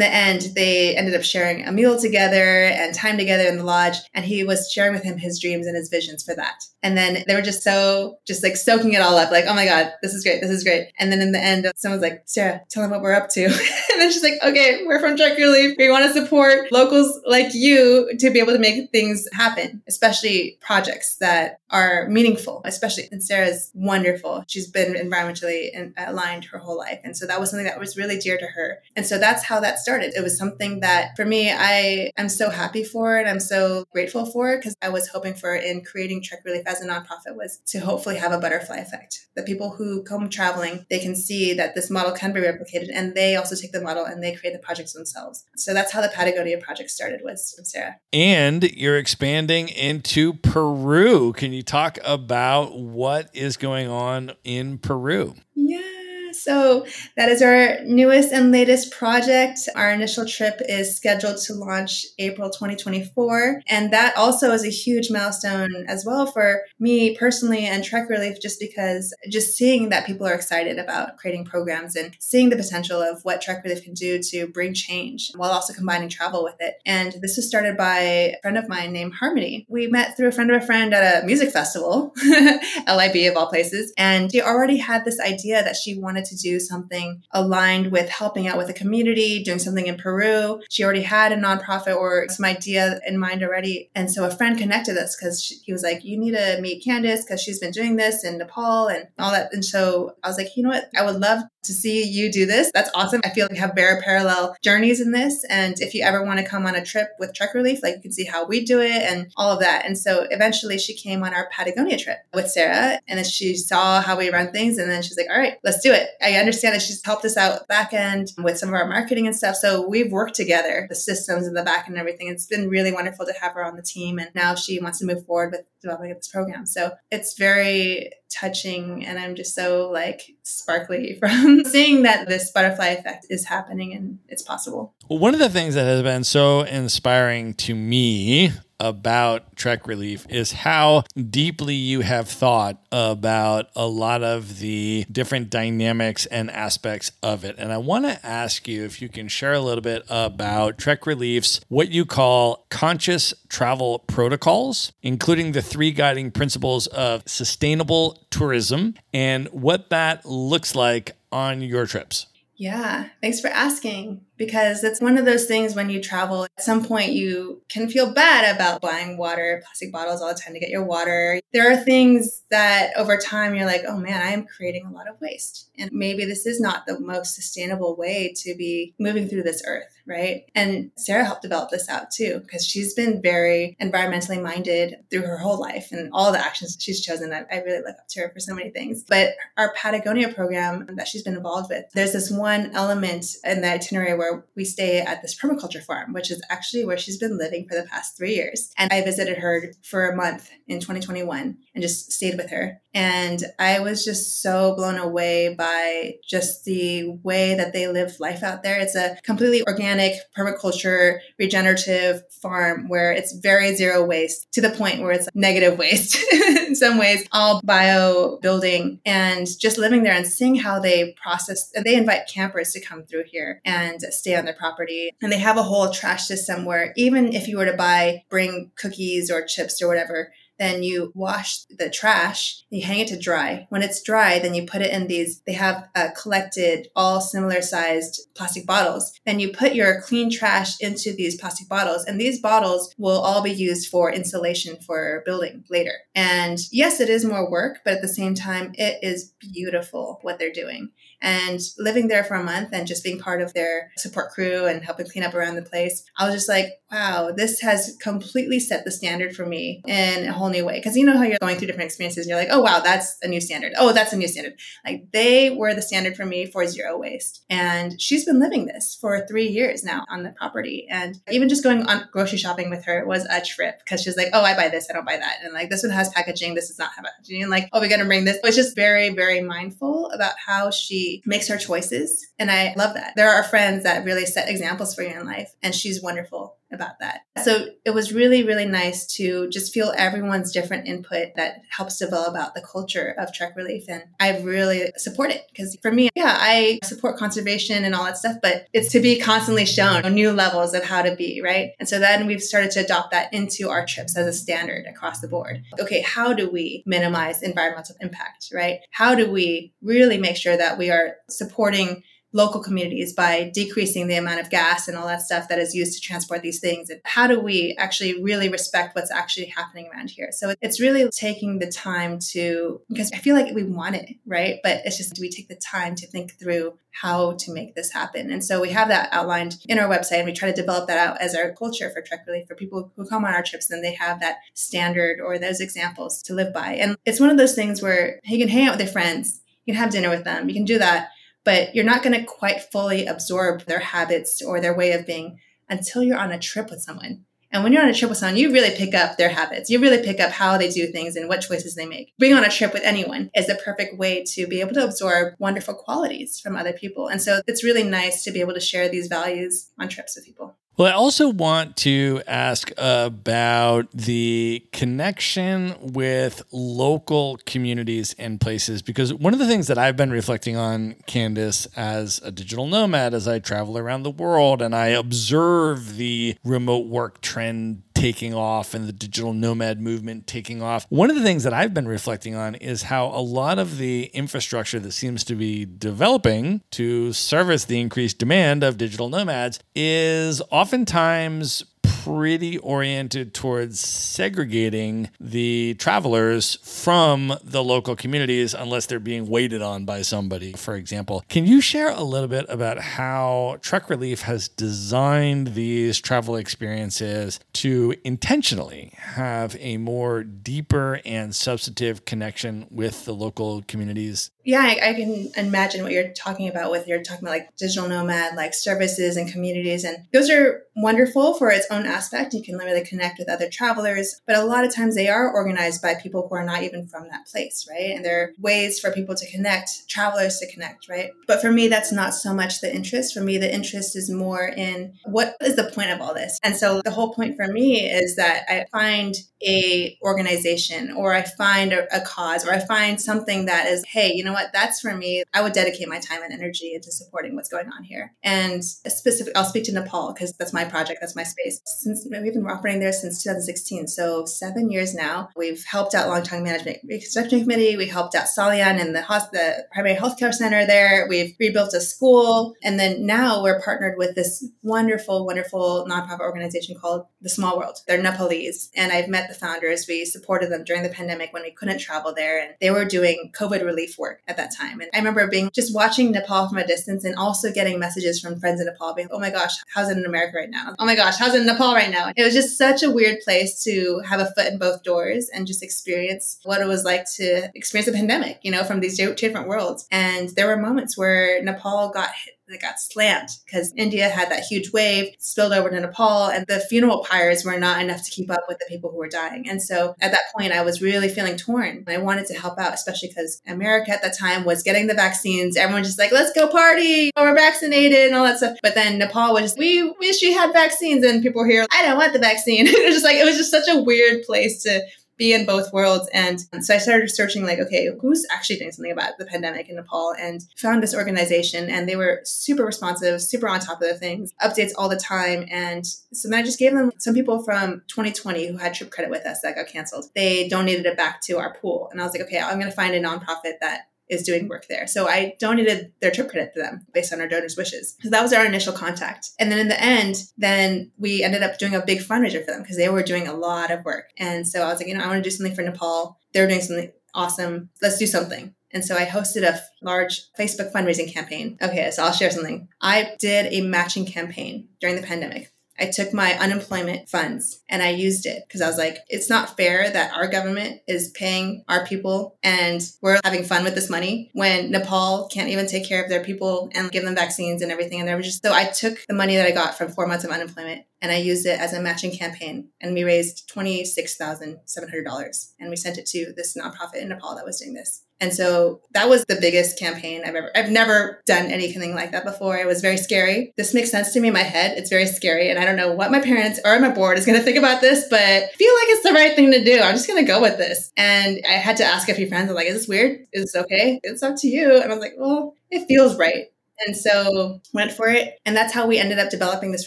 the 0.00 0.12
end, 0.12 0.50
they 0.56 0.96
ended 0.96 1.14
up 1.14 1.22
sharing 1.22 1.64
a 1.64 1.70
meal 1.70 1.96
together 1.96 2.64
and 2.64 2.92
time 2.92 3.16
together 3.16 3.44
in 3.44 3.56
the 3.56 3.64
lodge. 3.64 3.94
And 4.14 4.24
he 4.24 4.42
was 4.42 4.68
sharing 4.68 4.92
with 4.92 5.04
him 5.04 5.16
his 5.16 5.40
dreams 5.40 5.64
and 5.64 5.76
his 5.76 5.88
visions 5.88 6.24
for 6.24 6.34
that. 6.34 6.64
And 6.82 6.98
then 6.98 7.22
they 7.26 7.34
were 7.34 7.42
just 7.42 7.62
so, 7.62 8.18
just 8.26 8.42
like 8.42 8.56
soaking 8.56 8.94
it 8.94 9.00
all 9.00 9.16
up, 9.16 9.30
like, 9.30 9.44
oh 9.46 9.54
my 9.54 9.64
God, 9.64 9.92
this 10.02 10.12
is 10.12 10.24
great, 10.24 10.40
this 10.40 10.50
is 10.50 10.64
great. 10.64 10.92
And 10.98 11.12
then 11.12 11.20
in 11.20 11.30
the 11.30 11.42
end, 11.42 11.70
someone's 11.76 12.02
like, 12.02 12.22
Sarah, 12.26 12.62
tell 12.68 12.82
him 12.82 12.90
what 12.90 13.00
we're 13.00 13.14
up 13.14 13.28
to. 13.30 13.44
and 13.44 14.00
then 14.00 14.10
she's 14.10 14.24
like, 14.24 14.40
okay, 14.44 14.82
we're 14.84 15.00
from 15.00 15.16
Trek 15.16 15.38
Relief. 15.38 15.76
We 15.78 15.90
want 15.90 16.04
to 16.04 16.12
support 16.12 16.70
locals 16.72 17.20
like 17.24 17.54
you 17.54 18.10
to 18.18 18.30
be 18.30 18.40
able 18.40 18.52
to 18.52 18.58
make 18.58 18.90
things 18.90 19.26
happen, 19.32 19.82
especially 19.88 20.58
projects 20.60 21.16
that 21.18 21.60
are 21.70 22.08
meaningful, 22.08 22.60
especially. 22.64 23.08
And 23.10 23.22
Sarah's 23.22 23.70
wonderful. 23.74 24.44
She's 24.48 24.70
been 24.70 24.94
environmentally 24.94 25.70
aligned 25.96 26.44
her 26.46 26.58
whole 26.58 26.78
life. 26.78 27.00
And 27.04 27.16
so 27.16 27.26
that 27.26 27.40
was 27.40 27.50
something 27.50 27.66
that 27.66 27.80
was 27.80 27.96
really 27.96 28.18
dear 28.18 28.38
to 28.38 28.46
her. 28.46 28.78
And 28.94 29.04
so 29.04 29.18
that's 29.18 29.44
how 29.44 29.60
that 29.60 29.75
started. 29.78 30.14
It 30.14 30.22
was 30.22 30.38
something 30.38 30.80
that 30.80 31.16
for 31.16 31.24
me, 31.24 31.50
I 31.50 32.10
am 32.16 32.28
so 32.28 32.50
happy 32.50 32.84
for 32.84 33.16
and 33.16 33.28
I'm 33.28 33.40
so 33.40 33.84
grateful 33.92 34.26
for 34.26 34.56
because 34.56 34.74
I 34.82 34.88
was 34.88 35.08
hoping 35.08 35.34
for 35.34 35.54
in 35.54 35.84
creating 35.84 36.22
Trek 36.22 36.40
Relief 36.44 36.64
as 36.66 36.82
a 36.82 36.86
nonprofit 36.86 37.36
was 37.36 37.60
to 37.66 37.80
hopefully 37.80 38.16
have 38.16 38.32
a 38.32 38.38
butterfly 38.38 38.76
effect. 38.76 39.26
The 39.34 39.42
people 39.42 39.70
who 39.70 40.02
come 40.02 40.28
traveling, 40.28 40.86
they 40.90 40.98
can 40.98 41.14
see 41.14 41.54
that 41.54 41.74
this 41.74 41.90
model 41.90 42.12
can 42.12 42.32
be 42.32 42.40
replicated 42.40 42.90
and 42.92 43.14
they 43.14 43.36
also 43.36 43.54
take 43.54 43.72
the 43.72 43.80
model 43.80 44.04
and 44.04 44.22
they 44.22 44.34
create 44.34 44.52
the 44.52 44.58
projects 44.58 44.92
themselves. 44.92 45.44
So 45.56 45.74
that's 45.74 45.92
how 45.92 46.00
the 46.00 46.08
Patagonia 46.08 46.58
project 46.58 46.90
started 46.90 47.20
was 47.22 47.52
from 47.54 47.64
Sarah. 47.64 47.96
And 48.12 48.64
you're 48.64 48.98
expanding 48.98 49.68
into 49.68 50.34
Peru. 50.34 51.32
Can 51.32 51.52
you 51.52 51.62
talk 51.62 51.98
about 52.04 52.78
what 52.78 53.30
is 53.34 53.56
going 53.56 53.88
on 53.88 54.32
in 54.44 54.78
Peru? 54.78 55.34
Yeah. 55.54 55.95
So 56.42 56.86
that 57.16 57.28
is 57.28 57.42
our 57.42 57.78
newest 57.84 58.32
and 58.32 58.52
latest 58.52 58.92
project. 58.92 59.60
Our 59.74 59.90
initial 59.90 60.26
trip 60.26 60.60
is 60.68 60.96
scheduled 60.96 61.38
to 61.42 61.54
launch 61.54 62.06
April 62.18 62.50
2024. 62.50 63.62
And 63.68 63.92
that 63.92 64.16
also 64.16 64.52
is 64.52 64.64
a 64.64 64.70
huge 64.70 65.10
milestone 65.10 65.84
as 65.88 66.04
well 66.04 66.26
for 66.26 66.62
me 66.78 67.16
personally 67.16 67.64
and 67.64 67.84
Trek 67.84 68.08
Relief, 68.08 68.40
just 68.40 68.60
because 68.60 69.14
just 69.30 69.56
seeing 69.56 69.88
that 69.88 70.06
people 70.06 70.26
are 70.26 70.34
excited 70.34 70.78
about 70.78 71.16
creating 71.16 71.44
programs 71.44 71.96
and 71.96 72.16
seeing 72.20 72.50
the 72.50 72.56
potential 72.56 73.00
of 73.00 73.24
what 73.24 73.40
Trek 73.40 73.64
Relief 73.64 73.82
can 73.82 73.94
do 73.94 74.20
to 74.22 74.46
bring 74.48 74.74
change 74.74 75.30
while 75.36 75.50
also 75.50 75.72
combining 75.72 76.08
travel 76.08 76.44
with 76.44 76.56
it. 76.60 76.76
And 76.84 77.14
this 77.20 77.36
was 77.36 77.48
started 77.48 77.76
by 77.76 77.98
a 77.98 78.36
friend 78.42 78.58
of 78.58 78.68
mine 78.68 78.92
named 78.92 79.14
Harmony. 79.14 79.66
We 79.68 79.86
met 79.86 80.16
through 80.16 80.28
a 80.28 80.32
friend 80.32 80.50
of 80.50 80.62
a 80.62 80.66
friend 80.66 80.92
at 80.94 81.22
a 81.22 81.26
music 81.26 81.50
festival, 81.50 82.14
LIB 82.86 83.30
of 83.30 83.36
all 83.36 83.48
places. 83.48 83.92
And 83.96 84.30
she 84.30 84.42
already 84.42 84.76
had 84.76 85.04
this 85.04 85.20
idea 85.20 85.62
that 85.62 85.76
she 85.76 85.98
wanted 85.98 86.25
to 86.28 86.36
do 86.36 86.60
something 86.60 87.22
aligned 87.32 87.92
with 87.92 88.08
helping 88.08 88.48
out 88.48 88.58
with 88.58 88.66
the 88.66 88.72
community, 88.74 89.42
doing 89.42 89.58
something 89.58 89.86
in 89.86 89.96
Peru. 89.96 90.60
She 90.70 90.84
already 90.84 91.02
had 91.02 91.32
a 91.32 91.36
nonprofit 91.36 91.96
or 91.96 92.26
some 92.28 92.44
idea 92.44 93.00
in 93.06 93.18
mind 93.18 93.42
already. 93.42 93.90
And 93.94 94.10
so 94.10 94.24
a 94.24 94.30
friend 94.30 94.58
connected 94.58 94.96
us 94.96 95.16
because 95.16 95.60
he 95.64 95.72
was 95.72 95.82
like, 95.82 96.04
You 96.04 96.18
need 96.18 96.32
to 96.32 96.58
meet 96.60 96.84
Candice 96.84 97.22
because 97.22 97.42
she's 97.42 97.60
been 97.60 97.70
doing 97.70 97.96
this 97.96 98.24
in 98.24 98.38
Nepal 98.38 98.88
and 98.88 99.06
all 99.18 99.32
that. 99.32 99.52
And 99.52 99.64
so 99.64 100.14
I 100.22 100.28
was 100.28 100.38
like, 100.38 100.56
You 100.56 100.62
know 100.62 100.70
what? 100.70 100.90
I 100.96 101.04
would 101.04 101.20
love 101.20 101.42
to 101.66 101.72
see 101.72 102.04
you 102.04 102.32
do 102.32 102.46
this. 102.46 102.70
That's 102.72 102.90
awesome. 102.94 103.20
I 103.24 103.30
feel 103.30 103.44
like 103.44 103.52
we 103.52 103.58
have 103.58 103.74
very 103.74 104.00
parallel 104.00 104.56
journeys 104.62 105.00
in 105.00 105.12
this. 105.12 105.44
And 105.50 105.78
if 105.80 105.94
you 105.94 106.02
ever 106.02 106.24
want 106.24 106.38
to 106.38 106.46
come 106.46 106.66
on 106.66 106.74
a 106.74 106.84
trip 106.84 107.08
with 107.18 107.34
Trek 107.34 107.54
Relief, 107.54 107.82
like 107.82 107.96
you 107.96 108.02
can 108.02 108.12
see 108.12 108.24
how 108.24 108.46
we 108.46 108.64
do 108.64 108.80
it 108.80 109.02
and 109.02 109.30
all 109.36 109.52
of 109.52 109.60
that. 109.60 109.84
And 109.84 109.98
so 109.98 110.26
eventually 110.30 110.78
she 110.78 110.94
came 110.94 111.22
on 111.22 111.34
our 111.34 111.48
Patagonia 111.50 111.98
trip 111.98 112.18
with 112.32 112.50
Sarah 112.50 113.00
and 113.08 113.18
then 113.18 113.24
she 113.24 113.56
saw 113.56 114.00
how 114.00 114.16
we 114.16 114.30
run 114.30 114.52
things. 114.52 114.78
And 114.78 114.90
then 114.90 115.02
she's 115.02 115.16
like, 115.16 115.28
all 115.30 115.38
right, 115.38 115.54
let's 115.62 115.80
do 115.80 115.92
it. 115.92 116.08
I 116.22 116.34
understand 116.34 116.74
that 116.74 116.82
she's 116.82 117.04
helped 117.04 117.24
us 117.24 117.36
out 117.36 117.68
back 117.68 117.92
end 117.92 118.32
with 118.38 118.58
some 118.58 118.68
of 118.68 118.74
our 118.74 118.86
marketing 118.86 119.26
and 119.26 119.36
stuff. 119.36 119.56
So 119.56 119.86
we've 119.86 120.10
worked 120.10 120.34
together, 120.34 120.86
the 120.88 120.94
systems 120.94 121.46
and 121.46 121.56
the 121.56 121.62
back 121.62 121.86
end 121.86 121.94
and 121.94 121.98
everything. 121.98 122.28
It's 122.28 122.46
been 122.46 122.68
really 122.68 122.92
wonderful 122.92 123.26
to 123.26 123.34
have 123.40 123.52
her 123.52 123.64
on 123.64 123.76
the 123.76 123.82
team. 123.82 124.18
And 124.18 124.30
now 124.34 124.54
she 124.54 124.80
wants 124.80 124.98
to 125.00 125.06
move 125.06 125.26
forward 125.26 125.52
with 125.52 125.66
developing 125.86 126.14
this 126.14 126.28
program. 126.28 126.66
So 126.66 126.92
it's 127.10 127.38
very 127.38 128.10
touching 128.28 129.04
and 129.06 129.18
I'm 129.18 129.34
just 129.34 129.54
so 129.54 129.88
like 129.90 130.22
sparkly 130.42 131.16
from 131.20 131.64
seeing 131.64 132.02
that 132.02 132.28
this 132.28 132.50
butterfly 132.50 132.88
effect 132.88 133.26
is 133.30 133.44
happening 133.44 133.94
and 133.94 134.18
it's 134.28 134.42
possible. 134.42 134.94
Well, 135.08 135.18
one 135.18 135.34
of 135.34 135.40
the 135.40 135.48
things 135.48 135.74
that 135.74 135.84
has 135.84 136.02
been 136.02 136.24
so 136.24 136.62
inspiring 136.62 137.54
to 137.54 137.74
me 137.74 138.52
about 138.80 139.56
Trek 139.56 139.86
Relief 139.86 140.26
is 140.28 140.52
how 140.52 141.04
deeply 141.30 141.74
you 141.74 142.00
have 142.00 142.28
thought 142.28 142.84
about 142.92 143.68
a 143.74 143.86
lot 143.86 144.22
of 144.22 144.58
the 144.58 145.06
different 145.10 145.50
dynamics 145.50 146.26
and 146.26 146.50
aspects 146.50 147.12
of 147.22 147.44
it. 147.44 147.56
And 147.58 147.72
I 147.72 147.78
want 147.78 148.04
to 148.04 148.24
ask 148.24 148.68
you 148.68 148.84
if 148.84 149.00
you 149.00 149.08
can 149.08 149.28
share 149.28 149.54
a 149.54 149.60
little 149.60 149.82
bit 149.82 150.04
about 150.08 150.78
Trek 150.78 151.06
Relief's 151.06 151.60
what 151.68 151.90
you 151.90 152.04
call 152.04 152.66
conscious 152.70 153.32
travel 153.48 154.00
protocols, 154.00 154.92
including 155.02 155.52
the 155.52 155.62
three 155.76 155.92
guiding 155.92 156.30
principles 156.30 156.86
of 156.86 157.22
sustainable 157.26 158.24
tourism 158.30 158.94
and 159.12 159.46
what 159.48 159.90
that 159.90 160.24
looks 160.24 160.74
like 160.74 161.14
on 161.30 161.60
your 161.60 161.84
trips. 161.84 162.28
Yeah, 162.54 163.10
thanks 163.20 163.40
for 163.40 163.48
asking. 163.48 164.24
Because 164.36 164.84
it's 164.84 165.00
one 165.00 165.18
of 165.18 165.24
those 165.24 165.46
things 165.46 165.74
when 165.74 165.90
you 165.90 166.00
travel, 166.00 166.44
at 166.44 166.50
some 166.60 166.84
point 166.84 167.12
you 167.12 167.62
can 167.68 167.88
feel 167.88 168.12
bad 168.12 168.54
about 168.54 168.80
buying 168.80 169.16
water, 169.16 169.62
plastic 169.64 169.92
bottles 169.92 170.20
all 170.20 170.28
the 170.28 170.40
time 170.40 170.54
to 170.54 170.60
get 170.60 170.70
your 170.70 170.84
water. 170.84 171.40
There 171.52 171.70
are 171.70 171.76
things 171.76 172.42
that 172.50 172.90
over 172.96 173.16
time 173.16 173.54
you're 173.54 173.66
like, 173.66 173.82
oh 173.86 173.96
man, 173.96 174.20
I 174.20 174.30
am 174.30 174.46
creating 174.46 174.86
a 174.86 174.92
lot 174.92 175.08
of 175.08 175.20
waste. 175.20 175.70
And 175.78 175.90
maybe 175.92 176.24
this 176.24 176.46
is 176.46 176.60
not 176.60 176.86
the 176.86 176.98
most 176.98 177.34
sustainable 177.34 177.96
way 177.96 178.32
to 178.36 178.54
be 178.56 178.94
moving 178.98 179.28
through 179.28 179.42
this 179.42 179.62
earth, 179.66 179.94
right? 180.06 180.44
And 180.54 180.90
Sarah 180.96 181.24
helped 181.24 181.42
develop 181.42 181.70
this 181.70 181.88
out 181.88 182.10
too, 182.10 182.40
because 182.40 182.66
she's 182.66 182.94
been 182.94 183.20
very 183.20 183.76
environmentally 183.80 184.42
minded 184.42 184.96
through 185.10 185.22
her 185.22 185.38
whole 185.38 185.60
life 185.60 185.88
and 185.92 186.10
all 186.12 186.32
the 186.32 186.38
actions 186.38 186.76
she's 186.80 187.04
chosen. 187.04 187.32
I, 187.32 187.44
I 187.50 187.60
really 187.62 187.78
look 187.78 187.96
up 187.98 188.08
to 188.10 188.20
her 188.20 188.30
for 188.30 188.40
so 188.40 188.54
many 188.54 188.70
things. 188.70 189.04
But 189.08 189.34
our 189.56 189.74
Patagonia 189.74 190.32
program 190.32 190.88
that 190.96 191.08
she's 191.08 191.22
been 191.22 191.36
involved 191.36 191.70
with, 191.70 191.84
there's 191.94 192.12
this 192.12 192.30
one 192.30 192.70
element 192.72 193.26
in 193.44 193.60
the 193.60 193.70
itinerary 193.70 194.16
where 194.16 194.25
we 194.54 194.64
stay 194.64 195.00
at 195.00 195.22
this 195.22 195.38
permaculture 195.38 195.82
farm, 195.82 196.12
which 196.12 196.30
is 196.30 196.42
actually 196.50 196.84
where 196.84 196.98
she's 196.98 197.18
been 197.18 197.38
living 197.38 197.66
for 197.68 197.74
the 197.74 197.86
past 197.88 198.16
three 198.16 198.34
years. 198.34 198.70
And 198.76 198.92
I 198.92 199.02
visited 199.02 199.38
her 199.38 199.72
for 199.82 200.08
a 200.08 200.16
month 200.16 200.50
in 200.66 200.80
2021 200.80 201.56
and 201.74 201.82
just 201.82 202.12
stayed 202.12 202.36
with 202.36 202.50
her. 202.50 202.80
And 202.94 203.44
I 203.58 203.80
was 203.80 204.04
just 204.04 204.40
so 204.40 204.74
blown 204.74 204.96
away 204.96 205.54
by 205.54 206.14
just 206.26 206.64
the 206.64 207.18
way 207.22 207.54
that 207.54 207.72
they 207.72 207.88
live 207.88 208.18
life 208.20 208.42
out 208.42 208.62
there. 208.62 208.80
It's 208.80 208.96
a 208.96 209.18
completely 209.22 209.62
organic 209.66 210.14
permaculture 210.36 211.18
regenerative 211.38 212.22
farm 212.40 212.88
where 212.88 213.12
it's 213.12 213.36
very 213.38 213.74
zero 213.74 214.04
waste 214.04 214.50
to 214.52 214.60
the 214.60 214.70
point 214.70 215.02
where 215.02 215.12
it's 215.12 215.28
negative 215.34 215.78
waste 215.78 216.16
some 216.78 216.98
ways, 216.98 217.26
all 217.32 217.60
bio 217.64 218.38
building 218.38 219.00
and 219.04 219.46
just 219.58 219.78
living 219.78 220.02
there 220.02 220.14
and 220.14 220.26
seeing 220.26 220.54
how 220.54 220.78
they 220.78 221.12
process. 221.12 221.72
They 221.84 221.96
invite 221.96 222.28
campers 222.28 222.72
to 222.72 222.80
come 222.80 223.04
through 223.04 223.24
here 223.24 223.60
and 223.64 224.00
stay 224.10 224.36
on 224.36 224.44
their 224.44 224.54
property. 224.54 225.10
And 225.20 225.32
they 225.32 225.38
have 225.38 225.56
a 225.56 225.62
whole 225.62 225.90
trash 225.90 226.26
system 226.26 226.64
where 226.64 226.92
even 226.96 227.32
if 227.32 227.48
you 227.48 227.58
were 227.58 227.66
to 227.66 227.76
buy, 227.76 228.24
bring 228.28 228.70
cookies 228.76 229.30
or 229.30 229.44
chips 229.44 229.80
or 229.82 229.88
whatever, 229.88 230.32
then 230.58 230.82
you 230.82 231.12
wash 231.14 231.64
the 231.64 231.90
trash, 231.90 232.62
you 232.70 232.84
hang 232.84 233.00
it 233.00 233.08
to 233.08 233.18
dry. 233.18 233.66
When 233.68 233.82
it's 233.82 234.02
dry, 234.02 234.38
then 234.38 234.54
you 234.54 234.66
put 234.66 234.82
it 234.82 234.92
in 234.92 235.06
these, 235.06 235.40
they 235.46 235.52
have 235.52 235.88
uh, 235.94 236.08
collected 236.20 236.88
all 236.96 237.20
similar 237.20 237.62
sized 237.62 238.28
plastic 238.34 238.66
bottles. 238.66 239.12
Then 239.24 239.40
you 239.40 239.52
put 239.52 239.74
your 239.74 240.00
clean 240.02 240.30
trash 240.30 240.80
into 240.80 241.14
these 241.14 241.38
plastic 241.40 241.68
bottles, 241.68 242.04
and 242.04 242.20
these 242.20 242.40
bottles 242.40 242.94
will 242.98 243.20
all 243.20 243.42
be 243.42 243.52
used 243.52 243.88
for 243.88 244.12
insulation 244.12 244.76
for 244.76 245.22
building 245.24 245.64
later. 245.70 245.92
And 246.14 246.58
yes, 246.70 247.00
it 247.00 247.08
is 247.08 247.24
more 247.24 247.50
work, 247.50 247.80
but 247.84 247.94
at 247.94 248.02
the 248.02 248.08
same 248.08 248.34
time, 248.34 248.72
it 248.74 248.98
is 249.02 249.32
beautiful 249.40 250.18
what 250.22 250.38
they're 250.38 250.52
doing. 250.52 250.90
And 251.22 251.60
living 251.78 252.08
there 252.08 252.24
for 252.24 252.34
a 252.34 252.42
month 252.42 252.70
and 252.72 252.86
just 252.86 253.02
being 253.02 253.18
part 253.18 253.40
of 253.40 253.54
their 253.54 253.90
support 253.96 254.30
crew 254.32 254.66
and 254.66 254.84
helping 254.84 255.06
clean 255.06 255.24
up 255.24 255.34
around 255.34 255.56
the 255.56 255.62
place, 255.62 256.04
I 256.16 256.26
was 256.26 256.34
just 256.34 256.48
like, 256.48 256.66
wow, 256.92 257.32
this 257.34 257.60
has 257.60 257.96
completely 258.00 258.60
set 258.60 258.84
the 258.84 258.90
standard 258.90 259.34
for 259.34 259.46
me 259.46 259.82
in 259.86 260.26
a 260.26 260.32
whole 260.32 260.45
new 260.50 260.64
way. 260.64 260.78
Because 260.78 260.96
you 260.96 261.04
know 261.04 261.16
how 261.16 261.24
you're 261.24 261.38
going 261.40 261.56
through 261.56 261.68
different 261.68 261.86
experiences 261.86 262.26
and 262.26 262.30
you're 262.30 262.38
like, 262.38 262.48
oh, 262.50 262.60
wow, 262.60 262.80
that's 262.80 263.18
a 263.22 263.28
new 263.28 263.40
standard. 263.40 263.72
Oh, 263.76 263.92
that's 263.92 264.12
a 264.12 264.16
new 264.16 264.28
standard. 264.28 264.54
Like 264.84 265.10
they 265.12 265.50
were 265.50 265.74
the 265.74 265.82
standard 265.82 266.16
for 266.16 266.26
me 266.26 266.46
for 266.46 266.66
zero 266.66 266.98
waste. 266.98 267.44
And 267.50 268.00
she's 268.00 268.24
been 268.24 268.40
living 268.40 268.66
this 268.66 268.96
for 269.00 269.26
three 269.26 269.48
years 269.48 269.84
now 269.84 270.04
on 270.08 270.22
the 270.22 270.30
property. 270.30 270.86
And 270.90 271.20
even 271.30 271.48
just 271.48 271.62
going 271.62 271.82
on 271.86 272.08
grocery 272.12 272.38
shopping 272.38 272.70
with 272.70 272.84
her 272.84 273.06
was 273.06 273.24
a 273.24 273.40
trip 273.40 273.80
because 273.80 274.02
she's 274.02 274.16
like, 274.16 274.28
oh, 274.32 274.42
I 274.42 274.56
buy 274.56 274.68
this, 274.68 274.88
I 274.90 274.92
don't 274.92 275.06
buy 275.06 275.16
that. 275.16 275.38
And 275.42 275.52
like, 275.52 275.70
this 275.70 275.82
one 275.82 275.92
has 275.92 276.08
packaging, 276.10 276.54
this 276.54 276.68
does 276.68 276.78
not 276.78 276.92
have 276.96 277.04
packaging. 277.04 277.42
And 277.42 277.50
like, 277.50 277.68
oh, 277.72 277.80
we're 277.80 277.88
going 277.88 278.00
to 278.00 278.06
bring 278.06 278.24
this. 278.24 278.38
But 278.40 278.48
it's 278.48 278.56
just 278.56 278.76
very, 278.76 279.10
very 279.10 279.40
mindful 279.40 280.10
about 280.10 280.34
how 280.44 280.70
she 280.70 281.22
makes 281.26 281.48
her 281.48 281.56
choices. 281.56 282.26
And 282.38 282.50
I 282.50 282.74
love 282.76 282.94
that. 282.94 283.12
There 283.16 283.30
are 283.30 283.42
friends 283.42 283.84
that 283.84 284.04
really 284.04 284.26
set 284.26 284.48
examples 284.48 284.94
for 284.94 285.02
you 285.02 285.18
in 285.18 285.26
life. 285.26 285.54
And 285.62 285.74
she's 285.74 286.02
wonderful 286.02 286.56
about 286.72 286.98
that. 287.00 287.20
So 287.44 287.66
it 287.84 287.90
was 287.90 288.12
really, 288.12 288.42
really 288.42 288.66
nice 288.66 289.06
to 289.16 289.48
just 289.50 289.72
feel 289.72 289.92
everyone's 289.96 290.52
different 290.52 290.88
input 290.88 291.28
that 291.36 291.58
helps 291.70 291.98
develop 291.98 292.36
out 292.36 292.54
the 292.54 292.62
culture 292.62 293.14
of 293.18 293.32
Trek 293.32 293.54
Relief. 293.56 293.84
And 293.88 294.04
I 294.20 294.40
really 294.40 294.90
support 294.96 295.30
it 295.30 295.42
because 295.50 295.76
for 295.80 295.92
me, 295.92 296.10
yeah, 296.14 296.36
I 296.36 296.80
support 296.82 297.18
conservation 297.18 297.84
and 297.84 297.94
all 297.94 298.04
that 298.04 298.18
stuff, 298.18 298.36
but 298.42 298.66
it's 298.72 298.90
to 298.92 299.00
be 299.00 299.20
constantly 299.20 299.64
shown 299.64 300.02
new 300.12 300.32
levels 300.32 300.74
of 300.74 300.84
how 300.84 301.02
to 301.02 301.14
be, 301.14 301.40
right? 301.42 301.70
And 301.78 301.88
so 301.88 301.98
then 301.98 302.26
we've 302.26 302.42
started 302.42 302.70
to 302.72 302.80
adopt 302.80 303.12
that 303.12 303.32
into 303.32 303.68
our 303.68 303.86
trips 303.86 304.16
as 304.16 304.26
a 304.26 304.32
standard 304.32 304.86
across 304.86 305.20
the 305.20 305.28
board. 305.28 305.62
Okay, 305.78 306.02
how 306.02 306.32
do 306.32 306.50
we 306.50 306.82
minimize 306.86 307.42
environmental 307.42 307.96
impact, 308.00 308.48
right? 308.52 308.80
How 308.90 309.14
do 309.14 309.30
we 309.30 309.72
really 309.82 310.18
make 310.18 310.36
sure 310.36 310.56
that 310.56 310.78
we 310.78 310.90
are 310.90 311.16
supporting 311.28 312.02
local 312.32 312.62
communities 312.62 313.12
by 313.12 313.50
decreasing 313.54 314.08
the 314.08 314.16
amount 314.16 314.40
of 314.40 314.50
gas 314.50 314.88
and 314.88 314.96
all 314.96 315.06
that 315.06 315.22
stuff 315.22 315.48
that 315.48 315.58
is 315.58 315.74
used 315.74 315.94
to 315.94 316.06
transport 316.06 316.42
these 316.42 316.60
things? 316.60 316.90
And 316.90 317.00
how 317.04 317.26
do 317.26 317.40
we 317.40 317.74
actually 317.78 318.22
really 318.22 318.48
respect 318.48 318.94
what's 318.94 319.10
actually 319.10 319.46
happening 319.46 319.88
around 319.92 320.10
here? 320.10 320.28
So 320.32 320.54
it's 320.60 320.80
really 320.80 321.08
taking 321.10 321.58
the 321.58 321.70
time 321.70 322.18
to, 322.32 322.80
because 322.88 323.10
I 323.12 323.18
feel 323.18 323.34
like 323.34 323.54
we 323.54 323.62
want 323.62 323.96
it, 323.96 324.16
right? 324.26 324.58
But 324.62 324.82
it's 324.84 324.98
just, 324.98 325.14
do 325.14 325.22
we 325.22 325.30
take 325.30 325.48
the 325.48 325.56
time 325.56 325.94
to 325.96 326.06
think 326.06 326.38
through 326.38 326.78
how 326.90 327.32
to 327.32 327.52
make 327.52 327.74
this 327.74 327.92
happen? 327.92 328.30
And 328.30 328.44
so 328.44 328.60
we 328.60 328.70
have 328.70 328.88
that 328.88 329.08
outlined 329.12 329.56
in 329.68 329.78
our 329.78 329.88
website 329.88 330.18
and 330.18 330.26
we 330.26 330.32
try 330.32 330.50
to 330.50 330.60
develop 330.60 330.88
that 330.88 330.98
out 330.98 331.20
as 331.20 331.34
our 331.34 331.52
culture 331.52 331.90
for 331.90 332.02
Trek 332.02 332.24
Relief 332.26 332.46
for 332.48 332.54
people 332.54 332.92
who 332.96 333.08
come 333.08 333.24
on 333.24 333.34
our 333.34 333.42
trips, 333.42 333.68
then 333.68 333.82
they 333.82 333.94
have 333.94 334.20
that 334.20 334.38
standard 334.54 335.20
or 335.20 335.38
those 335.38 335.60
examples 335.60 336.22
to 336.22 336.34
live 336.34 336.52
by. 336.52 336.74
And 336.74 336.96
it's 337.06 337.20
one 337.20 337.30
of 337.30 337.38
those 337.38 337.54
things 337.54 337.80
where 337.80 338.20
you 338.24 338.38
can 338.38 338.48
hang 338.48 338.66
out 338.66 338.72
with 338.72 338.80
your 338.80 338.92
friends, 338.92 339.40
you 339.64 339.74
can 339.74 339.82
have 339.82 339.92
dinner 339.92 340.10
with 340.10 340.24
them, 340.24 340.48
you 340.48 340.54
can 340.54 340.64
do 340.64 340.78
that 340.78 341.08
but 341.46 341.74
you're 341.74 341.84
not 341.84 342.02
going 342.02 342.12
to 342.18 342.26
quite 342.26 342.60
fully 342.72 343.06
absorb 343.06 343.62
their 343.62 343.78
habits 343.78 344.42
or 344.42 344.60
their 344.60 344.76
way 344.76 344.92
of 344.92 345.06
being 345.06 345.38
until 345.70 346.02
you're 346.02 346.18
on 346.18 346.32
a 346.32 346.38
trip 346.38 346.68
with 346.70 346.82
someone. 346.82 347.24
And 347.52 347.62
when 347.62 347.72
you're 347.72 347.82
on 347.82 347.88
a 347.88 347.94
trip 347.94 348.10
with 348.10 348.18
someone, 348.18 348.36
you 348.36 348.52
really 348.52 348.76
pick 348.76 348.94
up 348.94 349.16
their 349.16 349.28
habits. 349.28 349.70
You 349.70 349.78
really 349.78 350.04
pick 350.04 350.18
up 350.18 350.32
how 350.32 350.58
they 350.58 350.68
do 350.68 350.88
things 350.88 351.14
and 351.14 351.28
what 351.28 351.40
choices 351.40 351.76
they 351.76 351.86
make. 351.86 352.12
Being 352.18 352.34
on 352.34 352.44
a 352.44 352.50
trip 352.50 352.72
with 352.74 352.82
anyone 352.82 353.30
is 353.34 353.46
the 353.46 353.54
perfect 353.54 353.96
way 353.96 354.24
to 354.34 354.48
be 354.48 354.60
able 354.60 354.74
to 354.74 354.84
absorb 354.84 355.34
wonderful 355.38 355.74
qualities 355.74 356.40
from 356.40 356.56
other 356.56 356.72
people. 356.72 357.06
And 357.06 357.22
so 357.22 357.40
it's 357.46 357.62
really 357.62 357.84
nice 357.84 358.24
to 358.24 358.32
be 358.32 358.40
able 358.40 358.54
to 358.54 358.60
share 358.60 358.88
these 358.88 359.06
values 359.06 359.70
on 359.78 359.88
trips 359.88 360.16
with 360.16 360.26
people. 360.26 360.56
Well, 360.78 360.92
I 360.92 360.94
also 360.94 361.30
want 361.30 361.74
to 361.78 362.20
ask 362.26 362.70
about 362.76 363.90
the 363.92 364.62
connection 364.74 365.74
with 365.80 366.42
local 366.52 367.38
communities 367.46 368.14
and 368.18 368.38
places 368.38 368.82
because 368.82 369.14
one 369.14 369.32
of 369.32 369.38
the 369.38 369.46
things 369.46 369.68
that 369.68 369.78
I've 369.78 369.96
been 369.96 370.10
reflecting 370.10 370.54
on, 370.54 370.96
Candice, 371.08 371.66
as 371.76 372.20
a 372.22 372.30
digital 372.30 372.66
nomad, 372.66 373.14
as 373.14 373.26
I 373.26 373.38
travel 373.38 373.78
around 373.78 374.02
the 374.02 374.10
world 374.10 374.60
and 374.60 374.76
I 374.76 374.88
observe 374.88 375.96
the 375.96 376.36
remote 376.44 376.88
work 376.88 377.22
trend 377.22 377.82
taking 377.96 378.34
off 378.34 378.74
and 378.74 378.86
the 378.86 378.92
digital 378.92 379.32
nomad 379.32 379.80
movement 379.80 380.26
taking 380.26 380.62
off. 380.62 380.86
One 380.90 381.08
of 381.10 381.16
the 381.16 381.22
things 381.22 381.44
that 381.44 381.54
I've 381.54 381.72
been 381.72 381.88
reflecting 381.88 382.34
on 382.34 382.54
is 382.54 382.82
how 382.82 383.06
a 383.06 383.20
lot 383.20 383.58
of 383.58 383.78
the 383.78 384.04
infrastructure 384.12 384.78
that 384.80 384.92
seems 384.92 385.24
to 385.24 385.34
be 385.34 385.64
developing 385.64 386.62
to 386.72 387.12
service 387.14 387.64
the 387.64 387.80
increased 387.80 388.18
demand 388.18 388.62
of 388.62 388.76
digital 388.76 389.08
nomads 389.08 389.60
is 389.74 390.42
oftentimes 390.66 391.62
pretty 392.06 392.58
oriented 392.58 393.32
towards 393.32 393.78
segregating 393.78 395.08
the 395.20 395.74
travelers 395.74 396.56
from 396.56 397.32
the 397.44 397.62
local 397.62 397.94
communities 397.94 398.52
unless 398.52 398.86
they're 398.86 398.98
being 398.98 399.28
waited 399.28 399.62
on 399.62 399.84
by 399.84 400.02
somebody, 400.02 400.52
for 400.54 400.74
example. 400.74 401.24
Can 401.28 401.46
you 401.46 401.60
share 401.60 401.90
a 401.90 402.02
little 402.02 402.26
bit 402.26 402.46
about 402.48 402.78
how 402.78 403.58
Trek 403.60 403.88
Relief 403.88 404.22
has 404.22 404.48
designed 404.48 405.54
these 405.54 406.00
travel 406.00 406.34
experiences 406.34 407.38
to 407.52 407.94
intentionally 408.02 408.92
have 408.96 409.56
a 409.60 409.76
more 409.76 410.24
deeper 410.24 411.00
and 411.04 411.32
substantive 411.32 412.04
connection 412.04 412.66
with 412.72 413.04
the 413.04 413.14
local 413.14 413.62
communities? 413.68 414.32
Yeah, 414.46 414.62
I, 414.62 414.90
I 414.90 414.94
can 414.94 415.32
imagine 415.36 415.82
what 415.82 415.90
you're 415.90 416.12
talking 416.12 416.46
about 416.46 416.70
with 416.70 416.86
you're 416.86 417.02
talking 417.02 417.24
about 417.24 417.32
like 417.32 417.56
digital 417.56 417.88
nomad, 417.88 418.36
like 418.36 418.54
services 418.54 419.16
and 419.16 419.28
communities. 419.28 419.82
And 419.82 420.04
those 420.12 420.30
are 420.30 420.62
wonderful 420.76 421.34
for 421.34 421.50
its 421.50 421.66
own 421.68 421.84
aspect. 421.84 422.32
You 422.32 422.44
can 422.44 422.56
really 422.56 422.84
connect 422.84 423.18
with 423.18 423.28
other 423.28 423.48
travelers, 423.50 424.20
but 424.24 424.36
a 424.36 424.44
lot 424.44 424.64
of 424.64 424.72
times 424.72 424.94
they 424.94 425.08
are 425.08 425.32
organized 425.32 425.82
by 425.82 425.94
people 425.94 426.28
who 426.28 426.36
are 426.36 426.44
not 426.44 426.62
even 426.62 426.86
from 426.86 427.08
that 427.08 427.26
place, 427.26 427.66
right? 427.68 427.96
And 427.96 428.04
there 428.04 428.22
are 428.22 428.30
ways 428.38 428.78
for 428.78 428.92
people 428.92 429.16
to 429.16 429.30
connect, 429.32 429.88
travelers 429.88 430.38
to 430.38 430.52
connect, 430.52 430.88
right? 430.88 431.10
But 431.26 431.40
for 431.40 431.50
me, 431.50 431.66
that's 431.66 431.90
not 431.90 432.14
so 432.14 432.32
much 432.32 432.60
the 432.60 432.72
interest. 432.72 433.14
For 433.14 433.22
me, 433.22 433.38
the 433.38 433.52
interest 433.52 433.96
is 433.96 434.08
more 434.10 434.46
in 434.46 434.94
what 435.06 435.36
is 435.40 435.56
the 435.56 435.72
point 435.74 435.90
of 435.90 436.00
all 436.00 436.14
this? 436.14 436.38
And 436.44 436.54
so 436.54 436.82
the 436.84 436.92
whole 436.92 437.12
point 437.12 437.34
for 437.34 437.48
me 437.48 437.90
is 437.90 438.14
that 438.14 438.44
I 438.48 438.66
find 438.70 439.16
a 439.44 439.98
organization 440.02 440.92
or 440.92 441.14
I 441.14 441.22
find 441.22 441.72
a, 441.72 441.96
a 441.96 442.00
cause 442.00 442.46
or 442.46 442.52
I 442.52 442.60
find 442.60 443.00
something 443.00 443.46
that 443.46 443.66
is, 443.66 443.84
hey, 443.86 444.12
you 444.14 444.22
know 444.22 444.35
what, 444.36 444.52
that's 444.52 444.80
for 444.80 444.94
me. 444.94 445.24
I 445.34 445.42
would 445.42 445.52
dedicate 445.52 445.88
my 445.88 445.98
time 445.98 446.22
and 446.22 446.32
energy 446.32 446.74
into 446.74 446.92
supporting 446.92 447.34
what's 447.34 447.48
going 447.48 447.68
on 447.68 447.84
here. 447.84 448.14
And 448.22 448.64
specific, 448.64 449.36
I'll 449.36 449.44
speak 449.44 449.64
to 449.64 449.72
Nepal 449.72 450.12
because 450.12 450.32
that's 450.38 450.52
my 450.52 450.64
project, 450.64 451.00
that's 451.00 451.16
my 451.16 451.22
space. 451.22 451.60
Since 451.64 452.06
we've 452.10 452.32
been 452.32 452.46
operating 452.46 452.80
there 452.80 452.92
since 452.92 453.22
2016, 453.22 453.88
so 453.88 454.24
seven 454.26 454.70
years 454.70 454.94
now. 454.94 455.30
We've 455.36 455.64
helped 455.64 455.94
out 455.94 456.08
Long 456.08 456.22
Langtang 456.22 456.44
Management 456.44 456.78
Reconstruction 456.84 457.40
Committee. 457.40 457.76
We 457.76 457.86
helped 457.86 458.14
out 458.14 458.26
Salyan 458.26 458.80
and 458.80 458.94
the, 458.94 459.02
the 459.32 459.66
primary 459.72 459.96
healthcare 459.96 460.32
center 460.32 460.66
there. 460.66 461.06
We've 461.08 461.34
rebuilt 461.38 461.74
a 461.74 461.80
school, 461.80 462.54
and 462.62 462.78
then 462.78 463.06
now 463.06 463.42
we're 463.42 463.60
partnered 463.60 463.96
with 463.96 464.14
this 464.14 464.46
wonderful, 464.62 465.24
wonderful 465.24 465.86
nonprofit 465.88 466.20
organization 466.20 466.76
called 466.78 467.06
The 467.20 467.28
Small 467.28 467.58
World. 467.58 467.78
They're 467.86 468.02
Nepalese, 468.02 468.70
and 468.76 468.92
I've 468.92 469.08
met 469.08 469.28
the 469.28 469.34
founders. 469.34 469.86
We 469.88 470.04
supported 470.04 470.50
them 470.50 470.64
during 470.64 470.82
the 470.82 470.88
pandemic 470.88 471.32
when 471.32 471.42
we 471.42 471.52
couldn't 471.52 471.78
travel 471.78 472.12
there, 472.14 472.40
and 472.40 472.54
they 472.60 472.70
were 472.70 472.84
doing 472.84 473.32
COVID 473.34 473.64
relief 473.64 473.98
work 473.98 474.22
at 474.28 474.36
that 474.36 474.54
time. 474.54 474.80
And 474.80 474.90
I 474.92 474.98
remember 474.98 475.26
being 475.28 475.50
just 475.54 475.74
watching 475.74 476.12
Nepal 476.12 476.48
from 476.48 476.58
a 476.58 476.66
distance 476.66 477.04
and 477.04 477.14
also 477.16 477.52
getting 477.52 477.78
messages 477.78 478.20
from 478.20 478.38
friends 478.40 478.60
in 478.60 478.66
Nepal 478.66 478.94
being, 478.94 479.08
oh 479.10 479.18
my 479.18 479.30
gosh, 479.30 479.52
how's 479.72 479.90
it 479.90 479.96
in 479.96 480.04
America 480.04 480.36
right 480.36 480.50
now? 480.50 480.74
Oh 480.78 480.84
my 480.84 480.96
gosh, 480.96 481.16
how's 481.18 481.34
it 481.34 481.40
in 481.40 481.46
Nepal 481.46 481.74
right 481.74 481.90
now? 481.90 482.12
It 482.16 482.24
was 482.24 482.34
just 482.34 482.58
such 482.58 482.82
a 482.82 482.90
weird 482.90 483.20
place 483.24 483.62
to 483.64 484.00
have 484.00 484.20
a 484.20 484.32
foot 484.32 484.46
in 484.46 484.58
both 484.58 484.82
doors 484.82 485.28
and 485.28 485.46
just 485.46 485.62
experience 485.62 486.38
what 486.44 486.60
it 486.60 486.66
was 486.66 486.84
like 486.84 487.04
to 487.16 487.50
experience 487.54 487.88
a 487.88 487.92
pandemic, 487.92 488.40
you 488.42 488.50
know, 488.50 488.64
from 488.64 488.80
these 488.80 488.96
different 488.96 489.48
worlds. 489.48 489.86
And 489.90 490.30
there 490.30 490.46
were 490.46 490.56
moments 490.56 490.96
where 490.96 491.42
Nepal 491.42 491.90
got 491.90 492.10
hit 492.24 492.35
that 492.48 492.60
got 492.60 492.80
slammed 492.80 493.28
because 493.44 493.72
India 493.76 494.08
had 494.08 494.30
that 494.30 494.44
huge 494.44 494.72
wave 494.72 495.14
spilled 495.18 495.52
over 495.52 495.70
to 495.70 495.80
Nepal 495.80 496.26
and 496.26 496.46
the 496.46 496.60
funeral 496.60 497.04
pyres 497.08 497.44
were 497.44 497.58
not 497.58 497.82
enough 497.82 498.04
to 498.04 498.10
keep 498.10 498.30
up 498.30 498.44
with 498.48 498.58
the 498.58 498.66
people 498.68 498.90
who 498.90 498.98
were 498.98 499.08
dying. 499.08 499.48
And 499.48 499.62
so 499.62 499.94
at 500.00 500.12
that 500.12 500.32
point, 500.36 500.52
I 500.52 500.62
was 500.62 500.80
really 500.80 501.08
feeling 501.08 501.36
torn. 501.36 501.84
I 501.88 501.98
wanted 501.98 502.26
to 502.26 502.34
help 502.34 502.58
out, 502.58 502.74
especially 502.74 503.08
because 503.08 503.42
America 503.46 503.90
at 503.90 504.02
that 504.02 504.16
time 504.16 504.44
was 504.44 504.62
getting 504.62 504.86
the 504.86 504.94
vaccines. 504.94 505.56
Everyone 505.56 505.84
just 505.84 505.98
like, 505.98 506.12
let's 506.12 506.32
go 506.32 506.48
party. 506.48 507.10
We're 507.16 507.34
vaccinated 507.34 508.06
and 508.06 508.14
all 508.14 508.24
that 508.24 508.38
stuff. 508.38 508.58
But 508.62 508.74
then 508.74 508.98
Nepal 508.98 509.32
was 509.32 509.42
just, 509.42 509.58
we 509.58 509.82
wish 509.98 510.22
we 510.22 510.32
had 510.32 510.52
vaccines. 510.52 511.04
And 511.04 511.22
people 511.22 511.42
were 511.42 511.48
here, 511.48 511.66
I 511.72 511.82
don't 511.82 511.96
want 511.96 512.12
the 512.12 512.18
vaccine. 512.18 512.66
it 512.68 512.84
was 512.84 512.94
just 512.94 513.04
like, 513.04 513.16
it 513.16 513.24
was 513.24 513.36
just 513.36 513.50
such 513.50 513.68
a 513.68 513.82
weird 513.82 514.22
place 514.22 514.62
to 514.62 514.82
be 515.16 515.32
in 515.32 515.46
both 515.46 515.72
worlds. 515.72 516.08
And 516.12 516.40
so 516.60 516.74
I 516.74 516.78
started 516.78 517.08
searching, 517.10 517.44
like, 517.44 517.58
okay, 517.58 517.88
who's 518.00 518.26
actually 518.32 518.56
doing 518.56 518.72
something 518.72 518.92
about 518.92 519.18
the 519.18 519.24
pandemic 519.24 519.68
in 519.68 519.76
Nepal 519.76 520.14
and 520.18 520.42
found 520.56 520.82
this 520.82 520.94
organization. 520.94 521.70
And 521.70 521.88
they 521.88 521.96
were 521.96 522.20
super 522.24 522.64
responsive, 522.64 523.22
super 523.22 523.48
on 523.48 523.60
top 523.60 523.80
of 523.80 523.88
the 523.88 523.94
things, 523.94 524.32
updates 524.42 524.72
all 524.76 524.88
the 524.88 524.96
time. 524.96 525.46
And 525.50 525.86
so 525.86 526.28
then 526.28 526.38
I 526.38 526.42
just 526.42 526.58
gave 526.58 526.72
them 526.72 526.92
some 526.98 527.14
people 527.14 527.42
from 527.42 527.82
2020 527.88 528.48
who 528.48 528.58
had 528.58 528.74
trip 528.74 528.90
credit 528.90 529.10
with 529.10 529.26
us 529.26 529.40
that 529.42 529.56
got 529.56 529.68
canceled. 529.68 530.06
They 530.14 530.48
donated 530.48 530.86
it 530.86 530.96
back 530.96 531.20
to 531.22 531.38
our 531.38 531.54
pool. 531.54 531.88
And 531.90 532.00
I 532.00 532.04
was 532.04 532.12
like, 532.12 532.22
okay, 532.22 532.38
I'm 532.38 532.58
going 532.58 532.70
to 532.70 532.76
find 532.76 532.94
a 532.94 533.00
nonprofit 533.00 533.54
that 533.60 533.88
is 534.08 534.22
doing 534.22 534.48
work 534.48 534.66
there. 534.68 534.86
So 534.86 535.08
I 535.08 535.34
donated 535.38 535.92
their 536.00 536.10
trip 536.10 536.30
credit 536.30 536.54
to 536.54 536.62
them 536.62 536.86
based 536.92 537.12
on 537.12 537.20
our 537.20 537.28
donors' 537.28 537.56
wishes. 537.56 537.96
So 538.00 538.10
that 538.10 538.22
was 538.22 538.32
our 538.32 538.44
initial 538.44 538.72
contact. 538.72 539.30
And 539.38 539.50
then 539.50 539.58
in 539.58 539.68
the 539.68 539.82
end, 539.82 540.16
then 540.38 540.92
we 540.98 541.22
ended 541.22 541.42
up 541.42 541.58
doing 541.58 541.74
a 541.74 541.84
big 541.84 542.00
fundraiser 542.00 542.44
for 542.44 542.52
them 542.52 542.62
because 542.62 542.76
they 542.76 542.88
were 542.88 543.02
doing 543.02 543.26
a 543.26 543.34
lot 543.34 543.70
of 543.70 543.84
work. 543.84 544.10
And 544.18 544.46
so 544.46 544.62
I 544.62 544.68
was 544.68 544.78
like, 544.78 544.88
you 544.88 544.96
know, 544.96 545.04
I 545.04 545.08
want 545.08 545.22
to 545.22 545.28
do 545.28 545.34
something 545.34 545.54
for 545.54 545.62
Nepal. 545.62 546.18
They're 546.32 546.48
doing 546.48 546.60
something 546.60 546.92
awesome. 547.14 547.70
Let's 547.82 547.98
do 547.98 548.06
something. 548.06 548.54
And 548.72 548.84
so 548.84 548.96
I 548.96 549.06
hosted 549.06 549.42
a 549.42 549.60
large 549.82 550.30
Facebook 550.38 550.72
fundraising 550.72 551.12
campaign. 551.12 551.56
Okay, 551.62 551.90
so 551.90 552.02
I'll 552.04 552.12
share 552.12 552.30
something. 552.30 552.68
I 552.80 553.14
did 553.18 553.52
a 553.52 553.62
matching 553.62 554.04
campaign 554.04 554.68
during 554.80 554.96
the 554.96 555.06
pandemic. 555.06 555.50
I 555.78 555.86
took 555.86 556.12
my 556.12 556.34
unemployment 556.34 557.08
funds 557.08 557.62
and 557.68 557.82
I 557.82 557.90
used 557.90 558.26
it 558.26 558.44
because 558.46 558.60
I 558.60 558.68
was 558.68 558.78
like, 558.78 558.98
it's 559.08 559.28
not 559.28 559.56
fair 559.56 559.90
that 559.90 560.12
our 560.14 560.28
government 560.28 560.80
is 560.86 561.10
paying 561.10 561.64
our 561.68 561.86
people 561.86 562.38
and 562.42 562.82
we're 563.02 563.20
having 563.24 563.44
fun 563.44 563.64
with 563.64 563.74
this 563.74 563.90
money 563.90 564.30
when 564.32 564.70
Nepal 564.70 565.28
can't 565.32 565.50
even 565.50 565.66
take 565.66 565.86
care 565.88 566.02
of 566.02 566.08
their 566.08 566.24
people 566.24 566.70
and 566.74 566.90
give 566.90 567.04
them 567.04 567.14
vaccines 567.14 567.62
and 567.62 567.70
everything. 567.70 568.00
And 568.00 568.08
there 568.08 568.16
was 568.16 568.26
just 568.26 568.42
so 568.42 568.52
I 568.52 568.64
took 568.64 568.98
the 569.06 569.14
money 569.14 569.36
that 569.36 569.46
I 569.46 569.52
got 569.52 569.76
from 569.76 569.88
four 569.88 570.06
months 570.06 570.24
of 570.24 570.30
unemployment 570.30 570.86
and 571.02 571.12
I 571.12 571.16
used 571.16 571.46
it 571.46 571.60
as 571.60 571.72
a 571.72 571.80
matching 571.80 572.12
campaign. 572.16 572.70
And 572.80 572.94
we 572.94 573.04
raised 573.04 573.50
$26,700 573.54 575.52
and 575.60 575.70
we 575.70 575.76
sent 575.76 575.98
it 575.98 576.06
to 576.06 576.32
this 576.36 576.56
nonprofit 576.56 577.02
in 577.02 577.08
Nepal 577.08 577.36
that 577.36 577.44
was 577.44 577.60
doing 577.60 577.74
this. 577.74 578.05
And 578.20 578.32
so 578.32 578.80
that 578.92 579.08
was 579.08 579.24
the 579.28 579.36
biggest 579.40 579.78
campaign 579.78 580.22
I've 580.24 580.34
ever, 580.34 580.50
I've 580.54 580.70
never 580.70 581.22
done 581.26 581.46
anything 581.46 581.94
like 581.94 582.12
that 582.12 582.24
before. 582.24 582.56
It 582.56 582.66
was 582.66 582.80
very 582.80 582.96
scary. 582.96 583.52
This 583.56 583.74
makes 583.74 583.90
sense 583.90 584.12
to 584.12 584.20
me 584.20 584.28
in 584.28 584.34
my 584.34 584.42
head. 584.42 584.78
It's 584.78 584.90
very 584.90 585.06
scary. 585.06 585.50
And 585.50 585.58
I 585.58 585.66
don't 585.66 585.76
know 585.76 585.92
what 585.92 586.10
my 586.10 586.20
parents 586.20 586.58
or 586.64 586.78
my 586.80 586.90
board 586.90 587.18
is 587.18 587.26
going 587.26 587.38
to 587.38 587.44
think 587.44 587.58
about 587.58 587.80
this, 587.80 588.06
but 588.08 588.20
I 588.20 588.48
feel 588.56 588.72
like 588.74 588.88
it's 588.88 589.02
the 589.02 589.12
right 589.12 589.36
thing 589.36 589.52
to 589.52 589.64
do. 589.64 589.80
I'm 589.80 589.94
just 589.94 590.08
going 590.08 590.24
to 590.24 590.30
go 590.30 590.40
with 590.40 590.56
this. 590.56 590.92
And 590.96 591.40
I 591.46 591.52
had 591.52 591.76
to 591.78 591.84
ask 591.84 592.08
a 592.08 592.14
few 592.14 592.28
friends, 592.28 592.48
I'm 592.48 592.54
like, 592.54 592.68
is 592.68 592.74
this 592.74 592.88
weird? 592.88 593.20
Is 593.32 593.52
this 593.52 593.62
okay? 593.64 594.00
It's 594.02 594.22
up 594.22 594.36
to 594.38 594.48
you. 594.48 594.80
And 594.80 594.84
I 594.84 594.94
was 594.94 595.00
like, 595.02 595.14
well, 595.18 595.54
it 595.70 595.86
feels 595.86 596.16
right. 596.16 596.46
And 596.84 596.96
so 596.96 597.60
went 597.72 597.92
for 597.92 598.08
it. 598.08 598.38
And 598.44 598.56
that's 598.56 598.72
how 598.72 598.86
we 598.86 598.98
ended 598.98 599.18
up 599.18 599.30
developing 599.30 599.72
this 599.72 599.86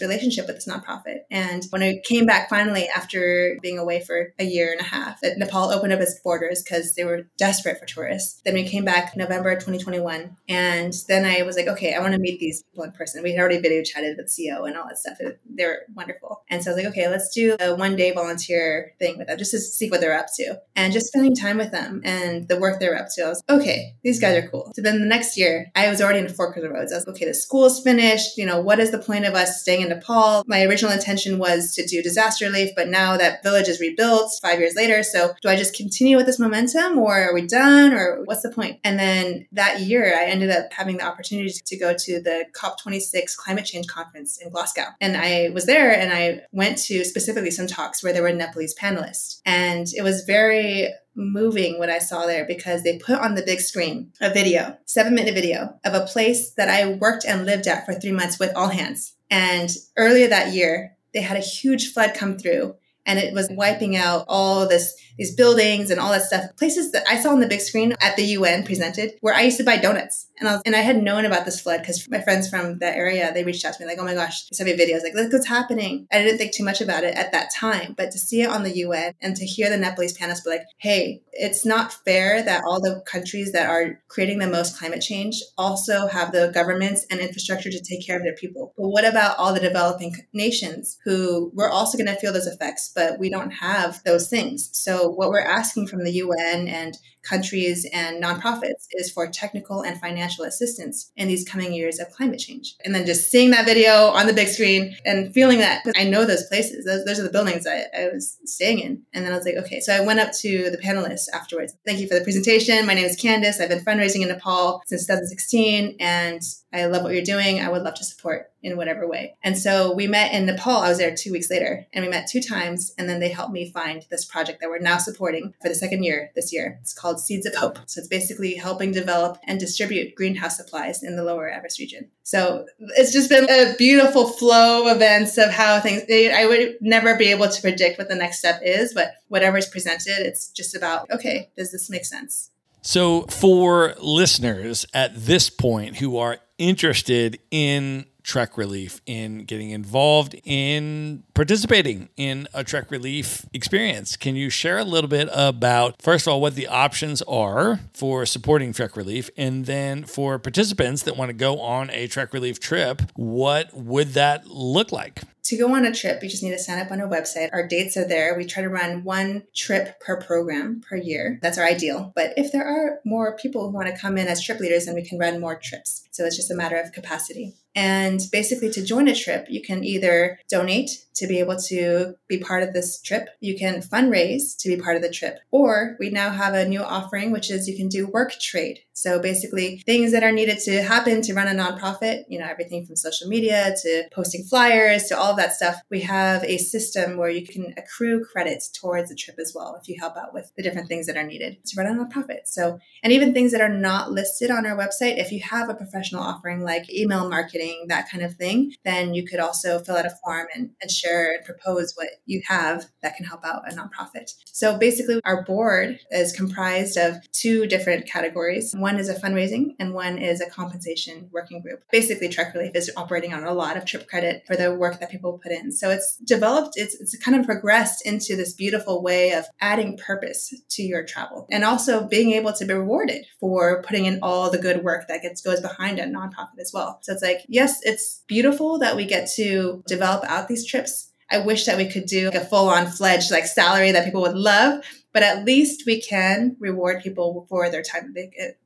relationship 0.00 0.46
with 0.46 0.56
this 0.56 0.68
nonprofit. 0.68 1.20
And 1.30 1.64
when 1.70 1.82
I 1.82 2.00
came 2.04 2.26
back 2.26 2.48
finally 2.48 2.88
after 2.94 3.58
being 3.62 3.78
away 3.78 4.00
for 4.00 4.32
a 4.38 4.44
year 4.44 4.72
and 4.72 4.80
a 4.80 4.84
half, 4.84 5.20
Nepal 5.36 5.70
opened 5.70 5.92
up 5.92 6.00
its 6.00 6.18
borders 6.20 6.62
because 6.62 6.94
they 6.94 7.04
were 7.04 7.28
desperate 7.38 7.78
for 7.78 7.86
tourists. 7.86 8.40
Then 8.44 8.54
we 8.54 8.64
came 8.64 8.84
back 8.84 9.16
November 9.16 9.54
2021. 9.54 10.36
And 10.48 10.94
then 11.08 11.24
I 11.24 11.42
was 11.42 11.56
like, 11.56 11.68
okay, 11.68 11.94
I 11.94 12.00
want 12.00 12.14
to 12.14 12.18
meet 12.18 12.40
these 12.40 12.62
people 12.64 12.84
in 12.84 12.92
person. 12.92 13.22
We 13.22 13.32
had 13.32 13.40
already 13.40 13.58
video 13.58 13.82
chatted 13.82 14.16
with 14.16 14.26
CEO 14.26 14.66
and 14.66 14.76
all 14.76 14.86
that 14.88 14.98
stuff. 14.98 15.18
They 15.48 15.64
were 15.64 15.80
wonderful. 15.94 16.42
And 16.48 16.62
so 16.62 16.70
I 16.70 16.74
was 16.74 16.82
like, 16.82 16.92
okay, 16.92 17.08
let's 17.08 17.32
do 17.32 17.56
a 17.60 17.74
one 17.74 17.96
day 17.96 18.12
volunteer 18.12 18.94
thing 18.98 19.18
with 19.18 19.28
them 19.28 19.38
just 19.38 19.52
to 19.52 19.60
see 19.60 19.88
what 19.88 20.00
they're 20.00 20.18
up 20.18 20.26
to. 20.36 20.60
And 20.76 20.92
just 20.92 21.06
spending 21.08 21.34
time 21.34 21.58
with 21.58 21.70
them 21.70 22.00
and 22.04 22.48
the 22.48 22.58
work 22.58 22.80
they're 22.80 22.98
up 22.98 23.08
to. 23.14 23.22
I 23.24 23.28
was, 23.28 23.42
okay, 23.48 23.94
these 24.02 24.20
guys 24.20 24.42
are 24.42 24.48
cool. 24.48 24.72
So 24.74 24.82
then 24.82 25.00
the 25.00 25.06
next 25.06 25.36
year, 25.36 25.70
I 25.74 25.88
was 25.88 26.00
already 26.00 26.20
in 26.20 26.28
Fork 26.28 26.56
Road 26.56 26.79
roads. 26.80 26.92
I 26.92 26.96
was 26.96 27.06
okay, 27.08 27.26
the 27.26 27.34
school's 27.34 27.82
finished. 27.82 28.36
You 28.36 28.46
know, 28.46 28.60
what 28.60 28.80
is 28.80 28.90
the 28.90 28.98
point 28.98 29.24
of 29.24 29.34
us 29.34 29.60
staying 29.60 29.82
in 29.82 29.88
Nepal? 29.88 30.44
My 30.46 30.64
original 30.64 30.92
intention 30.92 31.38
was 31.38 31.74
to 31.74 31.86
do 31.86 32.02
disaster 32.02 32.46
relief, 32.46 32.70
but 32.74 32.88
now 32.88 33.16
that 33.16 33.42
village 33.42 33.68
is 33.68 33.80
rebuilt 33.80 34.32
five 34.42 34.58
years 34.58 34.74
later. 34.74 35.02
So 35.02 35.32
do 35.42 35.48
I 35.48 35.56
just 35.56 35.74
continue 35.74 36.16
with 36.16 36.26
this 36.26 36.38
momentum 36.38 36.98
or 36.98 37.16
are 37.16 37.34
we 37.34 37.46
done 37.46 37.92
or 37.92 38.22
what's 38.24 38.42
the 38.42 38.50
point? 38.50 38.78
And 38.84 38.98
then 38.98 39.46
that 39.52 39.80
year, 39.80 40.14
I 40.16 40.26
ended 40.26 40.50
up 40.50 40.72
having 40.72 40.96
the 40.96 41.04
opportunity 41.04 41.52
to 41.64 41.76
go 41.76 41.94
to 41.96 42.20
the 42.20 42.46
COP26 42.54 43.36
climate 43.36 43.64
change 43.64 43.86
conference 43.86 44.38
in 44.38 44.50
Glasgow. 44.50 44.86
And 45.00 45.16
I 45.16 45.50
was 45.52 45.66
there 45.66 45.92
and 45.92 46.12
I 46.12 46.42
went 46.52 46.78
to 46.84 47.04
specifically 47.04 47.50
some 47.50 47.66
talks 47.66 48.02
where 48.02 48.12
there 48.12 48.22
were 48.22 48.32
Nepalese 48.32 48.74
panelists. 48.74 49.40
And 49.44 49.86
it 49.96 50.02
was 50.02 50.22
very 50.22 50.92
moving 51.14 51.78
what 51.78 51.90
I 51.90 51.98
saw 51.98 52.26
there 52.26 52.44
because 52.44 52.82
they 52.82 52.98
put 52.98 53.18
on 53.18 53.34
the 53.34 53.42
big 53.42 53.60
screen 53.60 54.12
a 54.20 54.30
video, 54.30 54.78
seven 54.86 55.14
minute 55.14 55.34
video 55.34 55.78
of 55.84 55.94
a 55.94 56.06
place 56.06 56.52
that 56.52 56.68
I 56.68 56.94
worked 56.94 57.24
and 57.24 57.46
lived 57.46 57.66
at 57.66 57.84
for 57.84 57.94
three 57.94 58.12
months 58.12 58.38
with 58.38 58.52
all 58.54 58.68
hands. 58.68 59.16
And 59.30 59.70
earlier 59.96 60.28
that 60.28 60.52
year, 60.52 60.96
they 61.12 61.20
had 61.20 61.36
a 61.36 61.40
huge 61.40 61.92
flood 61.92 62.14
come 62.14 62.38
through 62.38 62.76
and 63.06 63.18
it 63.18 63.34
was 63.34 63.48
wiping 63.50 63.96
out 63.96 64.24
all 64.28 64.66
this 64.68 64.94
these 65.20 65.34
buildings 65.34 65.90
and 65.90 66.00
all 66.00 66.10
that 66.10 66.22
stuff. 66.22 66.44
Places 66.56 66.92
that 66.92 67.04
I 67.06 67.20
saw 67.20 67.30
on 67.30 67.40
the 67.40 67.46
big 67.46 67.60
screen 67.60 67.94
at 68.00 68.16
the 68.16 68.22
UN 68.22 68.64
presented 68.64 69.12
where 69.20 69.34
I 69.34 69.42
used 69.42 69.58
to 69.58 69.64
buy 69.64 69.76
donuts. 69.76 70.26
And 70.38 70.48
I 70.48 70.52
was, 70.52 70.62
and 70.64 70.74
I 70.74 70.80
had 70.80 71.02
known 71.02 71.26
about 71.26 71.44
this 71.44 71.60
flood 71.60 71.80
because 71.80 72.08
my 72.08 72.22
friends 72.22 72.48
from 72.48 72.78
that 72.78 72.96
area, 72.96 73.30
they 73.34 73.44
reached 73.44 73.66
out 73.66 73.74
to 73.74 73.82
me 73.82 73.86
like, 73.86 73.98
oh 74.00 74.04
my 74.04 74.14
gosh, 74.14 74.46
they 74.46 74.54
sent 74.54 74.70
me 74.70 74.82
videos 74.82 75.02
like, 75.02 75.14
look 75.14 75.30
what's 75.30 75.46
happening. 75.46 76.06
I 76.10 76.22
didn't 76.22 76.38
think 76.38 76.54
too 76.54 76.64
much 76.64 76.80
about 76.80 77.04
it 77.04 77.14
at 77.14 77.32
that 77.32 77.50
time, 77.54 77.94
but 77.98 78.10
to 78.12 78.18
see 78.18 78.40
it 78.40 78.48
on 78.48 78.62
the 78.62 78.74
UN 78.78 79.12
and 79.20 79.36
to 79.36 79.44
hear 79.44 79.68
the 79.68 79.76
Nepalese 79.76 80.16
panelists 80.16 80.44
be 80.44 80.50
like, 80.50 80.62
hey, 80.78 81.20
it's 81.34 81.66
not 81.66 81.92
fair 81.92 82.42
that 82.42 82.64
all 82.64 82.80
the 82.80 83.02
countries 83.06 83.52
that 83.52 83.68
are 83.68 84.00
creating 84.08 84.38
the 84.38 84.46
most 84.46 84.78
climate 84.78 85.02
change 85.02 85.42
also 85.58 86.06
have 86.06 86.32
the 86.32 86.50
governments 86.54 87.04
and 87.10 87.20
infrastructure 87.20 87.70
to 87.70 87.82
take 87.82 88.06
care 88.06 88.16
of 88.16 88.22
their 88.22 88.34
people. 88.34 88.72
But 88.78 88.88
what 88.88 89.04
about 89.04 89.36
all 89.36 89.52
the 89.52 89.60
developing 89.60 90.14
nations 90.32 90.96
who 91.04 91.52
we're 91.54 91.68
also 91.68 91.98
going 91.98 92.06
to 92.06 92.18
feel 92.18 92.32
those 92.32 92.46
effects, 92.46 92.89
but 92.94 93.18
we 93.18 93.30
don't 93.30 93.50
have 93.50 94.02
those 94.04 94.28
things. 94.28 94.70
So 94.72 95.08
what 95.08 95.30
we're 95.30 95.40
asking 95.40 95.86
from 95.86 96.04
the 96.04 96.12
UN 96.12 96.68
and 96.68 96.96
countries 97.22 97.86
and 97.92 98.22
nonprofits 98.22 98.86
is 98.92 99.10
for 99.10 99.26
technical 99.26 99.82
and 99.82 100.00
financial 100.00 100.44
assistance 100.44 101.12
in 101.16 101.28
these 101.28 101.46
coming 101.46 101.72
years 101.72 101.98
of 101.98 102.10
climate 102.10 102.38
change. 102.38 102.76
And 102.84 102.94
then 102.94 103.06
just 103.06 103.30
seeing 103.30 103.50
that 103.50 103.66
video 103.66 104.06
on 104.06 104.26
the 104.26 104.32
big 104.32 104.48
screen 104.48 104.96
and 105.04 105.32
feeling 105.32 105.58
that 105.58 105.82
I 105.96 106.04
know 106.04 106.24
those 106.24 106.46
places, 106.46 106.84
those, 106.84 107.04
those 107.04 107.18
are 107.18 107.24
the 107.24 107.30
buildings 107.30 107.66
I, 107.66 107.84
I 107.96 108.08
was 108.12 108.38
staying 108.44 108.78
in. 108.78 109.02
And 109.12 109.24
then 109.24 109.32
I 109.32 109.36
was 109.36 109.44
like, 109.44 109.56
okay. 109.56 109.80
So 109.80 109.94
I 109.94 110.04
went 110.04 110.20
up 110.20 110.32
to 110.40 110.70
the 110.70 110.78
panelists 110.78 111.28
afterwards. 111.32 111.74
Thank 111.84 112.00
you 112.00 112.08
for 112.08 112.14
the 112.14 112.22
presentation. 112.24 112.86
My 112.86 112.94
name 112.94 113.04
is 113.04 113.20
Candice. 113.20 113.60
I've 113.60 113.68
been 113.68 113.84
fundraising 113.84 114.22
in 114.22 114.28
Nepal 114.28 114.82
since 114.86 115.06
2016 115.06 115.96
and 116.00 116.40
I 116.72 116.86
love 116.86 117.02
what 117.02 117.12
you're 117.12 117.22
doing. 117.22 117.60
I 117.60 117.68
would 117.68 117.82
love 117.82 117.94
to 117.94 118.04
support 118.04 118.50
in 118.62 118.76
whatever 118.76 119.08
way. 119.08 119.34
And 119.42 119.56
so 119.58 119.92
we 119.94 120.06
met 120.06 120.32
in 120.32 120.46
Nepal. 120.46 120.76
I 120.76 120.88
was 120.88 120.98
there 120.98 121.14
two 121.14 121.32
weeks 121.32 121.50
later 121.50 121.86
and 121.92 122.04
we 122.04 122.10
met 122.10 122.28
two 122.28 122.40
times. 122.40 122.92
And 122.98 123.08
then 123.08 123.20
they 123.20 123.28
helped 123.30 123.52
me 123.52 123.70
find 123.70 124.06
this 124.10 124.24
project 124.24 124.60
that 124.60 124.70
we're 124.70 124.78
now 124.78 124.98
supporting 124.98 125.54
for 125.62 125.68
the 125.68 125.74
second 125.74 126.04
year 126.04 126.30
this 126.34 126.52
year. 126.52 126.78
It's 126.82 126.92
called 126.92 127.20
Seeds 127.20 127.46
of 127.46 127.54
Hope. 127.54 127.78
So 127.86 127.98
it's 127.98 128.08
basically 128.08 128.54
helping 128.54 128.92
develop 128.92 129.38
and 129.44 129.58
distribute 129.58 130.14
greenhouse 130.14 130.58
supplies 130.58 131.02
in 131.02 131.16
the 131.16 131.24
lower 131.24 131.48
Everest 131.48 131.78
region. 131.78 132.10
So 132.22 132.66
it's 132.96 133.12
just 133.12 133.30
been 133.30 133.50
a 133.50 133.74
beautiful 133.76 134.28
flow 134.28 134.86
of 134.86 134.96
events 134.96 135.38
of 135.38 135.50
how 135.50 135.80
things, 135.80 136.02
I 136.08 136.46
would 136.46 136.76
never 136.80 137.16
be 137.16 137.30
able 137.30 137.48
to 137.48 137.60
predict 137.62 137.98
what 137.98 138.08
the 138.08 138.14
next 138.14 138.38
step 138.38 138.60
is, 138.64 138.94
but 138.94 139.12
whatever 139.28 139.56
is 139.56 139.66
presented, 139.66 140.18
it's 140.18 140.48
just 140.48 140.76
about, 140.76 141.10
okay, 141.10 141.50
does 141.56 141.72
this 141.72 141.90
make 141.90 142.04
sense? 142.04 142.50
So, 142.82 143.22
for 143.22 143.94
listeners 143.98 144.86
at 144.94 145.12
this 145.14 145.50
point 145.50 145.96
who 145.96 146.16
are 146.16 146.38
interested 146.58 147.38
in 147.50 148.06
Trek 148.22 148.56
Relief, 148.56 149.00
in 149.06 149.44
getting 149.44 149.70
involved 149.70 150.34
in 150.44 151.24
participating 151.40 152.10
in 152.18 152.46
a 152.52 152.62
Trek 152.62 152.90
Relief 152.90 153.46
experience. 153.54 154.14
Can 154.14 154.36
you 154.36 154.50
share 154.50 154.76
a 154.76 154.84
little 154.84 155.08
bit 155.08 155.26
about, 155.32 156.02
first 156.02 156.26
of 156.26 156.34
all, 156.34 156.38
what 156.38 156.54
the 156.54 156.66
options 156.66 157.22
are 157.22 157.80
for 157.94 158.26
supporting 158.26 158.74
Trek 158.74 158.94
Relief? 158.94 159.30
And 159.38 159.64
then 159.64 160.04
for 160.04 160.38
participants 160.38 161.04
that 161.04 161.16
want 161.16 161.30
to 161.30 161.32
go 161.32 161.58
on 161.62 161.88
a 161.92 162.08
Trek 162.08 162.34
Relief 162.34 162.60
trip, 162.60 163.00
what 163.14 163.72
would 163.72 164.08
that 164.08 164.48
look 164.48 164.92
like? 164.92 165.22
To 165.44 165.56
go 165.56 165.74
on 165.74 165.86
a 165.86 165.94
trip, 165.94 166.22
you 166.22 166.28
just 166.28 166.42
need 166.42 166.50
to 166.50 166.58
sign 166.58 166.78
up 166.78 166.92
on 166.92 167.00
our 167.00 167.08
website. 167.08 167.48
Our 167.54 167.66
dates 167.66 167.96
are 167.96 168.06
there. 168.06 168.36
We 168.36 168.44
try 168.44 168.62
to 168.62 168.68
run 168.68 169.02
one 169.02 169.44
trip 169.56 169.98
per 169.98 170.20
program 170.20 170.82
per 170.86 170.96
year. 170.96 171.38
That's 171.40 171.56
our 171.56 171.64
ideal. 171.64 172.12
But 172.14 172.34
if 172.36 172.52
there 172.52 172.66
are 172.66 173.00
more 173.06 173.34
people 173.38 173.62
who 173.62 173.74
want 173.74 173.88
to 173.88 173.96
come 173.96 174.18
in 174.18 174.28
as 174.28 174.44
trip 174.44 174.60
leaders, 174.60 174.84
then 174.84 174.94
we 174.94 175.08
can 175.08 175.18
run 175.18 175.40
more 175.40 175.58
trips. 175.58 176.06
So 176.10 176.26
it's 176.26 176.36
just 176.36 176.50
a 176.50 176.54
matter 176.54 176.76
of 176.76 176.92
capacity. 176.92 177.54
And 177.74 178.20
basically, 178.32 178.70
to 178.70 178.84
join 178.84 179.08
a 179.08 179.14
trip, 179.14 179.46
you 179.48 179.62
can 179.62 179.84
either 179.84 180.38
donate 180.48 181.06
to 181.20 181.26
be 181.26 181.38
able 181.38 181.56
to 181.56 182.14
be 182.28 182.38
part 182.38 182.62
of 182.62 182.72
this 182.72 183.00
trip. 183.00 183.28
You 183.40 183.56
can 183.56 183.82
fundraise 183.82 184.56
to 184.58 184.68
be 184.68 184.80
part 184.80 184.96
of 184.96 185.02
the 185.02 185.10
trip. 185.10 185.38
Or 185.50 185.96
we 186.00 186.08
now 186.10 186.30
have 186.30 186.54
a 186.54 186.66
new 186.66 186.82
offering, 186.82 187.30
which 187.30 187.50
is 187.50 187.68
you 187.68 187.76
can 187.76 187.88
do 187.88 188.06
work 188.06 188.32
trade. 188.40 188.80
So 189.00 189.18
basically, 189.18 189.82
things 189.86 190.12
that 190.12 190.22
are 190.22 190.32
needed 190.32 190.58
to 190.60 190.82
happen 190.82 191.22
to 191.22 191.32
run 191.32 191.48
a 191.48 191.58
nonprofit, 191.58 192.24
you 192.28 192.38
know, 192.38 192.46
everything 192.46 192.84
from 192.84 192.96
social 192.96 193.28
media 193.28 193.74
to 193.82 194.04
posting 194.12 194.44
flyers 194.44 195.04
to 195.04 195.18
all 195.18 195.30
of 195.30 195.36
that 195.38 195.54
stuff. 195.54 195.76
We 195.90 196.00
have 196.02 196.44
a 196.44 196.58
system 196.58 197.16
where 197.16 197.30
you 197.30 197.46
can 197.46 197.72
accrue 197.78 198.22
credits 198.24 198.68
towards 198.70 199.08
the 199.08 199.16
trip 199.16 199.38
as 199.40 199.52
well 199.54 199.78
if 199.80 199.88
you 199.88 199.96
help 199.98 200.16
out 200.16 200.34
with 200.34 200.52
the 200.56 200.62
different 200.62 200.88
things 200.88 201.06
that 201.06 201.16
are 201.16 201.26
needed 201.26 201.64
to 201.64 201.76
run 201.80 201.86
a 201.86 202.04
nonprofit. 202.04 202.40
So, 202.44 202.78
and 203.02 203.12
even 203.12 203.32
things 203.32 203.52
that 203.52 203.62
are 203.62 203.68
not 203.68 204.12
listed 204.12 204.50
on 204.50 204.66
our 204.66 204.76
website, 204.76 205.18
if 205.18 205.32
you 205.32 205.40
have 205.40 205.70
a 205.70 205.74
professional 205.74 206.22
offering 206.22 206.62
like 206.62 206.92
email 206.92 207.28
marketing, 207.28 207.86
that 207.88 208.10
kind 208.10 208.22
of 208.22 208.34
thing, 208.34 208.74
then 208.84 209.14
you 209.14 209.26
could 209.26 209.40
also 209.40 209.78
fill 209.78 209.96
out 209.96 210.06
a 210.06 210.14
form 210.22 210.46
and, 210.54 210.70
and 210.82 210.90
share 210.90 211.32
and 211.32 211.44
propose 211.44 211.94
what 211.94 212.08
you 212.26 212.42
have 212.46 212.86
that 213.02 213.16
can 213.16 213.24
help 213.24 213.44
out 213.44 213.62
a 213.70 213.74
nonprofit. 213.74 214.32
So 214.46 214.76
basically, 214.76 215.20
our 215.24 215.42
board 215.44 216.00
is 216.10 216.32
comprised 216.32 216.98
of 216.98 217.16
two 217.32 217.66
different 217.66 218.06
categories. 218.06 218.74
One 218.76 218.89
is 218.98 219.08
a 219.08 219.14
fundraising 219.14 219.74
and 219.78 219.94
one 219.94 220.18
is 220.18 220.40
a 220.40 220.48
compensation 220.48 221.28
working 221.32 221.60
group. 221.60 221.82
Basically, 221.90 222.28
Trek 222.28 222.54
Relief 222.54 222.72
is 222.74 222.90
operating 222.96 223.32
on 223.32 223.44
a 223.44 223.52
lot 223.52 223.76
of 223.76 223.84
trip 223.84 224.08
credit 224.08 224.42
for 224.46 224.56
the 224.56 224.74
work 224.74 225.00
that 225.00 225.10
people 225.10 225.40
put 225.42 225.52
in. 225.52 225.72
So 225.72 225.90
it's 225.90 226.16
developed, 226.18 226.74
it's, 226.76 226.94
it's 227.00 227.16
kind 227.18 227.38
of 227.38 227.46
progressed 227.46 228.06
into 228.06 228.36
this 228.36 228.52
beautiful 228.52 229.02
way 229.02 229.32
of 229.32 229.44
adding 229.60 229.96
purpose 229.96 230.54
to 230.70 230.82
your 230.82 231.04
travel 231.04 231.46
and 231.50 231.64
also 231.64 232.06
being 232.06 232.32
able 232.32 232.52
to 232.54 232.64
be 232.64 232.74
rewarded 232.74 233.24
for 233.38 233.82
putting 233.82 234.06
in 234.06 234.18
all 234.22 234.50
the 234.50 234.58
good 234.58 234.82
work 234.84 235.08
that 235.08 235.22
gets 235.22 235.40
goes 235.40 235.60
behind 235.60 235.98
a 235.98 236.04
nonprofit 236.04 236.58
as 236.60 236.72
well. 236.72 236.98
So 237.02 237.12
it's 237.12 237.22
like, 237.22 237.40
yes, 237.48 237.80
it's 237.82 238.22
beautiful 238.26 238.78
that 238.78 238.96
we 238.96 239.04
get 239.06 239.30
to 239.36 239.82
develop 239.86 240.24
out 240.24 240.48
these 240.48 240.66
trips 240.66 241.10
I 241.30 241.38
wish 241.38 241.64
that 241.66 241.76
we 241.76 241.88
could 241.88 242.06
do 242.06 242.26
like 242.26 242.34
a 242.34 242.44
full 242.44 242.68
on 242.68 242.86
fledged 242.88 243.30
like 243.30 243.46
salary 243.46 243.92
that 243.92 244.04
people 244.04 244.22
would 244.22 244.36
love, 244.36 244.82
but 245.12 245.22
at 245.22 245.44
least 245.44 245.84
we 245.86 246.00
can 246.00 246.56
reward 246.58 247.02
people 247.02 247.46
for 247.48 247.68
their 247.68 247.82
time 247.82 248.14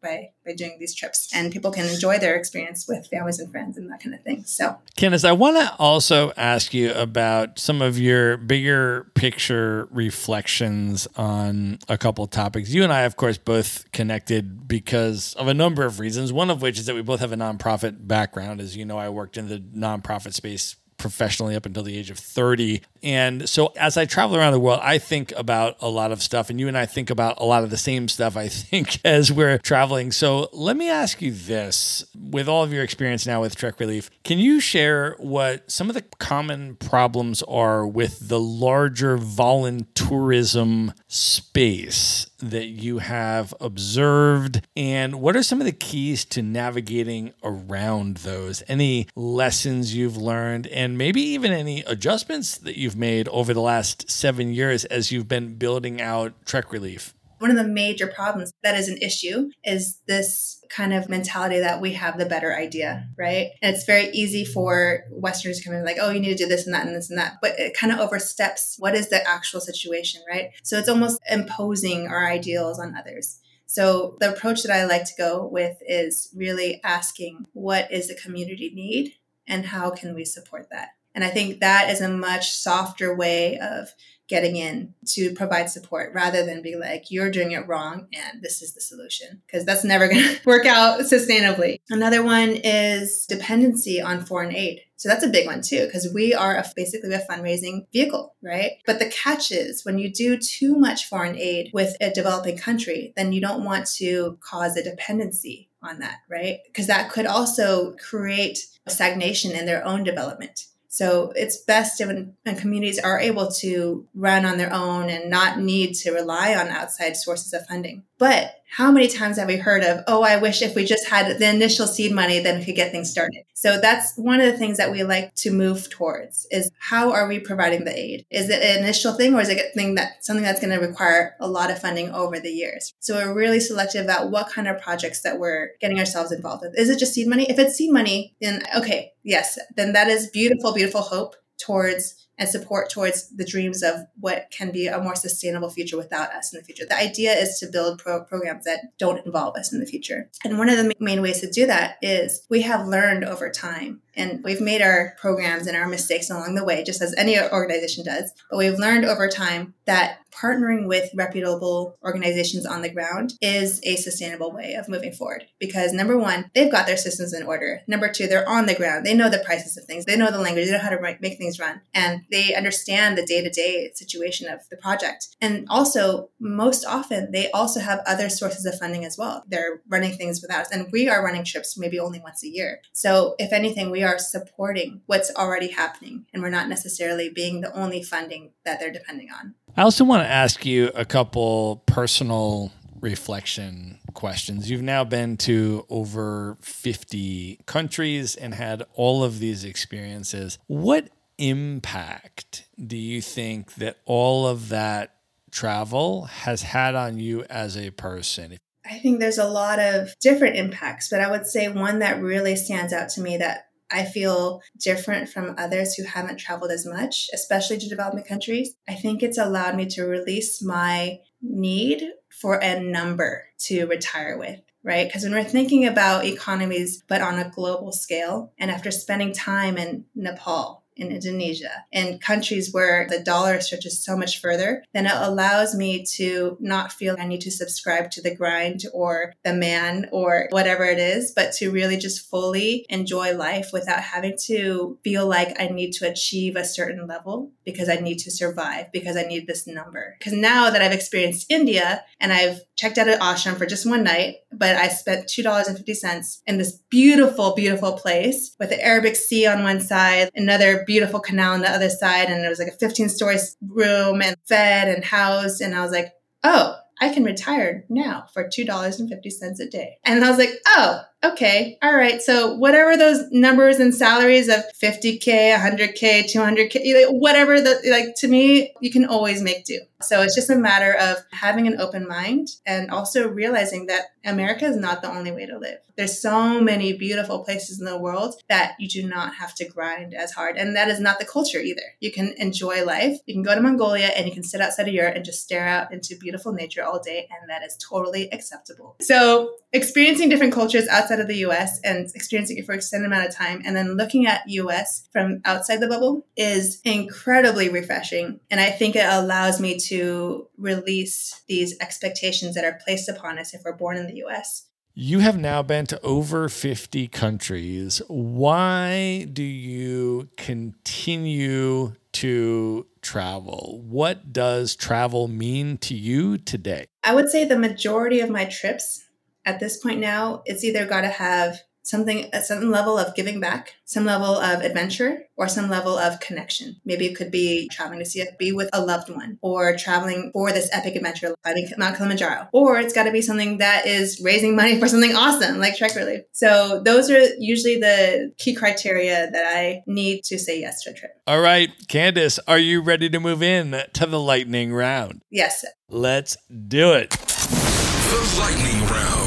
by 0.03 0.31
by 0.45 0.53
doing 0.53 0.77
these 0.79 0.95
trips, 0.95 1.31
and 1.35 1.53
people 1.53 1.71
can 1.71 1.87
enjoy 1.87 2.19
their 2.19 2.37
experience 2.37 2.87
with 2.87 3.07
families 3.07 3.39
and 3.39 3.51
friends 3.51 3.77
and 3.79 3.91
that 3.91 4.01
kind 4.03 4.15
of 4.15 4.23
thing. 4.23 4.45
So, 4.45 4.79
Candice, 4.97 5.25
I 5.25 5.33
want 5.33 5.57
to 5.57 5.75
also 5.79 6.33
ask 6.37 6.75
you 6.75 6.93
about 6.93 7.59
some 7.59 7.81
of 7.81 7.99
your 7.99 8.37
bigger 8.37 9.11
picture 9.15 9.89
reflections 9.91 11.09
on 11.17 11.79
a 11.89 11.97
couple 11.97 12.27
topics. 12.27 12.71
You 12.71 12.85
and 12.85 12.93
I, 12.93 13.03
of 13.03 13.17
course, 13.17 13.39
both 13.39 13.91
connected 13.93 14.69
because 14.69 15.35
of 15.35 15.49
a 15.49 15.55
number 15.55 15.85
of 15.85 15.99
reasons. 15.99 16.33
One 16.33 16.51
of 16.51 16.61
which 16.61 16.79
is 16.79 16.87
that 16.87 16.95
we 16.95 17.03
both 17.03 17.21
have 17.21 17.33
a 17.33 17.37
nonprofit 17.37 18.07
background. 18.07 18.61
As 18.61 18.77
you 18.77 18.85
know, 18.85 18.99
I 18.99 19.09
worked 19.09 19.37
in 19.37 19.49
the 19.49 19.59
nonprofit 19.59 20.35
space 20.35 20.77
professionally 20.97 21.55
up 21.55 21.67
until 21.67 21.83
the 21.83 21.97
age 21.99 22.11
of 22.11 22.19
30. 22.19 22.83
And 23.05 23.47
so 23.47 23.67
as 23.77 23.99
I 23.99 24.07
travel 24.07 24.35
around 24.35 24.55
the 24.55 24.61
world, 24.61 24.81
I 24.83 24.97
think 24.97 25.33
about 25.37 25.77
a 25.81 25.89
lot 25.89 26.11
of 26.11 26.23
stuff, 26.23 26.49
and 26.49 26.59
you 26.59 26.69
and 26.69 26.77
I 26.77 26.87
think 26.87 27.11
about 27.11 27.39
a 27.39 27.45
lot 27.45 27.63
of 27.63 27.69
the 27.69 27.77
same 27.77 28.09
stuff, 28.09 28.35
I 28.35 28.49
think, 28.49 28.99
as 29.05 29.31
we're 29.31 29.59
traveling. 29.59 30.11
So 30.11 30.49
let 30.53 30.77
me 30.77 30.89
ask 30.89 31.21
you 31.21 31.31
this 31.31 32.07
with 32.15 32.49
all 32.49 32.65
of 32.65 32.73
your 32.73 32.83
experience 32.83 33.27
now 33.27 33.43
with 33.43 33.57
Trek 33.57 33.79
Relief, 33.79 34.11
can 34.25 34.39
you 34.39 34.59
share 34.59 35.17
what 35.19 35.71
some 35.71 35.91
of 35.91 35.95
the 35.95 36.03
common 36.19 36.77
problems 36.77 37.43
are 37.43 37.87
with 37.87 38.29
the 38.29 38.41
larger 38.41 39.19
voluntourism 39.19 40.95
space 41.07 42.27
that 42.39 42.67
you 42.67 42.99
have 42.99 43.53
observed? 43.61 44.67
And 44.77 45.21
what 45.21 45.37
are 45.37 45.43
some 45.43 45.61
of 45.61 45.67
the 45.67 45.73
keys 45.73 46.25
to 46.27 46.43
navigating 46.43 47.33
around 47.43 48.19
those? 48.19 48.63
Any 48.67 49.09
lessons 49.15 49.95
you've 49.95 50.17
learned, 50.17 50.67
and 50.69 50.97
maybe 50.97 51.21
even 51.21 51.53
any 51.53 51.81
adjustments 51.83 52.57
that 52.59 52.79
you've 52.79 52.94
made 52.97 53.29
over 53.29 53.55
the 53.55 53.61
last 53.61 54.11
seven 54.11 54.53
years 54.53 54.85
as 54.87 55.13
you've 55.13 55.29
been 55.29 55.55
building 55.55 56.01
out 56.01 56.35
Trek 56.47 56.73
Relief? 56.73 57.15
One 57.39 57.51
of 57.51 57.57
the 57.57 57.65
major 57.65 58.07
problems 58.07 58.53
that 58.63 58.77
is 58.77 58.89
an 58.89 58.97
issue 58.99 59.51
is 59.65 60.01
this 60.07 60.65
kind 60.71 60.95
of 60.95 61.09
mentality 61.09 61.59
that 61.61 61.81
we 61.81 61.93
have 61.93 62.17
the 62.17 62.25
better 62.25 62.57
idea, 62.57 63.09
right? 63.19 63.51
And 63.61 63.75
it's 63.75 63.85
very 63.85 64.09
easy 64.11 64.45
for 64.45 65.05
Westerners 65.11 65.59
to 65.59 65.65
come 65.65 65.75
in 65.75 65.85
like, 65.85 65.99
oh, 66.01 66.11
you 66.11 66.21
need 66.21 66.37
to 66.37 66.45
do 66.45 66.49
this 66.49 66.65
and 66.65 66.75
that 66.75 66.87
and 66.87 66.97
this 66.97 67.11
and 67.11 67.19
that. 67.19 67.35
But 67.43 67.59
it 67.59 67.77
kind 67.77 67.93
of 67.93 67.99
oversteps 67.99 68.77
what 68.79 68.95
is 68.95 69.11
the 69.11 69.27
actual 69.29 69.61
situation, 69.61 70.23
right? 70.29 70.51
So 70.63 70.79
it's 70.79 70.89
almost 70.89 71.21
imposing 71.31 72.07
our 72.07 72.27
ideals 72.27 72.79
on 72.79 72.97
others. 72.97 73.41
So 73.67 74.17
the 74.21 74.33
approach 74.33 74.63
that 74.63 74.73
I 74.73 74.85
like 74.85 75.05
to 75.05 75.15
go 75.19 75.47
with 75.47 75.77
is 75.87 76.31
really 76.35 76.81
asking 76.85 77.47
what 77.53 77.93
is 77.93 78.09
the 78.09 78.15
community 78.15 78.71
need 78.75 79.15
and 79.47 79.67
how 79.67 79.91
can 79.91 80.15
we 80.15 80.25
support 80.25 80.69
that? 80.71 80.91
And 81.15 81.25
I 81.25 81.31
think 81.31 81.61
that 81.61 81.91
is 81.91 82.01
a 82.01 82.09
much 82.09 82.51
softer 82.51 83.15
way 83.15 83.59
of 83.59 83.89
getting 84.27 84.57
in 84.57 84.95
to 85.05 85.35
provide 85.35 85.69
support 85.69 86.13
rather 86.15 86.47
than 86.47 86.63
be 86.63 86.77
like, 86.77 87.11
you're 87.11 87.31
doing 87.31 87.53
it 87.53 87.69
wrong 87.69 88.07
and 88.15 88.43
this 88.43 88.63
is 88.63 88.75
the 88.75 88.81
solution, 88.81 89.43
because 89.47 89.65
that's 89.65 89.85
never 89.85 90.09
going 90.11 90.23
to 90.23 90.41
work 90.47 90.67
out 90.67 91.01
sustainably. 91.01 91.79
Another 91.91 92.23
one 92.23 92.51
is 92.65 93.27
dependency 93.27 94.01
on 94.01 94.25
foreign 94.25 94.55
aid. 94.55 94.81
So 94.97 95.11
that's 95.11 95.25
a 95.25 95.29
big 95.29 95.47
one 95.47 95.61
too, 95.61 95.85
because 95.85 96.11
we 96.15 96.33
are 96.33 96.57
a, 96.57 96.65
basically 96.75 97.13
a 97.13 97.27
fundraising 97.31 97.87
vehicle, 97.93 98.35
right? 98.43 98.73
But 98.87 98.99
the 98.99 99.11
catch 99.11 99.53
is 99.53 99.85
when 99.85 99.99
you 99.99 100.11
do 100.11 100.39
too 100.39 100.77
much 100.77 101.07
foreign 101.07 101.37
aid 101.37 101.71
with 101.75 101.95
a 102.01 102.11
developing 102.11 102.57
country, 102.57 103.13
then 103.17 103.33
you 103.35 103.41
don't 103.43 103.65
want 103.65 103.87
to 103.97 104.39
cause 104.41 104.77
a 104.77 104.83
dependency 104.83 105.69
on 105.83 105.99
that, 105.99 106.21
right? 106.31 106.61
Because 106.67 106.87
that 106.87 107.11
could 107.11 107.27
also 107.27 107.95
create 107.97 108.67
stagnation 108.89 109.53
in 109.53 109.67
their 109.67 109.85
own 109.85 110.05
development. 110.05 110.67
So 110.95 111.33
it's 111.35 111.57
best 111.57 111.99
when, 111.99 112.37
when 112.45 112.55
communities 112.55 113.01
are 113.01 113.19
able 113.19 113.51
to 113.51 114.07
run 114.15 114.45
on 114.45 114.59
their 114.59 114.73
own 114.73 115.11
and 115.11 115.29
not 115.29 115.59
need 115.59 115.95
to 115.95 116.13
rely 116.13 116.55
on 116.55 116.69
outside 116.69 117.17
sources 117.17 117.53
of 117.53 117.67
funding. 117.67 118.05
But 118.19 118.55
how 118.77 118.91
many 118.91 119.07
times 119.07 119.39
have 119.39 119.47
we 119.47 119.57
heard 119.57 119.85
of, 119.85 120.03
oh, 120.09 120.23
I 120.23 120.37
wish 120.37 120.61
if 120.61 120.75
we 120.75 120.85
just 120.85 121.09
had 121.09 121.39
the 121.39 121.49
initial 121.49 121.87
seed 121.87 122.13
money, 122.13 122.41
then 122.41 122.59
we 122.59 122.65
could 122.65 122.75
get 122.75 122.91
things 122.91 123.09
started. 123.09 123.45
So 123.55 123.81
that's 123.81 124.17
one 124.17 124.41
of 124.41 124.51
the 124.51 124.59
things 124.59 124.79
that 124.79 124.91
we 124.91 125.05
like 125.05 125.33
to 125.37 125.53
move 125.53 125.89
towards 125.91 126.47
is 126.51 126.71
how 126.81 127.13
are 127.13 127.29
we 127.29 127.39
providing 127.39 127.85
the 127.85 127.97
aid? 127.97 128.27
Is 128.31 128.51
it 128.51 128.63
an 128.63 128.83
initial 128.83 129.13
thing 129.13 129.35
or 129.35 129.41
is 129.41 129.49
it 129.49 129.65
a 129.65 129.75
thing 129.75 129.95
that 129.95 130.25
something 130.25 130.45
that's 130.45 130.61
going 130.61 130.77
to 130.77 130.85
require 130.85 131.37
a 131.39 131.49
lot 131.49 131.71
of 131.71 131.81
funding 131.81 132.11
over 132.11 132.41
the 132.41 132.51
years? 132.51 132.93
So 132.99 133.15
we're 133.15 133.35
really 133.35 133.61
selective 133.61 134.05
about 134.05 134.33
what 134.33 134.51
kind 134.51 134.67
of 134.67 134.83
projects 134.83 135.23
that 135.23 135.39
we're 135.39 135.71
getting 135.81 136.01
ourselves 136.01 136.33
involved 136.33 136.63
with. 136.63 136.77
Is 136.77 136.91
it 136.91 136.99
just 136.99 137.15
seed 137.15 137.29
money? 137.29 137.49
If 137.49 137.61
it's 137.61 137.77
seed 137.77 137.93
money, 137.93 138.35
then 138.41 138.65
okay, 138.77 139.13
yes, 139.23 139.57
then 139.77 139.93
that 139.93 140.09
is 140.09 140.31
beautiful, 140.31 140.75
beautiful 140.75 141.03
hope 141.03 141.37
towards 141.59 142.27
and 142.39 142.49
support 142.49 142.91
towards 142.91 143.29
the 143.29 143.45
dreams 143.45 143.83
of 143.83 144.07
what 144.21 144.51
can 144.51 144.71
be 144.71 144.87
a 144.87 144.99
more 144.99 145.15
sustainable 145.15 145.71
future 145.71 145.97
without 145.97 146.31
us 146.31 146.53
in 146.53 146.59
the 146.59 146.65
future. 146.65 146.85
The 146.89 146.99
idea 146.99 147.33
is 147.33 147.59
to 147.59 147.67
build 147.67 147.99
pro- 147.99 148.25
programs 148.25 148.65
that 148.65 148.97
don't 148.99 149.25
involve 149.25 149.57
us 149.57 149.73
in 149.73 149.81
the 149.81 149.87
future. 149.87 150.31
And 150.45 150.59
one 150.59 150.69
of 150.69 150.77
the 150.77 150.93
main 150.99 151.23
ways 151.23 151.41
to 151.41 151.51
do 151.51 151.67
that 151.67 151.97
is 152.03 152.45
we 152.49 152.63
have 152.63 152.87
learned 152.87 153.25
over 153.25 153.51
time 153.51 154.01
and 154.17 154.43
we've 154.45 154.61
made 154.61 154.83
our 154.83 155.15
programs 155.19 155.67
and 155.67 155.77
our 155.77 155.89
mistakes 155.89 156.31
along 156.31 156.55
the 156.55 156.65
way, 156.65 156.85
just 156.85 157.03
as 157.03 157.15
any 157.17 157.41
organization 157.41 158.05
does. 158.05 158.33
But 158.51 158.59
we've 158.59 158.79
learned 158.79 159.05
over 159.05 159.29
time 159.29 159.75
that 159.87 160.19
partnering 160.33 160.87
with 160.87 161.11
reputable 161.15 161.97
organizations 162.05 162.67
on 162.67 162.83
the 162.83 162.89
ground 162.89 163.35
is 163.41 163.81
a 163.85 163.97
sustainable 163.97 164.53
way 164.53 164.75
of 164.75 164.89
moving 164.89 165.13
forward. 165.13 165.47
Because 165.59 165.93
number 165.93 166.19
one, 166.19 166.51
they've 166.55 166.71
got 166.71 166.87
their 166.87 166.97
systems 166.97 167.33
in 167.33 167.45
order. 167.45 167.83
Number 167.87 168.11
two, 168.11 168.27
they're 168.27 168.49
on 168.49 168.67
the 168.67 168.75
ground. 168.75 169.07
They 169.07 169.15
know 169.15 169.31
the 169.31 169.43
prices 169.45 169.77
of 169.77 169.85
things. 169.85 170.05
They 170.05 170.17
know 170.17 170.31
the 170.31 170.39
language. 170.39 170.67
They 170.67 170.73
know 170.73 170.79
how 170.79 170.91
to 170.91 171.17
make 171.21 171.39
things 171.39 171.61
run. 171.61 171.81
And 171.93 172.23
they 172.31 172.55
understand 172.55 173.17
the 173.17 173.25
day 173.25 173.43
to 173.43 173.51
day 173.51 173.91
situation 173.95 174.49
of 174.49 174.69
the 174.71 174.77
project. 174.77 175.29
And 175.41 175.67
also, 175.69 176.31
most 176.41 176.85
often, 176.87 177.33
they 177.33 177.51
also 177.51 177.81
have 177.81 178.01
other 178.07 178.29
sources 178.29 178.65
of 178.65 178.79
funding 178.79 179.05
as 179.05 179.17
well. 179.19 179.45
They're 179.49 179.83
running 179.89 180.13
things 180.17 180.41
without 180.43 180.63
us. 180.63 180.71
And 180.71 180.89
we 180.93 181.09
are 181.09 181.25
running 181.25 181.45
trips 181.45 181.79
maybe 181.79 181.99
only 181.99 182.21
once 182.21 182.43
a 182.45 182.49
year. 182.49 182.81
So 182.93 183.35
if 183.39 183.53
anything, 183.53 183.91
we 183.91 184.03
are 184.03 184.19
supporting 184.19 185.03
what's 185.07 185.35
already 185.35 185.69
happening 185.69 186.27
and 186.33 186.43
we're 186.43 186.51
not 186.51 186.69
necessarily 186.69 187.31
being 187.31 187.61
the 187.61 187.73
only 187.73 188.03
funding 188.03 188.53
that 188.65 188.81
they're 188.81 188.93
depending 188.93 189.29
on. 189.31 189.55
I 189.77 189.83
also 189.83 190.05
want 190.05 190.23
to 190.23 190.29
ask 190.29 190.65
you 190.65 190.91
a 190.95 191.05
couple 191.05 191.83
personal 191.87 192.73
reflection 193.01 193.99
questions. 194.15 194.71
You've 194.71 194.83
now 194.83 195.05
been 195.05 195.37
to 195.39 195.85
over 195.91 196.57
50 196.63 197.61
countries 197.67 198.35
and 198.35 198.55
had 198.55 198.85
all 198.95 199.23
of 199.23 199.41
these 199.41 199.65
experiences. 199.65 200.59
What 200.69 201.11
impact 201.39 202.67
do 202.85 202.97
you 202.97 203.21
think 203.21 203.75
that 203.75 203.99
all 204.05 204.47
of 204.47 204.69
that 204.69 205.17
travel 205.51 206.25
has 206.25 206.63
had 206.63 206.95
on 206.95 207.19
you 207.19 207.45
as 207.45 207.77
a 207.77 207.91
person? 207.91 208.59
I 208.85 208.99
think 208.99 209.21
there's 209.21 209.39
a 209.39 209.49
lot 209.49 209.79
of 209.79 210.15
different 210.21 210.57
impacts, 210.57 211.09
but 211.09 211.21
I 211.21 211.31
would 211.31 211.47
say 211.47 211.69
one 211.69 212.01
that 212.01 212.21
really 212.21 212.57
stands 212.57 212.93
out 212.93 213.09
to 213.11 213.23
me 213.23 213.37
that 213.39 213.69
I 213.91 214.05
feel 214.05 214.61
different 214.79 215.29
from 215.29 215.55
others 215.57 215.95
who 215.95 216.05
haven't 216.05 216.39
traveled 216.39 216.71
as 216.71 216.85
much, 216.85 217.29
especially 217.33 217.79
to 217.79 217.89
developing 217.89 218.25
countries. 218.25 218.75
I 218.89 218.95
think 218.95 219.23
it's 219.23 219.39
allowed 219.39 219.77
me 219.77 219.87
to 219.91 220.05
release 220.05 220.63
my 220.63 221.21
need 221.41 222.03
for 222.29 222.57
a 222.57 222.81
number 222.81 223.45
to 223.61 223.87
retire 223.87 224.37
with 224.37 224.61
right? 224.85 225.09
Because 225.09 225.25
when 225.25 225.33
we're 225.33 225.45
thinking 225.45 225.87
about 225.87 226.27
economies, 226.27 227.03
but 227.09 227.23
on 227.23 227.39
a 227.39 227.51
global 227.51 227.91
scale, 227.91 228.53
and 228.59 228.71
after 228.71 228.91
spending 228.91 229.33
time 229.33 229.79
in 229.79 230.05
Nepal, 230.15 230.84
in 230.97 231.11
Indonesia, 231.11 231.85
in 231.93 232.19
countries 232.19 232.73
where 232.73 233.07
the 233.09 233.21
dollar 233.21 233.61
stretches 233.61 234.03
so 234.03 234.17
much 234.17 234.41
further, 234.41 234.85
then 234.93 235.07
it 235.07 235.13
allows 235.15 235.75
me 235.75 236.05
to 236.05 236.57
not 236.61 236.93
feel 236.93 237.17
I 237.19 237.27
need 237.27 237.41
to 237.43 237.51
subscribe 237.51 238.11
to 238.13 238.23
the 238.23 238.35
grind 238.35 238.85
or 238.93 239.35
the 239.45 239.55
man 239.55 240.09
or 240.13 240.49
whatever 240.51 240.85
it 240.85 240.99
is, 240.99 241.33
but 241.33 241.53
to 241.55 241.71
really 241.71 241.97
just 241.97 242.29
fully 242.29 242.87
enjoy 242.89 243.35
life 243.35 243.71
without 243.73 244.01
having 244.01 244.37
to 244.45 244.99
feel 245.03 245.27
like 245.27 245.61
I 245.61 245.69
need 245.69 245.93
to 245.95 246.09
achieve 246.09 246.57
a 246.57 246.65
certain 246.65 247.07
level 247.07 247.51
because 247.65 247.89
I 247.89 247.97
need 247.97 248.19
to 248.21 248.31
survive, 248.31 248.93
because 248.93 249.17
I 249.17 249.23
need 249.23 249.47
this 249.47 249.67
number. 249.67 250.17
Because 250.19 250.33
now 250.33 250.71
that 250.71 250.83
I've 250.83 250.93
experienced 250.93 251.51
India 251.51 252.05
and 252.21 252.33
I've 252.33 252.61
checked 252.77 252.99
out 252.99 253.09
an 253.09 253.19
ashram 253.21 253.57
for 253.57 253.67
just 253.67 253.89
one 253.89 254.03
night, 254.03 254.37
but 254.53 254.77
I 254.77 254.89
spent 254.89 255.29
$2.50 255.29 256.41
in 256.47 256.59
this 256.59 256.79
beautiful, 256.91 257.55
beautiful 257.55 257.93
place 257.93 258.55
with 258.59 258.71
the 258.71 258.85
Arabic 258.85 259.17
Sea 259.17 259.47
on 259.47 259.63
one 259.63 259.81
side, 259.81 260.31
another 260.35 260.85
beautiful 260.87 261.21
canal 261.21 261.55
on 261.55 261.61
the 261.61 261.71
other 261.71 261.91
side. 261.91 262.29
And 262.29 262.45
it 262.45 262.49
was 262.49 262.59
like 262.59 262.69
a 262.69 262.77
15 262.77 263.09
story 263.09 263.37
room 263.61 264.23
and 264.23 264.37
fed 264.47 264.89
and 264.89 265.05
housed. 265.05 265.61
And 265.61 265.75
I 265.75 265.83
was 265.83 265.93
like, 265.93 266.13
oh, 266.43 266.77
I 267.01 267.13
can 267.13 267.25
retire 267.25 267.85
now 267.89 268.27
for 268.33 268.45
$2.50 268.45 269.61
a 269.61 269.67
day. 269.67 269.99
And 270.05 270.25
I 270.25 270.29
was 270.29 270.39
like, 270.39 270.53
oh, 270.69 271.03
okay, 271.33 271.79
all 271.83 271.95
right. 271.95 272.21
So 272.21 272.55
whatever 272.55 272.97
those 272.97 273.31
numbers 273.31 273.79
and 273.79 273.95
salaries 273.95 274.49
of 274.49 274.65
50K, 274.83 275.57
100K, 275.57 276.33
200K, 276.33 277.07
whatever 277.11 277.61
the, 277.61 277.81
like 277.91 278.15
to 278.17 278.29
me, 278.29 278.73
you 278.81 278.91
can 278.91 279.05
always 279.05 279.43
make 279.43 279.65
do. 279.65 279.81
So 280.03 280.23
it's 280.23 280.35
just 280.35 280.51
a 280.51 280.57
matter 280.57 280.95
of 280.95 281.19
having 281.33 281.67
an 281.67 281.81
open 281.81 282.07
mind 282.07 282.49
and 282.67 282.91
also 282.91 283.29
realizing 283.29 283.87
that 283.87 284.07
America 284.25 284.67
is 284.67 284.77
not 284.77 285.03
the 285.03 285.11
only 285.11 285.31
way 285.31 285.47
to 285.47 285.59
live. 285.59 285.79
There's 285.97 286.21
so 286.21 286.61
many 286.61 286.93
beautiful 286.93 287.45
places 287.45 287.79
in 287.79 287.87
the 287.87 287.99
world 287.99 288.35
that 288.49 288.75
you 288.79 288.89
do 288.89 289.07
not 289.07 289.35
have 289.37 289.55
to 289.57 289.69
grind 289.69 290.13
as 290.13 290.33
hard. 290.33 290.57
And 290.57 290.75
that 290.77 290.89
is 290.89 290.99
not 290.99 291.19
the 291.19 291.25
culture 291.25 291.59
either. 291.59 291.83
You 292.01 292.11
can 292.11 292.35
enjoy 292.37 292.85
life. 292.85 293.19
You 293.27 293.35
can 293.35 293.43
go 293.43 293.55
to 293.55 293.61
Mongolia 293.61 294.07
and 294.09 294.27
you 294.27 294.33
can 294.33 294.43
sit 294.43 294.61
outside 294.61 294.89
of 294.89 294.95
Europe 294.95 295.15
and 295.15 295.25
just 295.25 295.43
stare 295.43 295.67
out 295.67 295.93
into 295.93 296.17
beautiful 296.19 296.53
nature 296.53 296.83
all 296.83 297.01
day. 297.01 297.29
And 297.31 297.49
that 297.49 297.63
is 297.63 297.77
totally 297.77 298.31
acceptable. 298.33 298.97
So 299.01 299.55
experiencing 299.73 300.29
different 300.29 300.53
cultures 300.53 300.89
outside 300.89 301.14
of 301.21 301.29
the 301.29 301.37
US 301.47 301.81
and 301.83 302.11
experiencing 302.15 302.59
it 302.59 302.67
for 302.67 302.73
an 302.73 302.79
extended 302.79 303.07
amount 303.07 303.29
of 303.29 303.35
time 303.35 303.63
and 303.65 303.77
then 303.77 303.97
looking 303.97 304.27
at 304.27 304.49
US 304.49 305.09
from 305.13 305.41
outside 305.45 305.81
the 305.81 305.89
bubble 305.89 306.27
is 306.37 306.81
incredibly 306.85 307.69
refreshing. 307.69 308.41
And 308.51 308.61
I 308.61 308.71
think 308.71 308.97
it 308.97 309.07
allows 309.07 309.61
me 309.61 309.79
to 309.81 310.49
release 310.59 311.43
these 311.49 311.79
expectations 311.81 312.55
that 312.55 312.65
are 312.65 312.79
placed 312.85 313.09
upon 313.09 313.39
us 313.39 313.55
if 313.55 313.63
we're 313.65 313.73
born 313.73 313.97
in 313.97 314.07
the 314.07 314.25
US. 314.25 314.67
You 314.97 315.19
have 315.19 315.37
now 315.37 315.61
been 315.63 315.87
to 315.87 316.01
over 316.03 316.49
50 316.49 317.09
countries. 317.09 318.01
Why 318.07 319.27
do 319.33 319.43
you 319.43 320.29
continue 320.37 321.95
to 322.13 322.87
travel? 323.03 323.83
What 323.85 324.33
does 324.33 324.77
travel 324.77 325.27
mean 325.27 325.79
to 325.79 325.97
you 325.97 326.39
today? 326.39 326.87
I 327.03 327.13
would 327.13 327.29
say 327.29 327.45
the 327.45 327.59
majority 327.59 328.21
of 328.21 328.31
my 328.31 328.45
trips 328.45 329.04
at 329.45 329.61
this 329.61 329.77
point 329.77 330.01
now, 330.01 330.43
it's 330.47 330.65
either 330.65 330.87
got 330.87 331.03
to 331.03 331.09
have 331.09 331.61
something 331.85 332.25
uh, 332.25 332.39
a 332.39 332.43
certain 332.43 332.71
level 332.71 332.99
of 332.99 333.15
giving 333.15 333.39
back, 333.39 333.75
some 333.85 334.05
level 334.05 334.37
of 334.37 334.63
adventure, 334.63 335.25
or 335.37 335.49
some 335.49 335.69
level 335.69 335.97
of 335.97 336.19
connection. 336.21 336.77
Maybe 336.85 337.07
it 337.07 337.15
could 337.15 337.31
be 337.31 337.69
traveling 337.71 338.01
to 338.01 338.05
see 338.05 338.21
it, 338.21 338.39
be 338.39 338.53
with 338.53 338.71
a 338.73 338.85
loved 338.85 339.11
one, 339.11 339.39
or 339.43 339.77
traveling 339.77 340.31
for 340.33 340.51
this 340.51 340.69
epic 340.73 340.97
adventure, 340.97 341.35
climbing 341.43 341.69
Mount 341.79 341.97
Kilimanjaro. 341.97 342.49
Or 342.53 342.79
it's 342.79 342.93
got 342.93 343.05
to 343.05 343.13
be 343.13 343.23
something 343.23 343.59
that 343.59 343.87
is 343.87 344.21
raising 344.23 344.57
money 344.57 344.79
for 344.81 344.89
something 344.89 345.15
awesome, 345.15 345.59
like 345.59 345.77
Trek 345.77 345.95
Relief. 345.95 346.23
So 346.33 346.83
those 346.85 347.11
are 347.11 347.23
usually 347.39 347.79
the 347.79 348.33
key 348.39 348.55
criteria 348.55 349.31
that 349.31 349.45
I 349.47 349.83
need 349.87 350.25
to 350.25 350.39
say 350.39 350.61
yes 350.61 350.83
to 350.83 350.91
a 350.91 350.95
trip. 350.95 351.13
All 351.27 351.41
right, 351.41 351.71
Candice, 351.89 352.39
are 352.49 352.59
you 352.59 352.83
ready 352.83 353.09
to 353.11 353.21
move 353.21 353.43
in 353.43 353.83
to 353.93 354.07
the 354.07 354.21
lightning 354.21 354.73
round? 354.73 355.23
Yes. 355.31 355.65
Let's 355.89 356.37
do 356.69 356.93
it. 356.93 357.11
The 357.11 358.37
lightning 358.39 358.87
round. 358.89 359.24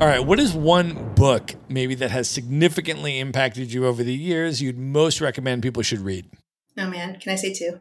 All 0.00 0.06
right, 0.06 0.24
what 0.24 0.40
is 0.40 0.54
one 0.54 1.14
book 1.14 1.54
maybe 1.68 1.94
that 1.96 2.10
has 2.10 2.26
significantly 2.26 3.18
impacted 3.18 3.70
you 3.70 3.86
over 3.86 4.02
the 4.02 4.14
years 4.14 4.62
you'd 4.62 4.78
most 4.78 5.20
recommend 5.20 5.62
people 5.62 5.82
should 5.82 5.98
read? 5.98 6.24
Oh 6.78 6.88
man, 6.88 7.20
can 7.20 7.32
I 7.32 7.36
say 7.36 7.52
two? 7.52 7.80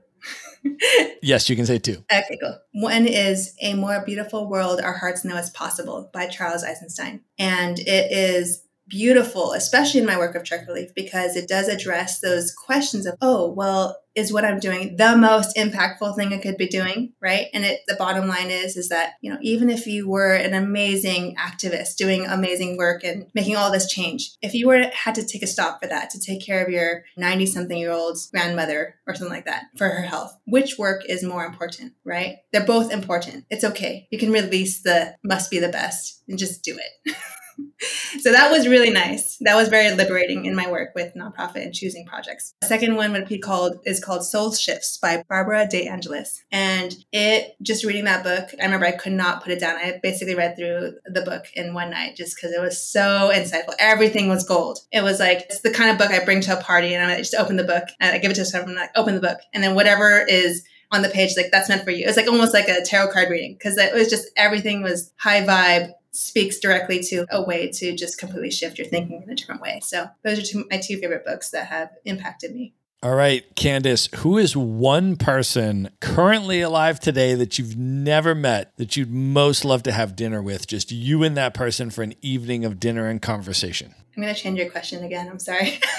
yes, 1.21 1.49
you 1.49 1.55
can 1.55 1.65
say 1.65 1.79
two. 1.79 2.03
Okay, 2.11 2.37
cool. 2.41 2.59
One 2.73 3.07
is 3.07 3.55
A 3.61 3.73
More 3.73 4.03
Beautiful 4.05 4.49
World 4.49 4.81
Our 4.81 4.97
Hearts 4.97 5.23
Know 5.23 5.37
Is 5.37 5.49
Possible 5.49 6.09
by 6.13 6.27
Charles 6.27 6.61
Eisenstein. 6.61 7.21
And 7.37 7.79
it 7.79 8.11
is 8.11 8.63
beautiful, 8.89 9.53
especially 9.53 9.99
in 9.99 10.05
my 10.05 10.17
work 10.17 10.35
of 10.35 10.43
Trek 10.43 10.67
Relief, 10.67 10.93
because 10.95 11.35
it 11.35 11.47
does 11.47 11.67
address 11.67 12.19
those 12.19 12.53
questions 12.53 13.05
of, 13.05 13.15
oh, 13.21 13.49
well, 13.51 13.97
is 14.15 14.33
what 14.33 14.45
I'm 14.45 14.59
doing 14.59 14.97
the 14.97 15.15
most 15.15 15.55
impactful 15.55 16.15
thing 16.15 16.33
I 16.33 16.39
could 16.39 16.57
be 16.57 16.67
doing, 16.67 17.13
right? 17.21 17.47
And 17.53 17.63
it, 17.63 17.81
the 17.87 17.95
bottom 17.95 18.27
line 18.27 18.49
is, 18.49 18.75
is 18.75 18.89
that 18.89 19.13
you 19.21 19.31
know, 19.31 19.37
even 19.41 19.69
if 19.69 19.87
you 19.87 20.09
were 20.09 20.33
an 20.33 20.53
amazing 20.53 21.35
activist 21.37 21.95
doing 21.95 22.25
amazing 22.25 22.77
work 22.77 23.03
and 23.03 23.27
making 23.33 23.55
all 23.55 23.71
this 23.71 23.89
change, 23.89 24.31
if 24.41 24.53
you 24.53 24.67
were 24.67 24.83
had 24.93 25.15
to 25.15 25.25
take 25.25 25.43
a 25.43 25.47
stop 25.47 25.81
for 25.81 25.87
that 25.87 26.09
to 26.11 26.19
take 26.19 26.45
care 26.45 26.63
of 26.63 26.71
your 26.71 27.03
90 27.17 27.45
something 27.45 27.77
year 27.77 27.91
old's 27.91 28.29
grandmother 28.29 28.95
or 29.07 29.15
something 29.15 29.33
like 29.33 29.45
that 29.45 29.65
for 29.77 29.87
her 29.87 30.03
health, 30.03 30.37
which 30.45 30.77
work 30.77 31.03
is 31.07 31.23
more 31.23 31.45
important, 31.45 31.93
right? 32.03 32.37
They're 32.51 32.65
both 32.65 32.91
important. 32.91 33.45
It's 33.49 33.63
okay. 33.63 34.07
You 34.11 34.19
can 34.19 34.31
release 34.31 34.81
the 34.81 35.15
must 35.23 35.49
be 35.49 35.59
the 35.59 35.69
best 35.69 36.23
and 36.27 36.37
just 36.37 36.63
do 36.63 36.77
it. 36.77 37.15
so 38.19 38.31
that 38.31 38.51
was 38.51 38.67
really 38.67 38.89
nice. 38.89 39.37
That 39.41 39.55
was 39.55 39.69
very 39.69 39.93
liberating 39.95 40.45
in 40.45 40.55
my 40.55 40.69
work 40.69 40.89
with 40.95 41.13
nonprofit 41.13 41.63
and 41.63 41.73
choosing 41.73 42.05
projects. 42.05 42.53
The 42.61 42.67
second 42.67 42.95
one 42.95 43.11
would 43.13 43.27
be 43.27 43.39
called 43.39 43.79
is 43.85 44.03
called 44.03 44.25
Soul 44.25 44.53
Shifts 44.53 44.97
by 44.97 45.23
Barbara 45.29 45.67
De 45.69 45.87
Angelis. 45.87 46.43
And 46.51 46.95
it 47.11 47.55
just 47.61 47.83
reading 47.83 48.05
that 48.05 48.23
book, 48.23 48.49
I 48.59 48.65
remember 48.65 48.85
I 48.85 48.91
could 48.91 49.13
not 49.13 49.43
put 49.43 49.51
it 49.51 49.59
down. 49.59 49.77
I 49.77 49.99
basically 50.01 50.35
read 50.35 50.55
through 50.55 50.93
the 51.05 51.21
book 51.21 51.45
in 51.53 51.73
one 51.73 51.89
night 51.91 52.15
just 52.15 52.35
because 52.35 52.51
it 52.51 52.61
was 52.61 52.85
so 52.85 53.31
insightful. 53.33 53.75
Everything 53.79 54.27
was 54.27 54.43
gold. 54.43 54.79
It 54.91 55.03
was 55.03 55.19
like 55.19 55.45
it's 55.49 55.61
the 55.61 55.71
kind 55.71 55.89
of 55.89 55.97
book 55.97 56.11
I 56.11 56.23
bring 56.23 56.41
to 56.41 56.57
a 56.57 56.61
party 56.61 56.93
and 56.93 57.11
I 57.11 57.17
just 57.17 57.35
open 57.35 57.55
the 57.55 57.63
book 57.63 57.85
and 57.99 58.13
I 58.13 58.17
give 58.17 58.31
it 58.31 58.35
to 58.35 58.45
someone 58.45 58.75
like 58.75 58.91
open 58.95 59.15
the 59.15 59.21
book. 59.21 59.39
And 59.53 59.63
then 59.63 59.75
whatever 59.75 60.25
is 60.27 60.63
on 60.91 61.01
the 61.01 61.09
page 61.09 61.37
like 61.37 61.51
that's 61.51 61.69
meant 61.69 61.83
for 61.83 61.91
you. 61.91 62.05
It's 62.07 62.17
like 62.17 62.27
almost 62.27 62.53
like 62.53 62.67
a 62.67 62.83
tarot 62.83 63.11
card 63.11 63.29
reading 63.29 63.53
because 63.53 63.77
it 63.77 63.93
was 63.93 64.09
just 64.09 64.27
everything 64.35 64.81
was 64.81 65.13
high 65.17 65.45
vibe 65.45 65.91
speaks 66.11 66.59
directly 66.59 67.01
to 67.03 67.25
a 67.29 67.41
way 67.41 67.69
to 67.71 67.95
just 67.95 68.17
completely 68.17 68.51
shift 68.51 68.77
your 68.77 68.87
thinking 68.87 69.23
in 69.23 69.29
a 69.29 69.35
different 69.35 69.61
way. 69.61 69.79
So 69.83 70.09
those 70.23 70.39
are 70.39 70.41
two, 70.41 70.65
my 70.69 70.77
two 70.77 70.97
favorite 70.97 71.25
books 71.25 71.51
that 71.51 71.67
have 71.67 71.91
impacted 72.05 72.53
me. 72.53 72.73
All 73.01 73.15
right, 73.15 73.45
Candice, 73.55 74.13
who 74.17 74.37
is 74.37 74.57
one 74.57 75.15
person 75.15 75.89
currently 76.01 76.59
alive 76.59 76.99
today 76.99 77.33
that 77.33 77.57
you've 77.57 77.77
never 77.77 78.35
met 78.35 78.75
that 78.75 78.97
you'd 78.97 79.09
most 79.09 79.63
love 79.63 79.83
to 79.83 79.93
have 79.93 80.17
dinner 80.17 80.41
with? 80.41 80.67
Just 80.67 80.91
you 80.91 81.23
and 81.23 81.37
that 81.37 81.53
person 81.53 81.91
for 81.91 82.01
an 82.01 82.13
evening 82.21 82.65
of 82.65 82.77
dinner 82.77 83.07
and 83.07 83.21
conversation. 83.21 83.95
I'm 84.17 84.23
going 84.23 84.35
to 84.35 84.41
change 84.41 84.59
your 84.59 84.69
question 84.69 85.05
again. 85.05 85.29
I'm 85.29 85.39
sorry. 85.39 85.79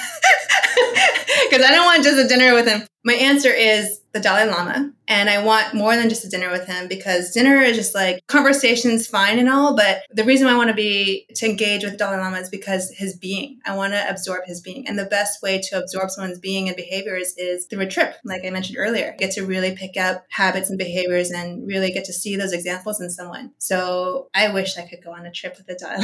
because 1.51 1.65
I 1.65 1.71
don't 1.71 1.85
want 1.85 2.05
just 2.05 2.19
a 2.19 2.29
dinner 2.29 2.55
with 2.55 2.69
him. 2.69 2.83
My 3.05 3.15
answer 3.15 3.51
is 3.51 4.01
the 4.13 4.21
Dalai 4.21 4.45
Lama. 4.45 4.93
And 5.09 5.31
I 5.31 5.43
want 5.43 5.75
more 5.75 5.97
than 5.97 6.09
just 6.09 6.25
a 6.25 6.29
dinner 6.29 6.51
with 6.51 6.67
him 6.67 6.87
because 6.87 7.31
dinner 7.31 7.57
is 7.57 7.77
just 7.77 7.95
like 7.95 8.21
conversation's 8.27 9.07
fine 9.07 9.39
and 9.39 9.49
all. 9.49 9.75
But 9.75 10.03
the 10.11 10.25
reason 10.25 10.47
I 10.49 10.57
want 10.57 10.69
to 10.69 10.75
be 10.75 11.27
to 11.37 11.47
engage 11.47 11.83
with 11.83 11.97
Dalai 11.97 12.19
Lama 12.19 12.39
is 12.39 12.51
because 12.51 12.93
his 12.97 13.17
being. 13.17 13.59
I 13.67 13.75
want 13.75 13.93
to 13.93 14.11
absorb 14.11 14.45
his 14.47 14.61
being. 14.61 14.87
And 14.87 14.99
the 14.99 15.07
best 15.07 15.43
way 15.43 15.61
to 15.71 15.79
absorb 15.79 16.11
someone's 16.11 16.39
being 16.39 16.69
and 16.69 16.77
behaviors 16.77 17.35
is 17.37 17.67
through 17.67 17.81
a 17.81 17.89
trip, 17.89 18.17
like 18.25 18.45
I 18.45 18.51
mentioned 18.51 18.79
earlier. 18.79 19.15
Get 19.19 19.33
to 19.33 19.47
really 19.47 19.75
pick 19.75 19.97
up 19.97 20.25
habits 20.31 20.69
and 20.69 20.79
behaviors 20.79 21.31
and 21.31 21.67
really 21.67 21.91
get 21.93 22.05
to 22.05 22.13
see 22.13 22.37
those 22.37 22.53
examples 22.53 23.01
in 23.01 23.11
someone. 23.11 23.53
So 23.59 24.29
I 24.35 24.53
wish 24.53 24.77
I 24.77 24.87
could 24.87 25.03
go 25.03 25.13
on 25.13 25.27
a 25.27 25.33
trip 25.33 25.57
with 25.57 25.67
the 25.67 25.75
Dalai 25.75 25.97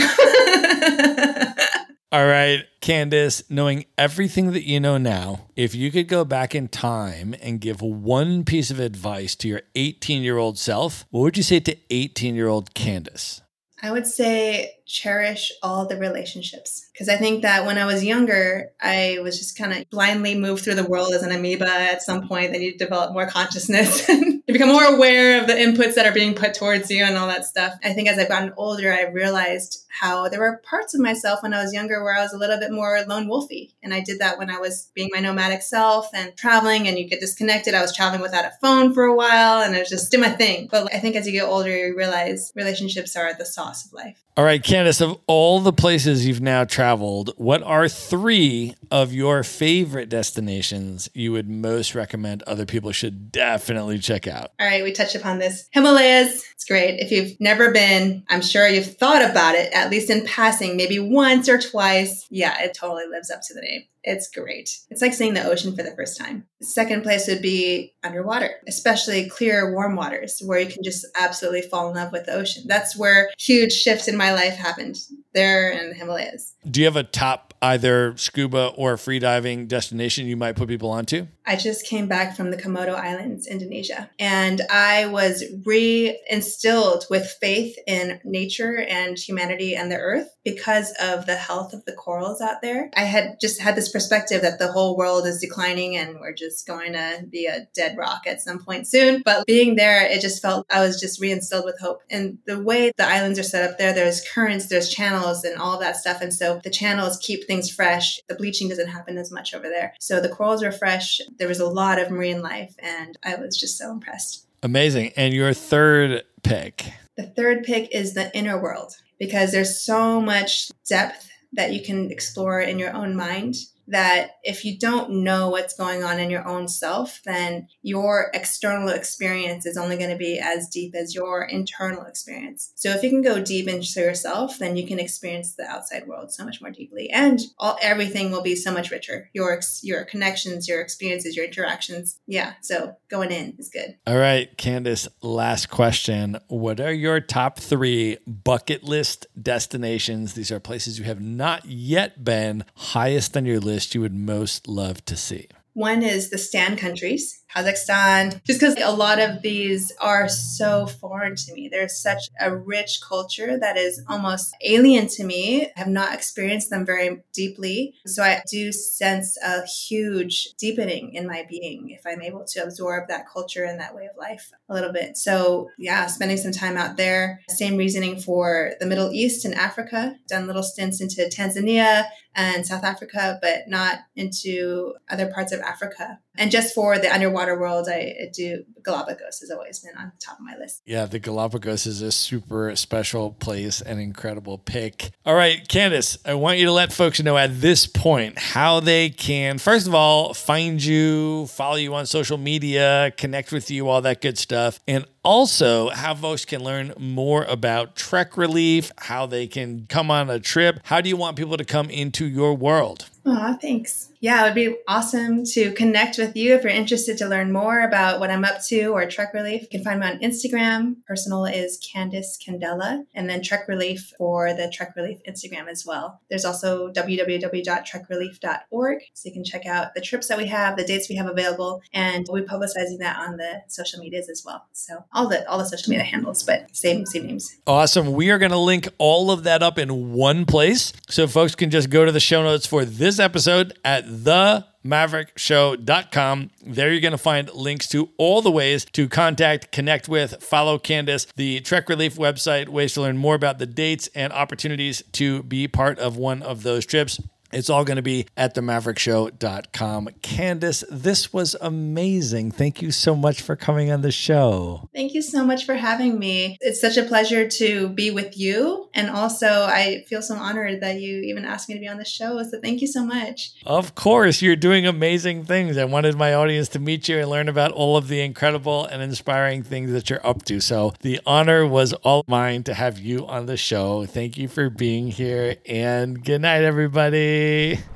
Lama. 1.44 1.54
All 2.12 2.24
right, 2.24 2.64
Candice, 2.80 3.42
knowing 3.50 3.84
everything 3.98 4.52
that 4.52 4.62
you 4.62 4.78
know 4.78 4.96
now, 4.96 5.48
if 5.56 5.74
you 5.74 5.90
could 5.90 6.06
go 6.06 6.24
back 6.24 6.54
in 6.54 6.68
time 6.68 7.34
and 7.42 7.60
give 7.60 7.82
one 7.82 8.44
piece 8.44 8.70
of 8.70 8.78
advice 8.78 9.34
to 9.34 9.48
your 9.48 9.62
18 9.74 10.22
year 10.22 10.38
old 10.38 10.56
self, 10.56 11.04
what 11.10 11.22
would 11.22 11.36
you 11.36 11.42
say 11.42 11.58
to 11.58 11.76
18 11.90 12.36
year 12.36 12.46
old 12.46 12.74
Candice? 12.74 13.40
I 13.82 13.90
would 13.90 14.06
say 14.06 14.75
cherish 14.86 15.52
all 15.62 15.86
the 15.86 15.96
relationships. 15.96 16.88
Because 16.92 17.08
I 17.08 17.16
think 17.16 17.42
that 17.42 17.66
when 17.66 17.76
I 17.76 17.84
was 17.84 18.04
younger, 18.04 18.70
I 18.80 19.18
was 19.22 19.38
just 19.38 19.58
kind 19.58 19.72
of 19.72 19.90
blindly 19.90 20.34
moved 20.34 20.64
through 20.64 20.76
the 20.76 20.88
world 20.88 21.12
as 21.12 21.22
an 21.22 21.32
amoeba 21.32 21.68
at 21.68 22.02
some 22.02 22.26
point. 22.26 22.52
Then 22.52 22.62
you 22.62 22.78
develop 22.78 23.12
more 23.12 23.26
consciousness 23.26 24.08
and 24.08 24.42
become 24.46 24.68
more 24.68 24.84
aware 24.84 25.40
of 25.40 25.48
the 25.48 25.54
inputs 25.54 25.94
that 25.94 26.06
are 26.06 26.14
being 26.14 26.34
put 26.34 26.54
towards 26.54 26.90
you 26.90 27.04
and 27.04 27.16
all 27.16 27.26
that 27.26 27.44
stuff. 27.44 27.74
I 27.84 27.92
think 27.92 28.08
as 28.08 28.18
I've 28.18 28.28
gotten 28.28 28.54
older, 28.56 28.92
I 28.92 29.10
realized 29.10 29.84
how 29.88 30.28
there 30.28 30.40
were 30.40 30.62
parts 30.68 30.94
of 30.94 31.00
myself 31.00 31.42
when 31.42 31.52
I 31.52 31.62
was 31.62 31.74
younger 31.74 32.02
where 32.02 32.16
I 32.16 32.22
was 32.22 32.32
a 32.32 32.38
little 32.38 32.58
bit 32.58 32.70
more 32.70 33.02
lone 33.06 33.28
wolfy. 33.28 33.72
And 33.82 33.92
I 33.92 34.00
did 34.00 34.20
that 34.20 34.38
when 34.38 34.50
I 34.50 34.58
was 34.58 34.90
being 34.94 35.10
my 35.12 35.20
nomadic 35.20 35.62
self 35.62 36.08
and 36.14 36.36
traveling 36.36 36.86
and 36.86 36.98
you 36.98 37.08
get 37.08 37.20
disconnected. 37.20 37.74
I 37.74 37.82
was 37.82 37.94
traveling 37.94 38.22
without 38.22 38.44
a 38.44 38.52
phone 38.60 38.94
for 38.94 39.04
a 39.04 39.14
while 39.14 39.62
and 39.62 39.74
it 39.74 39.80
was 39.80 39.90
just 39.90 40.10
did 40.10 40.20
my 40.20 40.30
thing. 40.30 40.68
But 40.70 40.94
I 40.94 40.98
think 40.98 41.16
as 41.16 41.26
you 41.26 41.32
get 41.32 41.44
older, 41.44 41.76
you 41.76 41.96
realize 41.96 42.52
relationships 42.54 43.16
are 43.16 43.34
the 43.34 43.44
sauce 43.44 43.84
of 43.84 43.92
life. 43.92 44.25
All 44.38 44.44
right, 44.44 44.62
Candice, 44.62 45.00
of 45.00 45.18
all 45.26 45.60
the 45.60 45.72
places 45.72 46.26
you've 46.26 46.42
now 46.42 46.64
traveled, 46.64 47.32
what 47.38 47.62
are 47.62 47.88
three 47.88 48.74
of 48.90 49.14
your 49.14 49.42
favorite 49.42 50.10
destinations 50.10 51.08
you 51.14 51.32
would 51.32 51.48
most 51.48 51.94
recommend 51.94 52.42
other 52.42 52.66
people 52.66 52.92
should 52.92 53.32
definitely 53.32 53.98
check 53.98 54.26
out? 54.28 54.52
All 54.60 54.66
right, 54.66 54.84
we 54.84 54.92
touched 54.92 55.14
upon 55.14 55.38
this. 55.38 55.70
Himalayas, 55.72 56.44
it's 56.52 56.66
great. 56.66 57.00
If 57.00 57.10
you've 57.10 57.40
never 57.40 57.70
been, 57.70 58.24
I'm 58.28 58.42
sure 58.42 58.68
you've 58.68 58.98
thought 58.98 59.22
about 59.22 59.54
it, 59.54 59.72
at 59.72 59.90
least 59.90 60.10
in 60.10 60.26
passing, 60.26 60.76
maybe 60.76 60.98
once 60.98 61.48
or 61.48 61.56
twice. 61.56 62.26
Yeah, 62.28 62.62
it 62.62 62.74
totally 62.74 63.06
lives 63.08 63.30
up 63.30 63.40
to 63.40 63.54
the 63.54 63.62
name. 63.62 63.84
It's 64.06 64.28
great. 64.28 64.78
It's 64.88 65.02
like 65.02 65.12
seeing 65.12 65.34
the 65.34 65.44
ocean 65.44 65.74
for 65.74 65.82
the 65.82 65.94
first 65.96 66.16
time. 66.16 66.46
Second 66.62 67.02
place 67.02 67.26
would 67.26 67.42
be 67.42 67.92
underwater, 68.04 68.50
especially 68.68 69.28
clear, 69.28 69.72
warm 69.72 69.96
waters 69.96 70.40
where 70.44 70.60
you 70.60 70.68
can 70.68 70.84
just 70.84 71.04
absolutely 71.20 71.62
fall 71.62 71.88
in 71.88 71.96
love 71.96 72.12
with 72.12 72.24
the 72.24 72.32
ocean. 72.32 72.62
That's 72.66 72.96
where 72.96 73.30
huge 73.36 73.72
shifts 73.72 74.06
in 74.06 74.16
my 74.16 74.32
life 74.32 74.54
happened 74.54 74.98
there 75.34 75.70
in 75.72 75.90
the 75.90 75.96
Himalayas. 75.96 76.54
Do 76.70 76.80
you 76.80 76.86
have 76.86 76.96
a 76.96 77.02
top 77.02 77.52
either 77.60 78.16
scuba 78.16 78.68
or 78.76 78.94
freediving 78.94 79.66
destination 79.66 80.26
you 80.26 80.36
might 80.36 80.54
put 80.54 80.68
people 80.68 80.90
onto? 80.90 81.26
I 81.46 81.56
just 81.56 81.86
came 81.86 82.08
back 82.08 82.36
from 82.36 82.50
the 82.50 82.56
Komodo 82.56 82.94
Islands, 82.94 83.46
Indonesia, 83.46 84.10
and 84.18 84.62
I 84.70 85.06
was 85.06 85.44
re 85.64 86.18
instilled 86.28 87.06
with 87.08 87.36
faith 87.40 87.76
in 87.86 88.20
nature 88.24 88.78
and 88.78 89.16
humanity 89.16 89.76
and 89.76 89.90
the 89.90 89.96
earth 89.96 90.28
because 90.44 90.92
of 91.00 91.26
the 91.26 91.36
health 91.36 91.72
of 91.72 91.84
the 91.84 91.92
corals 91.92 92.40
out 92.40 92.62
there. 92.62 92.90
I 92.96 93.02
had 93.02 93.38
just 93.40 93.60
had 93.60 93.76
this 93.76 93.90
perspective 93.90 94.42
that 94.42 94.58
the 94.58 94.70
whole 94.70 94.96
world 94.96 95.26
is 95.26 95.40
declining 95.40 95.96
and 95.96 96.20
we're 96.20 96.32
just 96.32 96.66
going 96.66 96.92
to 96.92 97.24
be 97.28 97.46
a 97.46 97.66
dead 97.74 97.96
rock 97.96 98.22
at 98.26 98.40
some 98.40 98.58
point 98.58 98.86
soon. 98.86 99.22
But 99.24 99.46
being 99.46 99.76
there, 99.76 100.06
it 100.06 100.20
just 100.20 100.40
felt 100.40 100.66
I 100.70 100.82
was 100.82 101.00
just 101.00 101.20
reinstilled 101.20 101.64
with 101.64 101.80
hope. 101.80 102.00
And 102.10 102.38
the 102.46 102.62
way 102.62 102.92
the 102.96 103.08
islands 103.08 103.38
are 103.38 103.44
set 103.44 103.68
up 103.68 103.76
there, 103.76 103.92
there's 103.92 104.26
currents, 104.32 104.68
there's 104.68 104.88
channels, 104.88 105.44
and 105.44 105.56
all 105.58 105.78
that 105.80 105.96
stuff. 105.96 106.20
And 106.20 106.32
so 106.32 106.60
the 106.62 106.70
channels 106.70 107.18
keep 107.18 107.44
things 107.46 107.70
fresh. 107.70 108.20
The 108.28 108.36
bleaching 108.36 108.68
doesn't 108.68 108.88
happen 108.88 109.18
as 109.18 109.32
much 109.32 109.54
over 109.54 109.68
there. 109.68 109.94
So 109.98 110.20
the 110.20 110.28
corals 110.28 110.62
are 110.62 110.72
fresh 110.72 111.20
there 111.38 111.48
was 111.48 111.60
a 111.60 111.68
lot 111.68 111.98
of 111.98 112.10
marine 112.10 112.42
life, 112.42 112.74
and 112.78 113.16
I 113.24 113.36
was 113.36 113.56
just 113.56 113.78
so 113.78 113.90
impressed. 113.90 114.46
Amazing. 114.62 115.12
And 115.16 115.34
your 115.34 115.52
third 115.52 116.24
pick? 116.42 116.86
The 117.16 117.26
third 117.26 117.64
pick 117.64 117.94
is 117.94 118.14
the 118.14 118.34
inner 118.36 118.60
world 118.60 118.96
because 119.18 119.52
there's 119.52 119.80
so 119.80 120.20
much 120.20 120.70
depth 120.88 121.30
that 121.52 121.72
you 121.72 121.82
can 121.82 122.10
explore 122.10 122.60
in 122.60 122.78
your 122.78 122.92
own 122.92 123.16
mind 123.16 123.56
that 123.88 124.32
if 124.42 124.64
you 124.64 124.78
don't 124.78 125.10
know 125.10 125.48
what's 125.48 125.74
going 125.74 126.02
on 126.02 126.18
in 126.18 126.30
your 126.30 126.46
own 126.46 126.68
self, 126.68 127.20
then 127.24 127.68
your 127.82 128.30
external 128.34 128.88
experience 128.88 129.66
is 129.66 129.76
only 129.76 129.96
going 129.96 130.10
to 130.10 130.16
be 130.16 130.38
as 130.38 130.68
deep 130.68 130.94
as 130.94 131.14
your 131.14 131.44
internal 131.44 132.04
experience. 132.04 132.72
So 132.74 132.90
if 132.90 133.02
you 133.02 133.10
can 133.10 133.22
go 133.22 133.40
deep 133.42 133.68
into 133.68 134.00
yourself, 134.00 134.58
then 134.58 134.76
you 134.76 134.86
can 134.86 134.98
experience 134.98 135.54
the 135.54 135.66
outside 135.66 136.06
world 136.06 136.32
so 136.32 136.44
much 136.44 136.60
more 136.60 136.70
deeply, 136.70 137.10
and 137.10 137.40
all 137.58 137.78
everything 137.80 138.30
will 138.30 138.42
be 138.42 138.56
so 138.56 138.72
much 138.72 138.90
richer. 138.90 139.30
Your 139.32 139.60
your 139.82 140.04
connections, 140.04 140.68
your 140.68 140.80
experiences, 140.80 141.36
your 141.36 141.46
interactions. 141.46 142.18
Yeah. 142.26 142.54
So 142.62 142.96
going 143.08 143.30
in 143.30 143.54
is 143.58 143.68
good. 143.68 143.96
All 144.06 144.16
right, 144.16 144.56
Candice. 144.56 145.08
Last 145.22 145.70
question: 145.70 146.38
What 146.48 146.80
are 146.80 146.92
your 146.92 147.20
top 147.20 147.58
three 147.58 148.18
bucket 148.26 148.84
list 148.84 149.26
destinations? 149.40 150.34
These 150.34 150.50
are 150.50 150.60
places 150.60 150.98
you 150.98 151.04
have 151.04 151.20
not 151.20 151.64
yet 151.66 152.24
been. 152.24 152.64
Highest 152.74 153.36
on 153.36 153.46
your 153.46 153.60
list 153.60 153.75
list 153.76 153.94
you 153.94 154.00
would 154.00 154.14
most 154.14 154.66
love 154.66 155.04
to 155.04 155.14
see? 155.14 155.48
One 155.74 156.02
is 156.02 156.30
the 156.30 156.38
Stan 156.38 156.78
countries. 156.78 157.44
Kazakhstan, 157.56 158.42
just 158.44 158.60
because 158.60 158.76
a 158.82 158.90
lot 158.94 159.18
of 159.18 159.42
these 159.42 159.92
are 160.00 160.28
so 160.28 160.86
foreign 160.86 161.34
to 161.36 161.54
me. 161.54 161.68
There's 161.68 161.96
such 161.96 162.28
a 162.38 162.54
rich 162.54 163.00
culture 163.00 163.58
that 163.58 163.76
is 163.76 164.02
almost 164.08 164.54
alien 164.62 165.08
to 165.08 165.24
me. 165.24 165.66
I 165.66 165.72
have 165.76 165.88
not 165.88 166.12
experienced 166.12 166.70
them 166.70 166.84
very 166.84 167.22
deeply. 167.32 167.94
So 168.06 168.22
I 168.22 168.42
do 168.50 168.72
sense 168.72 169.38
a 169.42 169.64
huge 169.64 170.54
deepening 170.58 171.14
in 171.14 171.26
my 171.26 171.46
being 171.48 171.90
if 171.90 172.06
I'm 172.06 172.22
able 172.22 172.44
to 172.44 172.62
absorb 172.62 173.08
that 173.08 173.28
culture 173.28 173.64
and 173.64 173.80
that 173.80 173.94
way 173.94 174.06
of 174.06 174.16
life 174.16 174.52
a 174.68 174.74
little 174.74 174.92
bit. 174.92 175.16
So 175.16 175.70
yeah, 175.78 176.06
spending 176.06 176.36
some 176.36 176.52
time 176.52 176.76
out 176.76 176.96
there. 176.96 177.40
Same 177.48 177.76
reasoning 177.76 178.20
for 178.20 178.72
the 178.80 178.86
Middle 178.86 179.12
East 179.12 179.44
and 179.44 179.54
Africa. 179.54 180.16
Done 180.28 180.46
little 180.46 180.62
stints 180.62 181.00
into 181.00 181.22
Tanzania 181.22 182.04
and 182.34 182.66
South 182.66 182.84
Africa, 182.84 183.38
but 183.40 183.68
not 183.68 184.00
into 184.14 184.94
other 185.08 185.26
parts 185.32 185.52
of 185.52 185.60
Africa. 185.60 186.20
And 186.38 186.50
just 186.50 186.74
for 186.74 186.98
the 186.98 187.12
underwater 187.12 187.58
world, 187.58 187.88
I, 187.90 188.30
do 188.32 188.64
Galapagos 188.82 189.40
has 189.40 189.50
always 189.50 189.80
been 189.80 189.96
on 189.96 190.12
top 190.20 190.38
of 190.38 190.44
my 190.44 190.56
list. 190.56 190.82
Yeah, 190.84 191.06
the 191.06 191.18
Galapagos 191.18 191.86
is 191.86 192.02
a 192.02 192.12
super 192.12 192.74
special 192.76 193.32
place, 193.32 193.80
and 193.80 194.00
incredible 194.00 194.58
pick. 194.58 195.10
All 195.24 195.34
right, 195.34 195.66
Candice, 195.66 196.18
I 196.24 196.34
want 196.34 196.58
you 196.58 196.66
to 196.66 196.72
let 196.72 196.92
folks 196.92 197.20
know 197.20 197.36
at 197.36 197.60
this 197.60 197.86
point 197.86 198.38
how 198.38 198.80
they 198.80 199.10
can, 199.10 199.58
first 199.58 199.86
of 199.86 199.94
all, 199.94 200.34
find 200.34 200.82
you, 200.82 201.46
follow 201.46 201.76
you 201.76 201.94
on 201.94 202.06
social 202.06 202.38
media, 202.38 203.12
connect 203.16 203.52
with 203.52 203.70
you, 203.70 203.88
all 203.88 204.02
that 204.02 204.20
good 204.20 204.38
stuff, 204.38 204.78
and 204.86 205.04
also 205.26 205.90
how 205.90 206.14
folks 206.14 206.44
can 206.44 206.62
learn 206.62 206.94
more 206.96 207.42
about 207.44 207.96
Trek 207.96 208.36
Relief, 208.36 208.92
how 208.96 209.26
they 209.26 209.48
can 209.48 209.86
come 209.88 210.08
on 210.08 210.30
a 210.30 210.38
trip. 210.38 210.78
How 210.84 211.00
do 211.00 211.08
you 211.08 211.16
want 211.16 211.36
people 211.36 211.56
to 211.56 211.64
come 211.64 211.90
into 211.90 212.26
your 212.26 212.54
world? 212.54 213.08
Oh, 213.28 213.58
thanks. 213.60 214.10
Yeah, 214.20 214.42
it 214.42 214.44
would 214.44 214.54
be 214.54 214.76
awesome 214.86 215.44
to 215.46 215.72
connect 215.72 216.16
with 216.16 216.36
you 216.36 216.54
if 216.54 216.62
you're 216.62 216.70
interested 216.70 217.18
to 217.18 217.26
learn 217.28 217.52
more 217.52 217.80
about 217.80 218.20
what 218.20 218.30
I'm 218.30 218.44
up 218.44 218.62
to 218.66 218.86
or 218.86 219.04
Trek 219.06 219.34
Relief. 219.34 219.62
You 219.62 219.68
can 219.68 219.82
find 219.82 219.98
me 220.00 220.06
on 220.06 220.20
Instagram. 220.20 220.98
Personal 221.06 221.44
is 221.44 221.76
Candice 221.78 222.38
Candela, 222.40 223.04
and 223.14 223.28
then 223.28 223.42
Trek 223.42 223.66
Relief 223.66 224.12
for 224.16 224.54
the 224.54 224.70
Trek 224.72 224.94
Relief 224.96 225.18
Instagram 225.28 225.66
as 225.66 225.84
well. 225.84 226.20
There's 226.30 226.44
also 226.44 226.92
www.trekrelief.org, 226.92 228.98
so 229.12 229.28
you 229.28 229.32
can 229.32 229.44
check 229.44 229.66
out 229.66 229.94
the 229.94 230.00
trips 230.00 230.28
that 230.28 230.38
we 230.38 230.46
have, 230.46 230.76
the 230.76 230.84
dates 230.84 231.08
we 231.08 231.16
have 231.16 231.26
available, 231.26 231.82
and 231.92 232.26
we'll 232.28 232.42
be 232.42 232.48
publicizing 232.48 233.00
that 233.00 233.18
on 233.18 233.38
the 233.38 233.62
social 233.66 233.98
medias 234.00 234.28
as 234.28 234.44
well. 234.46 234.66
So 234.72 235.04
all 235.16 235.26
the 235.26 235.44
all 235.48 235.58
the 235.58 235.64
social 235.64 235.90
media 235.90 236.04
handles, 236.04 236.44
but 236.44 236.76
same 236.76 237.04
same 237.06 237.26
names. 237.26 237.56
Awesome. 237.66 238.12
We 238.12 238.30
are 238.30 238.38
going 238.38 238.52
to 238.52 238.58
link 238.58 238.86
all 238.98 239.32
of 239.32 239.42
that 239.44 239.62
up 239.62 239.78
in 239.78 240.12
one 240.12 240.44
place, 240.44 240.92
so 241.08 241.26
folks 241.26 241.54
can 241.54 241.70
just 241.70 241.88
go 241.90 242.04
to 242.04 242.12
the 242.12 242.20
show 242.20 242.42
notes 242.42 242.66
for 242.66 242.84
this 242.84 243.18
episode 243.18 243.72
at 243.84 244.04
themaverickshow.com. 244.06 246.50
There 246.64 246.92
you're 246.92 247.00
going 247.00 247.12
to 247.12 247.18
find 247.18 247.50
links 247.52 247.88
to 247.88 248.10
all 248.18 248.42
the 248.42 248.50
ways 248.50 248.84
to 248.92 249.08
contact, 249.08 249.72
connect 249.72 250.06
with, 250.08 250.42
follow 250.42 250.78
Candice, 250.78 251.26
the 251.34 251.60
Trek 251.60 251.88
Relief 251.88 252.16
website, 252.16 252.68
ways 252.68 252.92
to 252.94 253.00
learn 253.00 253.16
more 253.16 253.34
about 253.34 253.58
the 253.58 253.66
dates 253.66 254.08
and 254.14 254.32
opportunities 254.32 255.02
to 255.12 255.42
be 255.44 255.66
part 255.66 255.98
of 255.98 256.18
one 256.18 256.42
of 256.42 256.62
those 256.62 256.84
trips. 256.84 257.18
It's 257.52 257.70
all 257.70 257.84
going 257.84 257.96
to 257.96 258.02
be 258.02 258.26
at 258.36 258.54
themaverickshow.com. 258.54 260.08
Candice, 260.22 260.84
this 260.90 261.32
was 261.32 261.54
amazing. 261.60 262.50
Thank 262.50 262.82
you 262.82 262.90
so 262.90 263.14
much 263.14 263.40
for 263.40 263.54
coming 263.54 263.90
on 263.90 264.02
the 264.02 264.10
show. 264.10 264.88
Thank 264.94 265.14
you 265.14 265.22
so 265.22 265.44
much 265.44 265.64
for 265.64 265.74
having 265.74 266.18
me. 266.18 266.58
It's 266.60 266.80
such 266.80 266.96
a 266.96 267.04
pleasure 267.04 267.48
to 267.48 267.88
be 267.90 268.10
with 268.10 268.36
you. 268.36 268.88
And 268.94 269.10
also, 269.10 269.46
I 269.46 270.04
feel 270.08 270.22
so 270.22 270.34
honored 270.34 270.80
that 270.80 271.00
you 271.00 271.20
even 271.20 271.44
asked 271.44 271.68
me 271.68 271.74
to 271.74 271.80
be 271.80 271.88
on 271.88 271.98
the 271.98 272.04
show. 272.04 272.42
So 272.42 272.60
thank 272.60 272.80
you 272.80 272.86
so 272.86 273.04
much. 273.04 273.52
Of 273.64 273.94
course, 273.94 274.42
you're 274.42 274.56
doing 274.56 274.86
amazing 274.86 275.44
things. 275.44 275.78
I 275.78 275.84
wanted 275.84 276.16
my 276.16 276.34
audience 276.34 276.68
to 276.70 276.78
meet 276.80 277.08
you 277.08 277.18
and 277.18 277.30
learn 277.30 277.48
about 277.48 277.72
all 277.72 277.96
of 277.96 278.08
the 278.08 278.20
incredible 278.20 278.86
and 278.86 279.02
inspiring 279.02 279.62
things 279.62 279.92
that 279.92 280.10
you're 280.10 280.26
up 280.26 280.44
to. 280.46 280.60
So 280.60 280.94
the 281.00 281.20
honor 281.24 281.66
was 281.66 281.92
all 281.92 282.24
mine 282.26 282.64
to 282.64 282.74
have 282.74 282.98
you 282.98 283.26
on 283.26 283.46
the 283.46 283.56
show. 283.56 284.04
Thank 284.06 284.36
you 284.36 284.48
for 284.48 284.68
being 284.68 285.08
here. 285.08 285.56
And 285.66 286.24
good 286.24 286.40
night, 286.40 286.62
everybody. 286.62 287.35
Bye. 287.36 287.95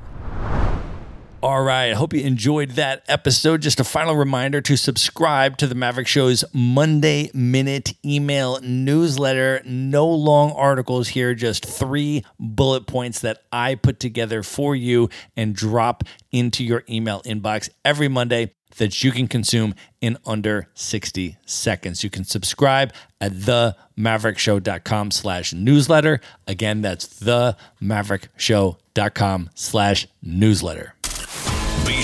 All 1.43 1.63
right. 1.63 1.89
I 1.89 1.95
hope 1.95 2.13
you 2.13 2.21
enjoyed 2.21 2.69
that 2.71 3.03
episode. 3.07 3.63
Just 3.63 3.79
a 3.79 3.83
final 3.83 4.15
reminder 4.15 4.61
to 4.61 4.77
subscribe 4.77 5.57
to 5.57 5.65
the 5.65 5.73
Maverick 5.73 6.05
Show's 6.05 6.45
Monday 6.53 7.31
Minute 7.33 7.95
email 8.05 8.59
newsletter. 8.61 9.63
No 9.65 10.07
long 10.07 10.51
articles 10.51 11.07
here, 11.07 11.33
just 11.33 11.65
three 11.65 12.23
bullet 12.39 12.85
points 12.85 13.21
that 13.21 13.41
I 13.51 13.73
put 13.73 13.99
together 13.99 14.43
for 14.43 14.75
you 14.75 15.09
and 15.35 15.55
drop 15.55 16.03
into 16.31 16.63
your 16.63 16.83
email 16.87 17.23
inbox 17.23 17.71
every 17.83 18.07
Monday 18.07 18.53
that 18.77 19.03
you 19.03 19.11
can 19.11 19.27
consume 19.27 19.73
in 19.99 20.19
under 20.27 20.67
60 20.75 21.37
seconds. 21.47 22.03
You 22.03 22.11
can 22.11 22.23
subscribe 22.23 22.93
at 23.19 23.31
themaverickshow.com 23.31 25.09
slash 25.09 25.53
newsletter. 25.53 26.21
Again, 26.45 26.83
that's 26.83 27.07
themaverickshow.com 27.19 29.49
slash 29.55 30.07
newsletter. 30.21 30.93